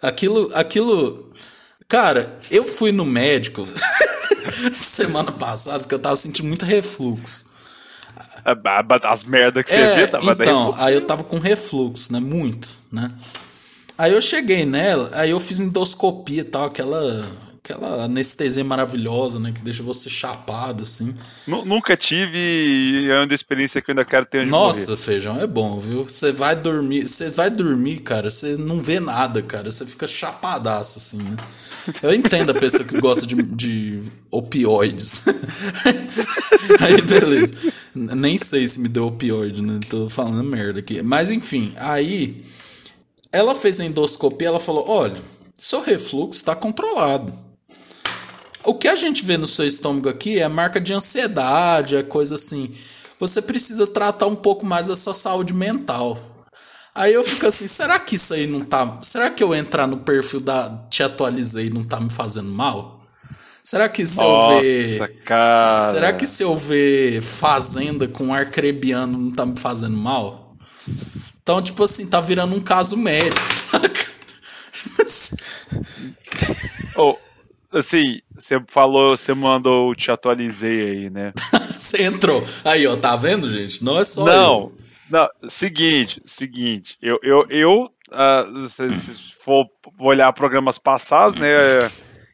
Aquilo, 0.02 0.50
aquilo. 0.56 1.30
Cara, 1.88 2.36
eu 2.50 2.68
fui 2.68 2.92
no 2.92 3.06
médico 3.06 3.64
semana 4.74 5.32
passada 5.32 5.80
porque 5.80 5.94
eu 5.94 6.00
tava 6.00 6.16
sentindo 6.16 6.48
muito 6.48 6.66
refluxo. 6.66 7.49
As 9.04 9.24
merdas 9.24 9.64
que 9.64 9.70
você 9.70 9.76
É, 9.82 9.96
vê, 9.96 10.08
tava 10.08 10.36
daí. 10.36 10.48
então, 10.48 10.76
aí 10.78 10.94
eu 10.94 11.02
tava 11.02 11.24
com 11.24 11.38
refluxo, 11.40 12.12
né? 12.14 12.20
Muito, 12.20 12.68
né? 12.92 13.12
Aí 13.98 14.14
eu 14.14 14.22
cheguei 14.22 14.66
nela, 14.66 15.10
aí 15.14 15.30
eu 15.32 15.40
fiz 15.40 15.60
endoscopia 15.60 16.42
e 16.42 16.44
tal, 16.46 16.66
aquela, 16.66 17.26
aquela 17.72 18.06
anestesia 18.06 18.64
maravilhosa, 18.64 19.40
né? 19.40 19.52
Que 19.54 19.62
deixa 19.62 19.84
você 19.84 20.10
chapado, 20.10 20.84
assim. 20.84 21.14
Nu- 21.48 21.66
Nunca 21.66 21.96
tive 21.96 22.38
e 22.38 23.10
é 23.10 23.24
uma 23.24 23.34
experiência 23.34 23.82
que 23.82 23.92
eu 23.92 23.94
ainda 23.94 24.06
quero 24.06 24.26
ter 24.26 24.40
antes 24.40 24.52
Nossa, 24.52 24.92
morrer. 24.92 24.98
feijão, 25.04 25.40
é 25.40 25.46
bom, 25.46 25.80
viu? 25.80 26.04
Você 26.04 26.32
vai 26.32 26.56
dormir, 26.56 27.08
você 27.08 27.30
vai 27.30 27.50
dormir, 27.50 28.00
cara, 28.00 28.30
você 28.30 28.56
não 28.58 28.82
vê 28.82 29.00
nada, 29.00 29.42
cara. 29.42 29.70
Você 29.70 29.86
fica 29.86 30.08
chapadaço, 30.08 30.98
assim, 30.98 31.18
né? 31.18 31.38
Eu 32.02 32.14
entendo 32.14 32.52
a 32.52 32.54
pessoa 32.56 32.84
que 32.84 33.00
gosta 33.00 33.26
de, 33.26 33.36
de 33.44 34.02
opioides. 34.32 35.24
aí, 36.80 37.02
beleza. 37.02 37.56
Nem 37.96 38.38
sei 38.38 38.68
se 38.68 38.80
me 38.80 38.88
deu 38.90 39.08
opioide, 39.08 39.62
né? 39.62 39.80
Tô 39.90 40.10
falando 40.10 40.44
merda 40.44 40.80
aqui. 40.80 41.02
Mas, 41.02 41.32
enfim, 41.32 41.74
aí 41.78 42.44
ela 43.32 43.54
fez 43.56 43.80
a 43.80 43.86
endoscopia, 43.86 44.48
ela 44.48 44.60
falou: 44.60 44.88
olha, 44.88 45.18
seu 45.54 45.82
refluxo 45.82 46.38
está 46.40 46.56
controlado. 46.56 47.49
O 48.64 48.76
que 48.76 48.88
a 48.88 48.96
gente 48.96 49.24
vê 49.26 49.38
no 49.38 49.48
seu 49.48 49.66
estômago 49.66 50.10
aqui 50.10 50.40
é 50.40 50.48
marca 50.48 50.80
de 50.80 50.94
ansiedade, 50.94 51.96
é 51.96 52.04
coisa 52.04 52.36
assim. 52.36 52.74
Você 53.20 53.42
precisa 53.42 53.88
tratar 53.88 54.28
um 54.28 54.36
pouco 54.36 54.66
mais 54.66 54.88
da 54.88 54.96
sua 54.96 55.14
saúde 55.14 55.54
mental. 55.54 56.18
Aí 56.94 57.14
eu 57.14 57.24
fico 57.24 57.46
assim, 57.46 57.68
será 57.68 58.00
que 58.00 58.16
isso 58.16 58.34
aí 58.34 58.48
não 58.48 58.62
tá. 58.62 59.00
Será 59.02 59.30
que 59.30 59.44
eu 59.44 59.56
entrar 59.56 59.88
no 59.88 60.00
perfil 60.00 60.40
da 60.40 60.70
Te 60.90 61.04
Atualizei 61.04 61.70
não 61.70 61.84
tá 61.84 62.00
me 62.00 62.10
fazendo 62.10 62.50
mal? 62.50 63.00
Será 63.64 63.88
que 63.88 64.06
se 64.06 64.18
Nossa, 64.18 64.56
eu 64.56 64.62
ver. 64.62 65.24
cara. 65.24 65.78
Será 65.78 66.14
que 66.14 66.26
se 66.26 66.42
eu 66.42 66.58
ver 66.58 67.22
Fazenda 67.22 68.08
com 68.08 68.34
arcrebiano 68.34 69.18
não 69.18 69.32
tá 69.32 69.46
me 69.46 69.58
fazendo 69.58 69.96
mal? 69.96 70.56
Então, 71.44 71.62
tipo 71.62 71.84
assim, 71.84 72.08
tá 72.08 72.20
virando 72.20 72.56
um 72.56 72.62
caso 72.62 72.98
médico, 72.98 73.40
saca? 73.54 74.10
Oh, 76.98 77.16
assim, 77.72 78.22
você 78.34 78.62
falou, 78.68 79.16
você 79.16 79.34
mandou 79.34 79.94
te 79.96 80.12
atualizei 80.12 80.90
aí, 80.90 81.10
né? 81.10 81.32
Você 81.80 82.04
entrou. 82.04 82.44
Aí, 82.66 82.86
ó, 82.88 82.98
tá 82.98 83.16
vendo, 83.16 83.48
gente? 83.48 83.86
Não 83.86 83.98
é 83.98 84.04
só 84.04 84.26
Não, 84.26 84.70
não, 85.10 85.30
seguinte, 85.48 86.22
seguinte, 86.26 86.98
eu, 87.02 87.18
eu, 87.24 87.46
eu 87.50 87.90
ah, 88.12 88.46
se, 88.70 88.90
se 88.92 89.34
for 89.34 89.66
olhar 89.98 90.34
programas 90.34 90.78
passados, 90.78 91.40
né, 91.40 91.64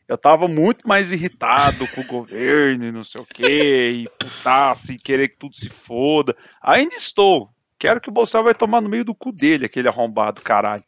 eu 0.07 0.17
tava 0.17 0.47
muito 0.47 0.87
mais 0.87 1.11
irritado 1.11 1.85
com 1.93 2.01
o 2.01 2.07
governo 2.07 2.85
e 2.85 2.91
não 2.91 3.03
sei 3.03 3.21
o 3.21 3.25
que, 3.25 4.03
e 4.03 4.09
putaço, 4.19 4.91
e 4.91 4.97
querer 4.97 5.29
que 5.29 5.37
tudo 5.37 5.55
se 5.55 5.69
foda. 5.69 6.35
Ainda 6.61 6.95
estou. 6.95 7.49
Quero 7.79 7.99
que 7.99 8.09
o 8.09 8.13
Bolsonaro 8.13 8.45
vai 8.45 8.55
tomar 8.55 8.81
no 8.81 8.89
meio 8.89 9.03
do 9.03 9.15
cu 9.15 9.31
dele, 9.31 9.65
aquele 9.65 9.87
arrombado, 9.87 10.41
caralho. 10.41 10.83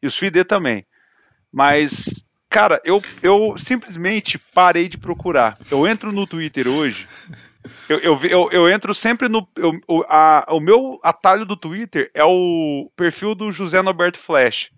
E 0.00 0.06
os 0.06 0.16
filhos 0.16 0.32
dele 0.32 0.44
também. 0.44 0.86
Mas, 1.52 2.24
cara, 2.54 2.80
eu, 2.84 3.02
eu 3.20 3.58
simplesmente 3.58 4.38
parei 4.54 4.88
de 4.88 4.96
procurar. 4.96 5.54
Eu 5.70 5.86
entro 5.88 6.12
no 6.12 6.24
Twitter 6.26 6.68
hoje, 6.68 7.06
eu, 7.88 7.98
eu, 7.98 8.20
eu, 8.24 8.50
eu 8.52 8.68
entro 8.70 8.94
sempre 8.94 9.28
no. 9.28 9.46
eu- 9.56 9.72
o, 9.88 10.02
a- 10.08 10.46
o 10.50 10.60
meu 10.60 11.00
atalho 11.02 11.44
do 11.44 11.56
Twitter 11.56 12.10
é 12.14 12.22
o 12.24 12.88
perfil 12.96 13.34
do 13.34 13.50
José 13.50 13.82
Norberto 13.82 14.18
Flash. 14.18 14.70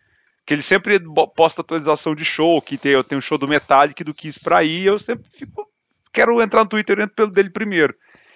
Que 0.47 0.55
ele 0.55 0.63
sempre 0.63 0.99
posta 1.35 1.61
atualização 1.61 2.15
de 2.15 2.25
show, 2.25 2.63
que 2.63 2.79
tem, 2.79 2.93
eu 2.93 3.03
tenho 3.03 3.19
um 3.19 3.23
show 3.23 3.37
do 3.37 3.49
Metallic 3.49 4.05
do 4.05 4.15
Kiss 4.15 4.39
pra 4.43 4.63
ir, 4.63 4.87
eu 4.87 4.97
sempre 4.99 5.27
fico. 5.35 5.67
Quero 6.13 6.41
entrar 6.41 6.63
no 6.63 6.71
Twitter, 6.71 6.99
eu 6.99 7.03
entro 7.05 7.17
pelo 7.17 7.31
dele 7.33 7.51
primeiro. 7.51 7.93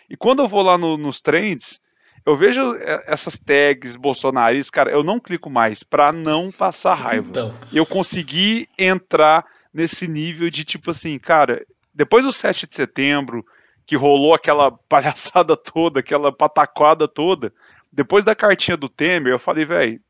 E 0.09 0.17
quando 0.17 0.43
eu 0.43 0.49
vou 0.49 0.61
lá 0.62 0.77
no- 0.77 0.99
nos 0.99 1.21
trends, 1.21 1.79
eu 2.25 2.37
vejo 2.37 2.75
é, 2.77 3.05
essas 3.07 3.39
tags 3.39 3.97
bolsonaristas, 3.97 4.71
cara, 4.71 4.91
eu 4.91 5.03
não 5.03 5.19
clico 5.19 5.49
mais 5.51 5.83
pra 5.83 6.13
não 6.13 6.51
passar 6.51 6.95
raiva. 6.95 7.29
Então. 7.29 7.55
Eu 7.73 7.87
consegui 7.87 8.69
entrar 8.79 9.45
nesse 9.73 10.07
nível 10.07 10.51
de 10.51 10.65
tipo 10.65 10.91
assim, 10.91 11.19
cara, 11.19 11.65
depois 11.95 12.25
do 12.25 12.33
7 12.33 12.67
de 12.67 12.75
setembro, 12.75 13.45
que 13.87 13.97
rolou 13.97 14.35
aquela 14.35 14.71
palhaçada 14.89 15.57
toda, 15.57 16.01
aquela 16.01 16.33
pataquada 16.33 17.09
toda, 17.09 17.53
depois 17.93 18.25
da 18.25 18.35
cartinha 18.35 18.77
do 18.77 18.89
Temer, 18.89 19.33
eu 19.33 19.39
falei, 19.39 19.65
velho, 19.65 20.01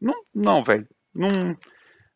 não, 0.00 0.14
não, 0.34 0.64
velho, 0.64 0.86
não, 1.14 1.56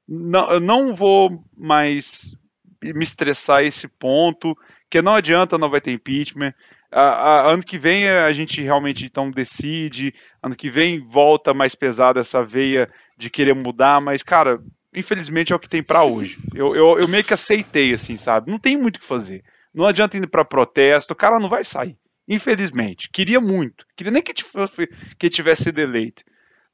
não, 0.08 0.52
eu 0.52 0.60
não 0.60 0.94
vou 0.94 1.44
mais 1.56 2.34
me 2.82 3.02
estressar 3.02 3.58
a 3.58 3.62
esse 3.62 3.86
ponto, 3.86 4.56
que 4.88 5.02
não 5.02 5.14
adianta, 5.14 5.58
não 5.58 5.70
vai 5.70 5.80
ter 5.80 5.92
impeachment. 5.92 6.54
A, 6.92 7.00
a- 7.02 7.52
ano 7.52 7.62
que 7.62 7.78
vem 7.78 8.08
a 8.08 8.32
gente 8.32 8.60
realmente 8.62 9.04
então 9.04 9.30
decide, 9.30 10.12
ano 10.42 10.56
que 10.56 10.68
vem 10.68 11.06
volta 11.06 11.54
mais 11.54 11.74
pesada 11.74 12.20
essa 12.20 12.42
veia 12.42 12.86
de 13.16 13.30
querer 13.30 13.54
mudar, 13.54 14.00
mas 14.00 14.22
cara, 14.22 14.60
infelizmente 14.94 15.52
é 15.52 15.56
o 15.56 15.58
que 15.58 15.68
tem 15.68 15.82
pra 15.82 16.02
hoje. 16.04 16.38
Eu, 16.54 16.74
eu, 16.74 16.98
eu 16.98 17.08
meio 17.08 17.24
que 17.24 17.34
aceitei 17.34 17.92
assim, 17.92 18.16
sabe? 18.16 18.50
Não 18.50 18.58
tem 18.58 18.76
muito 18.76 18.96
o 18.96 19.00
que 19.00 19.06
fazer. 19.06 19.42
Não 19.72 19.86
adianta 19.86 20.16
ir 20.16 20.26
pra 20.26 20.44
protesto, 20.44 21.12
o 21.12 21.16
cara 21.16 21.38
não 21.38 21.48
vai 21.48 21.64
sair. 21.64 21.96
Infelizmente. 22.28 23.08
Queria 23.10 23.40
muito. 23.40 23.84
Queria 23.96 24.10
nem 24.12 24.22
que 24.22 24.32
tivesse, 24.32 24.88
que 25.18 25.30
tivesse 25.30 25.64
sido 25.64 25.78
eleito. 25.78 26.24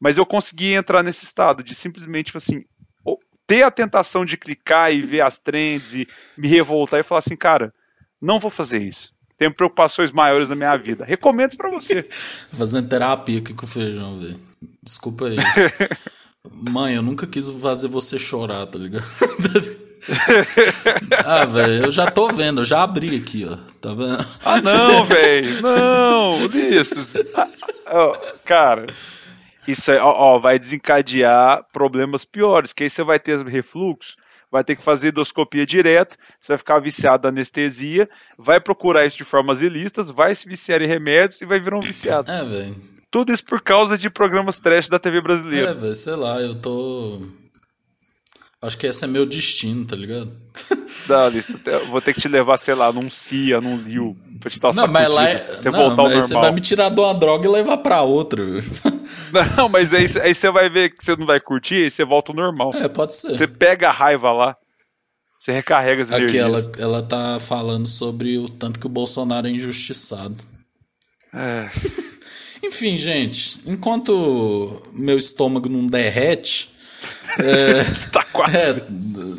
Mas 0.01 0.17
eu 0.19 0.27
consegui 0.27 0.73
entrar 0.73 1.03
nesse 1.03 1.25
estado 1.25 1.63
de 1.63 1.75
simplesmente 1.75 2.27
tipo 2.27 2.39
assim, 2.39 2.65
ter 3.47 3.63
a 3.63 3.71
tentação 3.71 4.25
de 4.25 4.37
clicar 4.37 4.93
e 4.93 5.03
ver 5.03 5.21
as 5.21 5.39
trends 5.39 5.95
e 5.95 6.07
me 6.37 6.49
revoltar 6.49 7.01
e 7.01 7.05
falar 7.05 7.21
assim, 7.21 7.37
cara, 7.37 7.73
não 8.21 8.41
vou 8.41 8.51
fazer 8.51 8.83
isso. 8.83 9.15
Tenho 9.37 9.55
preocupações 9.55 10.13
maiores 10.13 10.49
na 10.49 10.57
minha 10.57 10.77
vida. 10.77 11.05
Recomendo 11.05 11.51
isso 11.51 11.59
pra 11.59 11.71
você. 11.71 12.03
Fazendo 12.03 12.89
terapia 12.89 13.39
aqui 13.39 13.53
com 13.53 13.65
o 13.65 13.69
feijão, 13.69 14.19
velho. 14.19 14.41
Desculpa 14.83 15.27
aí. 15.27 15.37
Mãe, 16.71 16.95
eu 16.95 17.03
nunca 17.03 17.27
quis 17.27 17.51
fazer 17.51 17.89
você 17.89 18.19
chorar, 18.19 18.67
tá 18.67 18.79
ligado? 18.79 19.05
ah, 21.25 21.45
velho, 21.45 21.87
eu 21.87 21.91
já 21.91 22.11
tô 22.11 22.29
vendo, 22.29 22.61
eu 22.61 22.65
já 22.65 22.83
abri 22.83 23.17
aqui, 23.17 23.45
ó. 23.45 23.57
Tá 23.81 23.93
vendo? 23.93 24.25
Ah, 24.45 24.63
não, 24.63 25.05
velho. 25.05 25.63
Não. 25.63 26.39
Ah, 27.35 27.49
ó, 27.89 28.17
cara, 28.45 28.87
isso 29.67 29.91
aí, 29.91 29.99
ó, 29.99 30.11
ó, 30.11 30.39
vai 30.39 30.59
desencadear 30.59 31.67
problemas 31.73 32.25
piores, 32.25 32.73
que 32.73 32.85
aí 32.85 32.91
você 32.91 33.03
vai 33.03 33.19
ter 33.19 33.45
refluxo, 33.47 34.15
vai 34.57 34.65
ter 34.65 34.77
que 34.77 34.83
fazer 34.83 35.09
endoscopia 35.09 35.67
direto, 35.67 36.17
você 36.41 36.49
vai 36.49 36.59
ficar 36.59 36.79
viciado 36.81 37.25
da 37.25 37.29
anestesia, 37.29 38.09
vai 38.39 38.59
procurar 38.59 39.05
isso 39.05 39.19
de 39.19 39.25
formas 39.25 39.61
ilícitas, 39.61 40.11
vai 40.11 40.35
se 40.35 40.49
viciar 40.49 40.81
em 40.81 40.87
remédios 40.87 41.41
e 41.43 41.45
vai 41.45 41.61
virar 41.61 41.77
um 41.77 41.81
viciado. 41.81 42.31
É, 42.31 42.43
velho. 42.43 42.75
Tudo 43.11 43.33
isso 43.33 43.45
por 43.45 43.61
causa 43.61 43.99
de 43.99 44.09
programas 44.09 44.59
trash 44.59 44.89
da 44.89 44.99
TV 44.99 45.21
brasileira. 45.21 45.71
É, 45.71 45.75
velho, 45.75 45.95
sei 45.95 46.17
lá, 46.17 46.41
eu 46.41 46.55
tô. 46.55 47.21
Acho 48.63 48.79
que 48.79 48.87
esse 48.87 49.05
é 49.05 49.07
meu 49.07 49.27
destino, 49.27 49.87
tá 49.87 49.95
ligado? 49.95 50.33
Eu 51.67 51.87
vou 51.89 52.01
ter 52.01 52.15
que 52.15 52.21
te 52.21 52.29
levar, 52.29 52.57
sei 52.59 52.75
lá, 52.75 52.93
num 52.93 53.11
CIA, 53.11 53.61
num 53.61 53.77
Liu, 53.83 54.17
pra 54.41 54.51
te 54.51 54.59
dar 54.61 54.75
Não, 54.75 54.87
mas 54.87 55.09
lá 55.09 55.29
é. 55.29 55.37
você 55.39 55.71
Não, 55.71 55.79
voltar 55.79 56.03
ao 56.03 56.09
mas 56.09 56.25
você 56.25 56.35
normal. 56.35 56.43
vai 56.43 56.53
me 56.53 56.61
tirar 56.61 56.89
de 56.91 57.01
uma 57.01 57.15
droga 57.15 57.47
e 57.47 57.51
levar 57.51 57.79
pra 57.79 58.03
outra. 58.03 58.43
Não, 59.57 59.69
mas 59.69 59.93
aí, 59.93 60.07
aí 60.23 60.35
você 60.35 60.51
vai 60.51 60.69
ver 60.69 60.91
que 60.95 61.05
você 61.05 61.17
não 61.17 61.27
vai 61.27 61.41
curtir 61.41 61.87
e 61.87 61.91
você 61.91 62.05
volta 62.05 62.33
ao 62.33 62.37
normal. 62.37 62.71
É, 62.75 62.89
pode 62.89 63.15
ser. 63.15 63.35
Você 63.37 63.47
pega 63.47 63.89
a 63.89 63.93
raiva 63.93 64.33
lá, 64.33 64.57
você 65.39 65.53
recarrega 65.53 66.03
as 66.03 66.11
Aqui 66.13 66.23
energias. 66.37 66.45
ela, 66.45 66.73
ela 66.79 67.03
tá 67.03 67.39
falando 67.41 67.87
sobre 67.87 68.39
o 68.39 68.49
tanto 68.49 68.81
que 68.81 68.87
o 68.87 68.91
Bolsonaro 68.91 69.47
é 69.47 69.51
injustiçado. 69.51 70.37
É. 71.33 71.69
Enfim, 72.67 72.97
gente, 72.99 73.61
enquanto 73.67 74.83
meu 74.95 75.17
estômago 75.19 75.69
não 75.69 75.87
derrete. 75.87 76.75
Tá 78.13 78.25
quase. 78.33 78.57
É, 78.57 78.87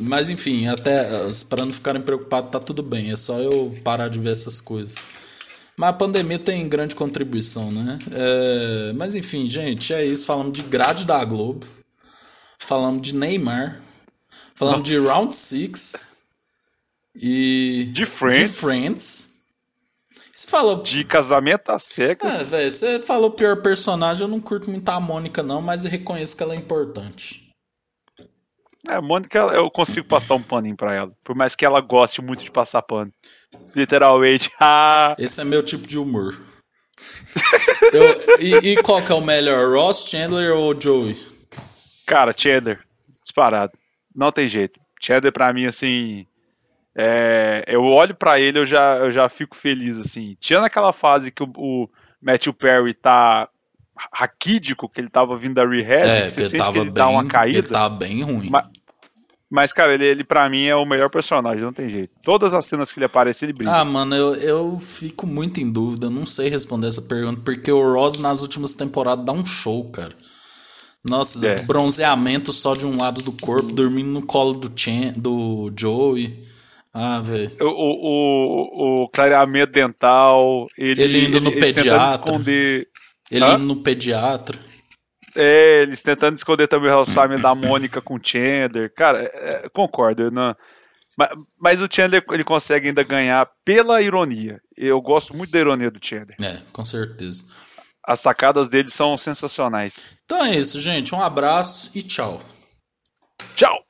mas 0.01 0.29
enfim, 0.29 0.67
até 0.67 1.07
para 1.49 1.65
não 1.65 1.73
ficarem 1.73 2.01
preocupados, 2.01 2.51
tá 2.51 2.59
tudo 2.59 2.83
bem. 2.83 3.11
É 3.11 3.15
só 3.15 3.39
eu 3.39 3.77
parar 3.83 4.09
de 4.09 4.19
ver 4.19 4.31
essas 4.31 4.61
coisas. 4.61 4.95
Mas 5.77 5.89
a 5.89 5.93
pandemia 5.93 6.39
tem 6.39 6.67
grande 6.67 6.95
contribuição, 6.95 7.71
né? 7.71 7.99
É, 8.11 8.93
mas 8.93 9.15
enfim, 9.15 9.47
gente, 9.49 9.93
é 9.93 10.03
isso. 10.03 10.25
Falamos 10.25 10.53
de 10.53 10.63
grade 10.63 11.05
da 11.05 11.23
Globo. 11.23 11.65
Falamos 12.59 13.01
de 13.01 13.15
Neymar. 13.15 13.79
Falamos 14.55 14.83
de 14.83 14.97
Round 14.97 15.33
Six 15.35 16.17
E. 17.15 17.89
De 17.93 18.05
Friends. 18.05 18.51
De 18.51 18.57
Friends. 18.57 19.37
Você 20.31 20.47
falou. 20.47 20.83
De 20.83 21.03
casamento 21.03 21.71
às 21.71 21.83
cegas. 21.83 22.41
É, 22.41 22.43
velho, 22.43 22.71
você 22.71 22.99
falou 22.99 23.31
pior 23.31 23.61
personagem, 23.61 24.23
eu 24.23 24.27
não 24.27 24.39
curto 24.39 24.69
muito 24.69 24.87
a 24.89 24.99
Mônica, 24.99 25.41
não, 25.41 25.61
mas 25.61 25.85
eu 25.85 25.91
reconheço 25.91 26.37
que 26.37 26.43
ela 26.43 26.53
é 26.53 26.57
importante. 26.57 27.46
É, 28.89 28.93
a 28.95 29.01
Mônica, 29.01 29.37
eu 29.39 29.69
consigo 29.69 30.07
passar 30.07 30.35
um 30.35 30.41
paninho 30.43 30.75
pra 30.77 30.93
ela. 30.95 31.11
Por 31.23 31.35
mais 31.35 31.55
que 31.55 31.65
ela 31.65 31.81
goste 31.81 32.21
muito 32.21 32.43
de 32.43 32.51
passar 32.51 32.81
pano. 32.81 33.11
Literalmente. 33.75 34.51
Ah, 34.59 35.15
Esse 35.17 35.41
é 35.41 35.43
meu 35.43 35.63
tipo 35.63 35.85
de 35.87 35.97
humor. 35.99 36.37
Eu- 37.93 38.39
e, 38.39 38.55
e 38.73 38.81
qual 38.83 39.01
que 39.03 39.11
é 39.11 39.15
o 39.15 39.21
melhor, 39.21 39.69
Ross, 39.71 40.09
Chandler 40.09 40.53
ou 40.55 40.79
Joey? 40.79 41.15
cara, 42.07 42.33
Cheddar. 42.35 42.79
Disparado. 43.23 43.73
Não 44.15 44.31
tem 44.31 44.47
jeito. 44.47 44.79
Cheddar 44.99 45.31
pra 45.31 45.53
mim, 45.53 45.65
assim. 45.65 46.25
é, 46.95 47.63
eu 47.67 47.83
olho 47.83 48.15
pra 48.15 48.39
ele, 48.39 48.59
eu 48.59 48.65
já, 48.65 48.95
eu 48.97 49.11
já 49.11 49.29
fico 49.29 49.55
feliz, 49.55 49.97
assim. 49.99 50.35
Tinha 50.39 50.61
naquela 50.61 50.91
fase 50.93 51.29
que 51.31 51.43
o, 51.43 51.51
o 51.55 51.89
Matthew 52.21 52.53
Perry 52.53 52.93
tá 52.93 53.47
raquídico, 54.13 54.87
que 54.89 55.01
ele 55.01 55.09
tava 55.09 55.37
vindo 55.37 55.55
da 55.55 55.65
rehab, 55.67 56.03
É, 56.03 56.29
você 56.29 56.41
ele 56.41 56.49
sente 56.49 56.57
tava 56.57 56.73
que 56.73 56.77
ele 56.79 56.85
bem. 56.85 56.93
dá 56.93 57.07
uma 57.09 57.25
caída. 57.25 57.57
Ele 57.57 57.67
tava 57.67 57.95
bem 57.95 58.23
ruim. 58.23 58.49
Mas- 58.49 58.67
Mas, 59.49 59.71
cara, 59.71 59.93
ele, 59.93 60.05
ele 60.05 60.23
pra 60.25 60.49
mim 60.49 60.65
é 60.65 60.75
o 60.75 60.85
melhor 60.85 61.09
personagem, 61.09 61.63
não 61.63 61.71
tem 61.71 61.89
jeito. 61.89 62.09
Todas 62.21 62.53
as 62.53 62.65
cenas 62.65 62.91
que 62.91 62.99
ele 62.99 63.05
aparece, 63.05 63.45
ele 63.45 63.53
brilha. 63.53 63.71
Ah, 63.75 63.85
mano, 63.85 64.13
eu, 64.13 64.35
eu 64.35 64.77
fico 64.77 65.25
muito 65.25 65.61
em 65.61 65.71
dúvida, 65.71 66.09
não 66.09 66.25
sei 66.25 66.49
responder 66.49 66.87
essa 66.87 67.01
pergunta, 67.03 67.39
porque 67.45 67.71
o 67.71 67.93
Ross 67.93 68.17
nas 68.19 68.41
últimas 68.41 68.73
temporadas 68.73 69.23
dá 69.25 69.31
um 69.31 69.45
show, 69.45 69.85
cara. 69.89 70.11
Nossa, 71.05 71.47
É. 71.47 71.61
bronzeamento 71.61 72.51
só 72.51 72.73
de 72.73 72.85
um 72.85 72.97
lado 72.99 73.21
do 73.21 73.31
corpo, 73.31 73.71
dormindo 73.71 74.09
no 74.09 74.25
colo 74.25 74.53
do, 74.53 74.69
Chan, 74.77 75.13
do 75.15 75.71
Joey. 75.77 76.43
Ah, 76.93 77.21
velho. 77.21 77.49
O, 77.61 77.65
o, 77.67 79.03
o, 79.03 79.03
o 79.03 79.09
clareamento 79.09 79.71
dental, 79.71 80.67
ele, 80.77 81.01
Ele 81.01 81.25
indo 81.25 81.39
no 81.39 81.51
tentando 81.51 81.59
pediatra. 81.75 82.15
esconder. 82.25 82.87
Ele 83.31 83.43
Hã? 83.43 83.55
indo 83.55 83.65
no 83.65 83.83
pediatra. 83.83 84.59
É, 85.35 85.83
eles 85.83 86.01
tentando 86.01 86.35
esconder 86.35 86.67
também 86.67 86.89
o 86.89 86.93
relacionamento 86.93 87.43
da 87.43 87.53
Mônica 87.53 88.01
com 88.01 88.15
o 88.15 88.19
Chandler. 88.21 88.91
Cara, 88.95 89.23
é, 89.23 89.65
é, 89.65 89.69
concordo. 89.69 90.31
Não... 90.31 90.55
Mas, 91.17 91.29
mas 91.59 91.81
o 91.81 91.87
Chandler 91.91 92.23
ele 92.31 92.43
consegue 92.43 92.87
ainda 92.87 93.03
ganhar 93.03 93.47
pela 93.63 94.01
ironia. 94.01 94.59
Eu 94.75 95.01
gosto 95.01 95.35
muito 95.35 95.51
da 95.51 95.59
ironia 95.59 95.91
do 95.91 96.03
Chandler. 96.03 96.35
É, 96.41 96.59
com 96.71 96.83
certeza. 96.83 97.45
As 98.03 98.19
sacadas 98.19 98.69
dele 98.69 98.89
são 98.89 99.17
sensacionais. 99.17 99.93
Então 100.25 100.43
é 100.43 100.57
isso, 100.57 100.79
gente. 100.79 101.13
Um 101.13 101.21
abraço 101.21 101.91
e 101.93 102.01
tchau. 102.01 102.41
Tchau! 103.55 103.86